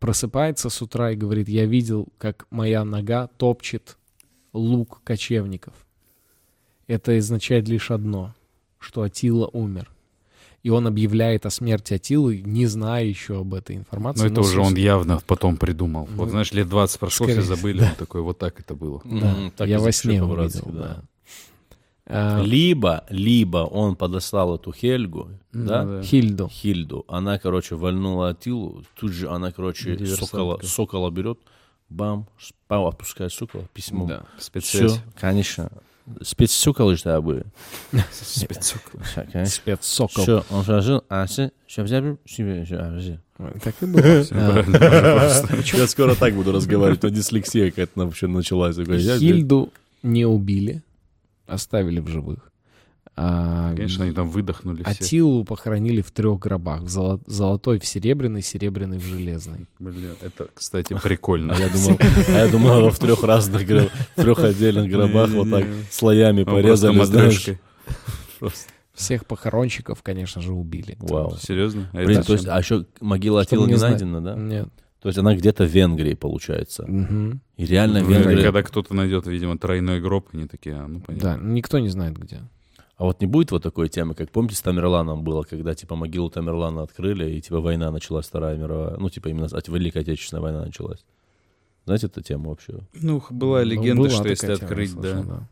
просыпается 0.00 0.68
с 0.68 0.82
утра 0.82 1.12
и 1.12 1.16
говорит, 1.16 1.48
я 1.48 1.64
видел, 1.64 2.08
как 2.18 2.48
моя 2.50 2.84
нога 2.84 3.28
топчет 3.28 3.96
лук 4.52 5.00
кочевников. 5.04 5.74
Это 6.88 7.16
означает 7.16 7.68
лишь 7.68 7.92
одно, 7.92 8.34
что 8.80 9.02
Атила 9.02 9.46
умер. 9.46 9.92
И 10.62 10.68
он 10.70 10.86
объявляет 10.86 11.46
о 11.46 11.50
смерти 11.50 11.94
Атилы, 11.94 12.42
не 12.44 12.66
зная 12.66 13.04
еще 13.04 13.40
об 13.40 13.54
этой 13.54 13.76
информации. 13.76 14.24
Но 14.24 14.26
Ну, 14.28 14.32
это 14.32 14.40
уже 14.42 14.62
с- 14.62 14.66
он 14.66 14.74
явно 14.76 15.20
потом 15.26 15.56
придумал. 15.56 16.06
Ну, 16.10 16.16
Вот 16.18 16.30
знаешь, 16.30 16.52
лет 16.52 16.68
20 16.68 17.00
прошло, 17.00 17.26
все 17.26 17.34
скорее, 17.40 17.46
забыли. 17.56 17.82
Он 17.82 17.94
такой, 17.96 18.20
вот 18.20 18.38
так 18.38 18.60
это 18.60 18.74
было. 18.74 19.00
Да, 19.04 19.34
М, 19.36 19.50
так 19.56 19.68
я 19.68 19.78
во 19.78 19.90
сне 19.90 20.22
увидел, 20.22 20.64
да. 20.66 20.80
да. 20.80 21.02
А, 22.12 22.42
Либо, 22.42 23.04
либо 23.08 23.58
он 23.58 23.94
подослал 23.94 24.56
эту 24.56 24.72
Хельгу, 24.72 25.28
Ну 25.52 25.66
да, 25.66 25.84
да. 25.84 26.02
Хильду. 26.02 26.48
Хильду. 26.48 27.04
Она, 27.08 27.38
короче, 27.38 27.76
вальнула 27.76 28.30
Атилу. 28.30 28.82
Тут 28.98 29.12
же 29.12 29.28
она, 29.30 29.52
короче, 29.52 29.96
сокола, 30.06 30.58
сокола 30.62 31.10
берет, 31.10 31.38
бам, 31.88 32.26
отпускает 32.68 33.32
сокола, 33.32 33.64
письмо. 33.72 34.06
Да. 34.06 34.24
Спецсвязь. 34.38 34.92
Все, 34.92 35.00
конечно. 35.18 35.70
Спецсоколы 36.22 36.96
же 36.96 37.20
были. 37.20 37.44
Спецсокол. 38.12 39.00
Спецсокол. 39.46 40.22
Все, 40.22 40.44
он 40.50 40.64
сразу, 40.64 41.04
а 41.08 41.26
все, 41.26 41.50
все 41.66 41.82
взяли, 41.82 42.16
себе, 42.26 42.64
все, 42.64 43.18
Так 43.62 43.74
и 43.80 43.86
было. 43.86 44.24
А, 44.32 45.44
Я 45.74 45.86
скоро 45.86 46.14
так 46.14 46.34
буду 46.34 46.52
разговаривать, 46.52 47.02
но 47.02 47.08
дислексия 47.08 47.70
какая-то 47.70 47.92
вообще 48.04 48.26
началась. 48.26 48.76
Хильду 48.76 49.72
не 50.02 50.24
убили, 50.26 50.82
оставили 51.46 52.00
в 52.00 52.08
живых. 52.08 52.49
А, 53.22 53.74
Конечно, 53.74 54.04
они 54.04 54.14
там 54.14 54.30
выдохнули 54.30 54.82
все. 54.82 54.90
Атилу 54.92 55.44
похоронили 55.44 56.00
в 56.00 56.10
трех 56.10 56.38
гробах. 56.38 56.80
В 56.82 56.88
золо- 56.88 57.20
золотой 57.26 57.78
в 57.78 57.84
серебряный, 57.84 58.40
серебряный 58.40 58.96
в 58.96 59.04
железный. 59.04 59.66
Блин, 59.78 60.14
это, 60.22 60.48
кстати, 60.54 60.96
прикольно. 61.02 61.54
А 61.54 61.58
я 61.58 61.68
думал, 61.68 61.98
а 62.28 62.32
я 62.32 62.48
думал, 62.48 62.88
в 62.88 62.98
трех 62.98 63.22
разных, 63.22 63.68
гро- 63.68 63.90
в 64.16 64.22
трех 64.22 64.38
отдельных 64.38 64.90
гробах 64.90 65.28
вот 65.32 65.50
так 65.50 65.66
слоями 65.90 66.44
просто 66.44 66.62
порезали, 66.62 67.04
знаешь. 67.04 67.26
матрешкой. 67.34 67.58
Всех 68.94 69.26
похоронщиков, 69.26 70.02
конечно 70.02 70.40
же, 70.40 70.52
убили. 70.52 70.96
Вау. 71.00 71.36
Серьезно? 71.38 71.90
А 71.92 72.04
Блин, 72.04 72.22
то 72.22 72.32
есть, 72.32 72.46
а 72.48 72.58
еще 72.58 72.86
могила 73.00 73.42
Атила 73.42 73.66
не 73.66 73.76
найдена, 73.76 74.22
да? 74.22 74.34
Нет. 74.34 74.68
То 75.00 75.08
есть 75.08 75.18
она 75.18 75.34
где-то 75.34 75.64
в 75.64 75.68
Венгрии, 75.68 76.14
получается. 76.14 76.84
Мгм. 76.86 77.40
И 77.56 77.64
реально 77.66 78.00
в 78.04 78.08
Ну, 78.08 78.14
Венгрии. 78.16 78.42
Когда 78.44 78.62
кто-то 78.62 78.94
найдет, 78.94 79.26
видимо, 79.26 79.58
тройной 79.58 80.00
гроб, 80.00 80.28
они 80.32 80.46
такие, 80.46 80.76
а, 80.76 80.86
ну 80.86 81.00
понятно. 81.00 81.36
Да, 81.36 81.38
никто 81.42 81.78
не 81.78 81.88
знает 81.88 82.18
где. 82.18 82.40
А 83.00 83.04
вот 83.04 83.22
не 83.22 83.26
будет 83.26 83.50
вот 83.50 83.62
такой 83.62 83.88
темы, 83.88 84.14
как 84.14 84.30
помните 84.30 84.56
с 84.56 84.60
Тамерланом 84.60 85.24
было, 85.24 85.42
когда 85.42 85.74
типа 85.74 85.96
могилу 85.96 86.28
Тамерлана 86.28 86.82
открыли, 86.82 87.30
и 87.30 87.40
типа 87.40 87.58
война 87.58 87.90
началась, 87.90 88.26
Вторая 88.26 88.58
мировая, 88.58 88.98
ну 88.98 89.08
типа 89.08 89.28
именно 89.28 89.46
от- 89.46 89.68
Великая 89.68 90.00
Отечественная 90.00 90.42
война 90.42 90.66
началась. 90.66 91.02
Знаете 91.86 92.08
эту 92.08 92.20
тему 92.20 92.50
вообще? 92.50 92.80
Ну, 92.92 93.22
была 93.30 93.60
Ну, 93.60 93.64
легенда, 93.64 94.02
была 94.02 94.10
что 94.10 94.28
если 94.28 94.48
такая 94.48 94.56
тема, 94.58 94.68
открыть, 94.68 94.90
слышал, 94.90 95.24
да. 95.24 95.48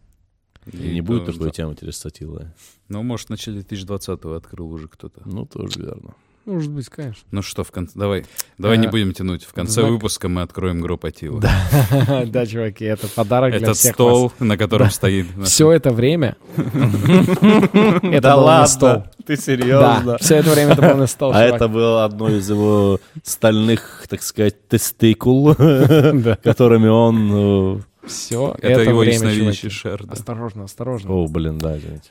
И 0.72 0.92
не 0.92 1.00
будет 1.00 1.24
такой 1.24 1.50
темы 1.50 1.74
через 1.74 1.96
Сатила. 1.96 2.54
Ну, 2.88 3.02
может, 3.02 3.28
в 3.28 3.30
начале 3.30 3.60
2020-го 3.62 4.34
открыл 4.34 4.70
уже 4.70 4.86
кто-то. 4.86 5.22
Ну, 5.24 5.46
тоже 5.46 5.80
верно. 5.80 6.14
Может 6.48 6.70
быть, 6.70 6.88
конечно. 6.88 7.22
Ну 7.30 7.42
что, 7.42 7.62
в 7.62 7.70
конце... 7.70 7.92
Давай, 7.94 8.24
давай 8.56 8.78
не 8.78 8.86
А, 8.86 8.90
будем 8.90 9.12
тянуть. 9.12 9.44
В 9.44 9.52
конце 9.52 9.82
знак- 9.82 9.90
выпуска 9.90 10.30
мы 10.30 10.40
откроем 10.40 10.80
гроб 10.80 11.04
Атила. 11.04 11.42
Да, 12.26 12.46
чуваки, 12.46 12.86
это 12.86 13.06
подарок 13.06 13.50
для 13.50 13.60
Этот 13.60 13.76
всех 13.76 13.92
стол, 13.92 14.32
на 14.38 14.56
котором 14.56 14.90
стоит... 14.90 15.26
Все 15.44 15.70
это 15.72 15.90
время 15.90 16.38
это 16.56 18.34
был 18.34 18.46
на 18.46 18.66
стол. 18.66 19.04
Ты 19.26 19.36
Да, 19.66 20.16
все 20.20 20.36
это 20.36 20.50
время 20.50 20.72
это 20.72 20.82
был 20.82 20.96
на 20.96 21.06
стол, 21.06 21.32
А 21.34 21.42
это 21.42 21.68
было 21.68 22.06
одно 22.06 22.30
из 22.30 22.48
его 22.48 22.98
стальных, 23.22 24.06
так 24.08 24.22
сказать, 24.22 24.68
тестикул, 24.68 25.54
которыми 26.42 26.88
он... 26.88 27.84
Все 28.06 28.56
Это 28.62 28.68
это 28.68 28.82
его 28.88 29.00
время, 29.00 29.14
ясновидящий 29.16 29.70
да. 30.06 30.12
Осторожно, 30.14 30.62
э, 30.62 30.64
осторожно. 30.64 31.12
О, 31.12 31.28
блин, 31.28 31.58
да, 31.58 31.76
извините. 31.76 32.08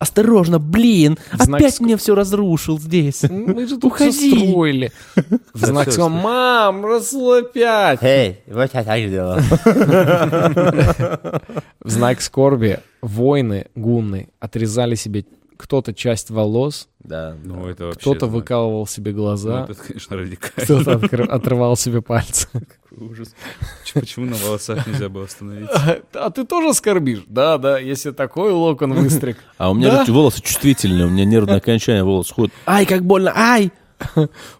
Осторожно, 0.00 0.58
блин, 0.58 1.18
В 1.30 1.42
знак 1.42 1.60
опять 1.60 1.74
ск- 1.78 1.82
мне 1.82 1.96
все 1.98 2.14
разрушил 2.14 2.80
здесь. 2.80 3.22
Мы 3.28 3.66
же 3.66 3.74
тут 3.76 3.92
Уходи. 3.92 4.10
всё 4.10 4.48
строили. 4.50 4.92
В 5.54 5.66
знак 5.66 5.90
сказал, 5.92 6.08
мам, 6.08 6.86
Расул 6.86 7.32
опять. 7.34 7.98
Эй, 8.02 8.38
вот 8.46 8.70
я 8.72 8.82
так 8.82 8.98
сделал. 8.98 9.36
В 11.80 11.90
знак 11.90 12.22
скорби 12.22 12.80
воины 13.02 13.66
гунны 13.74 14.30
отрезали 14.40 14.94
себе 14.94 15.26
кто-то 15.60 15.94
часть 15.94 16.30
волос, 16.30 16.88
Да, 17.04 17.36
Ну, 17.44 17.66
это 17.68 17.84
вообще... 17.86 18.00
кто-то 18.00 18.26
знак. 18.26 18.32
выкалывал 18.32 18.86
себе 18.86 19.12
Ну, 19.12 19.18
глаза, 19.18 19.64
это, 19.68 19.74
конечно, 19.74 20.16
радикально. 20.16 20.64
кто-то 20.64 20.92
откры- 20.92 21.26
отрывал 21.28 21.76
себе 21.76 22.02
пальцы. 22.02 22.48
Какой 22.52 23.06
ужас. 23.08 23.34
Почему 23.94 24.26
на 24.26 24.36
волосах 24.36 24.86
нельзя 24.86 25.08
было 25.08 25.24
остановиться? 25.24 26.02
А 26.14 26.26
а 26.26 26.30
ты 26.30 26.44
тоже 26.44 26.74
скорбишь? 26.74 27.22
Да, 27.26 27.58
да, 27.58 27.78
если 27.78 28.10
такой 28.10 28.52
локон 28.52 28.92
выстриг. 28.94 29.38
А 29.58 29.70
у 29.70 29.74
меня 29.74 30.04
Да? 30.04 30.12
волосы 30.12 30.42
чувствительные, 30.42 31.06
у 31.06 31.10
меня 31.10 31.24
нервное 31.24 31.56
окончание 31.64 32.04
волос 32.04 32.30
ходит. 32.30 32.52
Ай, 32.66 32.86
как 32.86 33.04
больно, 33.04 33.32
ай! 33.34 33.70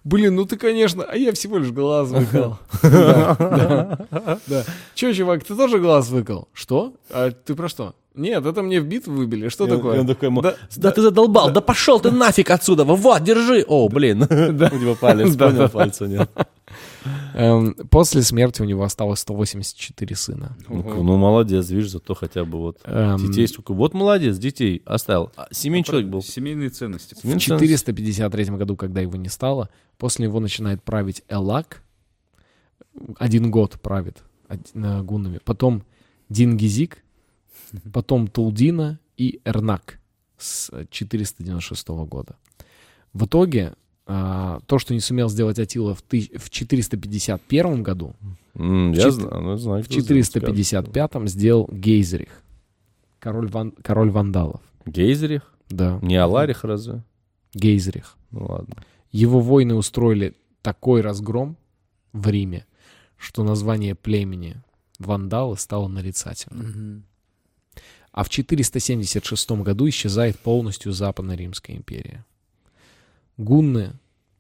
Блин, 0.04 0.34
ну 0.36 0.44
ты, 0.44 0.58
конечно, 0.58 1.02
а 1.02 1.16
я 1.16 1.32
всего 1.32 1.56
лишь 1.58 1.70
глаз 1.70 2.08
выкал. 2.12 2.58
Да, 2.82 3.36
да, 3.38 4.38
да. 4.46 4.64
Че, 4.94 5.14
чувак, 5.14 5.44
ты 5.44 5.56
тоже 5.56 5.78
глаз 5.78 6.10
выкал? 6.10 6.48
Что? 6.52 6.92
А 7.10 7.30
ты 7.30 7.54
про 7.54 7.68
что? 7.70 7.94
Нет, 8.14 8.44
это 8.44 8.62
мне 8.62 8.80
в 8.80 8.86
битву 8.86 9.14
выбили. 9.14 9.48
Что 9.48 9.66
И 9.66 9.70
он- 9.70 9.76
такое? 9.76 9.96
и 9.96 10.00
он 10.00 10.06
такой 10.06 10.28
ему, 10.28 10.42
Да, 10.42 10.56
да, 10.76 10.90
ты 10.90 11.00
задолбал, 11.00 11.52
да, 11.52 11.60
пошел 11.60 12.00
ты 12.00 12.10
нафиг 12.10 12.50
отсюда, 12.50 12.84
вот, 12.84 13.22
держи. 13.22 13.64
О, 13.68 13.88
блин. 13.88 14.22
У 14.28 14.76
него 14.78 14.96
палец, 14.96 15.34
Да, 15.36 15.46
понял, 15.46 15.58
да. 15.58 15.68
пальца 15.68 16.06
нет. 16.08 16.28
Эм, 17.34 17.74
После 17.88 18.22
смерти 18.22 18.62
у 18.62 18.64
него 18.64 18.82
осталось 18.82 19.20
184 19.20 20.16
сына. 20.16 20.56
Ну, 20.68 20.82
ну, 21.02 21.16
молодец, 21.16 21.70
видишь, 21.70 21.90
зато 21.90 22.14
хотя 22.14 22.44
бы 22.44 22.58
вот 22.58 22.78
Эм, 22.84 23.16
детей 23.16 23.46
сколько. 23.48 23.72
Вот 23.74 23.94
молодец, 23.94 24.36
детей 24.38 24.82
оставил. 24.84 25.30
А, 25.36 25.46
Семейный 25.52 25.84
человек 25.84 26.08
был. 26.08 26.20
Семейные 26.22 26.68
ценности. 26.70 27.14
В 27.14 27.18
Семейный 27.18 27.40
453 27.40 28.44
году, 28.56 28.76
когда 28.76 29.00
его 29.00 29.16
не 29.16 29.28
стало, 29.28 29.68
после 29.98 30.26
него 30.26 30.40
начинает 30.40 30.82
править 30.82 31.22
Элак. 31.28 31.82
Один 33.18 33.50
год 33.50 33.80
правит 33.80 34.18
гуннами. 34.74 35.38
Потом 35.44 35.84
Дингизик, 36.28 37.04
потом 37.92 38.26
Тулдина 38.28 38.98
и 39.16 39.40
Эрнак 39.44 39.98
с 40.38 40.70
496 40.90 41.88
года. 41.88 42.36
В 43.12 43.26
итоге 43.26 43.74
а, 44.06 44.60
то, 44.66 44.78
что 44.78 44.94
не 44.94 45.00
сумел 45.00 45.28
сделать 45.28 45.58
Атила 45.58 45.94
в, 45.94 46.02
тысяч- 46.02 46.32
в 46.38 46.50
451 46.50 47.82
году, 47.82 48.14
М, 48.54 48.92
В 48.92 48.96
Я 48.96 49.02
чет- 49.04 49.12
знаю, 49.14 49.40
ну, 49.42 49.56
знаю. 49.56 49.56
в 49.56 49.60
знает, 49.60 49.84
скажет. 49.86 50.04
455 50.04 51.28
сделал 51.28 51.68
Гейзерих, 51.70 52.42
король, 53.20 53.48
ван- 53.48 53.74
король 53.82 54.10
вандалов. 54.10 54.60
Гейзерих? 54.86 55.42
Да, 55.68 55.98
Не 56.02 56.16
Аларих 56.16 56.64
разве? 56.64 57.04
Гейзерих. 57.54 58.16
Ну 58.32 58.46
ладно. 58.46 58.74
Его 59.12 59.38
воины 59.40 59.74
устроили 59.74 60.34
такой 60.62 61.00
разгром 61.00 61.56
в 62.12 62.28
Риме, 62.28 62.66
что 63.16 63.44
название 63.44 63.94
племени 63.94 64.56
вандалы 64.98 65.56
стало 65.56 65.86
нарицательным. 65.88 67.04
А 68.12 68.24
в 68.24 68.28
476 68.28 69.50
году 69.50 69.88
исчезает 69.88 70.38
полностью 70.38 70.92
Западно-Римская 70.92 71.76
империя. 71.76 72.24
Гунны 73.36 73.92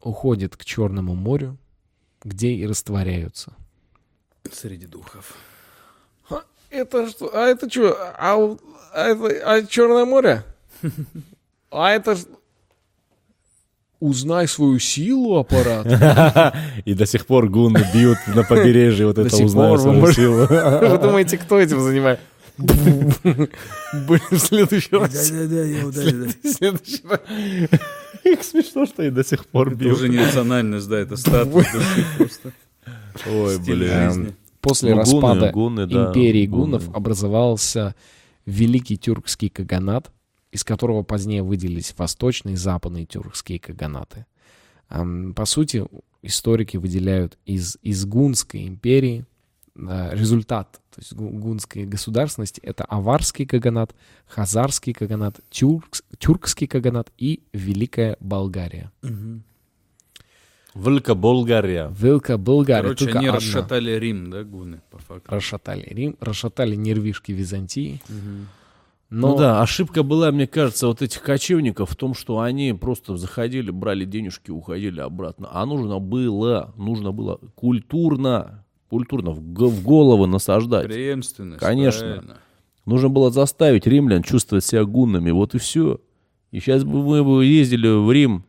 уходят 0.02 0.56
к 0.56 0.64
Черному 0.64 1.14
морю, 1.14 1.56
где 2.24 2.50
и 2.50 2.66
растворяются. 2.66 3.52
Среди 4.50 4.86
духов. 4.86 5.36
Это 6.70 7.08
что? 7.08 7.30
А 7.34 7.46
это 7.46 7.70
что? 7.70 7.96
А, 8.16 8.56
а 8.92 9.06
это 9.08 9.26
а 9.44 9.62
Черное 9.66 10.04
море? 10.04 10.44
А 11.70 11.90
это 11.90 12.16
Узнай 14.00 14.48
свою 14.48 14.78
силу, 14.78 15.36
аппарат. 15.36 16.54
И 16.86 16.94
до 16.94 17.04
сих 17.04 17.26
пор 17.26 17.50
гунны 17.50 17.84
бьют 17.92 18.16
на 18.28 18.44
побережье 18.44 19.06
вот 19.06 19.18
это 19.18 19.36
вы 19.36 19.48
свою 19.48 20.12
силу. 20.12 20.46
Вы 20.48 20.98
думаете, 20.98 21.36
кто 21.36 21.60
этим 21.60 21.80
занимается? 21.80 22.24
Блин, 22.60 24.20
в 24.30 24.38
следующий 24.38 24.94
раз. 24.96 25.30
Да-да-да, 25.30 25.64
я 25.64 25.86
ударил. 25.86 26.26
В 26.42 26.48
следующий 26.48 27.02
раз. 27.06 27.20
Смешно, 28.46 28.86
что 28.86 29.02
и 29.02 29.10
до 29.10 29.24
сих 29.24 29.46
пор 29.46 29.68
Это 29.68 29.76
бьют. 29.76 29.94
уже 29.96 30.08
не 30.08 30.18
национальность, 30.18 30.88
да, 30.88 30.98
это 30.98 31.16
статус 31.16 31.66
просто. 32.16 32.52
Ой, 33.28 33.58
блин. 33.58 34.10
жизни. 34.10 34.34
После 34.60 34.94
распада 34.94 35.50
империи 35.50 36.46
гуннов 36.46 36.88
образовался 36.94 37.94
Великий 38.46 38.96
тюркский 38.96 39.48
каганат, 39.48 40.10
из 40.52 40.64
которого 40.64 41.02
позднее 41.02 41.42
выделились 41.42 41.94
восточные 41.96 42.54
и 42.54 42.56
западные 42.56 43.06
тюркские 43.06 43.58
каганаты. 43.58 44.26
Ам, 44.88 45.34
По 45.34 45.44
сути, 45.44 45.84
историки 46.22 46.76
выделяют 46.76 47.38
из, 47.46 47.78
из 47.82 48.04
Гунской 48.04 48.66
империи 48.66 49.24
результат, 49.74 50.72
то 50.94 50.98
есть 51.00 51.12
гу- 51.14 51.30
гунской 51.30 51.84
государственности, 51.84 52.60
это 52.60 52.84
аварский 52.84 53.46
каганат, 53.46 53.94
хазарский 54.26 54.92
каганат, 54.92 55.40
тюркс- 55.50 56.02
тюркский 56.18 56.66
каганат 56.66 57.10
и 57.18 57.40
Великая 57.52 58.16
Болгария. 58.20 58.90
Великоболгария. 60.74 61.92
Великая 61.98 62.36
Болгария. 62.36 62.82
Короче, 62.82 63.04
только 63.06 63.18
они 63.18 63.28
одна. 63.28 63.38
расшатали 63.40 63.90
Рим, 63.98 64.30
да, 64.30 64.44
гуны, 64.44 64.80
по 64.90 64.98
факту. 64.98 65.34
расшатали 65.34 65.84
Рим, 65.90 66.16
расшатали 66.20 66.76
нервишки 66.76 67.32
Византии. 67.32 68.00
Но 69.12 69.30
Ну 69.32 69.36
да, 69.38 69.60
ошибка 69.60 70.04
была, 70.04 70.30
мне 70.30 70.46
кажется, 70.46 70.86
вот 70.86 71.02
этих 71.02 71.20
кочевников 71.22 71.90
в 71.90 71.96
том, 71.96 72.14
что 72.14 72.38
они 72.38 72.72
просто 72.72 73.16
заходили, 73.16 73.72
брали 73.72 74.04
денежки, 74.04 74.52
уходили 74.52 75.00
обратно. 75.00 75.48
А 75.50 75.66
нужно 75.66 75.98
было, 75.98 76.72
нужно 76.76 77.10
было 77.10 77.40
культурно, 77.56 78.64
культурно 78.90 79.30
в, 79.30 79.40
г- 79.52 79.66
в 79.68 79.82
головы 79.84 80.26
насаждать. 80.26 80.86
Преемственность. 80.86 81.60
Конечно. 81.60 82.00
правильно. 82.00 82.36
Нужно 82.86 83.08
было 83.08 83.30
заставить 83.30 83.86
римлян 83.86 84.22
чувствовать 84.22 84.64
себя 84.64 84.84
гуннами, 84.84 85.30
вот 85.30 85.54
и 85.54 85.58
все. 85.58 86.00
И 86.50 86.58
сейчас 86.60 86.82
бы 86.82 87.02
мы 87.04 87.22
бы 87.22 87.44
ездили 87.44 87.88
в 87.88 88.10
Рим, 88.10 88.44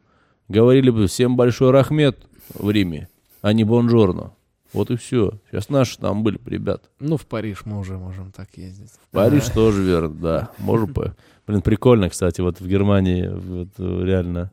говорили 0.47 0.89
бы 0.89 1.05
всем 1.07 1.35
большой 1.37 1.69
рахмет 1.71 2.25
в 2.53 2.69
Риме, 2.71 3.07
а 3.41 3.53
не 3.53 3.63
бонжорно. 3.63 4.33
Вот 4.73 4.89
и 4.89 4.95
все. 4.95 5.33
Сейчас 5.51 5.69
наши 5.69 5.97
там 5.99 6.23
были, 6.23 6.39
ребят. 6.45 6.89
ну, 6.99 7.17
в 7.17 7.25
Париж 7.27 7.63
мы 7.65 7.77
уже 7.77 7.97
можем 7.97 8.31
так 8.31 8.47
ездить. 8.55 8.91
Париж 9.11 9.45
тоже 9.49 9.83
верно, 9.83 10.15
да. 10.15 10.51
Можем 10.59 10.93
по... 10.93 11.13
Блин, 11.45 11.61
прикольно, 11.61 12.09
кстати, 12.09 12.39
вот 12.41 12.61
в 12.61 12.67
Германии 12.67 13.27
вот, 13.27 13.67
э, 13.77 14.03
реально. 14.05 14.51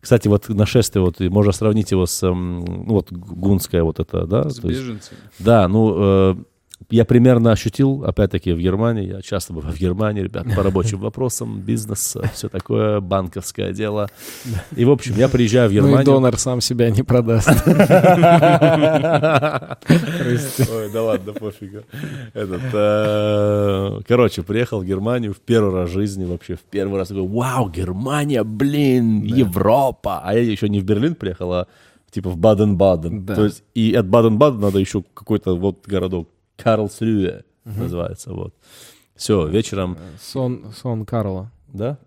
Кстати, 0.00 0.28
вот 0.28 0.48
нашествие, 0.48 1.02
вот, 1.04 1.20
можно 1.20 1.52
сравнить 1.52 1.90
его 1.90 2.06
с, 2.06 2.22
ну, 2.26 2.84
вот, 2.86 3.12
гунское 3.12 3.82
вот 3.82 4.00
это, 4.00 4.26
да? 4.26 4.48
С 4.48 4.56
то 4.56 4.68
есть- 4.68 4.80
беженцами. 4.80 5.18
да, 5.38 5.68
ну, 5.68 5.94
э, 5.96 6.34
я 6.88 7.04
примерно 7.04 7.52
ощутил, 7.52 8.04
опять-таки, 8.04 8.52
в 8.52 8.58
Германии, 8.58 9.06
я 9.06 9.22
часто 9.22 9.52
бываю 9.52 9.74
в 9.74 9.78
Германии, 9.78 10.22
ребят, 10.22 10.46
по 10.56 10.62
рабочим 10.62 10.98
вопросам, 10.98 11.60
бизнес, 11.60 12.16
все 12.34 12.48
такое, 12.48 13.00
банковское 13.00 13.72
дело. 13.72 14.08
И, 14.74 14.84
в 14.84 14.90
общем, 14.90 15.14
я 15.16 15.28
приезжаю 15.28 15.68
в 15.68 15.72
Ну 15.72 15.78
и 15.78 15.82
Германию. 15.82 16.04
донор 16.06 16.38
сам 16.38 16.60
себя 16.60 16.90
не 16.90 17.02
продаст. 17.02 17.48
Ой, 20.70 20.90
да 20.92 21.02
ладно, 21.02 21.32
пофигу. 21.32 21.82
Этот, 22.34 22.62
э, 22.72 24.00
короче, 24.06 24.42
приехал 24.42 24.80
в 24.80 24.84
Германию 24.84 25.32
в 25.34 25.40
первый 25.40 25.74
раз 25.74 25.90
в 25.90 25.92
жизни 25.92 26.24
вообще, 26.24 26.54
в 26.56 26.60
первый 26.62 26.98
раз 26.98 27.08
такой, 27.08 27.26
вау, 27.26 27.68
Германия, 27.68 28.42
блин, 28.44 29.22
Европа. 29.22 30.20
А 30.24 30.34
я 30.34 30.40
еще 30.40 30.68
не 30.68 30.80
в 30.80 30.84
Берлин 30.84 31.14
приехал, 31.14 31.52
а 31.52 31.66
типа 32.10 32.30
в 32.30 32.36
Баден-Баден. 32.36 33.24
Да. 33.24 33.34
То 33.34 33.44
есть, 33.44 33.62
и 33.74 33.94
от 33.94 34.06
Баден-Бадена 34.06 34.60
надо 34.60 34.78
еще 34.78 35.04
какой-то 35.14 35.56
вот 35.56 35.86
городок, 35.86 36.28
Карлсрюе 36.62 37.44
называется, 37.64 38.32
вот. 38.32 38.54
Все, 39.16 39.46
вечером, 39.46 39.96
Сон, 40.20 40.72
сон 40.76 41.04
Карла. 41.04 41.50
да? 41.72 41.98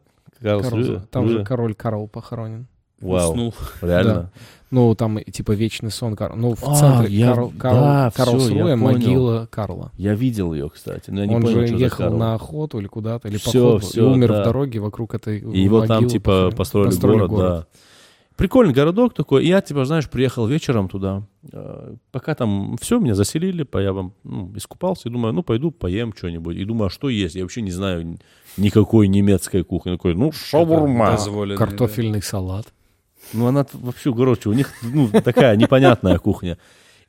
Карл- 0.42 0.62
Карлсрюе? 0.62 1.02
там 1.12 1.28
же 1.28 1.36
Рюе? 1.36 1.46
король 1.46 1.74
Карл 1.76 2.08
похоронен. 2.08 2.68
Вау, 3.00 3.32
Уснул. 3.32 3.54
реально? 3.82 4.32
Ну, 4.72 4.96
там 4.96 5.20
типа 5.20 5.52
вечный 5.52 5.92
сон 5.92 6.16
Карла. 6.16 6.36
Ну, 6.36 6.56
в 6.56 6.64
А, 6.64 6.74
центре 6.76 7.14
я- 7.16 7.28
Карл, 7.34 7.52
да, 7.52 7.60
Карл, 7.60 8.10
всё, 8.12 8.24
Карлсруэ 8.26 8.56
я 8.58 8.64
понял. 8.64 8.78
могила 8.78 9.48
Карла. 9.52 9.92
Я 9.98 10.16
видел 10.16 10.54
ее, 10.54 10.70
кстати, 10.70 11.12
но 11.12 11.20
я 11.22 11.28
не 11.28 11.36
Он 11.36 11.42
понял, 11.44 11.68
же 11.68 11.76
ехал 11.76 12.06
Карл. 12.06 12.18
на 12.18 12.34
охоту 12.34 12.80
или 12.80 12.88
куда-то, 12.88 13.28
или 13.28 13.38
Всё, 13.38 13.52
походу, 13.74 13.78
всё, 13.86 14.10
и 14.10 14.14
умер 14.14 14.30
да. 14.30 14.42
в 14.42 14.46
дороге 14.46 14.80
вокруг 14.80 15.14
этой 15.14 15.40
И 15.40 15.62
его 15.62 15.86
там, 15.86 16.08
типа, 16.08 16.50
похоронен. 16.56 16.56
построили, 16.58 17.28
город, 17.28 17.32
да. 17.32 17.66
Прикольный 18.36 18.74
городок 18.74 19.14
такой. 19.14 19.46
И 19.46 19.48
я, 19.48 19.62
типа, 19.62 19.86
знаешь, 19.86 20.10
приехал 20.10 20.48
вечером 20.48 20.90
туда. 20.90 21.24
Э, 21.52 21.96
Пока 22.12 22.34
там 22.34 22.78
все, 22.82 23.00
меня 23.00 23.14
заселили, 23.14 23.68
я 23.80 23.94
вам 23.94 24.14
ну, 24.24 24.52
искупался. 24.56 25.10
И 25.10 25.12
думаю, 25.12 25.34
ну, 25.34 25.44
пойду 25.44 25.72
поем 25.72 26.14
что-нибудь. 26.16 26.56
И 26.56 26.66
думаю, 26.66 26.88
а 26.88 26.90
что 26.90 27.10
есть? 27.10 27.36
Я 27.36 27.44
вообще 27.44 27.62
не 27.62 27.72
знаю 27.72 28.18
никакой 28.58 29.08
немецкой 29.08 29.64
кухни. 29.64 29.92
Такой, 29.92 30.16
ну, 30.16 30.32
шаурма. 30.32 31.12
Дозволенный, 31.12 31.60
да. 31.60 31.66
Картофельный 31.66 32.22
салат. 32.24 32.74
Ну, 33.34 33.48
она 33.48 33.66
вообще, 33.74 34.14
короче, 34.14 34.50
у 34.50 34.54
них, 34.54 34.72
ну, 34.82 35.10
такая 35.10 35.56
непонятная 35.56 36.18
кухня. 36.18 36.58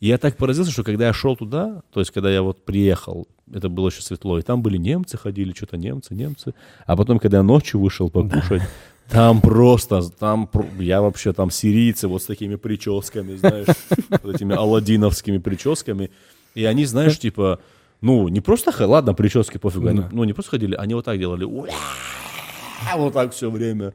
И 0.01 0.09
я 0.09 0.19
так 0.19 0.37
поразился, 0.37 0.73
что 0.73 0.85
когда 0.85 1.07
я 1.07 1.13
шел 1.13 1.37
туда, 1.37 1.83
то 1.93 2.01
есть, 2.01 2.13
когда 2.13 2.31
я 2.31 2.43
вот 2.43 2.65
приехал, 2.65 3.27
это 3.53 3.69
было 3.69 3.89
еще 3.89 4.03
светло, 4.03 4.39
и 4.39 4.43
там 4.43 4.63
были 4.63 4.77
немцы, 4.77 5.17
ходили, 5.17 5.53
что-то 5.53 5.77
немцы, 5.77 6.15
немцы. 6.15 6.55
А 6.87 6.97
потом, 6.97 7.19
когда 7.19 7.39
я 7.39 7.43
ночью 7.43 7.81
вышел 7.81 8.11
покушать, 8.11 8.63
там 9.09 9.41
просто, 9.41 10.03
там, 10.11 10.49
я 10.79 11.03
вообще 11.03 11.33
там 11.33 11.51
сирийцы 11.51 12.09
вот 12.09 12.23
с 12.23 12.27
такими 12.27 12.57
прическами, 12.57 13.37
знаешь, 13.37 13.67
вот 14.23 14.35
этими 14.35 14.55
аладдиновскими 14.55 15.39
прическами. 15.39 16.11
И 16.55 16.65
они, 16.65 16.87
знаешь, 16.87 17.19
типа, 17.19 17.61
ну, 18.01 18.29
не 18.29 18.41
просто, 18.41 18.73
ладно, 18.87 19.15
прически 19.15 19.59
пофигу, 19.59 19.89
они, 19.89 20.03
ну, 20.13 20.25
не 20.25 20.33
просто 20.33 20.53
ходили, 20.53 20.75
они 20.75 20.95
вот 20.95 21.05
так 21.05 21.19
делали, 21.19 21.45
вот 22.97 23.13
так 23.13 23.33
все 23.33 23.51
время. 23.51 23.95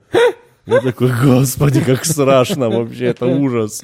Я 0.65 0.81
такой, 0.81 1.11
господи, 1.11 1.83
как 1.83 2.05
страшно 2.05 2.69
вообще, 2.69 3.05
это 3.05 3.25
ужас. 3.25 3.83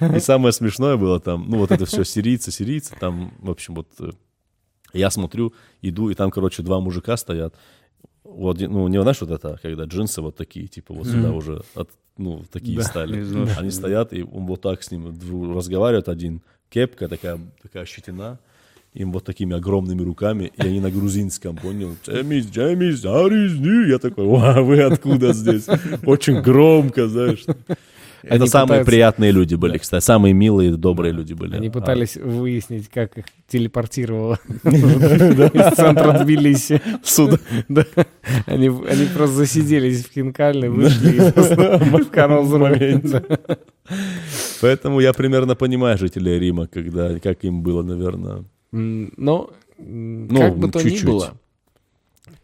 И 0.00 0.18
самое 0.18 0.52
смешное 0.52 0.96
было 0.96 1.20
там, 1.20 1.48
ну 1.48 1.58
вот 1.58 1.70
это 1.70 1.86
все 1.86 2.04
сирийцы, 2.04 2.50
сирийцы, 2.50 2.94
там, 2.98 3.32
в 3.38 3.50
общем, 3.50 3.74
вот 3.74 3.88
э, 4.00 4.10
я 4.92 5.10
смотрю, 5.10 5.54
иду, 5.82 6.10
и 6.10 6.14
там, 6.14 6.30
короче, 6.30 6.62
два 6.62 6.80
мужика 6.80 7.16
стоят. 7.16 7.54
Вот, 8.24 8.58
ну, 8.58 8.88
не 8.88 9.00
знаешь, 9.00 9.20
вот 9.20 9.30
это, 9.30 9.58
когда 9.62 9.84
джинсы 9.84 10.22
вот 10.22 10.36
такие, 10.36 10.66
типа, 10.66 10.94
вот 10.94 11.06
сюда 11.06 11.30
уже, 11.32 11.62
от, 11.74 11.90
ну, 12.16 12.42
такие 12.50 12.82
стали. 12.82 13.20
изношенные. 13.20 13.58
Они 13.58 13.70
стоят, 13.70 14.12
и 14.12 14.22
он 14.22 14.46
вот 14.46 14.62
так 14.62 14.82
с 14.82 14.90
ним 14.90 15.14
разговаривает 15.54 16.08
один. 16.08 16.40
Кепка 16.70 17.08
такая, 17.08 17.38
такая 17.62 17.84
щетина, 17.84 18.38
им 18.94 19.12
вот 19.12 19.24
такими 19.24 19.54
огромными 19.54 20.02
руками, 20.02 20.52
и 20.56 20.62
они 20.62 20.80
на 20.80 20.90
грузинском, 20.90 21.56
понял? 21.56 21.96
Джемис, 22.06 22.46
Джемис, 22.46 23.04
Аризни. 23.04 23.90
Я 23.90 23.98
такой, 23.98 24.26
«Ва, 24.26 24.62
вы 24.62 24.80
откуда 24.82 25.32
здесь? 25.32 25.66
Очень 26.06 26.40
громко, 26.40 27.08
знаешь. 27.08 27.44
Это 28.28 28.46
самые 28.46 28.66
пытаются- 28.80 28.90
приятные 28.90 29.30
люди 29.32 29.54
были, 29.54 29.78
кстати. 29.78 30.02
Самые 30.04 30.32
милые, 30.34 30.76
добрые 30.76 31.12
люди 31.12 31.34
были. 31.34 31.56
Они 31.56 31.68
А, 31.68 31.70
пытались 31.70 32.16
выяснить, 32.16 32.88
как 32.88 33.18
их 33.18 33.24
телепортировало 33.48 34.38
из 34.64 35.74
центра 35.76 36.18
Тбилиси. 36.24 36.80
Сюда. 37.02 37.38
Да. 37.68 37.84
Они, 38.46 38.68
просто 38.68 39.34
засиделись 39.36 40.04
в 40.06 40.12
Хинкальной, 40.12 40.68
вышли 40.70 41.18
в 42.00 42.10
Карлсруэ. 42.10 42.98
Да. 43.02 43.22
Поэтому 44.60 45.00
я 45.00 45.12
примерно 45.12 45.54
понимаю 45.56 45.98
жителей 45.98 46.38
Рима, 46.38 46.66
когда, 46.66 47.18
как 47.18 47.44
им 47.44 47.62
было, 47.62 47.82
наверное. 47.82 48.44
Но, 48.72 49.50
Ну, 49.78 50.38
как 50.40 50.56
бы 50.56 50.70
то 50.70 50.78
ни 50.80 50.88
чуть-чуть. 50.90 51.04
было, 51.04 51.32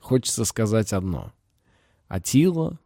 хочется 0.01 0.45
сказать 0.45 0.93
одно. 0.93 1.33
Атила 2.09 2.79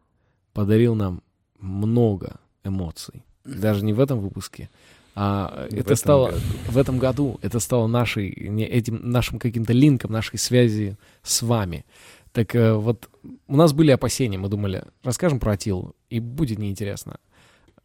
подарил 0.53 0.95
нам 0.95 1.23
много 1.59 2.37
эмоций. 2.65 3.25
Даже 3.45 3.85
не 3.85 3.93
в 3.93 4.01
этом 4.01 4.21
выпуске, 4.21 4.71
а 5.15 5.67
В 5.71 5.75
это 5.75 5.77
этом 5.77 5.97
стало 5.97 6.27
году. 6.31 6.41
в 6.69 6.79
этом 6.79 6.99
году. 6.99 7.39
Это 7.43 7.61
стало 7.61 7.87
нашей, 7.87 8.35
не, 8.49 8.65
этим 8.65 9.11
нашим 9.11 9.39
каким-то 9.39 9.73
линком, 9.73 10.11
нашей 10.11 10.39
связи 10.39 10.97
с 11.23 11.43
вами. 11.43 11.85
Так 12.33 12.55
э, 12.57 12.73
вот, 12.75 13.09
у 13.47 13.57
нас 13.57 13.73
были 13.73 13.93
опасения, 13.93 14.39
мы 14.39 14.49
думали, 14.49 14.85
расскажем 15.05 15.39
про 15.39 15.53
Атилу, 15.53 15.95
и 16.11 16.19
будет 16.19 16.59
неинтересно 16.59 17.21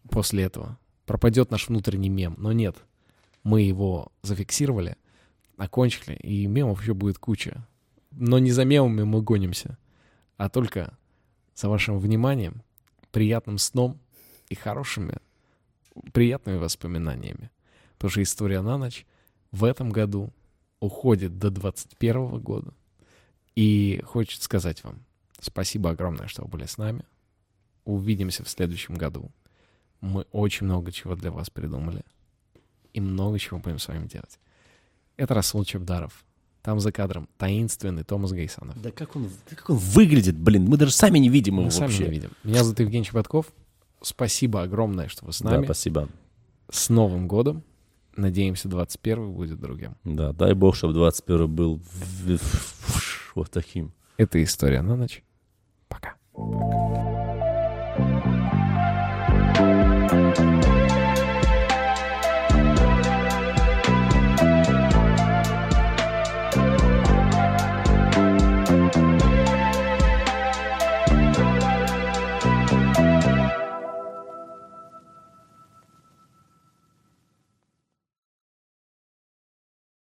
после 0.09 0.43
этого. 0.43 0.79
Пропадет 1.05 1.51
наш 1.51 1.67
внутренний 1.67 2.09
мем, 2.09 2.35
но 2.37 2.51
нет. 2.51 2.75
Мы 3.43 3.61
его 3.61 4.11
зафиксировали, 4.23 4.95
окончили, 5.57 6.15
и 6.15 6.47
мемов 6.47 6.81
еще 6.81 6.93
будет 6.95 7.19
куча. 7.19 7.67
Но 8.11 8.39
не 8.39 8.51
за 8.51 8.65
мемами 8.65 9.03
мы 9.03 9.21
гонимся, 9.21 9.77
а 10.37 10.49
только 10.49 10.97
за 11.53 11.69
вашим 11.69 11.99
вниманием, 11.99 12.63
приятным 13.11 13.59
сном 13.59 13.99
и 14.49 14.55
хорошими, 14.55 15.17
приятными 16.13 16.57
воспоминаниями. 16.57 17.49
Потому 17.97 18.11
что 18.11 18.23
история 18.23 18.61
на 18.61 18.77
ночь 18.77 19.05
в 19.51 19.63
этом 19.63 19.89
году 19.89 20.31
уходит 20.79 21.37
до 21.39 21.49
21 21.49 22.39
года. 22.39 22.73
И 23.55 24.01
хочет 24.05 24.41
сказать 24.41 24.83
вам 24.83 25.03
спасибо 25.41 25.91
огромное, 25.91 26.27
что 26.27 26.43
вы 26.43 26.47
были 26.49 26.65
с 26.65 26.77
нами. 26.77 27.03
Увидимся 27.85 28.43
в 28.43 28.49
следующем 28.49 28.95
году. 28.95 29.31
Мы 30.01 30.25
очень 30.31 30.65
много 30.65 30.91
чего 30.91 31.15
для 31.15 31.31
вас 31.31 31.49
придумали. 31.49 32.03
И 32.93 33.01
много 33.01 33.37
чего 33.39 33.59
будем 33.59 33.79
с 33.79 33.87
вами 33.87 34.07
делать. 34.07 34.39
Это 35.17 35.33
Расул 35.33 35.63
Чебдаров. 35.65 36.23
Там 36.61 36.79
за 36.79 36.91
кадром 36.91 37.29
таинственный 37.37 38.03
Томас 38.03 38.31
Гейсанов. 38.31 38.81
Да 38.81 38.91
как 38.91 39.15
он, 39.15 39.29
как 39.49 39.69
он 39.69 39.77
выглядит, 39.77 40.37
блин, 40.37 40.65
мы 40.65 40.77
даже 40.77 40.91
сами 40.91 41.17
не 41.19 41.29
видим 41.29 41.55
его 41.55 41.65
Мы 41.65 41.71
сами 41.71 41.87
вообще. 41.87 42.03
не 42.05 42.09
видим. 42.09 42.31
Меня 42.43 42.63
зовут 42.63 42.79
Евгений 42.79 43.05
Чеботков. 43.05 43.51
Спасибо 44.01 44.61
огромное, 44.63 45.07
что 45.07 45.25
вы 45.25 45.33
с 45.33 45.41
Да, 45.41 45.51
нами. 45.51 45.65
спасибо. 45.65 46.07
С 46.71 46.89
Новым 46.89 47.27
годом. 47.27 47.63
Надеемся, 48.15 48.67
21 48.67 49.31
будет 49.33 49.59
другим. 49.59 49.95
Да, 50.03 50.33
дай 50.33 50.53
бог, 50.53 50.75
чтобы 50.75 50.93
21 50.93 51.47
был 51.53 51.81
вот 53.35 53.49
таким. 53.51 53.93
Это 54.17 54.41
история 54.43 54.81
на 54.81 54.95
ночь. 54.95 55.23
Пока. 55.87 56.15